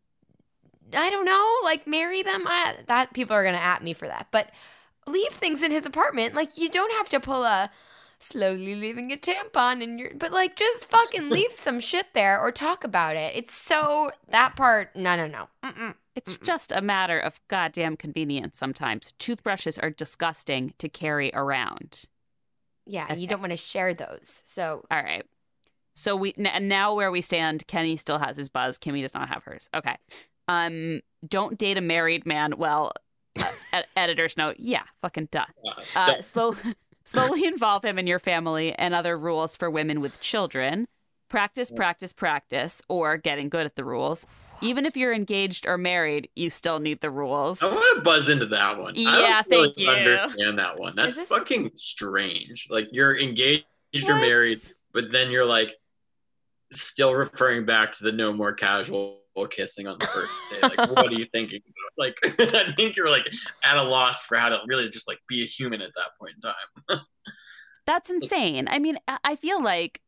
I 0.93 1.09
don't 1.11 1.25
know, 1.25 1.57
like 1.63 1.87
marry 1.87 2.23
them. 2.23 2.45
I, 2.47 2.77
that 2.87 3.13
people 3.13 3.35
are 3.37 3.45
gonna 3.45 3.59
at 3.59 3.83
me 3.83 3.93
for 3.93 4.09
that, 4.09 4.27
but 4.31 4.51
leave 5.07 5.33
things 5.33 5.63
in 5.63 5.71
his 5.71 5.87
apartment. 5.87 6.35
Like 6.35 6.57
you 6.57 6.69
don't 6.69 6.93
have 6.93 7.09
to 7.11 7.21
pull 7.21 7.45
a 7.45 7.71
slowly 8.19 8.75
leaving 8.75 9.13
a 9.13 9.17
tampon 9.17 9.83
in 9.83 9.99
your, 9.99 10.11
but 10.15 10.33
like 10.33 10.57
just 10.57 10.87
fucking 10.87 11.31
leave 11.31 11.53
some 11.53 11.81
shit 11.81 12.07
there 12.15 12.41
or 12.41 12.53
talk 12.53 12.85
about 12.85 13.17
it. 13.17 13.35
It's 13.35 13.55
so 13.55 14.11
that 14.31 14.57
part. 14.57 14.95
No, 14.95 15.17
no, 15.17 15.27
no. 15.27 15.49
Mm-mm. 15.65 15.95
It's 16.21 16.37
just 16.39 16.73
a 16.73 16.81
matter 16.81 17.19
of 17.19 17.41
goddamn 17.49 17.97
convenience 17.97 18.59
sometimes. 18.59 19.13
Toothbrushes 19.19 19.79
are 19.79 19.91
disgusting 19.91 20.75
to 20.79 20.89
carry 20.89 21.31
around. 21.35 22.05
Yeah, 22.87 23.07
and 23.09 23.21
you 23.21 23.27
don't 23.27 23.41
want 23.41 23.53
to 23.53 23.57
share 23.57 23.95
those. 23.95 24.43
So 24.47 24.85
All 24.91 25.03
right. 25.03 25.25
So 25.95 26.17
we 26.17 26.35
n- 26.39 26.69
now 26.69 26.95
where 26.95 27.11
we 27.11 27.21
stand, 27.21 27.67
Kenny 27.67 27.97
still 27.97 28.19
has 28.19 28.37
his 28.37 28.49
buzz. 28.49 28.79
Kimmy 28.79 29.03
does 29.03 29.15
not 29.15 29.29
have 29.29 29.45
hers. 29.45 29.69
Okay. 29.75 29.97
Um, 30.49 31.01
don't 31.27 31.59
date 31.59 31.77
a 31.77 31.81
married 31.81 32.27
man. 32.27 32.55
Well, 32.57 32.93
uh, 33.39 33.45
ed- 33.73 33.87
editor's 33.97 34.37
note. 34.37 34.57
Yeah, 34.59 34.83
fucking 35.03 35.29
duh. 35.31 35.47
Uh, 35.95 36.21
slow, 36.21 36.55
slowly 37.05 37.45
involve 37.45 37.85
him 37.85 37.99
in 37.99 38.07
your 38.07 38.19
family 38.19 38.73
and 38.75 38.95
other 38.95 39.19
rules 39.19 39.57
for 39.57 39.71
women 39.71 40.01
with 40.01 40.21
children. 40.21 40.87
Practice, 41.29 41.71
practice, 41.71 42.13
practice, 42.13 42.83
or 42.89 43.17
getting 43.17 43.49
good 43.49 43.67
at 43.67 43.77
the 43.77 43.85
rules. 43.85 44.27
Even 44.63 44.85
if 44.87 44.97
you're 44.97 45.13
engaged 45.13 45.67
or 45.67 45.79
married, 45.79 46.29
you 46.37 46.51
still 46.51 46.79
need 46.79 47.01
the 47.01 47.11
rules. 47.11 47.63
I 47.63 47.67
want 47.67 47.97
to 47.99 48.03
buzz 48.03 48.29
into 48.29 48.47
that 48.47 48.79
one. 48.79 48.95
I 48.97 49.01
Yeah, 49.01 49.43
don't 49.43 49.51
really 49.51 49.75
thank 49.75 49.79
you. 49.79 49.89
Understand 49.91 50.59
that 50.59 50.79
one? 50.79 50.95
That's 50.97 51.17
this- 51.17 51.29
fucking 51.29 51.71
strange. 51.77 52.67
Like 52.71 52.89
you're 52.93 53.19
engaged 53.19 53.65
or 54.09 54.15
What? 54.15 54.21
married, 54.21 54.61
but 54.93 55.13
then 55.13 55.31
you're 55.31 55.47
like 55.47 55.75
still 56.73 57.15
referring 57.15 57.65
back 57.67 57.93
to 57.93 58.05
the 58.05 58.13
no 58.13 58.33
more 58.33 58.53
casual 58.53 59.19
kissing 59.51 59.87
on 59.87 59.97
the 59.99 60.07
first 60.07 60.35
day. 60.51 60.61
Like, 60.63 60.77
what 60.91 61.07
are 61.09 61.13
you 61.13 61.27
thinking 61.33 61.61
about? 61.65 62.07
Like, 62.07 62.19
I 62.55 62.73
think 62.73 62.97
you're 62.97 63.09
like 63.09 63.27
at 63.65 63.77
a 63.79 63.83
loss 63.83 64.25
for 64.27 64.37
how 64.37 64.51
to 64.51 64.59
really 64.67 64.89
just 64.91 65.09
like 65.09 65.19
be 65.29 65.43
a 65.43 65.47
human 65.47 65.81
at 65.81 65.91
that 65.97 66.11
point 66.19 66.35
in 66.37 66.43
time. 66.43 67.05
That's 67.87 68.11
insane. 68.11 68.69
I 68.71 68.79
mean, 68.79 68.99
I- 69.09 69.19
I 69.25 69.37
feel 69.37 69.63
like 69.63 70.01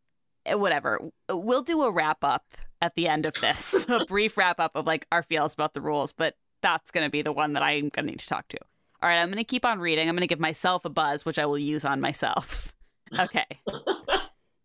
eh, 0.44 0.54
whatever. 0.54 1.00
We'll 1.30 1.62
do 1.62 1.82
a 1.82 1.90
wrap 1.90 2.18
up 2.22 2.44
at 2.82 2.94
the 2.96 3.08
end 3.08 3.24
of 3.24 3.32
this, 3.40 3.86
a 3.88 4.04
brief 4.04 4.36
wrap 4.36 4.60
up 4.60 4.72
of 4.74 4.86
like 4.86 5.06
our 5.10 5.22
feels 5.22 5.54
about 5.54 5.72
the 5.72 5.80
rules. 5.80 6.12
But 6.12 6.34
that's 6.60 6.90
going 6.90 7.06
to 7.06 7.10
be 7.10 7.22
the 7.22 7.32
one 7.32 7.54
that 7.54 7.62
I'm 7.62 7.88
going 7.88 8.04
to 8.06 8.10
need 8.12 8.18
to 8.20 8.26
talk 8.28 8.48
to. 8.48 8.58
All 9.02 9.08
right, 9.08 9.18
I'm 9.18 9.28
going 9.28 9.38
to 9.38 9.44
keep 9.44 9.64
on 9.64 9.80
reading. 9.80 10.08
I'm 10.08 10.14
going 10.14 10.20
to 10.20 10.26
give 10.28 10.38
myself 10.38 10.84
a 10.84 10.90
buzz, 10.90 11.24
which 11.24 11.38
I 11.38 11.46
will 11.46 11.58
use 11.58 11.84
on 11.86 12.00
myself. 12.00 12.74
Okay. 13.18 13.44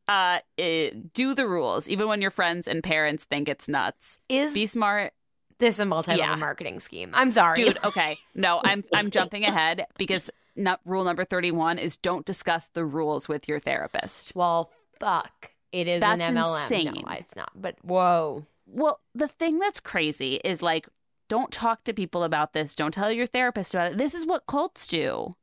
uh, 0.07 0.39
eh, 0.57 0.91
do 1.13 1.33
the 1.35 1.45
rules, 1.45 1.89
even 1.89 2.07
when 2.07 2.21
your 2.21 2.31
friends 2.31 2.65
and 2.65 2.81
parents 2.81 3.25
think 3.25 3.49
it's 3.49 3.67
nuts. 3.67 4.19
Is 4.29 4.53
Be 4.53 4.65
smart, 4.65 5.11
this 5.59 5.79
a 5.79 5.85
multi-level 5.85 6.23
Yeah. 6.25 6.35
marketing 6.35 6.79
scheme? 6.79 7.11
I'm 7.13 7.31
sorry. 7.33 7.55
dude. 7.55 7.77
Okay, 7.83 8.17
no, 8.35 8.61
I'm 8.63 8.85
I'm 8.93 9.11
jumping 9.11 9.43
ahead 9.43 9.85
because 9.97 10.29
not, 10.55 10.79
rule 10.85 11.03
number 11.03 11.25
31 11.25 11.77
is 11.77 11.97
don't 11.97 12.25
discuss 12.25 12.69
the 12.69 12.85
rules 12.85 13.27
with 13.27 13.49
your 13.49 13.59
therapist. 13.59 14.33
Well, 14.33 14.71
fuck. 14.97 15.51
It 15.71 15.87
is 15.87 15.99
That's 16.01 16.21
an 16.23 16.35
MLM. 16.35 16.63
insane. 16.63 17.03
No, 17.05 17.11
it's 17.13 17.35
not. 17.35 17.51
But 17.55 17.75
whoa. 17.83 18.45
Well, 18.65 18.99
the 19.15 19.27
thing 19.27 19.59
that's 19.59 19.79
crazy 19.79 20.35
is 20.43 20.61
like, 20.61 20.87
don't 21.29 21.51
talk 21.51 21.83
to 21.85 21.93
people 21.93 22.23
about 22.23 22.53
this. 22.53 22.73
Don't 22.73 22.93
tell 22.93 23.11
your 23.11 23.25
therapist 23.25 23.73
about 23.73 23.91
it. 23.91 23.97
This 23.97 24.13
is 24.13 24.25
what 24.25 24.45
cults 24.47 24.87
do. 24.87 25.35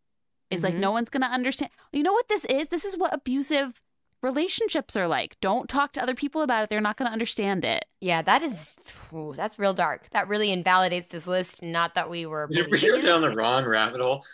Is 0.50 0.62
like 0.62 0.74
Mhm. 0.74 0.78
no 0.80 0.92
one's 0.92 1.08
gonna 1.10 1.26
understand. 1.26 1.70
You 1.92 2.02
know 2.02 2.12
what 2.12 2.28
this 2.28 2.44
is? 2.44 2.68
This 2.68 2.84
is 2.84 2.96
what 2.96 3.12
abusive 3.12 3.80
relationships 4.22 4.96
are 4.96 5.08
like. 5.08 5.36
Don't 5.40 5.68
talk 5.68 5.92
to 5.92 6.02
other 6.02 6.14
people 6.14 6.42
about 6.42 6.62
it. 6.62 6.68
They're 6.70 6.80
not 6.80 6.96
gonna 6.96 7.10
understand 7.10 7.64
it. 7.64 7.84
Yeah, 8.00 8.22
that 8.22 8.42
is 8.42 8.70
ooh, 9.12 9.34
that's 9.36 9.58
real 9.58 9.74
dark. 9.74 10.08
That 10.12 10.28
really 10.28 10.50
invalidates 10.52 11.08
this 11.08 11.26
list. 11.26 11.62
Not 11.62 11.94
that 11.96 12.08
we 12.08 12.24
were. 12.24 12.46
You're, 12.50 12.66
believing 12.66 12.86
you're 12.88 13.00
down 13.02 13.24
it. 13.24 13.28
the 13.30 13.36
wrong 13.36 13.64
rabbit 13.66 14.00
hole. 14.00 14.24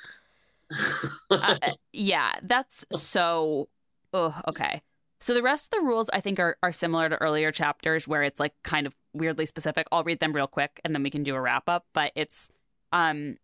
Uh, 1.31 1.57
yeah, 1.93 2.33
that's 2.43 2.85
so. 2.93 3.69
Ugh, 4.13 4.33
okay. 4.49 4.83
So 5.21 5.35
the 5.35 5.43
rest 5.43 5.67
of 5.67 5.79
the 5.79 5.87
rules 5.87 6.09
I 6.13 6.21
think 6.21 6.41
are 6.41 6.57
are 6.63 6.73
similar 6.73 7.09
to 7.09 7.17
earlier 7.17 7.53
chapters 7.53 8.09
where 8.09 8.23
it's 8.23 8.41
like 8.41 8.55
kind 8.63 8.87
of 8.87 8.97
weirdly 9.13 9.47
specific. 9.47 9.87
I'll 9.93 10.05
read 10.05 10.21
them 10.21 10.33
real 10.33 10.47
quick 10.47 10.81
and 10.85 10.95
then 10.95 11.03
we 11.03 11.11
can 11.11 11.23
do 11.23 11.35
a 11.35 11.41
wrap 11.41 11.69
up. 11.69 11.87
But 11.93 12.13
it's 12.15 12.51
um, 12.93 13.37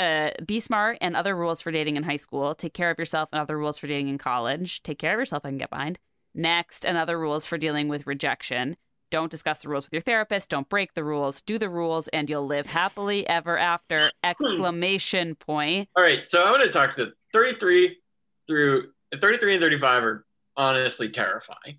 uh, 0.00 0.30
be 0.46 0.60
smart 0.60 0.98
and 1.00 1.16
other 1.16 1.36
rules 1.36 1.60
for 1.60 1.70
dating 1.70 1.96
in 1.96 2.02
high 2.02 2.16
school. 2.16 2.54
Take 2.54 2.74
care 2.74 2.90
of 2.90 2.98
yourself 2.98 3.28
and 3.32 3.40
other 3.40 3.58
rules 3.58 3.78
for 3.78 3.86
dating 3.86 4.08
in 4.08 4.18
college. 4.18 4.82
Take 4.82 4.98
care 4.98 5.14
of 5.14 5.18
yourself. 5.18 5.44
I 5.44 5.50
can 5.50 5.58
get 5.58 5.70
behind. 5.70 5.98
Next, 6.34 6.86
and 6.86 6.96
other 6.96 7.18
rules 7.18 7.46
for 7.46 7.58
dealing 7.58 7.88
with 7.88 8.06
rejection. 8.06 8.76
Don't 9.10 9.30
discuss 9.30 9.62
the 9.62 9.68
rules 9.68 9.86
with 9.86 9.94
your 9.94 10.02
therapist. 10.02 10.50
Don't 10.50 10.68
break 10.68 10.94
the 10.94 11.02
rules. 11.02 11.40
Do 11.40 11.58
the 11.58 11.70
rules, 11.70 12.08
and 12.08 12.28
you'll 12.28 12.46
live 12.46 12.66
happily 12.66 13.26
ever 13.26 13.58
after! 13.58 14.12
Exclamation 14.22 15.34
point. 15.34 15.88
All 15.96 16.02
right, 16.02 16.28
so 16.28 16.44
I 16.44 16.50
want 16.50 16.62
to 16.62 16.68
talk 16.68 16.94
to 16.96 17.12
33 17.32 17.96
through 18.46 18.90
33 19.18 19.54
and 19.54 19.62
35 19.62 20.04
are 20.04 20.26
honestly 20.58 21.08
terrifying. 21.08 21.78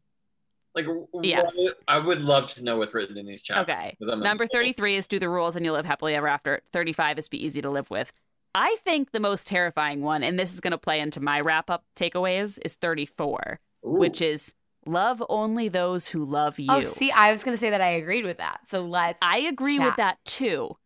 Like, 0.73 0.88
Yes. 1.21 1.53
what- 1.55 1.80
I 1.88 1.99
would 1.99 2.21
love 2.21 2.51
to 2.53 2.63
know 2.63 2.77
what's 2.77 2.93
written 2.93 3.17
in 3.17 3.25
these 3.25 3.43
chapters. 3.43 3.75
Okay. 3.75 3.97
Number 3.99 4.47
33 4.47 4.95
is 4.95 5.07
do 5.07 5.19
the 5.19 5.30
rules 5.30 5.55
and 5.55 5.65
you'll 5.65 5.75
live 5.75 5.86
happily 5.86 6.15
ever 6.15 6.27
after. 6.27 6.61
35 6.71 7.19
is 7.19 7.27
be 7.27 7.43
easy 7.43 7.61
to 7.61 7.69
live 7.69 7.91
with. 7.91 8.11
I 8.55 8.77
think 8.84 9.11
the 9.11 9.19
most 9.19 9.47
terrifying 9.47 10.01
one, 10.01 10.23
and 10.23 10.39
this 10.39 10.53
is 10.53 10.59
going 10.59 10.71
to 10.71 10.77
play 10.77 10.99
into 10.99 11.19
my 11.19 11.39
wrap 11.39 11.69
up 11.69 11.86
takeaways, 11.95 12.57
is 12.65 12.73
34, 12.75 13.59
Ooh. 13.86 13.89
which 13.89 14.21
is 14.21 14.55
love 14.86 15.21
only 15.30 15.69
those 15.69 16.07
who 16.09 16.23
love 16.23 16.57
you. 16.59 16.67
Oh, 16.69 16.82
see, 16.84 17.11
I 17.11 17.32
was 17.32 17.43
gonna 17.43 17.57
say 17.57 17.69
that 17.69 17.82
I 17.82 17.89
agreed 17.89 18.25
with 18.25 18.38
that. 18.38 18.61
So 18.69 18.82
let's. 18.82 19.19
I 19.21 19.39
agree 19.39 19.77
chat. 19.77 19.86
with 19.86 19.95
that 19.97 20.17
too. 20.25 20.77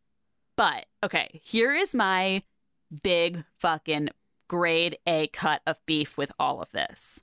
But 0.57 0.87
okay, 1.03 1.39
here 1.43 1.73
is 1.73 1.95
my 1.95 2.43
big 3.01 3.43
fucking 3.59 4.09
grade 4.49 4.97
A 5.07 5.27
cut 5.27 5.61
of 5.65 5.79
beef 5.85 6.17
with 6.17 6.31
all 6.37 6.61
of 6.61 6.71
this. 6.71 7.21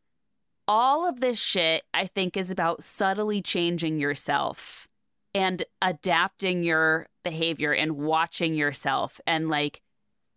All 0.73 1.05
of 1.05 1.19
this 1.19 1.41
shit, 1.41 1.83
I 1.93 2.07
think, 2.07 2.37
is 2.37 2.53
about 2.53 2.85
subtly 2.85 3.43
changing 3.43 3.99
yourself 3.99 4.87
and 5.35 5.65
adapting 5.83 6.63
your 6.63 7.09
behavior 7.25 7.73
and 7.73 7.97
watching 7.97 8.55
yourself 8.55 9.21
and 9.27 9.49
like, 9.49 9.81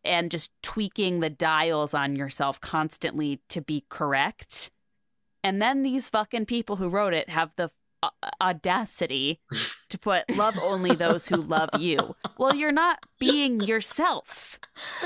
and 0.03 0.31
just 0.31 0.49
tweaking 0.63 1.19
the 1.19 1.29
dials 1.29 1.93
on 1.93 2.15
yourself 2.15 2.59
constantly 2.59 3.41
to 3.49 3.61
be 3.61 3.85
correct. 3.89 4.71
And 5.43 5.61
then 5.61 5.83
these 5.83 6.09
fucking 6.09 6.47
people 6.47 6.77
who 6.77 6.89
wrote 6.89 7.13
it 7.13 7.29
have 7.29 7.51
the 7.55 7.69
uh, 8.01 8.09
audacity 8.41 9.39
to 9.89 9.99
put 9.99 10.35
love 10.35 10.57
only 10.59 10.95
those 10.95 11.27
who 11.27 11.35
love 11.35 11.69
you. 11.77 12.15
Well, 12.39 12.55
you're 12.55 12.71
not 12.71 13.05
being 13.19 13.61
yourself. 13.61 14.59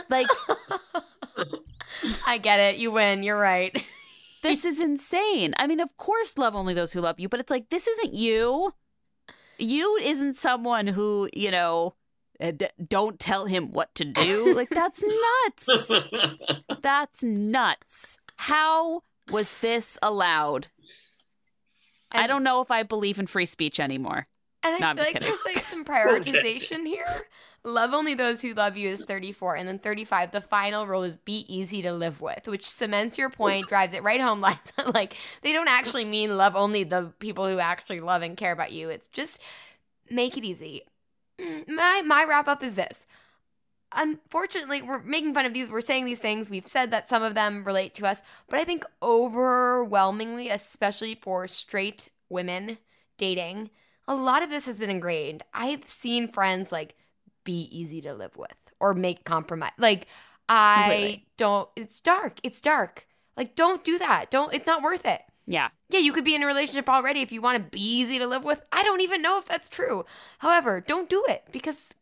Like, 0.09 0.27
I 2.25 2.37
get 2.37 2.61
it. 2.61 2.77
You 2.77 2.91
win. 2.91 3.23
You're 3.23 3.37
right. 3.37 3.77
This 4.43 4.65
is 4.65 4.79
insane. 4.79 5.53
I 5.57 5.67
mean, 5.67 5.79
of 5.79 5.95
course, 5.97 6.37
love 6.37 6.55
only 6.55 6.73
those 6.73 6.93
who 6.93 7.01
love 7.01 7.19
you, 7.19 7.29
but 7.29 7.39
it's 7.39 7.51
like, 7.51 7.69
this 7.69 7.87
isn't 7.87 8.13
you. 8.13 8.73
You 9.57 9.97
isn't 10.01 10.35
someone 10.35 10.87
who, 10.87 11.29
you 11.33 11.49
know, 11.51 11.95
uh, 12.39 12.51
don't 12.87 13.19
tell 13.19 13.45
him 13.45 13.71
what 13.71 13.93
to 13.95 14.05
do. 14.05 14.53
Like, 14.53 14.69
that's 14.69 15.03
nuts. 15.67 15.91
That's 16.81 17.23
nuts. 17.23 18.17
How 18.35 19.01
was 19.31 19.59
this 19.61 19.97
allowed? 20.01 20.67
I 22.11 22.27
don't 22.27 22.43
know 22.43 22.61
if 22.61 22.69
I 22.71 22.83
believe 22.83 23.19
in 23.19 23.27
free 23.27 23.45
speech 23.47 23.79
anymore. 23.79 24.27
And 24.63 24.75
I 24.75 24.77
No, 24.77 24.87
I'm 24.87 24.95
feel 24.95 25.05
like 25.05 25.13
kidding. 25.13 25.27
there's 25.27 25.41
like 25.45 25.65
some 25.65 25.83
prioritization 25.85 26.85
here. 26.85 27.05
Love 27.67 27.93
only 27.93 28.13
those 28.13 28.39
who 28.39 28.53
love 28.53 28.77
you 28.77 28.87
is 28.87 29.01
34. 29.01 29.57
And 29.57 29.67
then 29.67 29.77
35, 29.77 30.31
the 30.31 30.39
final 30.39 30.87
rule 30.87 31.03
is 31.03 31.17
be 31.17 31.45
easy 31.53 31.81
to 31.81 31.91
live 31.91 32.21
with, 32.21 32.47
which 32.47 32.67
cements 32.67 33.17
your 33.17 33.29
point, 33.29 33.67
drives 33.67 33.91
it 33.91 34.03
right 34.03 34.21
home. 34.21 34.39
Like, 34.93 35.17
they 35.41 35.51
don't 35.51 35.67
actually 35.67 36.05
mean 36.05 36.37
love 36.37 36.55
only 36.55 36.85
the 36.85 37.11
people 37.19 37.45
who 37.45 37.59
actually 37.59 37.99
love 37.99 38.21
and 38.21 38.37
care 38.37 38.53
about 38.53 38.71
you. 38.71 38.89
It's 38.89 39.09
just 39.09 39.41
make 40.09 40.37
it 40.37 40.45
easy. 40.45 40.83
Mm, 41.41 41.67
My, 41.67 42.01
my 42.05 42.23
wrap 42.23 42.47
up 42.47 42.63
is 42.63 42.75
this. 42.75 43.05
Unfortunately, 43.93 44.81
we're 44.81 45.03
making 45.03 45.33
fun 45.33 45.45
of 45.45 45.53
these. 45.53 45.69
We're 45.69 45.81
saying 45.81 46.05
these 46.05 46.19
things. 46.19 46.49
We've 46.49 46.67
said 46.67 46.89
that 46.91 47.09
some 47.09 47.21
of 47.21 47.35
them 47.35 47.65
relate 47.65 47.93
to 47.95 48.07
us. 48.07 48.21
But 48.47 48.59
I 48.59 48.63
think 48.63 48.85
overwhelmingly, 49.03 50.47
especially 50.47 51.15
for 51.15 51.47
straight 51.49 52.07
women 52.29 52.77
dating, 53.17 53.71
a 54.07 54.15
lot 54.15 54.41
of 54.41 54.49
this 54.49 54.65
has 54.67 54.79
been 54.79 54.89
ingrained. 54.89 55.43
I've 55.53 55.85
seen 55.85 56.29
friends 56.29 56.71
like 56.71 56.95
be 57.47 57.61
easy 57.71 58.01
to 58.01 58.13
live 58.13 58.35
with 58.35 58.57
or 58.79 58.93
make 58.93 59.23
compromise. 59.23 59.71
Like 59.79 60.07
I 60.49 60.75
Completely. 60.83 61.25
don't 61.37 61.69
it's 61.75 61.99
dark. 62.01 62.39
It's 62.43 62.59
dark. 62.61 63.07
Like 63.37 63.55
don't 63.55 63.83
do 63.83 63.97
that. 63.99 64.29
Don't 64.29 64.53
it's 64.53 64.67
not 64.67 64.83
worth 64.83 65.05
it. 65.05 65.21
Yeah. 65.45 65.69
Yeah, 65.89 66.01
you 66.01 66.11
could 66.11 66.25
be 66.25 66.35
in 66.35 66.43
a 66.43 66.45
relationship 66.47 66.89
already 66.89 67.21
if 67.21 67.31
you 67.31 67.41
want 67.41 67.57
to 67.57 67.69
be 67.71 67.79
easy 67.79 68.19
to 68.19 68.27
live 68.27 68.43
with. 68.43 68.61
I 68.71 68.83
don't 68.83 68.99
even 69.01 69.21
know 69.21 69.37
if 69.39 69.45
that's 69.45 69.69
true. 69.69 70.03
However, 70.39 70.81
don't 70.85 71.09
do 71.09 71.23
it 71.29 71.45
because 71.53 71.93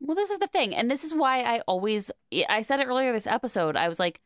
Well, 0.00 0.16
this 0.16 0.30
is 0.30 0.38
the 0.40 0.48
thing. 0.48 0.74
And 0.74 0.90
this 0.90 1.04
is 1.04 1.14
why 1.14 1.42
I 1.42 1.60
always, 1.66 2.10
I 2.48 2.62
said 2.62 2.80
it 2.80 2.86
earlier 2.86 3.12
this 3.12 3.26
episode. 3.26 3.76
I 3.76 3.88
was 3.88 3.98
like, 4.00 4.20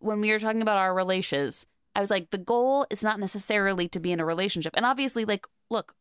when 0.00 0.20
we 0.20 0.30
were 0.32 0.38
talking 0.38 0.62
about 0.62 0.76
our 0.78 0.94
relations, 0.94 1.66
I 1.96 2.00
was 2.00 2.10
like, 2.10 2.30
the 2.30 2.38
goal 2.38 2.86
is 2.90 3.02
not 3.02 3.18
necessarily 3.18 3.88
to 3.88 4.00
be 4.00 4.12
in 4.12 4.20
a 4.20 4.24
relationship. 4.24 4.74
And 4.76 4.86
obviously, 4.86 5.24
like, 5.24 5.46
look, 5.70 5.94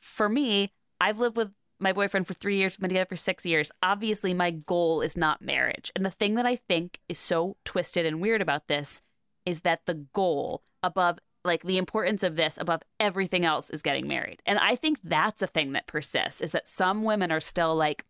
for 0.00 0.28
me, 0.28 0.72
I've 1.00 1.18
lived 1.20 1.36
with 1.36 1.50
my 1.80 1.92
boyfriend 1.92 2.26
for 2.26 2.34
three 2.34 2.56
years, 2.56 2.72
we've 2.74 2.80
been 2.82 2.88
together 2.90 3.06
for 3.08 3.16
six 3.16 3.44
years. 3.44 3.70
Obviously, 3.82 4.32
my 4.34 4.50
goal 4.50 5.02
is 5.02 5.16
not 5.16 5.42
marriage. 5.42 5.90
And 5.94 6.04
the 6.06 6.10
thing 6.10 6.34
that 6.36 6.46
I 6.46 6.56
think 6.56 7.00
is 7.08 7.18
so 7.18 7.56
twisted 7.64 8.06
and 8.06 8.20
weird 8.20 8.40
about 8.42 8.68
this 8.68 9.00
is 9.44 9.60
that 9.60 9.80
the 9.86 10.06
goal 10.12 10.62
above, 10.82 11.18
like, 11.44 11.62
the 11.62 11.78
importance 11.78 12.22
of 12.22 12.36
this 12.36 12.56
above 12.58 12.82
everything 12.98 13.44
else 13.44 13.70
is 13.70 13.82
getting 13.82 14.08
married. 14.08 14.40
And 14.46 14.58
I 14.58 14.74
think 14.76 14.98
that's 15.04 15.42
a 15.42 15.46
thing 15.46 15.72
that 15.72 15.86
persists 15.86 16.40
is 16.40 16.52
that 16.52 16.66
some 16.66 17.04
women 17.04 17.30
are 17.30 17.40
still 17.40 17.74
like, 17.76 18.04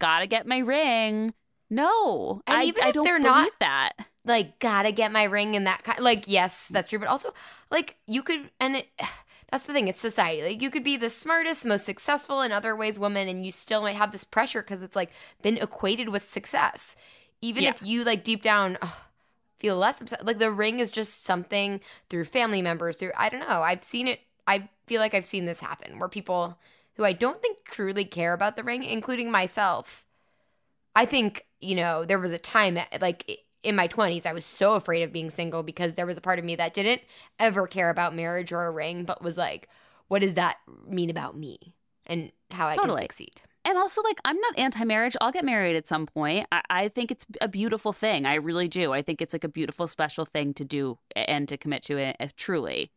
gotta 0.00 0.26
get 0.26 0.46
my 0.46 0.58
ring. 0.58 1.32
No, 1.70 2.42
And 2.46 2.58
I, 2.58 2.64
even 2.64 2.84
I 2.84 2.88
if 2.88 2.94
don't 2.94 3.04
they're 3.04 3.18
believe 3.18 3.32
not- 3.32 3.58
that. 3.60 3.92
like 4.26 4.58
gotta 4.58 4.92
get 4.92 5.10
my 5.10 5.22
ring 5.24 5.56
and 5.56 5.66
that 5.66 5.82
kind 5.82 5.98
like 5.98 6.24
yes 6.28 6.68
that's 6.68 6.88
true 6.88 6.98
but 7.00 7.08
also 7.08 7.34
like 7.72 7.96
you 8.06 8.22
could 8.22 8.50
and 8.60 8.76
it 8.76 8.86
that's 9.52 9.64
the 9.64 9.74
thing 9.74 9.88
it's 9.88 10.00
society 10.00 10.42
like 10.42 10.62
you 10.62 10.70
could 10.70 10.84
be 10.84 10.96
the 10.96 11.10
smartest 11.10 11.66
most 11.66 11.86
successful 11.86 12.42
in 12.42 12.52
other 12.52 12.76
ways 12.76 12.98
woman 12.98 13.28
and 13.28 13.46
you 13.46 13.52
still 13.52 13.82
might 13.82 13.96
have 13.96 14.12
this 14.12 14.24
pressure 14.24 14.62
because 14.62 14.82
it's 14.82 14.96
like 14.96 15.12
been 15.42 15.58
equated 15.58 16.10
with 16.10 16.28
success 16.28 16.96
even 17.42 17.64
Yeah. 17.64 17.70
if 17.70 17.82
you 17.82 18.04
like 18.04 18.24
deep 18.24 18.42
down 18.42 18.78
ugh, 18.82 18.94
feel 19.60 19.76
less 19.76 20.00
upset 20.00 20.26
like 20.26 20.38
the 20.38 20.50
ring 20.52 20.80
is 20.80 20.90
just 20.90 21.24
something 21.24 21.80
through 22.10 22.24
family 22.24 22.62
members 22.62 22.96
through 22.96 23.12
i 23.16 23.28
don't 23.28 23.40
know 23.40 23.62
i've 23.62 23.84
seen 23.84 24.08
it 24.08 24.20
i 24.48 24.68
feel 24.88 25.00
like 25.00 25.14
i've 25.14 25.26
seen 25.26 25.46
this 25.46 25.60
happen 25.60 25.98
where 26.00 26.08
people 26.08 26.58
who 26.96 27.04
i 27.04 27.12
don't 27.12 27.42
think 27.42 27.64
truly 27.64 28.04
care 28.04 28.32
about 28.32 28.56
the 28.56 28.64
ring 28.64 28.82
including 28.82 29.30
myself 29.30 30.06
I 30.94 31.06
think, 31.06 31.46
you 31.60 31.74
know, 31.74 32.04
there 32.04 32.18
was 32.18 32.32
a 32.32 32.38
time 32.38 32.78
like 33.00 33.40
in 33.62 33.76
my 33.76 33.88
20s, 33.88 34.26
I 34.26 34.32
was 34.32 34.44
so 34.44 34.74
afraid 34.74 35.02
of 35.02 35.12
being 35.12 35.30
single 35.30 35.62
because 35.62 35.94
there 35.94 36.06
was 36.06 36.18
a 36.18 36.20
part 36.20 36.38
of 36.38 36.44
me 36.44 36.56
that 36.56 36.74
didn't 36.74 37.02
ever 37.38 37.66
care 37.66 37.90
about 37.90 38.14
marriage 38.14 38.52
or 38.52 38.64
a 38.66 38.70
ring, 38.70 39.04
but 39.04 39.22
was 39.22 39.36
like, 39.36 39.68
what 40.08 40.20
does 40.20 40.34
that 40.34 40.58
mean 40.86 41.10
about 41.10 41.36
me 41.36 41.74
and 42.06 42.32
how 42.50 42.66
I 42.66 42.76
Totally. 42.76 43.02
can 43.02 43.10
succeed? 43.10 43.40
And 43.64 43.78
also, 43.78 44.02
like, 44.02 44.20
I'm 44.24 44.38
not 44.38 44.58
anti 44.58 44.84
marriage. 44.84 45.16
I'll 45.20 45.30
get 45.30 45.44
married 45.44 45.76
at 45.76 45.86
some 45.86 46.06
point. 46.06 46.48
I, 46.50 46.62
I 46.68 46.88
think 46.88 47.12
it's 47.12 47.24
a 47.40 47.46
beautiful 47.46 47.92
thing. 47.92 48.26
I 48.26 48.34
really 48.34 48.66
do. 48.66 48.92
I 48.92 49.02
think 49.02 49.22
it's 49.22 49.32
like 49.32 49.44
a 49.44 49.48
beautiful, 49.48 49.86
special 49.86 50.24
thing 50.24 50.52
to 50.54 50.64
do 50.64 50.98
and 51.14 51.46
to 51.48 51.56
commit 51.56 51.82
to 51.84 51.96
it, 51.96 52.16
if 52.18 52.34
truly. 52.34 52.90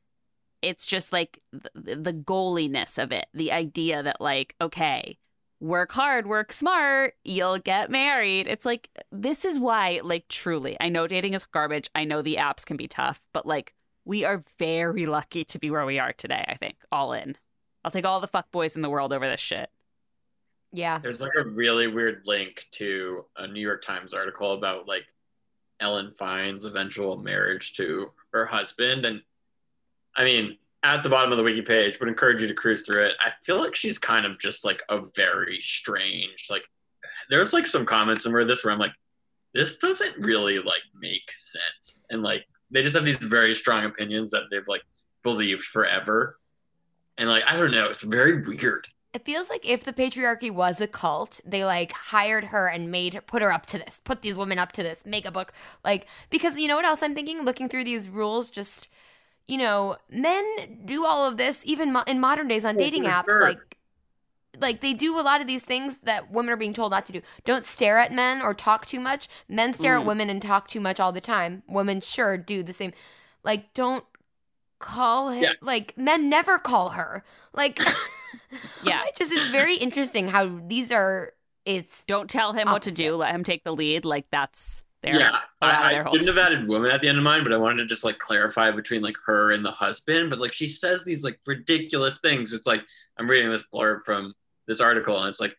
It's 0.63 0.87
just 0.87 1.13
like 1.13 1.39
the, 1.51 1.95
the 1.95 2.13
goaliness 2.13 2.97
of 2.97 3.11
it, 3.11 3.27
the 3.33 3.51
idea 3.51 4.01
that, 4.01 4.19
like, 4.19 4.55
okay, 4.59 5.19
work 5.59 5.91
hard, 5.91 6.27
work 6.27 6.51
smart, 6.51 7.15
you'll 7.23 7.59
get 7.59 7.89
married. 7.89 8.47
It's 8.47 8.65
like, 8.65 8.89
this 9.11 9.45
is 9.45 9.59
why, 9.59 10.01
like, 10.03 10.27
truly, 10.27 10.77
I 10.79 10.89
know 10.89 11.07
dating 11.07 11.33
is 11.33 11.45
garbage. 11.45 11.89
I 11.95 12.03
know 12.03 12.21
the 12.21 12.35
apps 12.35 12.65
can 12.65 12.77
be 12.77 12.87
tough, 12.87 13.21
but 13.33 13.45
like, 13.45 13.73
we 14.03 14.23
are 14.23 14.43
very 14.59 15.05
lucky 15.05 15.43
to 15.45 15.59
be 15.59 15.71
where 15.71 15.85
we 15.85 15.97
are 15.97 16.13
today, 16.13 16.45
I 16.47 16.55
think. 16.55 16.75
All 16.91 17.13
in. 17.13 17.35
I'll 17.83 17.91
take 17.91 18.05
all 18.05 18.19
the 18.19 18.27
fuck 18.27 18.51
boys 18.51 18.75
in 18.75 18.81
the 18.81 18.89
world 18.89 19.13
over 19.13 19.27
this 19.27 19.39
shit. 19.39 19.69
Yeah. 20.71 20.99
There's 20.99 21.21
like 21.21 21.31
a 21.37 21.47
really 21.47 21.87
weird 21.87 22.23
link 22.25 22.65
to 22.71 23.25
a 23.37 23.47
New 23.47 23.61
York 23.61 23.81
Times 23.81 24.13
article 24.13 24.53
about 24.53 24.87
like 24.87 25.05
Ellen 25.79 26.13
Fein's 26.17 26.65
eventual 26.65 27.17
marriage 27.17 27.73
to 27.73 28.11
her 28.31 28.45
husband. 28.45 29.05
And 29.05 29.21
I 30.15 30.23
mean, 30.23 30.57
at 30.83 31.03
the 31.03 31.09
bottom 31.09 31.31
of 31.31 31.37
the 31.37 31.43
wiki 31.43 31.61
page, 31.61 31.99
would 31.99 32.09
encourage 32.09 32.41
you 32.41 32.47
to 32.47 32.53
cruise 32.53 32.83
through 32.83 33.05
it. 33.05 33.13
I 33.19 33.31
feel 33.43 33.59
like 33.59 33.75
she's 33.75 33.97
kind 33.97 34.25
of 34.25 34.39
just 34.39 34.63
like 34.63 34.83
a 34.89 35.01
very 35.15 35.59
strange, 35.61 36.47
like 36.49 36.63
there's 37.29 37.53
like 37.53 37.67
some 37.67 37.85
comments 37.85 38.25
in 38.25 38.33
where 38.33 38.45
this 38.45 38.63
where 38.63 38.73
I'm 38.73 38.79
like, 38.79 38.93
this 39.53 39.77
doesn't 39.77 40.17
really 40.19 40.59
like 40.59 40.83
make 40.99 41.31
sense. 41.31 42.05
And 42.09 42.21
like 42.21 42.45
they 42.69 42.83
just 42.83 42.95
have 42.95 43.05
these 43.05 43.17
very 43.17 43.55
strong 43.55 43.85
opinions 43.85 44.31
that 44.31 44.43
they've 44.51 44.67
like 44.67 44.83
believed 45.23 45.63
forever. 45.63 46.37
And 47.17 47.29
like, 47.29 47.43
I 47.47 47.55
don't 47.55 47.71
know, 47.71 47.89
it's 47.89 48.03
very 48.03 48.41
weird. 48.41 48.87
It 49.13 49.23
feels 49.23 49.49
like 49.49 49.65
if 49.65 49.85
the 49.85 49.93
patriarchy 49.93 50.51
was 50.51 50.81
a 50.81 50.87
cult, 50.87 51.39
they 51.45 51.63
like 51.63 51.93
hired 51.93 52.43
her 52.45 52.67
and 52.67 52.91
made 52.91 53.13
her 53.13 53.21
put 53.21 53.41
her 53.41 53.51
up 53.51 53.65
to 53.67 53.77
this, 53.77 54.01
put 54.03 54.21
these 54.21 54.35
women 54.35 54.59
up 54.59 54.73
to 54.73 54.83
this, 54.83 55.05
make 55.05 55.25
a 55.25 55.31
book. 55.31 55.53
Like, 55.85 56.05
because 56.29 56.59
you 56.59 56.67
know 56.67 56.75
what 56.75 56.83
else 56.83 57.01
I'm 57.01 57.15
thinking? 57.15 57.43
Looking 57.43 57.69
through 57.69 57.85
these 57.85 58.09
rules, 58.09 58.49
just, 58.49 58.89
you 59.47 59.57
know, 59.57 59.97
men 60.09 60.81
do 60.85 61.05
all 61.05 61.27
of 61.27 61.37
this 61.37 61.63
even 61.65 61.93
mo- 61.93 62.03
in 62.07 62.19
modern 62.19 62.47
days 62.47 62.65
on 62.65 62.75
Oh, 62.75 62.79
dating 62.79 63.03
apps. 63.03 63.25
sure. 63.25 63.41
Like, 63.41 63.77
like 64.59 64.81
they 64.81 64.93
do 64.93 65.19
a 65.19 65.21
lot 65.21 65.41
of 65.41 65.47
these 65.47 65.63
things 65.63 65.97
that 66.03 66.31
women 66.31 66.53
are 66.53 66.57
being 66.57 66.73
told 66.73 66.91
not 66.91 67.05
to 67.05 67.11
do. 67.13 67.21
Don't 67.43 67.65
stare 67.65 67.97
at 67.97 68.11
men 68.13 68.41
or 68.41 68.53
talk 68.53 68.85
too 68.85 68.99
much. 68.99 69.27
Men 69.49 69.73
stare 69.73 69.97
Mm. 69.97 70.01
at 70.01 70.05
women 70.07 70.29
and 70.29 70.41
talk 70.41 70.67
too 70.67 70.79
much 70.79 70.99
all 70.99 71.11
the 71.11 71.19
time. 71.21 71.63
Women 71.67 71.99
sure 72.01 72.37
do 72.37 72.63
the 72.63 72.73
same. 72.73 72.93
Like, 73.43 73.73
don't 73.73 74.05
call 74.79 75.29
him. 75.29 75.43
Yeah. 75.43 75.51
Like, 75.61 75.97
men 75.97 76.29
never 76.29 76.57
call 76.57 76.89
her. 76.91 77.23
Like, 77.53 77.79
Yeah. 78.83 79.01
I 79.01 79.11
just 79.17 79.31
it's 79.33 79.47
very 79.47 79.75
interesting 79.75 80.27
how 80.29 80.59
these 80.67 80.91
are. 80.91 81.33
It's 81.65 82.03
Don't 82.07 82.29
tell 82.29 82.53
him 82.53 82.69
what 82.69 82.83
to 82.83 82.91
do. 82.91 83.15
Let 83.15 83.33
him 83.33 83.43
take 83.43 83.63
the 83.63 83.73
lead. 83.73 84.05
Like, 84.05 84.27
that's 84.31 84.83
yeah, 85.05 85.39
I, 85.61 85.99
I 85.99 86.11
shouldn't 86.11 86.27
have 86.27 86.37
added 86.37 86.67
woman 86.67 86.91
at 86.91 87.01
the 87.01 87.09
end 87.09 87.17
of 87.17 87.23
mine, 87.23 87.43
but 87.43 87.53
I 87.53 87.57
wanted 87.57 87.77
to 87.77 87.85
just 87.85 88.03
like 88.03 88.17
clarify 88.19 88.71
between 88.71 89.01
like 89.01 89.15
her 89.25 89.51
and 89.51 89.65
the 89.65 89.71
husband. 89.71 90.29
But 90.29 90.39
like 90.39 90.53
she 90.53 90.67
says 90.67 91.03
these 91.03 91.23
like 91.23 91.39
ridiculous 91.45 92.19
things. 92.19 92.53
It's 92.53 92.67
like 92.67 92.81
I'm 93.17 93.29
reading 93.29 93.49
this 93.49 93.65
blurb 93.73 93.99
from 94.05 94.33
this 94.67 94.81
article, 94.81 95.19
and 95.19 95.29
it's 95.29 95.39
like 95.39 95.55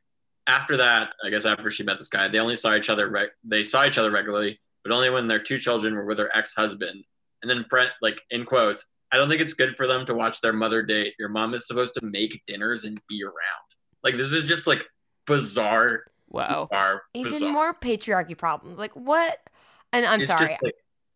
after 0.46 0.76
that, 0.78 1.10
I 1.24 1.30
guess 1.30 1.46
after 1.46 1.70
she 1.70 1.82
met 1.82 1.98
this 1.98 2.08
guy, 2.08 2.28
they 2.28 2.38
only 2.38 2.56
saw 2.56 2.74
each 2.74 2.90
other. 2.90 3.08
Reg- 3.08 3.30
they 3.44 3.62
saw 3.62 3.84
each 3.84 3.98
other 3.98 4.10
regularly, 4.10 4.60
but 4.84 4.92
only 4.92 5.10
when 5.10 5.26
their 5.26 5.42
two 5.42 5.58
children 5.58 5.94
were 5.94 6.04
with 6.04 6.18
her 6.18 6.30
ex-husband. 6.34 7.04
And 7.42 7.50
then 7.50 7.66
Brent, 7.68 7.92
like 8.00 8.20
in 8.30 8.44
quotes, 8.44 8.86
I 9.12 9.16
don't 9.16 9.28
think 9.28 9.40
it's 9.40 9.54
good 9.54 9.76
for 9.76 9.86
them 9.86 10.04
to 10.06 10.14
watch 10.14 10.40
their 10.40 10.52
mother 10.52 10.82
date. 10.82 11.14
Your 11.18 11.28
mom 11.28 11.54
is 11.54 11.66
supposed 11.66 11.94
to 11.94 12.04
make 12.04 12.42
dinners 12.46 12.84
and 12.84 13.00
be 13.08 13.22
around. 13.22 13.34
Like 14.02 14.16
this 14.16 14.32
is 14.32 14.44
just 14.44 14.66
like 14.66 14.84
bizarre, 15.26 16.04
Whoa. 16.28 16.70
bizarre, 16.70 17.02
even 17.14 17.30
bizarre. 17.30 17.52
more 17.52 17.74
patriarchy 17.74 18.36
problems. 18.36 18.78
Like 18.78 18.92
what? 18.92 19.38
And 19.92 20.04
I'm 20.06 20.20
It's 20.20 20.28
sorry. 20.28 20.48
just, 20.48 20.62
like- 20.62 20.74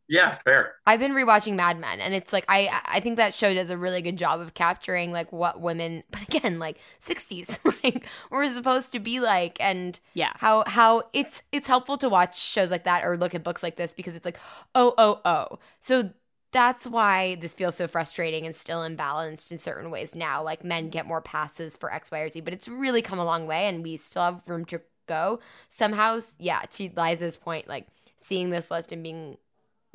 yeah, 0.09 0.37
fair. 0.39 0.75
I've 0.87 0.99
been 0.99 1.13
rewatching 1.13 1.55
Mad 1.55 1.79
Men, 1.79 2.01
and 2.01 2.15
it's 2.15 2.33
like 2.33 2.45
I 2.49 2.81
I 2.85 3.01
think 3.01 3.17
that 3.17 3.35
show 3.35 3.55
does 3.55 3.71
a 3.71 3.77
really 3.79 4.03
good 4.03 4.17
job 4.17 4.41
of 4.41 4.55
capturing 4.55 5.13
like 5.13 5.31
what 5.33 5.61
women, 5.61 6.03
but 6.11 6.23
again, 6.23 6.59
like 6.59 6.79
'60s, 7.01 7.59
like 7.85 8.05
were 8.31 8.49
supposed 8.49 8.93
to 8.93 8.99
be 8.99 9.21
like, 9.21 9.57
and 9.61 10.01
Yeah. 10.15 10.33
how 10.37 10.65
how 10.67 11.05
it's 11.13 11.43
it's 11.53 11.69
helpful 11.69 11.97
to 11.99 12.09
watch 12.09 12.41
shows 12.41 12.71
like 12.71 12.85
that 12.85 13.05
or 13.05 13.17
look 13.17 13.35
at 13.35 13.45
books 13.45 13.63
like 13.63 13.77
this 13.77 13.93
because 13.93 14.17
it's 14.17 14.25
like 14.25 14.39
oh 14.75 14.95
oh 14.99 15.21
oh 15.25 15.59
so 15.81 16.11
that's 16.53 16.87
why 16.87 17.37
this 17.37 17.55
feels 17.55 17.77
so 17.77 17.87
frustrating 17.87 18.45
and 18.45 18.57
still 18.57 18.81
imbalanced 18.81 19.53
in 19.53 19.59
certain 19.59 19.91
ways 19.91 20.15
now 20.17 20.43
like 20.43 20.65
men 20.65 20.89
get 20.91 21.07
more 21.07 21.21
passes 21.21 21.77
for 21.77 21.93
x 21.93 22.11
y 22.11 22.21
or 22.21 22.29
z 22.29 22.41
but 22.41 22.53
it's 22.53 22.67
really 22.69 23.03
come 23.03 23.19
a 23.21 23.25
long 23.25 23.47
way 23.47 23.67
and 23.69 23.83
we 23.85 23.97
still 23.97 24.23
have 24.23 24.49
room 24.49 24.65
to 24.65 24.81
go 25.11 25.41
somehow 25.69 26.19
yeah 26.39 26.63
to 26.71 26.89
liza's 26.97 27.37
point 27.37 27.69
like 27.69 27.87
seeing 28.21 28.51
this 28.51 28.71
list 28.71 28.93
and 28.93 29.03
being 29.03 29.37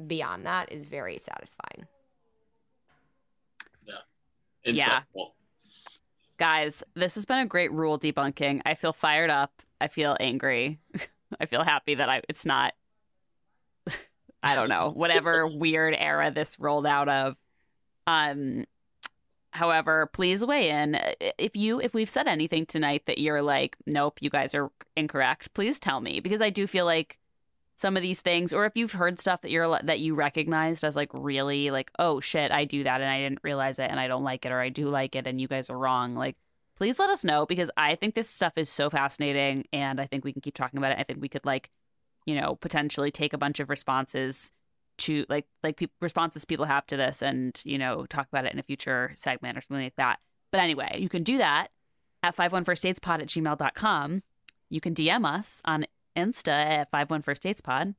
beyond 0.08 0.46
that 0.46 0.72
is 0.72 0.86
very 0.86 1.18
satisfying 1.18 1.88
Yeah. 4.66 5.02
Insightful. 5.16 5.32
Guys, 6.38 6.84
this 6.96 7.16
has 7.16 7.26
been 7.26 7.38
a 7.38 7.46
great 7.46 7.72
rule 7.72 8.00
debunking. 8.00 8.62
I 8.66 8.74
feel 8.74 8.94
fired 8.94 9.30
up. 9.30 9.62
I 9.80 9.88
feel 9.88 10.18
angry. 10.20 10.80
I 11.40 11.46
feel 11.46 11.64
happy 11.64 11.96
that 11.96 12.10
I 12.10 12.22
it's 12.28 12.46
not 12.46 12.74
I 14.44 14.56
don't 14.56 14.70
know, 14.70 14.92
whatever 14.92 15.48
weird 15.64 15.96
era 15.98 16.32
this 16.32 16.60
rolled 16.60 16.88
out 16.88 17.10
of. 17.10 17.38
Um 18.08 18.66
however, 19.56 20.08
please 20.08 20.46
weigh 20.46 20.70
in. 20.70 21.00
If 21.38 21.56
you 21.56 21.80
if 21.80 21.94
we've 21.94 22.10
said 22.10 22.28
anything 22.28 22.66
tonight 22.66 23.04
that 23.06 23.18
you're 23.18 23.42
like, 23.42 23.78
nope, 23.86 24.18
you 24.22 24.30
guys 24.30 24.54
are 24.54 24.72
incorrect, 24.96 25.54
please 25.54 25.80
tell 25.80 26.02
me 26.02 26.20
because 26.20 26.42
I 26.42 26.50
do 26.50 26.68
feel 26.68 26.86
like 26.86 27.18
some 27.78 27.98
of 27.98 28.02
these 28.02 28.22
things 28.22 28.54
or 28.54 28.66
if 28.66 28.76
you've 28.76 28.94
heard 28.94 29.20
stuff 29.20 29.42
that 29.42 29.52
you're 29.52 29.80
that 29.84 30.00
you 30.00 30.16
recognized 30.16 30.84
as 30.84 30.96
like 30.96 31.10
really 31.14 31.72
like 31.72 31.92
oh 32.00 32.22
shit 32.22 32.52
i 32.52 32.64
do 32.64 32.84
that 32.84 33.02
and 33.02 33.10
i 33.10 33.20
didn't 33.20 33.42
realize 33.44 33.80
it 33.80 33.92
and 33.92 34.00
i 34.00 34.08
don't 34.08 34.24
like 34.24 34.46
it 34.46 34.52
or 34.52 34.60
i 34.60 34.70
do 34.70 34.86
like 34.86 35.16
it 35.16 35.28
and 35.28 35.42
you 35.42 35.48
guys 35.48 35.70
are 35.70 35.78
wrong 35.78 36.16
like 36.16 36.38
please 36.78 37.00
let 37.00 37.10
us 37.10 37.26
know 37.26 37.46
because 37.46 37.70
i 37.76 37.94
think 37.96 38.16
this 38.16 38.30
stuff 38.30 38.54
is 38.56 38.70
so 38.70 38.90
fascinating 38.90 39.66
and 39.74 40.00
i 40.00 40.06
think 40.06 40.24
we 40.24 40.32
can 40.32 40.42
keep 40.42 40.56
talking 40.56 40.78
about 40.78 40.94
it 40.94 41.00
i 41.00 41.04
think 41.04 41.22
we 41.22 41.28
could 41.28 41.46
like 41.46 41.70
you 42.26 42.40
know 42.40 42.56
potentially 42.56 43.12
take 43.12 43.34
a 43.34 43.38
bunch 43.38 43.60
of 43.60 43.70
responses 43.70 44.52
to 44.98 45.26
like 45.30 45.46
like 45.64 45.78
pe- 45.78 45.88
responses 46.02 46.46
people 46.46 46.66
have 46.66 46.86
to 46.88 46.98
this 46.98 47.22
and 47.22 47.62
you 47.66 47.78
know 47.78 48.06
talk 48.06 48.28
about 48.28 48.46
it 48.46 48.54
in 48.54 48.60
a 48.60 48.64
future 48.64 49.14
segment 49.16 49.58
or 49.58 49.62
something 49.62 49.84
like 49.84 49.96
that 49.96 50.20
but 50.52 50.60
anyway 50.60 50.98
you 51.00 51.10
can 51.10 51.24
do 51.24 51.38
that 51.38 51.68
at 52.24 52.36
51firstdatespod 52.36 53.22
at 53.22 53.28
gmail.com 53.28 54.24
you 54.70 54.82
can 54.82 54.94
dm 54.94 55.26
us 55.26 55.62
on 55.66 55.86
Insta 56.16 56.48
at 56.48 56.92
51 56.92 57.22
First 57.22 57.44
Dates 57.44 57.62
Pod. 57.62 57.96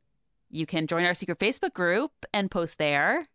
You 0.51 0.67
can 0.67 0.87
join 0.87 1.05
our 1.05 1.15
secret 1.15 1.39
Facebook 1.39 1.75
group 1.75 2.13
and 2.33 2.51
post 2.51 2.79
there. 2.79 3.27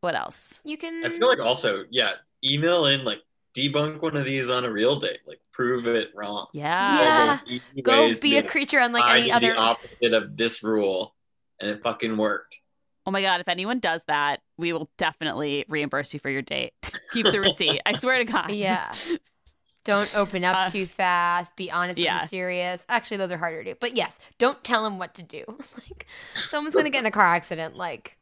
What 0.00 0.14
else? 0.14 0.60
you 0.64 0.76
can 0.76 1.04
I 1.04 1.08
feel 1.08 1.28
like 1.28 1.40
also, 1.40 1.84
yeah, 1.90 2.12
email 2.44 2.86
in 2.86 3.04
like 3.04 3.22
debunk 3.56 4.02
one 4.02 4.16
of 4.16 4.24
these 4.24 4.50
on 4.50 4.64
a 4.64 4.70
real 4.70 4.96
date, 4.96 5.20
like 5.26 5.40
prove 5.50 5.86
it 5.86 6.10
wrong. 6.14 6.46
Yeah. 6.52 7.38
Yeah. 7.46 7.58
Go 7.82 8.12
be 8.20 8.36
a 8.36 8.42
creature 8.42 8.78
unlike 8.78 9.04
find 9.04 9.18
any 9.18 9.30
the 9.30 9.34
other 9.34 9.58
opposite 9.58 10.12
of 10.12 10.36
this 10.36 10.62
rule, 10.62 11.14
and 11.60 11.70
it 11.70 11.82
fucking 11.82 12.16
worked. 12.16 12.58
Oh 13.06 13.10
my 13.10 13.20
God. 13.20 13.40
If 13.40 13.48
anyone 13.48 13.80
does 13.80 14.04
that, 14.04 14.40
we 14.56 14.72
will 14.72 14.90
definitely 14.96 15.64
reimburse 15.68 16.14
you 16.14 16.20
for 16.20 16.30
your 16.30 16.42
date. 16.42 16.72
Keep 17.12 17.26
the 17.26 17.40
receipt. 17.40 17.80
I 17.84 17.96
swear 17.96 18.18
to 18.18 18.24
God. 18.24 18.50
Yeah. 18.50 18.92
Don't 19.84 20.16
open 20.16 20.44
up 20.44 20.56
Uh, 20.56 20.70
too 20.70 20.86
fast. 20.86 21.54
Be 21.56 21.70
honest 21.70 21.98
yeah. 22.00 22.20
and 22.20 22.28
serious. 22.30 22.86
Actually, 22.88 23.18
those 23.18 23.30
are 23.30 23.36
harder 23.36 23.62
to 23.62 23.72
do. 23.72 23.76
But 23.78 23.96
yes, 23.98 24.18
don't 24.38 24.64
tell 24.64 24.86
him 24.86 24.98
what 24.98 25.14
to 25.16 25.22
do. 25.22 25.44
like, 25.48 26.06
someone's 26.34 26.74
gonna 26.74 26.88
get 26.88 27.00
in 27.00 27.06
a 27.06 27.10
car 27.10 27.26
accident. 27.26 27.76
Like, 27.76 28.16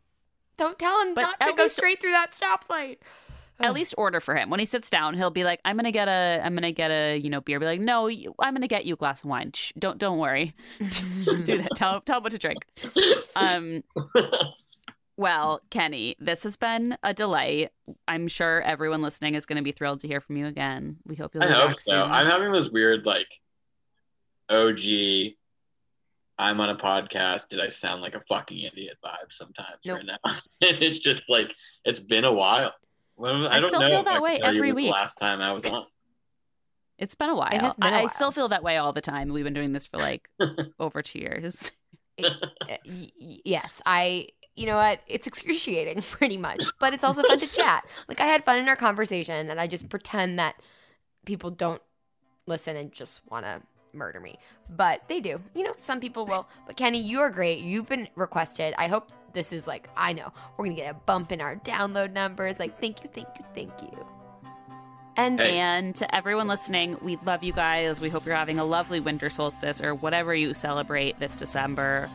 don't 0.57 0.77
tell 0.77 1.01
him 1.03 1.15
But 1.15 1.23
not 1.23 1.41
to 1.43 1.53
go 1.53 1.69
straight 1.69 2.01
through 2.01 2.11
that 2.11 2.33
stoplight. 2.33 2.99
At 3.63 3.75
least 3.75 3.95
order 3.97 4.21
for 4.21 4.35
him. 4.35 4.51
When 4.51 4.61
he 4.61 4.67
sits 4.67 4.91
down, 4.91 5.15
he'll 5.15 5.31
be 5.31 5.45
like, 5.45 5.61
I'm 5.65 5.77
going 5.77 5.85
to 5.85 5.93
get 5.93 6.09
a, 6.09 6.41
I'm 6.45 6.53
going 6.55 6.63
to 6.63 6.73
get 6.73 6.91
a, 6.91 7.17
you 7.17 7.31
know, 7.31 7.41
beer. 7.41 7.61
Be 7.61 7.67
like, 7.67 7.81
no, 7.81 8.07
you, 8.09 8.35
I'm 8.39 8.55
going 8.55 8.63
to 8.63 8.69
get 8.69 8.85
you 8.85 8.95
a 8.95 8.97
glass 8.97 9.23
of 9.23 9.31
wine. 9.31 9.53
Shh, 9.53 9.73
don't, 9.79 9.99
don't 9.99 10.19
worry. 10.19 10.55
Do 10.79 11.59
that. 11.59 11.71
Tell, 11.77 12.01
tell 12.01 12.19
him 12.19 12.25
what 12.25 12.33
to 12.33 12.39
drink. 12.39 12.65
Um, 13.37 13.83
Well, 15.17 15.61
Kenny, 15.71 16.17
this 16.19 16.43
has 16.45 16.57
been 16.57 16.97
a 17.03 17.13
delight. 17.13 17.71
I'm 18.09 18.29
sure 18.29 18.63
everyone 18.63 19.03
listening 19.03 19.35
is 19.35 19.47
going 19.47 19.59
to 19.59 19.63
be 19.63 19.73
thrilled 19.73 20.01
to 20.01 20.09
hear 20.09 20.21
from 20.21 20.37
you 20.37 20.47
again. 20.47 20.97
We 21.07 21.17
hope 21.17 21.35
you'll 21.35 21.45
I 21.45 21.49
hope 21.49 21.75
so. 21.75 22.03
Soon. 22.03 22.11
I'm 22.11 22.27
having 22.27 22.51
those 22.51 22.71
weird 22.71 23.05
like, 23.05 23.41
OG. 24.49 24.81
I'm 26.39 26.61
on 26.61 26.71
a 26.71 26.77
podcast. 26.77 27.49
Did 27.51 27.61
I 27.61 27.69
sound 27.69 28.01
like 28.03 28.15
a 28.15 28.23
fucking 28.29 28.59
idiot 28.59 28.97
vibe 29.05 29.31
sometimes 29.31 29.79
Nope. 29.85 29.99
right 29.99 30.19
now? 30.25 30.37
it's 30.61 30.99
just 30.99 31.23
like 31.29 31.55
it's 31.85 32.01
been 32.01 32.25
a 32.25 32.33
while. 32.33 32.73
Well, 33.23 33.47
I, 33.47 33.57
I 33.57 33.61
don't 33.61 33.71
still 33.71 33.81
know 33.81 33.89
feel 33.89 34.03
that 34.05 34.21
way 34.23 34.41
every 34.43 34.73
week. 34.73 34.91
last 34.93 35.15
time 35.15 35.41
I 35.41 35.53
was 35.53 35.65
on. 35.67 35.87
It's 36.99 37.15
been 37.17 37.31
a 37.31 37.35
while. 37.35 37.49
has 37.51 37.75
been 37.75 37.93
a 37.93 37.97
I, 37.97 37.99
I 38.01 38.03
while. 38.03 38.11
still 38.13 38.31
feel 38.31 38.49
that 38.51 38.63
way 38.63 38.77
all 38.77 38.93
the 38.93 39.01
time. 39.01 39.31
We've 39.31 39.43
been 39.45 39.55
doing 39.55 39.73
this 39.73 39.87
for 39.87 39.97
like 39.97 40.29
over 40.79 41.03
two 41.03 41.19
years. 41.19 41.73
Uh, 42.23 42.31
y- 42.69 42.79
y- 43.21 43.39
yes, 43.45 43.81
I. 43.87 44.29
You 44.55 44.67
know 44.67 44.77
what? 44.77 45.01
It's 45.07 45.27
excruciating, 45.27 46.03
pretty 46.03 46.37
much, 46.37 46.63
but 46.79 46.93
it's 46.93 47.03
also 47.03 47.23
fun 47.23 47.39
to 47.39 47.47
chat. 47.47 47.87
Like 48.07 48.21
I 48.21 48.27
had 48.27 48.45
fun 48.45 48.59
in 48.59 48.69
our 48.69 48.77
conversation, 48.77 49.51
and 49.51 49.59
I 49.59 49.67
just 49.67 49.89
pretend 49.89 50.39
that 50.39 50.57
people 51.25 51.51
don't 51.51 51.81
listen 52.47 52.77
and 52.77 52.93
just 52.93 53.23
want 53.31 53.47
to 53.47 53.63
murder 53.95 54.21
me, 54.21 54.39
but 54.69 55.01
they 55.09 55.21
do. 55.21 55.41
You 55.55 55.65
know, 55.65 55.75
some 55.79 55.99
people 56.01 56.27
will. 56.27 56.47
But 56.67 56.77
Kenny, 56.77 57.01
you 57.01 57.21
are 57.21 57.31
great. 57.31 57.61
You've 57.61 57.89
been 57.89 58.09
requested. 58.15 58.75
I 58.79 58.89
hope 58.89 59.11
this 59.33 59.53
is 59.53 59.67
like 59.67 59.89
I 59.97 60.13
know 60.13 60.33
we're 60.57 60.65
gonna 60.67 60.77
get 60.77 60.91
a 60.91 60.95
bump 60.95 61.33
in 61.33 61.41
our 61.41 61.57
download 61.57 62.13
numbers. 62.13 62.59
Like, 62.59 62.81
thank 62.81 63.03
you, 63.03 63.11
thank 63.13 63.29
you, 63.39 63.45
thank 63.55 63.73
you. 63.83 64.07
And 65.17 65.39
Hey. 65.39 65.59
And 65.59 65.95
to 65.97 66.15
everyone 66.15 66.49
listening, 66.49 66.97
we 67.03 67.19
love 67.25 67.43
you 67.45 67.53
guys. 67.53 68.01
We 68.01 68.09
hope 68.09 68.25
you're 68.25 68.35
having 68.35 68.59
a 68.59 68.65
lovely 68.65 68.99
winter 69.01 69.29
solstice 69.29 69.83
or 69.83 69.95
whatever 69.95 70.35
you 70.35 70.55
celebrate 70.55 71.19
this 71.21 71.37
December, 71.37 72.09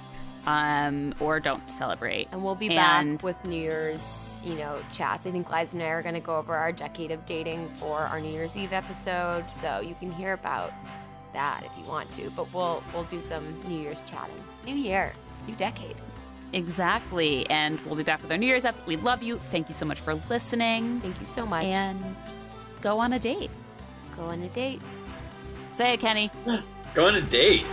um, 0.47 1.13
or 1.19 1.39
don't 1.39 1.69
celebrate. 1.69 2.27
and 2.31 2.43
we'll 2.43 2.55
be 2.55 2.75
And- 2.75 3.19
back 3.19 3.23
with 3.23 3.45
New 3.45 3.55
Year's, 3.61 4.35
you 4.43 4.55
know, 4.55 4.79
chats. 4.91 5.27
I 5.27 5.31
think 5.31 5.51
Liza 5.51 5.75
and 5.75 5.83
I 5.83 5.89
are 5.89 6.01
going 6.01 6.15
to 6.15 6.21
go 6.21 6.37
over 6.37 6.55
our 6.55 6.71
decade 6.71 7.11
of 7.11 7.23
dating 7.27 7.69
for 7.75 7.99
our 7.99 8.19
New 8.19 8.29
Year's 8.31 8.57
Eve 8.57 8.73
episode, 8.73 9.45
so 9.51 9.79
you 9.79 9.93
can 9.99 10.11
hear 10.11 10.33
about 10.33 10.73
that 11.33 11.61
if 11.65 11.71
you 11.77 11.87
want 11.87 12.11
to. 12.17 12.31
But 12.31 12.51
we'll 12.51 12.81
we'll 12.95 13.03
do 13.03 13.21
some 13.21 13.43
New 13.67 13.77
Year's 13.79 14.01
chatting. 14.09 14.41
New 14.65 14.73
year, 14.75 15.13
new 15.47 15.53
decade. 15.55 15.95
Exactly. 16.53 17.49
And 17.49 17.79
we'll 17.85 17.95
be 17.95 18.03
back 18.03 18.21
with 18.21 18.31
our 18.31 18.37
New 18.37 18.45
Year's 18.47 18.65
episode. 18.65 18.87
We 18.87 18.95
love 18.95 19.21
you. 19.23 19.37
Thank 19.37 19.69
you 19.69 19.75
so 19.75 19.85
much 19.85 19.99
for 19.99 20.15
listening. 20.29 20.99
Thank 21.01 21.19
you 21.19 21.27
so 21.27 21.45
much. 21.45 21.65
And 21.65 22.03
go 22.81 22.99
on 22.99 23.13
a 23.13 23.19
date. 23.19 23.51
go 24.15 24.23
on 24.23 24.41
a 24.41 24.47
date. 24.49 24.81
Say 25.71 25.93
it, 25.93 25.99
Kenny. 25.99 26.31
Go 26.95 27.05
on 27.05 27.15
a 27.15 27.21
date. 27.21 27.63